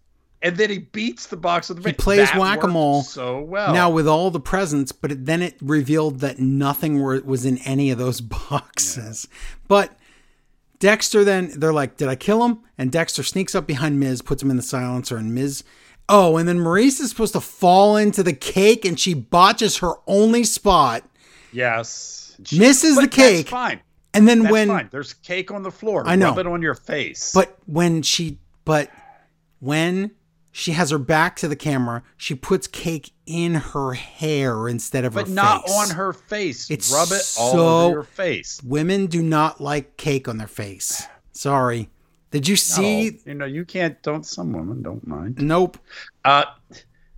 [0.41, 1.89] and then he beats the box with the.
[1.89, 3.73] he plays whack-a-mole so well.
[3.73, 7.57] now with all the presents, but it, then it revealed that nothing were, was in
[7.59, 9.27] any of those boxes.
[9.67, 9.97] But
[10.79, 14.41] Dexter then they're like, "Did I kill him?" And Dexter sneaks up behind Miz, puts
[14.41, 15.63] him in the silencer, and Miz.
[16.09, 19.93] Oh, and then Maryse is supposed to fall into the cake, and she botches her
[20.07, 21.07] only spot,
[21.53, 23.81] yes, misses But the cake, That's fine.
[24.13, 24.89] And then That's when fine.
[24.91, 26.03] There's cake on the floor.
[26.05, 26.29] I know.
[26.29, 27.31] Rub it on your face.
[27.33, 28.89] But when she, but
[29.59, 30.11] when
[30.51, 35.13] she has her back to the camera, she puts cake in her hair instead of
[35.13, 36.69] but her not on her face.
[36.69, 38.61] It's Rub it all over your face.
[38.63, 41.07] Women do not like cake on their face.
[41.31, 41.89] Sorry.
[42.31, 43.19] Did you see?
[43.25, 44.01] You know, you can't.
[44.03, 44.25] Don't.
[44.25, 45.41] Some women don't mind.
[45.41, 45.77] Nope.
[46.23, 46.45] Uh,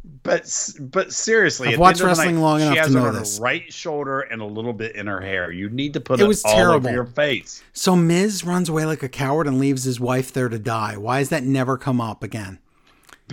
[0.03, 3.37] but but seriously, I've watched end of the wrestling night, long enough to know this.
[3.37, 5.51] her right shoulder and a little bit in her hair.
[5.51, 6.87] You need to put It it, was all terrible.
[6.87, 7.63] over your face.
[7.73, 10.97] So Miz runs away like a coward and leaves his wife there to die.
[10.97, 12.59] Why has that never come up again?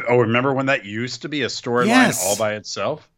[0.09, 2.25] Oh, remember when that used to be a storyline Yes.
[2.25, 3.09] all by itself?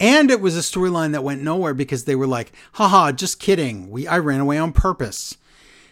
[0.00, 3.90] And it was a storyline that went nowhere because they were like, haha, just kidding.
[3.90, 5.36] We I ran away on purpose.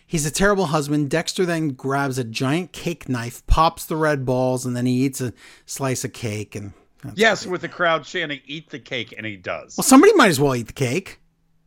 [0.07, 1.11] He's a terrible husband.
[1.11, 5.21] Dexter then grabs a giant cake knife, pops the red balls, and then he eats
[5.21, 5.33] a
[5.67, 6.57] slice of cake.
[6.57, 6.73] And
[7.15, 9.77] Yes, with the crowd chanting, "Eat the cake," and he does.
[9.77, 11.19] well, somebody might as well eat the cake.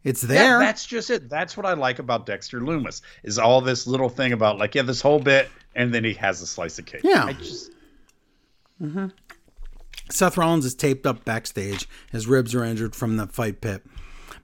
[0.04, 0.60] It's Yeah, there.
[0.60, 1.30] that's just it.
[1.30, 4.82] That's what I like about Dexter Lumis is all this little thing about like yeah,
[4.84, 7.02] this whole bit, and then he has a slice of cake.
[7.04, 7.32] Yeah.
[7.34, 7.72] Just
[8.82, 9.08] mm-hmm.
[10.10, 11.88] Seth Rollins is taped up backstage.
[12.12, 13.84] His ribs are injured from the fight pit.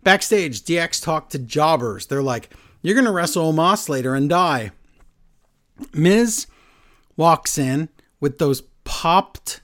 [0.04, 2.08] Backstage, DX talked to jobbers.
[2.08, 2.50] They're like,
[2.82, 4.72] You're going to wrestle Omos later and die.
[5.94, 6.48] Miz
[7.18, 7.90] walks in
[8.22, 9.62] with those popped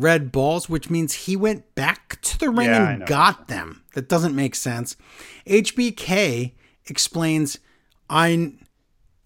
[0.00, 3.82] red balls, which means he went back to the ring Yeah, and got them.
[3.94, 4.96] That doesn't make sense.
[5.46, 6.52] HBK
[6.86, 7.58] explains,
[8.08, 8.52] I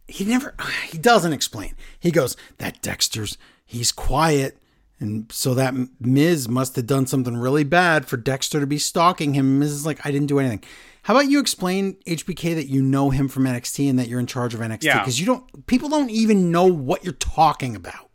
[0.06, 0.54] he never
[0.88, 1.74] he doesn't explain.
[1.98, 4.58] He goes, "That Dexter's he's quiet."
[5.00, 9.34] And so that Miz must have done something really bad for Dexter to be stalking
[9.34, 9.58] him.
[9.58, 10.62] Miz is like, I didn't do anything.
[11.02, 14.26] How about you explain HBK that you know him from NXT and that you're in
[14.26, 14.84] charge of NXT?
[14.84, 15.00] Yeah.
[15.00, 18.08] Because you don't people don't even know what you're talking about.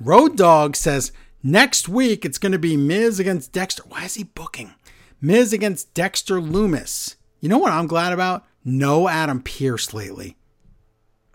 [0.00, 3.82] Road Dogg says next week it's gonna be Miz against Dexter.
[3.88, 4.74] Why is he booking?
[5.20, 7.16] Miz against Dexter Lumis.
[7.40, 8.44] You know what I'm glad about?
[8.64, 10.36] No Adam Pearce lately.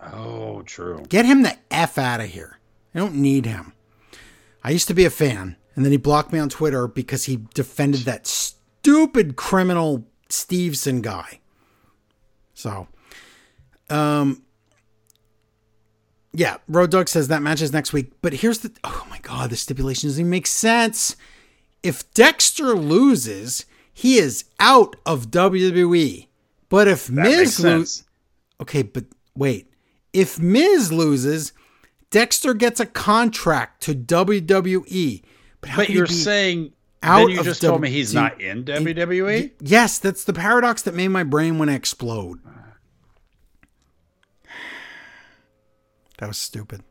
[0.00, 1.02] oh, true.
[1.08, 2.58] Get him the F out of here.
[2.94, 3.72] I don't need him.
[4.62, 7.46] I used to be a fan, and then he blocked me on Twitter because he
[7.54, 11.40] defended that stupid criminal Stevenson guy.
[12.54, 12.88] So,
[13.90, 14.42] um,
[16.32, 18.12] yeah, Road Dogg says that match is next week.
[18.22, 21.16] But here's the oh my god, the stipulation doesn't even make sense.
[21.82, 26.28] If Dexter loses, he is out of WWE.
[26.68, 28.04] But if That Miz loses.
[28.60, 29.04] Okay, but
[29.36, 29.68] wait.
[30.12, 31.52] If Miz loses,
[32.10, 35.22] Dexter gets a contract to WWE.
[35.60, 38.64] But how But you're saying out then you of just told me he's not in?
[38.64, 39.50] WWE.
[39.60, 42.40] Yes, that's the paradox that made my brain want to explode.
[46.22, 46.84] That was stupid.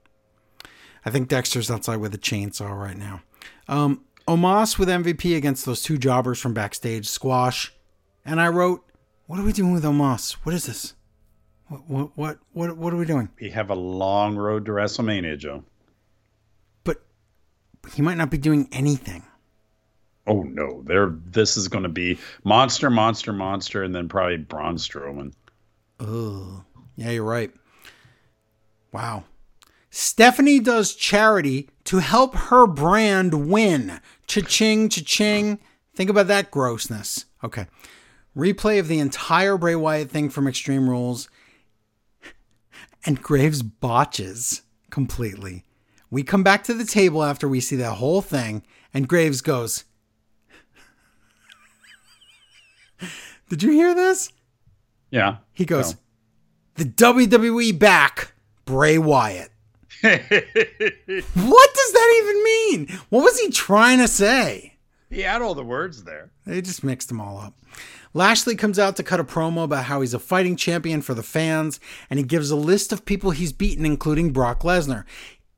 [1.06, 3.22] I think Dexter's outside with a chainsaw right now.
[3.70, 7.74] Um, Omos with MVP against those two jobbers from backstage squash,
[8.26, 8.84] and I wrote,
[9.28, 10.34] "What are we doing with Omos?
[10.44, 10.96] What is this?
[11.68, 15.38] What what what what, what are we doing?" We have a long road to WrestleMania,
[15.38, 15.64] Joe.
[16.84, 17.02] But
[17.94, 19.24] he might not be doing anything.
[20.28, 21.16] Oh no, there.
[21.26, 25.32] This is going to be monster, monster, monster, and then probably Braun Strowman.
[26.02, 26.66] Oh,
[26.98, 27.54] yeah, you're right.
[28.92, 29.26] Wow.
[29.90, 34.00] Stephanie does charity to help her brand win.
[34.28, 35.60] Cha-ching, cha-ching.
[35.96, 37.26] Think about that grossness.
[37.44, 37.68] Okay.
[38.36, 41.28] replay of the entire Bray Wyatt thing from Extreme Rules,
[43.06, 45.66] and Graves botches completely.
[46.10, 48.64] We come back to the table after we see that whole thing,
[48.94, 49.86] and Graves goes,
[53.50, 54.32] Did you hear this?
[55.10, 55.38] Yeah.
[55.54, 55.96] He goes,
[56.76, 58.34] The WWE back,
[58.72, 59.52] Bray Wyatt.
[60.02, 63.00] what does that even mean?
[63.10, 64.78] What was he trying to say?
[65.10, 66.32] He had all the words there.
[66.46, 67.54] They just mixed them all up.
[68.14, 71.22] Lashley comes out to cut a promo about how he's a fighting champion for the
[71.22, 75.04] fans, and he gives a list of people he's beaten, including Brock Lesnar.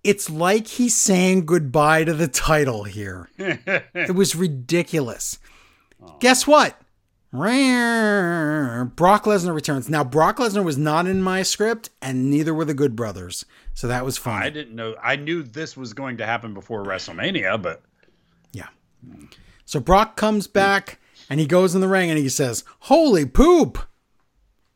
[0.04, 3.30] It's like he's saying goodbye to the title here.
[3.38, 5.38] it was ridiculous.
[6.20, 6.82] Guess what?
[7.34, 9.90] Brock Lesnar returns.
[9.90, 13.44] Now, Brock Lesnar was not in my script, and neither were the Good Brothers.
[13.74, 14.44] So that was fun.
[14.44, 14.96] I didn't know.
[15.02, 17.82] I knew this was going to happen before WrestleMania, but
[18.52, 18.68] yeah.
[19.66, 23.80] So Brock comes back and he goes in the ring and he says, Holy poop!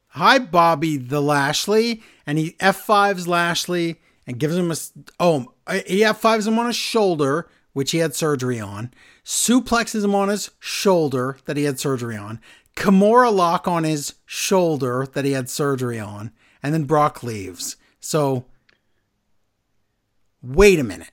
[0.07, 2.01] Hi, Bobby the Lashley.
[2.25, 4.75] And he F5s Lashley and gives him a.
[5.19, 5.53] Oh,
[5.85, 8.91] he F5s him on his shoulder, which he had surgery on.
[9.23, 12.39] Suplexes him on his shoulder that he had surgery on.
[12.75, 16.31] Kimura lock on his shoulder that he had surgery on.
[16.63, 17.75] And then Brock leaves.
[17.99, 18.45] So,
[20.41, 21.11] wait a minute.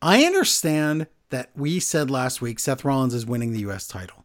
[0.00, 4.24] I understand that we said last week Seth Rollins is winning the US title.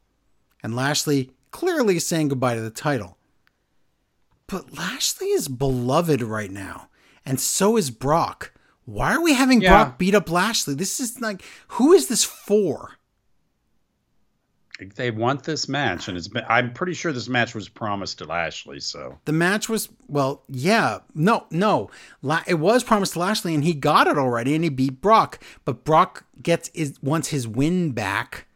[0.63, 3.17] And Lashley clearly is saying goodbye to the title.
[4.47, 6.87] But Lashley is beloved right now.
[7.25, 8.53] And so is Brock.
[8.85, 9.69] Why are we having yeah.
[9.69, 10.75] Brock beat up Lashley?
[10.75, 12.91] This is like, who is this for?
[14.95, 18.25] They want this match, and it's been, I'm pretty sure this match was promised to
[18.25, 18.81] Lashley.
[18.81, 21.89] So the match was well, yeah, no, no,
[22.45, 25.41] it was promised to Lashley, and he got it already, and he beat Brock.
[25.63, 28.47] But Brock gets is wants his win back.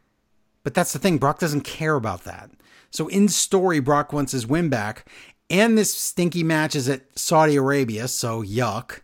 [0.64, 2.51] But that's the thing, Brock doesn't care about that.
[2.91, 5.09] So in story, Brock wants his win back,
[5.49, 8.99] and this stinky match is at Saudi Arabia, so yuck.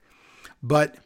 [0.61, 0.97] But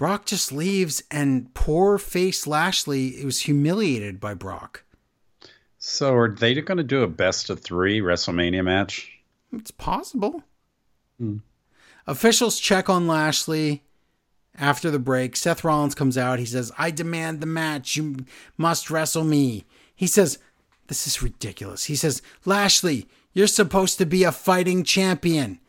[0.00, 4.82] Brock just leaves, and poor face Lashley was humiliated by Brock.
[5.76, 9.12] So are they going to do a best of three WrestleMania match?
[9.52, 10.42] It's possible.
[11.18, 11.40] Hmm.
[12.06, 13.82] Officials check on Lashley
[14.58, 15.36] after the break.
[15.36, 16.38] Seth Rollins comes out.
[16.38, 17.94] He says, I demand the match.
[17.94, 18.24] You
[18.56, 19.66] must wrestle me.
[19.94, 20.38] He says,
[20.86, 21.84] This is ridiculous.
[21.84, 25.60] He says, Lashley, you're supposed to be a fighting champion.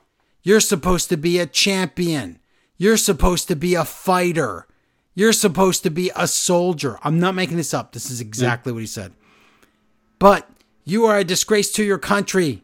[0.42, 2.40] You're supposed to be a champion.
[2.82, 4.66] You're supposed to be a fighter.
[5.14, 6.98] You're supposed to be a soldier.
[7.04, 7.92] I'm not making this up.
[7.92, 9.14] This is exactly what he said.
[10.18, 10.50] But
[10.84, 12.64] you are a disgrace to your country.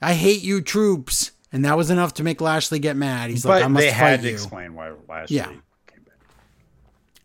[0.00, 1.32] I hate you, troops.
[1.52, 3.28] And that was enough to make Lashley get mad.
[3.28, 4.32] He's but like, I must they had to you.
[4.32, 5.48] explain why Lashley yeah.
[5.86, 6.02] came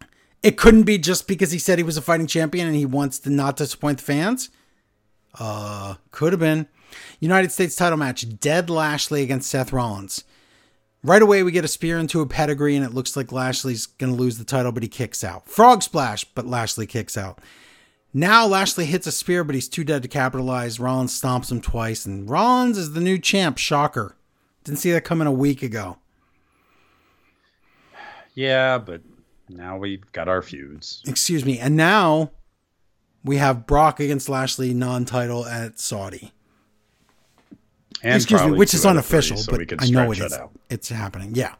[0.02, 0.10] back.
[0.42, 3.20] It couldn't be just because he said he was a fighting champion and he wants
[3.20, 4.50] to not disappoint the fans.
[5.40, 6.68] Uh, could have been.
[7.22, 10.26] United States title match: Dead Lashley against Seth Rollins.
[11.03, 14.14] Right away, we get a spear into a pedigree, and it looks like Lashley's gonna
[14.14, 15.49] lose the title, but he kicks out.
[15.49, 17.40] Frog splash, but Lashley kicks out.
[18.14, 20.80] Now Lashley hits a spear, but he's too dead to capitalize.
[20.80, 23.57] Rollins stomps him twice, and Rollins is the new champ.
[23.57, 24.15] Shocker.
[24.64, 25.98] Didn't see that coming a week ago.
[28.33, 29.01] Yeah, but
[29.49, 31.01] now we've got our feuds.
[31.06, 31.59] Excuse me.
[31.59, 32.32] And now
[33.23, 36.32] we have Brock against Lashley non-title at Saudi.
[38.03, 40.33] And Excuse me, which is unofficial, so but I know it is.
[40.33, 40.51] Out.
[40.69, 41.32] It's happening.
[41.35, 41.56] Yeah.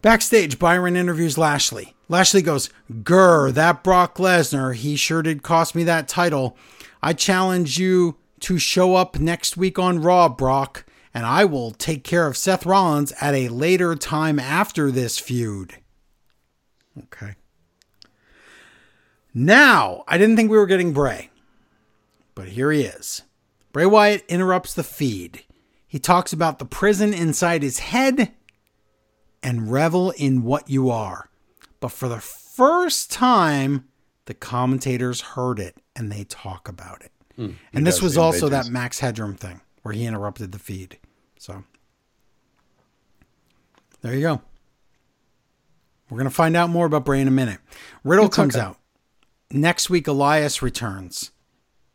[0.00, 1.94] Backstage, Byron interviews Lashley.
[2.08, 6.56] Lashley goes, Grr, that Brock Lesnar, he sure did cost me that title.
[7.02, 12.04] I challenge you to show up next week on Raw, Brock, and I will take
[12.04, 15.76] care of Seth Rollins at a later time after this feud.
[16.98, 17.34] Okay.
[19.32, 21.30] Now, I didn't think we were getting Bray,
[22.34, 23.22] but here he is.
[23.74, 25.42] Bray Wyatt interrupts the feed.
[25.84, 28.32] He talks about the prison inside his head
[29.42, 31.28] and revel in what you are.
[31.80, 33.88] But for the first time,
[34.26, 37.10] the commentators heard it and they talk about it.
[37.36, 41.00] Mm, and this was also that Max Headroom thing where he interrupted the feed.
[41.40, 41.64] So
[44.02, 44.40] there you go.
[46.08, 47.58] We're going to find out more about Bray in a minute.
[48.04, 48.66] Riddle it's comes okay.
[48.66, 48.78] out.
[49.50, 51.32] Next week, Elias returns.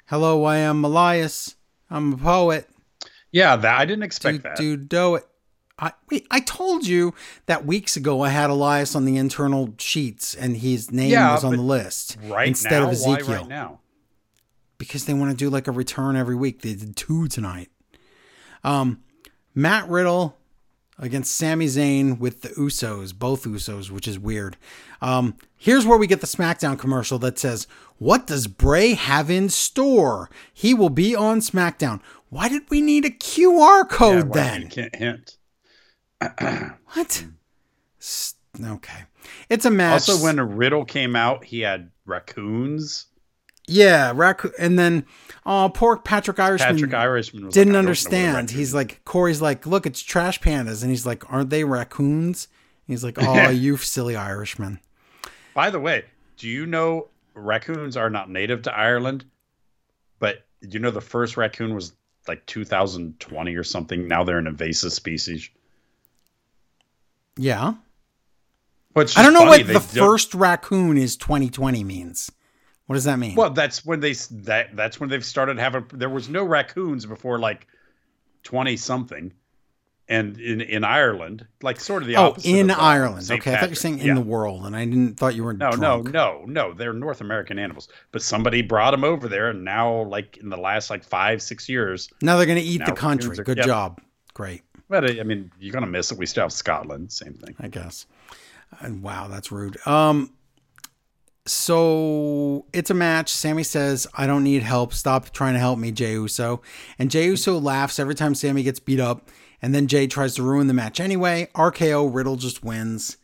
[0.08, 1.56] Hello, I am Elias.
[1.90, 2.70] I'm a poet.
[3.32, 4.58] Yeah, that I didn't expect do, that.
[4.58, 5.26] Do do it.
[5.78, 7.14] I wait, I told you
[7.46, 11.44] that weeks ago I had Elias on the internal sheets and his name yeah, was
[11.44, 12.88] on the list right instead now?
[12.88, 13.28] of Ezekiel.
[13.28, 13.80] Why right now?
[14.78, 16.62] Because they want to do like a return every week.
[16.62, 17.70] They did two tonight.
[18.64, 19.04] Um,
[19.56, 20.38] Matt Riddle
[21.00, 24.58] against Sami Zayn with the Usos, both Usos, which is weird.
[25.02, 29.50] Um, here's where we get the SmackDown commercial that says, What does Bray have in
[29.50, 30.30] store?
[30.54, 32.02] He will be on SmackDown.
[32.30, 34.62] Why did we need a QR code Yeah, then?
[34.64, 35.38] you can't hint.
[36.94, 37.26] What?
[38.62, 39.04] Okay.
[39.50, 40.10] It's a match.
[40.10, 43.06] Also, when Riddle came out, he had raccoons.
[43.70, 44.52] Yeah, raccoon.
[44.58, 45.06] And then,
[45.46, 46.76] oh, poor Patrick Irishman.
[46.76, 48.52] Patrick Irishman didn't like, I don't know what a understand.
[48.52, 50.82] He's like, Corey's like, look, it's trash pandas.
[50.82, 52.48] And he's like, aren't they raccoons?
[52.88, 54.80] He's like, oh, you silly Irishman.
[55.54, 56.06] By the way,
[56.38, 59.26] do you know raccoons are not native to Ireland?
[60.18, 61.94] But you know the first raccoon was
[62.28, 64.08] like 2020 or something?
[64.08, 65.50] Now they're an invasive species.
[67.38, 67.76] Yeah.
[68.94, 72.32] But I don't know funny, what they the don't- first raccoon is 2020 means.
[72.90, 73.36] What does that mean?
[73.36, 75.86] Well, that's when they that that's when they've started having.
[75.94, 77.68] There was no raccoons before like
[78.44, 79.32] 20 something,
[80.08, 83.26] and in in Ireland, like sort of the oh, opposite in uh, Ireland.
[83.28, 83.40] St.
[83.42, 83.78] Okay, I thought you were Patrick.
[83.78, 86.12] saying in the world, and I didn't thought you were No, drunk.
[86.12, 86.74] no, no, no.
[86.74, 90.58] They're North American animals, but somebody brought them over there, and now, like in the
[90.58, 93.38] last like five, six years, Now they're going to eat the country.
[93.38, 93.68] are- Good yep.
[93.68, 94.02] job.
[94.34, 94.64] Great.
[94.90, 96.18] but I I mean, you're gonna miss it.
[96.18, 97.56] We still have Scotland, same thing.
[97.60, 98.08] I guess.
[98.80, 99.78] And wow, that's rude.
[99.86, 100.32] Um
[101.46, 103.30] so it's a match.
[103.30, 104.94] Sami says, I don't need help.
[104.94, 106.62] Stop trying to help me, Jey Uso.
[106.98, 109.30] And Jey Uso laughs every time Sami gets beat up.
[109.62, 111.50] And then Jey tries to ruin the match anyway.
[111.56, 113.18] RKO, Riddle just wins.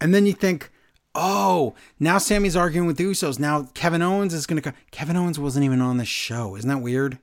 [0.00, 0.70] And then you think,
[1.14, 3.38] oh, now Sami's arguing with the Usos.
[3.38, 4.78] Now Kevin Owens is going to come.
[4.90, 6.56] Kevin Owens wasn't even on the show.
[6.56, 7.18] Isn't that weird?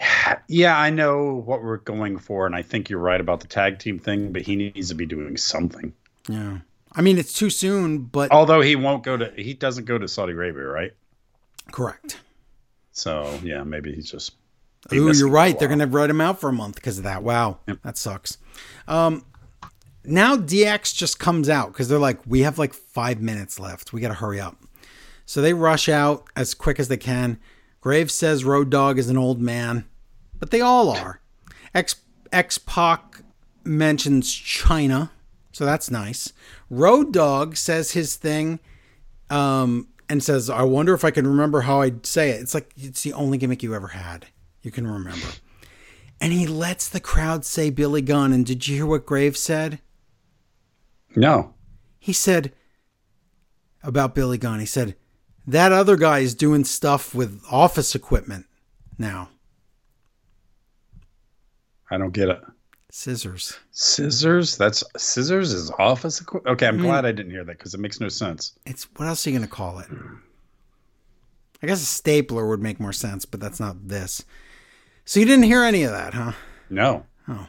[0.46, 3.78] Yeah, I know what we're going for, and I think you're right about the tag
[3.78, 5.94] team thing, but he needs to be doing something.
[6.28, 6.58] Yeah.
[6.94, 10.06] I mean, it's too soon, but Although he won't go to, he doesn't go to
[10.08, 10.92] Saudi Arabia, right?
[11.72, 12.20] correct.
[12.92, 14.32] So yeah, maybe he's just.
[14.92, 15.58] Ooh, you're right.
[15.58, 17.22] They're going to write him out for a month because of that.
[17.22, 17.58] Wow.
[17.82, 18.36] That sucks.
[18.86, 19.24] Um,
[20.04, 23.92] now DX just comes out because they're like, we have like five minutes left.
[23.94, 24.58] We got to hurry up.
[25.24, 27.40] So they rush out as quick as they can.
[27.80, 29.86] Graves says Road Dogg is an old man,
[30.38, 31.20] but they all are.
[31.74, 31.96] X
[32.30, 33.22] X Pac
[33.64, 35.10] mentions Chyna,
[35.52, 36.32] so that's nice.
[36.70, 38.58] Road Dogg says his thing,
[39.30, 42.72] um, and says, "I wonder if I can remember how I'd say it." It's like
[42.76, 44.26] it's the only gimmick you ever had.
[44.62, 45.26] You can remember.
[46.20, 48.32] And he lets the crowd say Billy Gunn.
[48.32, 49.80] And did you hear what Graves said?
[51.14, 51.54] No,
[51.98, 52.52] He said
[53.82, 54.58] about Billy Gunn.
[54.58, 54.96] He said
[55.46, 58.46] that other guy is doing stuff with office equipment
[58.98, 59.28] now.
[61.90, 62.40] I don't get it.
[62.96, 63.58] Scissors.
[63.72, 64.56] Scissors?
[64.56, 66.54] That's scissors is office equipment.
[66.54, 66.84] Okay, I'm hmm.
[66.84, 68.52] glad I didn't hear that because it makes no sense.
[68.66, 69.88] It's what else are you going to call it?
[71.60, 74.24] I guess a stapler would make more sense, but that's not this.
[75.04, 76.32] So you didn't hear any of that, huh?
[76.70, 77.04] No.
[77.26, 77.48] Oh.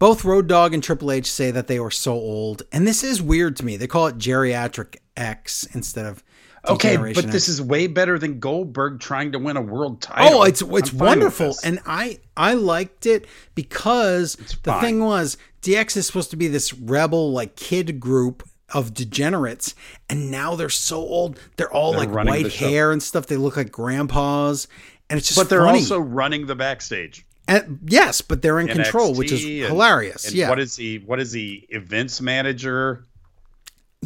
[0.00, 3.22] Both Road Dogg and Triple H say that they were so old, and this is
[3.22, 3.76] weird to me.
[3.76, 6.23] They call it geriatric X instead of
[6.66, 10.38] Okay, but this is way better than Goldberg trying to win a world title.
[10.38, 15.96] Oh, it's it's I'm wonderful, and I I liked it because the thing was DX
[15.96, 19.74] is supposed to be this rebel like kid group of degenerates,
[20.08, 21.38] and now they're so old.
[21.56, 23.26] They're all They're like white hair and stuff.
[23.26, 24.66] They look like grandpas,
[25.10, 25.78] and it's just but they're funny.
[25.78, 27.24] also running the backstage.
[27.46, 30.24] And- yes, but they're in control, which is and- hilarious.
[30.24, 30.98] And yeah, What is he?
[30.98, 31.66] What is he?
[31.68, 33.04] Events manager.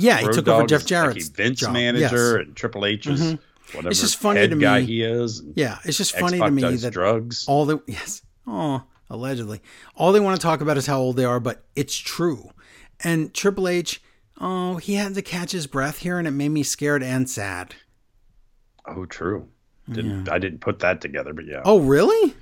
[0.03, 1.73] Yeah, he Road took over Jeff is like Jarrett's events job.
[1.73, 2.13] manager, Yes.
[2.13, 2.41] Mm-hmm.
[2.43, 3.09] and Triple H's
[3.73, 3.89] whatever.
[3.91, 5.43] It's just funny to guy me- he is.
[5.55, 7.47] Yeah, it's just funny X-Pac to me that drugs.
[7.49, 9.61] all the yes, oh, allegedly,
[9.95, 12.51] all they want to talk about is how old they are, but it's true.
[13.05, 14.03] And Triple H,
[14.41, 17.75] oh, he had to catch his breath here, and it made me scared and sad.
[18.87, 19.49] Oh, true.
[19.91, 21.63] Didn't I didn't put that together, but yeah.
[21.65, 22.35] Oh, really?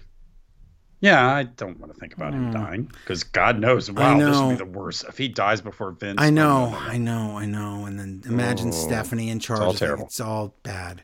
[1.07, 2.53] Yeah, I don't want to think about him hmm.
[2.53, 6.17] dying because God knows, wow, this would be the worst if he dies before Vince.
[6.21, 6.87] I know, no, no, no.
[6.87, 7.85] I know, I know.
[7.87, 9.59] And then imagine Oh, Stephanie in charge.
[9.59, 9.79] It's all of it.
[9.79, 10.05] terrible.
[10.07, 11.03] It's all bad.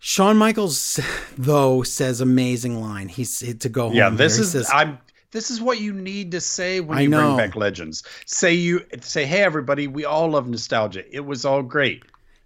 [0.00, 0.98] Shawn Michaels,
[1.38, 3.08] though, says amazing line.
[3.08, 3.96] He's to go home.
[3.96, 4.38] Yeah, this.
[4.38, 4.98] Is says, I'm.
[5.30, 7.36] This is what you need to say when I you know.
[7.36, 8.02] bring back legends.
[8.26, 11.04] Say you say, "Hey, everybody, we all love nostalgia.
[11.14, 12.02] It was all great."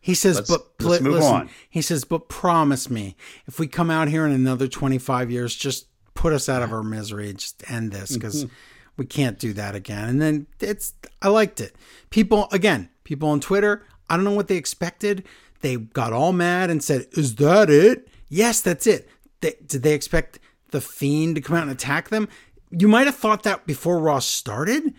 [0.06, 1.50] He says, Let's- but let's move listen, on.
[1.68, 5.88] He says, but promise me, if we come out here in another 25 years, just
[6.14, 7.32] put us out of our misery.
[7.32, 8.54] Just end this because Mm-hmm.
[8.98, 10.08] we can't do that again.
[10.08, 11.74] And then it's, I liked it.
[12.10, 15.24] People, again, people on Twitter, I don't know what they expected.
[15.60, 18.08] They got all mad and said, is that it?
[18.28, 19.08] Yes, that's it.
[19.40, 20.38] They, did they expect
[20.70, 22.28] the Fiend to come out and attack them?
[22.70, 24.94] You might have thought that before Raw started,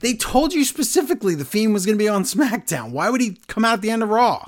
[0.00, 2.90] they told you specifically the Fiend was going to be on SmackDown.
[2.90, 4.46] Why would he come out at the end of Raw?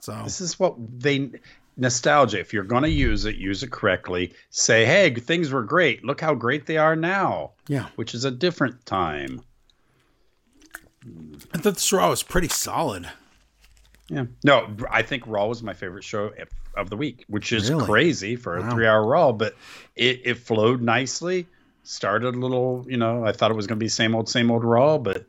[0.00, 1.30] So This is what they.
[1.76, 2.40] nostalgia.
[2.40, 4.32] If you're going to use it, use it correctly.
[4.50, 6.04] Say, hey, things were great.
[6.04, 7.52] Look how great they are now.
[7.68, 7.88] Yeah.
[7.96, 9.42] Which is a different time.
[11.54, 13.08] I thought this Raw was pretty solid.
[14.08, 14.24] Yeah.
[14.44, 16.32] No, I think Raw was my favorite show
[16.76, 17.84] of the week, which is Really?
[17.84, 18.70] crazy for a Wow.
[18.70, 19.54] three hour Raw, but
[19.96, 21.46] it, it flowed nicely.
[21.90, 24.48] Started a little, you know, I thought it was going to be same old, same
[24.48, 25.26] old Raw, but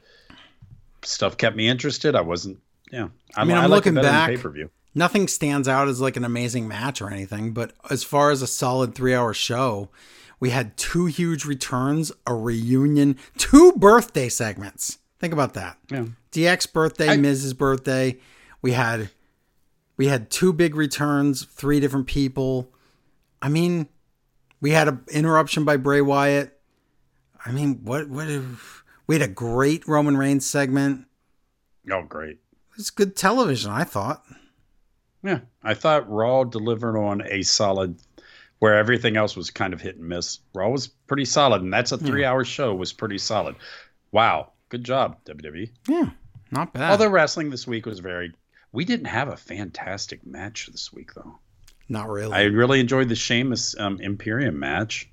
[1.01, 2.15] stuff kept me interested.
[2.15, 2.59] I wasn't,
[2.91, 3.07] yeah.
[3.35, 4.29] I mean, I'm like looking back.
[4.29, 4.69] pay per view.
[4.93, 8.47] Nothing stands out as like an amazing match or anything, but as far as a
[8.47, 9.89] solid three hour show,
[10.39, 14.99] we had two huge returns, a reunion, two birthday segments.
[15.17, 15.79] Think about that.
[15.89, 16.05] Yeah.
[16.31, 18.19] DX birthday, I- Miz's birthday.
[18.61, 19.09] We had
[19.97, 22.71] we had two big returns, three different people.
[23.41, 23.87] I mean,
[24.61, 26.57] we had an interruption by Bray Wyatt.
[27.45, 31.05] I mean, what what if- we had a great Roman Reigns segment.
[31.91, 32.39] Oh, great.
[32.77, 34.23] It's good television, I thought.
[35.23, 35.39] Yeah.
[35.63, 37.97] I thought Raw delivered on a solid,
[38.59, 40.39] where everything else was kind of hit and miss.
[40.53, 43.55] Raw was pretty solid, and that's a three hour show, was pretty solid.
[44.11, 44.51] Wow.
[44.69, 45.69] Good job, WWE.
[45.89, 46.11] Yeah,
[46.51, 46.91] not bad.
[46.91, 48.33] Although wrestling this week was very,
[48.71, 51.39] we didn't have a fantastic match this week though.
[51.91, 52.33] Not really.
[52.33, 55.09] I really enjoyed the Sheamus um, Imperium match.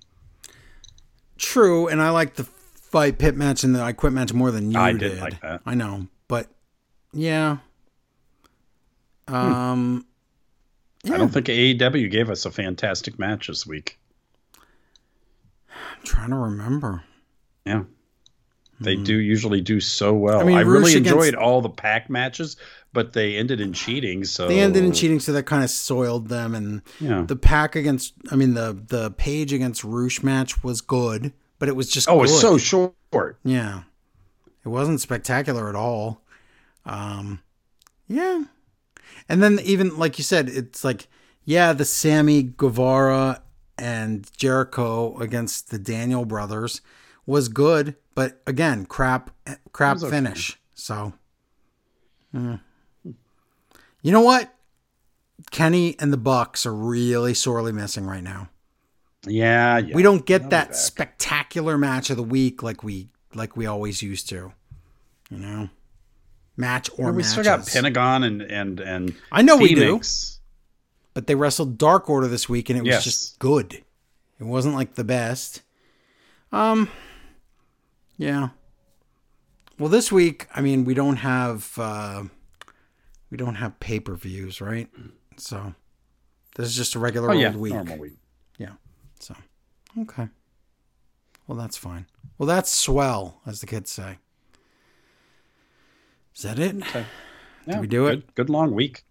[1.36, 4.70] True, and I like the fight pit match and the I quit match more than
[4.70, 5.20] you I did.
[5.20, 5.60] like that.
[5.66, 6.46] I know, but
[7.12, 7.58] yeah.
[9.26, 10.06] Um,
[11.02, 13.98] yeah, I don't think AEW gave us a fantastic match this week.
[15.70, 17.02] I'm trying to remember.
[17.66, 17.84] Yeah.
[18.80, 20.48] They do usually do so well.
[20.48, 22.56] I I, really against- enjoyed all the Pac matches,
[22.92, 24.24] but they ended in cheating.
[24.24, 26.54] So They ended in cheating, so that kind of soiled them.
[26.54, 27.24] And Yeah.
[27.26, 31.74] the Pac against, I mean, the the Page against Rush match was good, but it
[31.76, 32.40] was just Oh, it's good.
[32.40, 33.38] so short.
[33.44, 33.82] Yeah.
[34.64, 36.22] It wasn't spectacular at all.
[36.86, 37.40] Um
[38.06, 38.44] yeah.
[39.28, 41.08] And then even like you said, it's like
[41.44, 43.42] yeah, the Sammy Guevara
[43.78, 46.80] and Jericho against the Daniel brothers
[47.26, 49.30] was good, but again, crap
[49.70, 50.10] crap was okay.
[50.10, 50.58] finish.
[50.74, 51.12] So
[52.34, 52.58] mm.
[54.02, 54.52] You know what?
[55.52, 58.48] Kenny and the Bucks are really sorely missing right now.
[59.24, 59.94] Yeah, yeah.
[59.94, 60.74] We don't get They'll that back.
[60.74, 64.52] spectacular match of the week like we like we always used to.
[65.30, 65.70] You know,
[66.56, 67.30] match or we matches.
[67.30, 70.00] still got Pentagon and and and I know we do,
[71.14, 73.04] but they wrestled Dark Order this week, and it was Yes.
[73.04, 73.74] just good.
[74.40, 75.62] It wasn't like the best.
[76.50, 76.88] Um,
[78.18, 78.48] yeah.
[79.78, 82.24] Well, this week, I mean, we don't have uh,
[83.30, 84.88] we don't have pay per views, right?
[85.36, 85.74] So
[86.56, 87.72] this is just a regular Oh yeah, week.
[87.72, 88.18] normal week.
[88.58, 88.72] Yeah.
[89.20, 89.34] So,
[90.00, 90.28] okay.
[91.46, 92.06] Well, that's fine.
[92.36, 94.18] Well, that's swell, as the kids say.
[96.36, 96.76] Is that it?
[96.76, 97.04] Okay.
[97.66, 98.16] Yeah, we do it?
[98.16, 99.02] Good, good long week.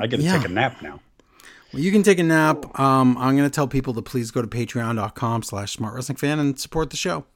[0.00, 0.36] I get to Yeah.
[0.38, 1.00] take a nap now.
[1.72, 2.78] Well, you can take a nap.
[2.78, 6.38] Um, I'm going to tell people to please go to patreon.com slash smart wrestling fan
[6.38, 7.26] and support the show.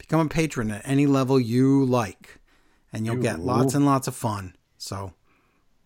[0.00, 2.40] Become a patron at any level you like,
[2.92, 4.56] and you'll get lots and lots of fun.
[4.78, 5.12] So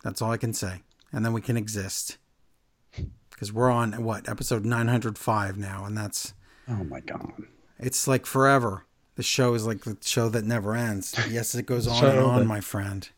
[0.05, 0.83] that's all I can say.
[1.13, 2.17] And then we can exist.
[3.31, 6.33] Because we're on, what, episode 905 now, and that's.
[6.69, 7.33] Oh my god.
[7.79, 8.87] It's like forever.
[9.17, 11.15] The show is like the show that never ends.
[11.29, 13.09] Yes, it goes on and on, that- my friend.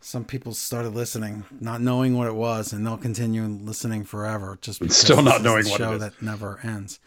[0.00, 4.58] Some people started listening, not knowing what it was, and they'll continue listening forever.
[4.60, 6.00] Just because Still not knowing what show is.
[6.00, 7.00] that never ends.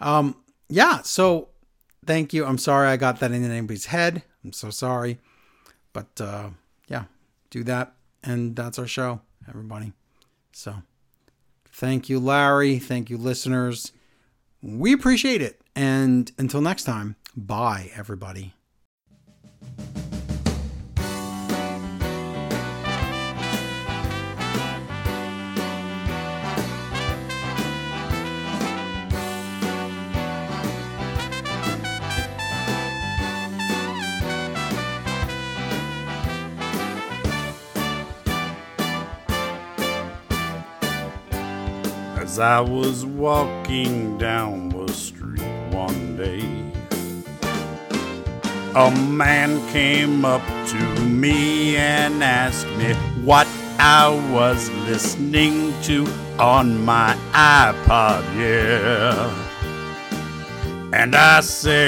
[0.00, 0.34] Um,
[0.70, 1.02] yeah.
[1.02, 1.48] So,
[2.08, 2.46] thank you.
[2.46, 4.22] I'm sorry I got that in anybody's head.
[4.42, 5.20] I'm so sorry,
[5.92, 6.50] but uh,
[6.88, 7.04] yeah,
[7.50, 7.92] do that,
[8.24, 9.92] and that's our show, everybody.
[10.52, 10.82] So,
[11.70, 12.78] thank you, Larry.
[12.78, 13.92] Thank you, listeners.
[14.62, 15.60] We appreciate it.
[15.76, 18.54] And until next time, bye, everybody.
[42.28, 45.40] As I was walking down the street
[45.70, 46.44] one day,
[48.74, 52.92] a man came up to me and asked me
[53.24, 53.48] what
[53.78, 56.06] I was listening to
[56.38, 59.32] on my iPod, yeah.
[60.92, 61.80] And I said,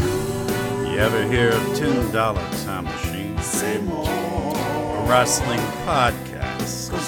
[0.00, 3.38] You ever hear of $10 Time Machine?
[3.40, 4.08] Say more.
[4.08, 6.29] A wrestling podcast.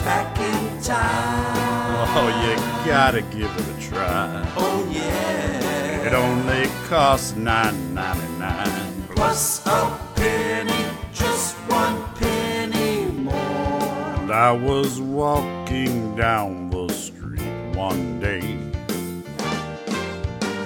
[0.04, 1.72] Back in time.
[2.14, 2.56] Oh, you
[2.86, 4.52] gotta give it a try.
[4.56, 6.06] Oh yeah.
[6.06, 9.04] It only costs nine ninety nine.
[9.14, 13.06] Plus a penny, just one penny.
[13.12, 13.34] More.
[13.34, 18.58] And I was walking down the street one day.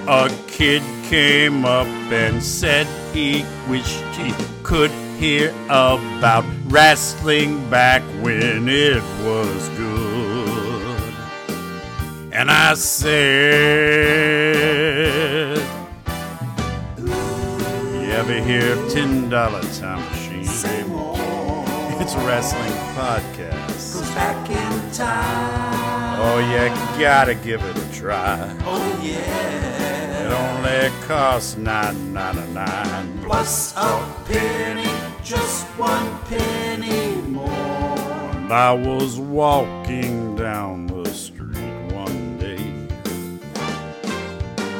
[0.07, 4.33] A kid came up and said he wished he
[4.63, 11.13] could hear about wrestling back when it was good.
[12.31, 13.17] And I said,
[16.97, 20.37] You ever hear of $10 Time Machine?
[21.99, 23.93] It's a wrestling podcast.
[23.95, 26.19] Goes back in time.
[26.19, 28.55] Oh, you gotta give it a try.
[28.65, 30.27] Oh yeah.
[30.27, 33.19] It only costs nine ninety nine.
[33.23, 34.87] Plus a penny,
[35.27, 37.49] just one penny more.
[38.49, 42.71] I was walking down the street one day.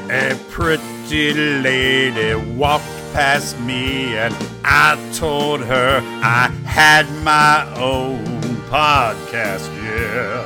[0.09, 8.23] A pretty lady walked past me, and I told her I had my own
[8.69, 10.45] podcast, yeah.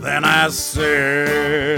[0.00, 1.70] Then I said,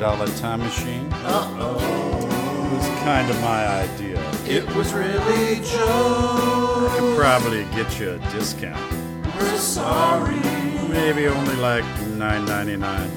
[0.00, 1.12] $10 Time Machine?
[1.12, 1.76] Uh-oh.
[1.76, 4.18] It was kind of my idea.
[4.46, 6.88] It was really Joe.
[6.90, 8.80] I could probably get you a discount.
[9.36, 10.40] We're sorry.
[10.88, 13.10] Maybe only like nine ninety nine.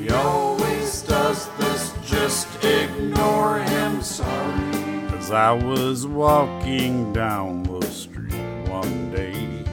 [0.00, 1.94] He always does this.
[2.04, 4.02] Just ignore him.
[4.02, 5.14] Sorry.
[5.16, 8.34] As I was walking down the street
[8.68, 9.64] one day,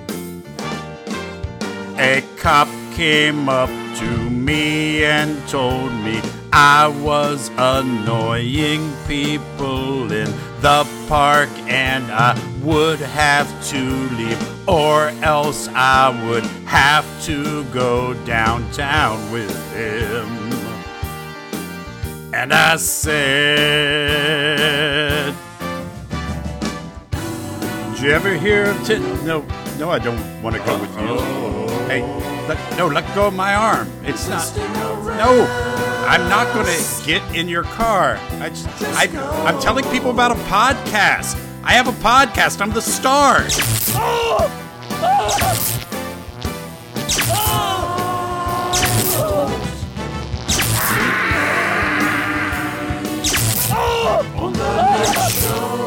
[1.97, 2.67] a cop
[2.97, 6.19] came up to me and told me
[6.51, 10.25] I was annoying people in
[10.61, 13.83] the park and I would have to
[14.15, 20.25] leave, or else I would have to go downtown with him.
[22.33, 23.75] And I said,
[27.91, 29.01] Did you ever hear of Tit?
[29.23, 29.45] No,
[29.77, 31.05] no, I don't want to go with you.
[31.09, 31.67] Oh.
[31.87, 32.01] Hey,
[32.47, 33.91] let, no, let go of my arm.
[34.03, 34.55] It's not.
[34.55, 35.45] No,
[36.07, 38.17] I'm not going to get in your car.
[38.39, 39.07] I just, I,
[39.45, 41.35] I'm telling people about a podcast.
[41.63, 42.61] I have a podcast.
[42.61, 43.41] I'm the star.
[54.37, 55.86] On the next show.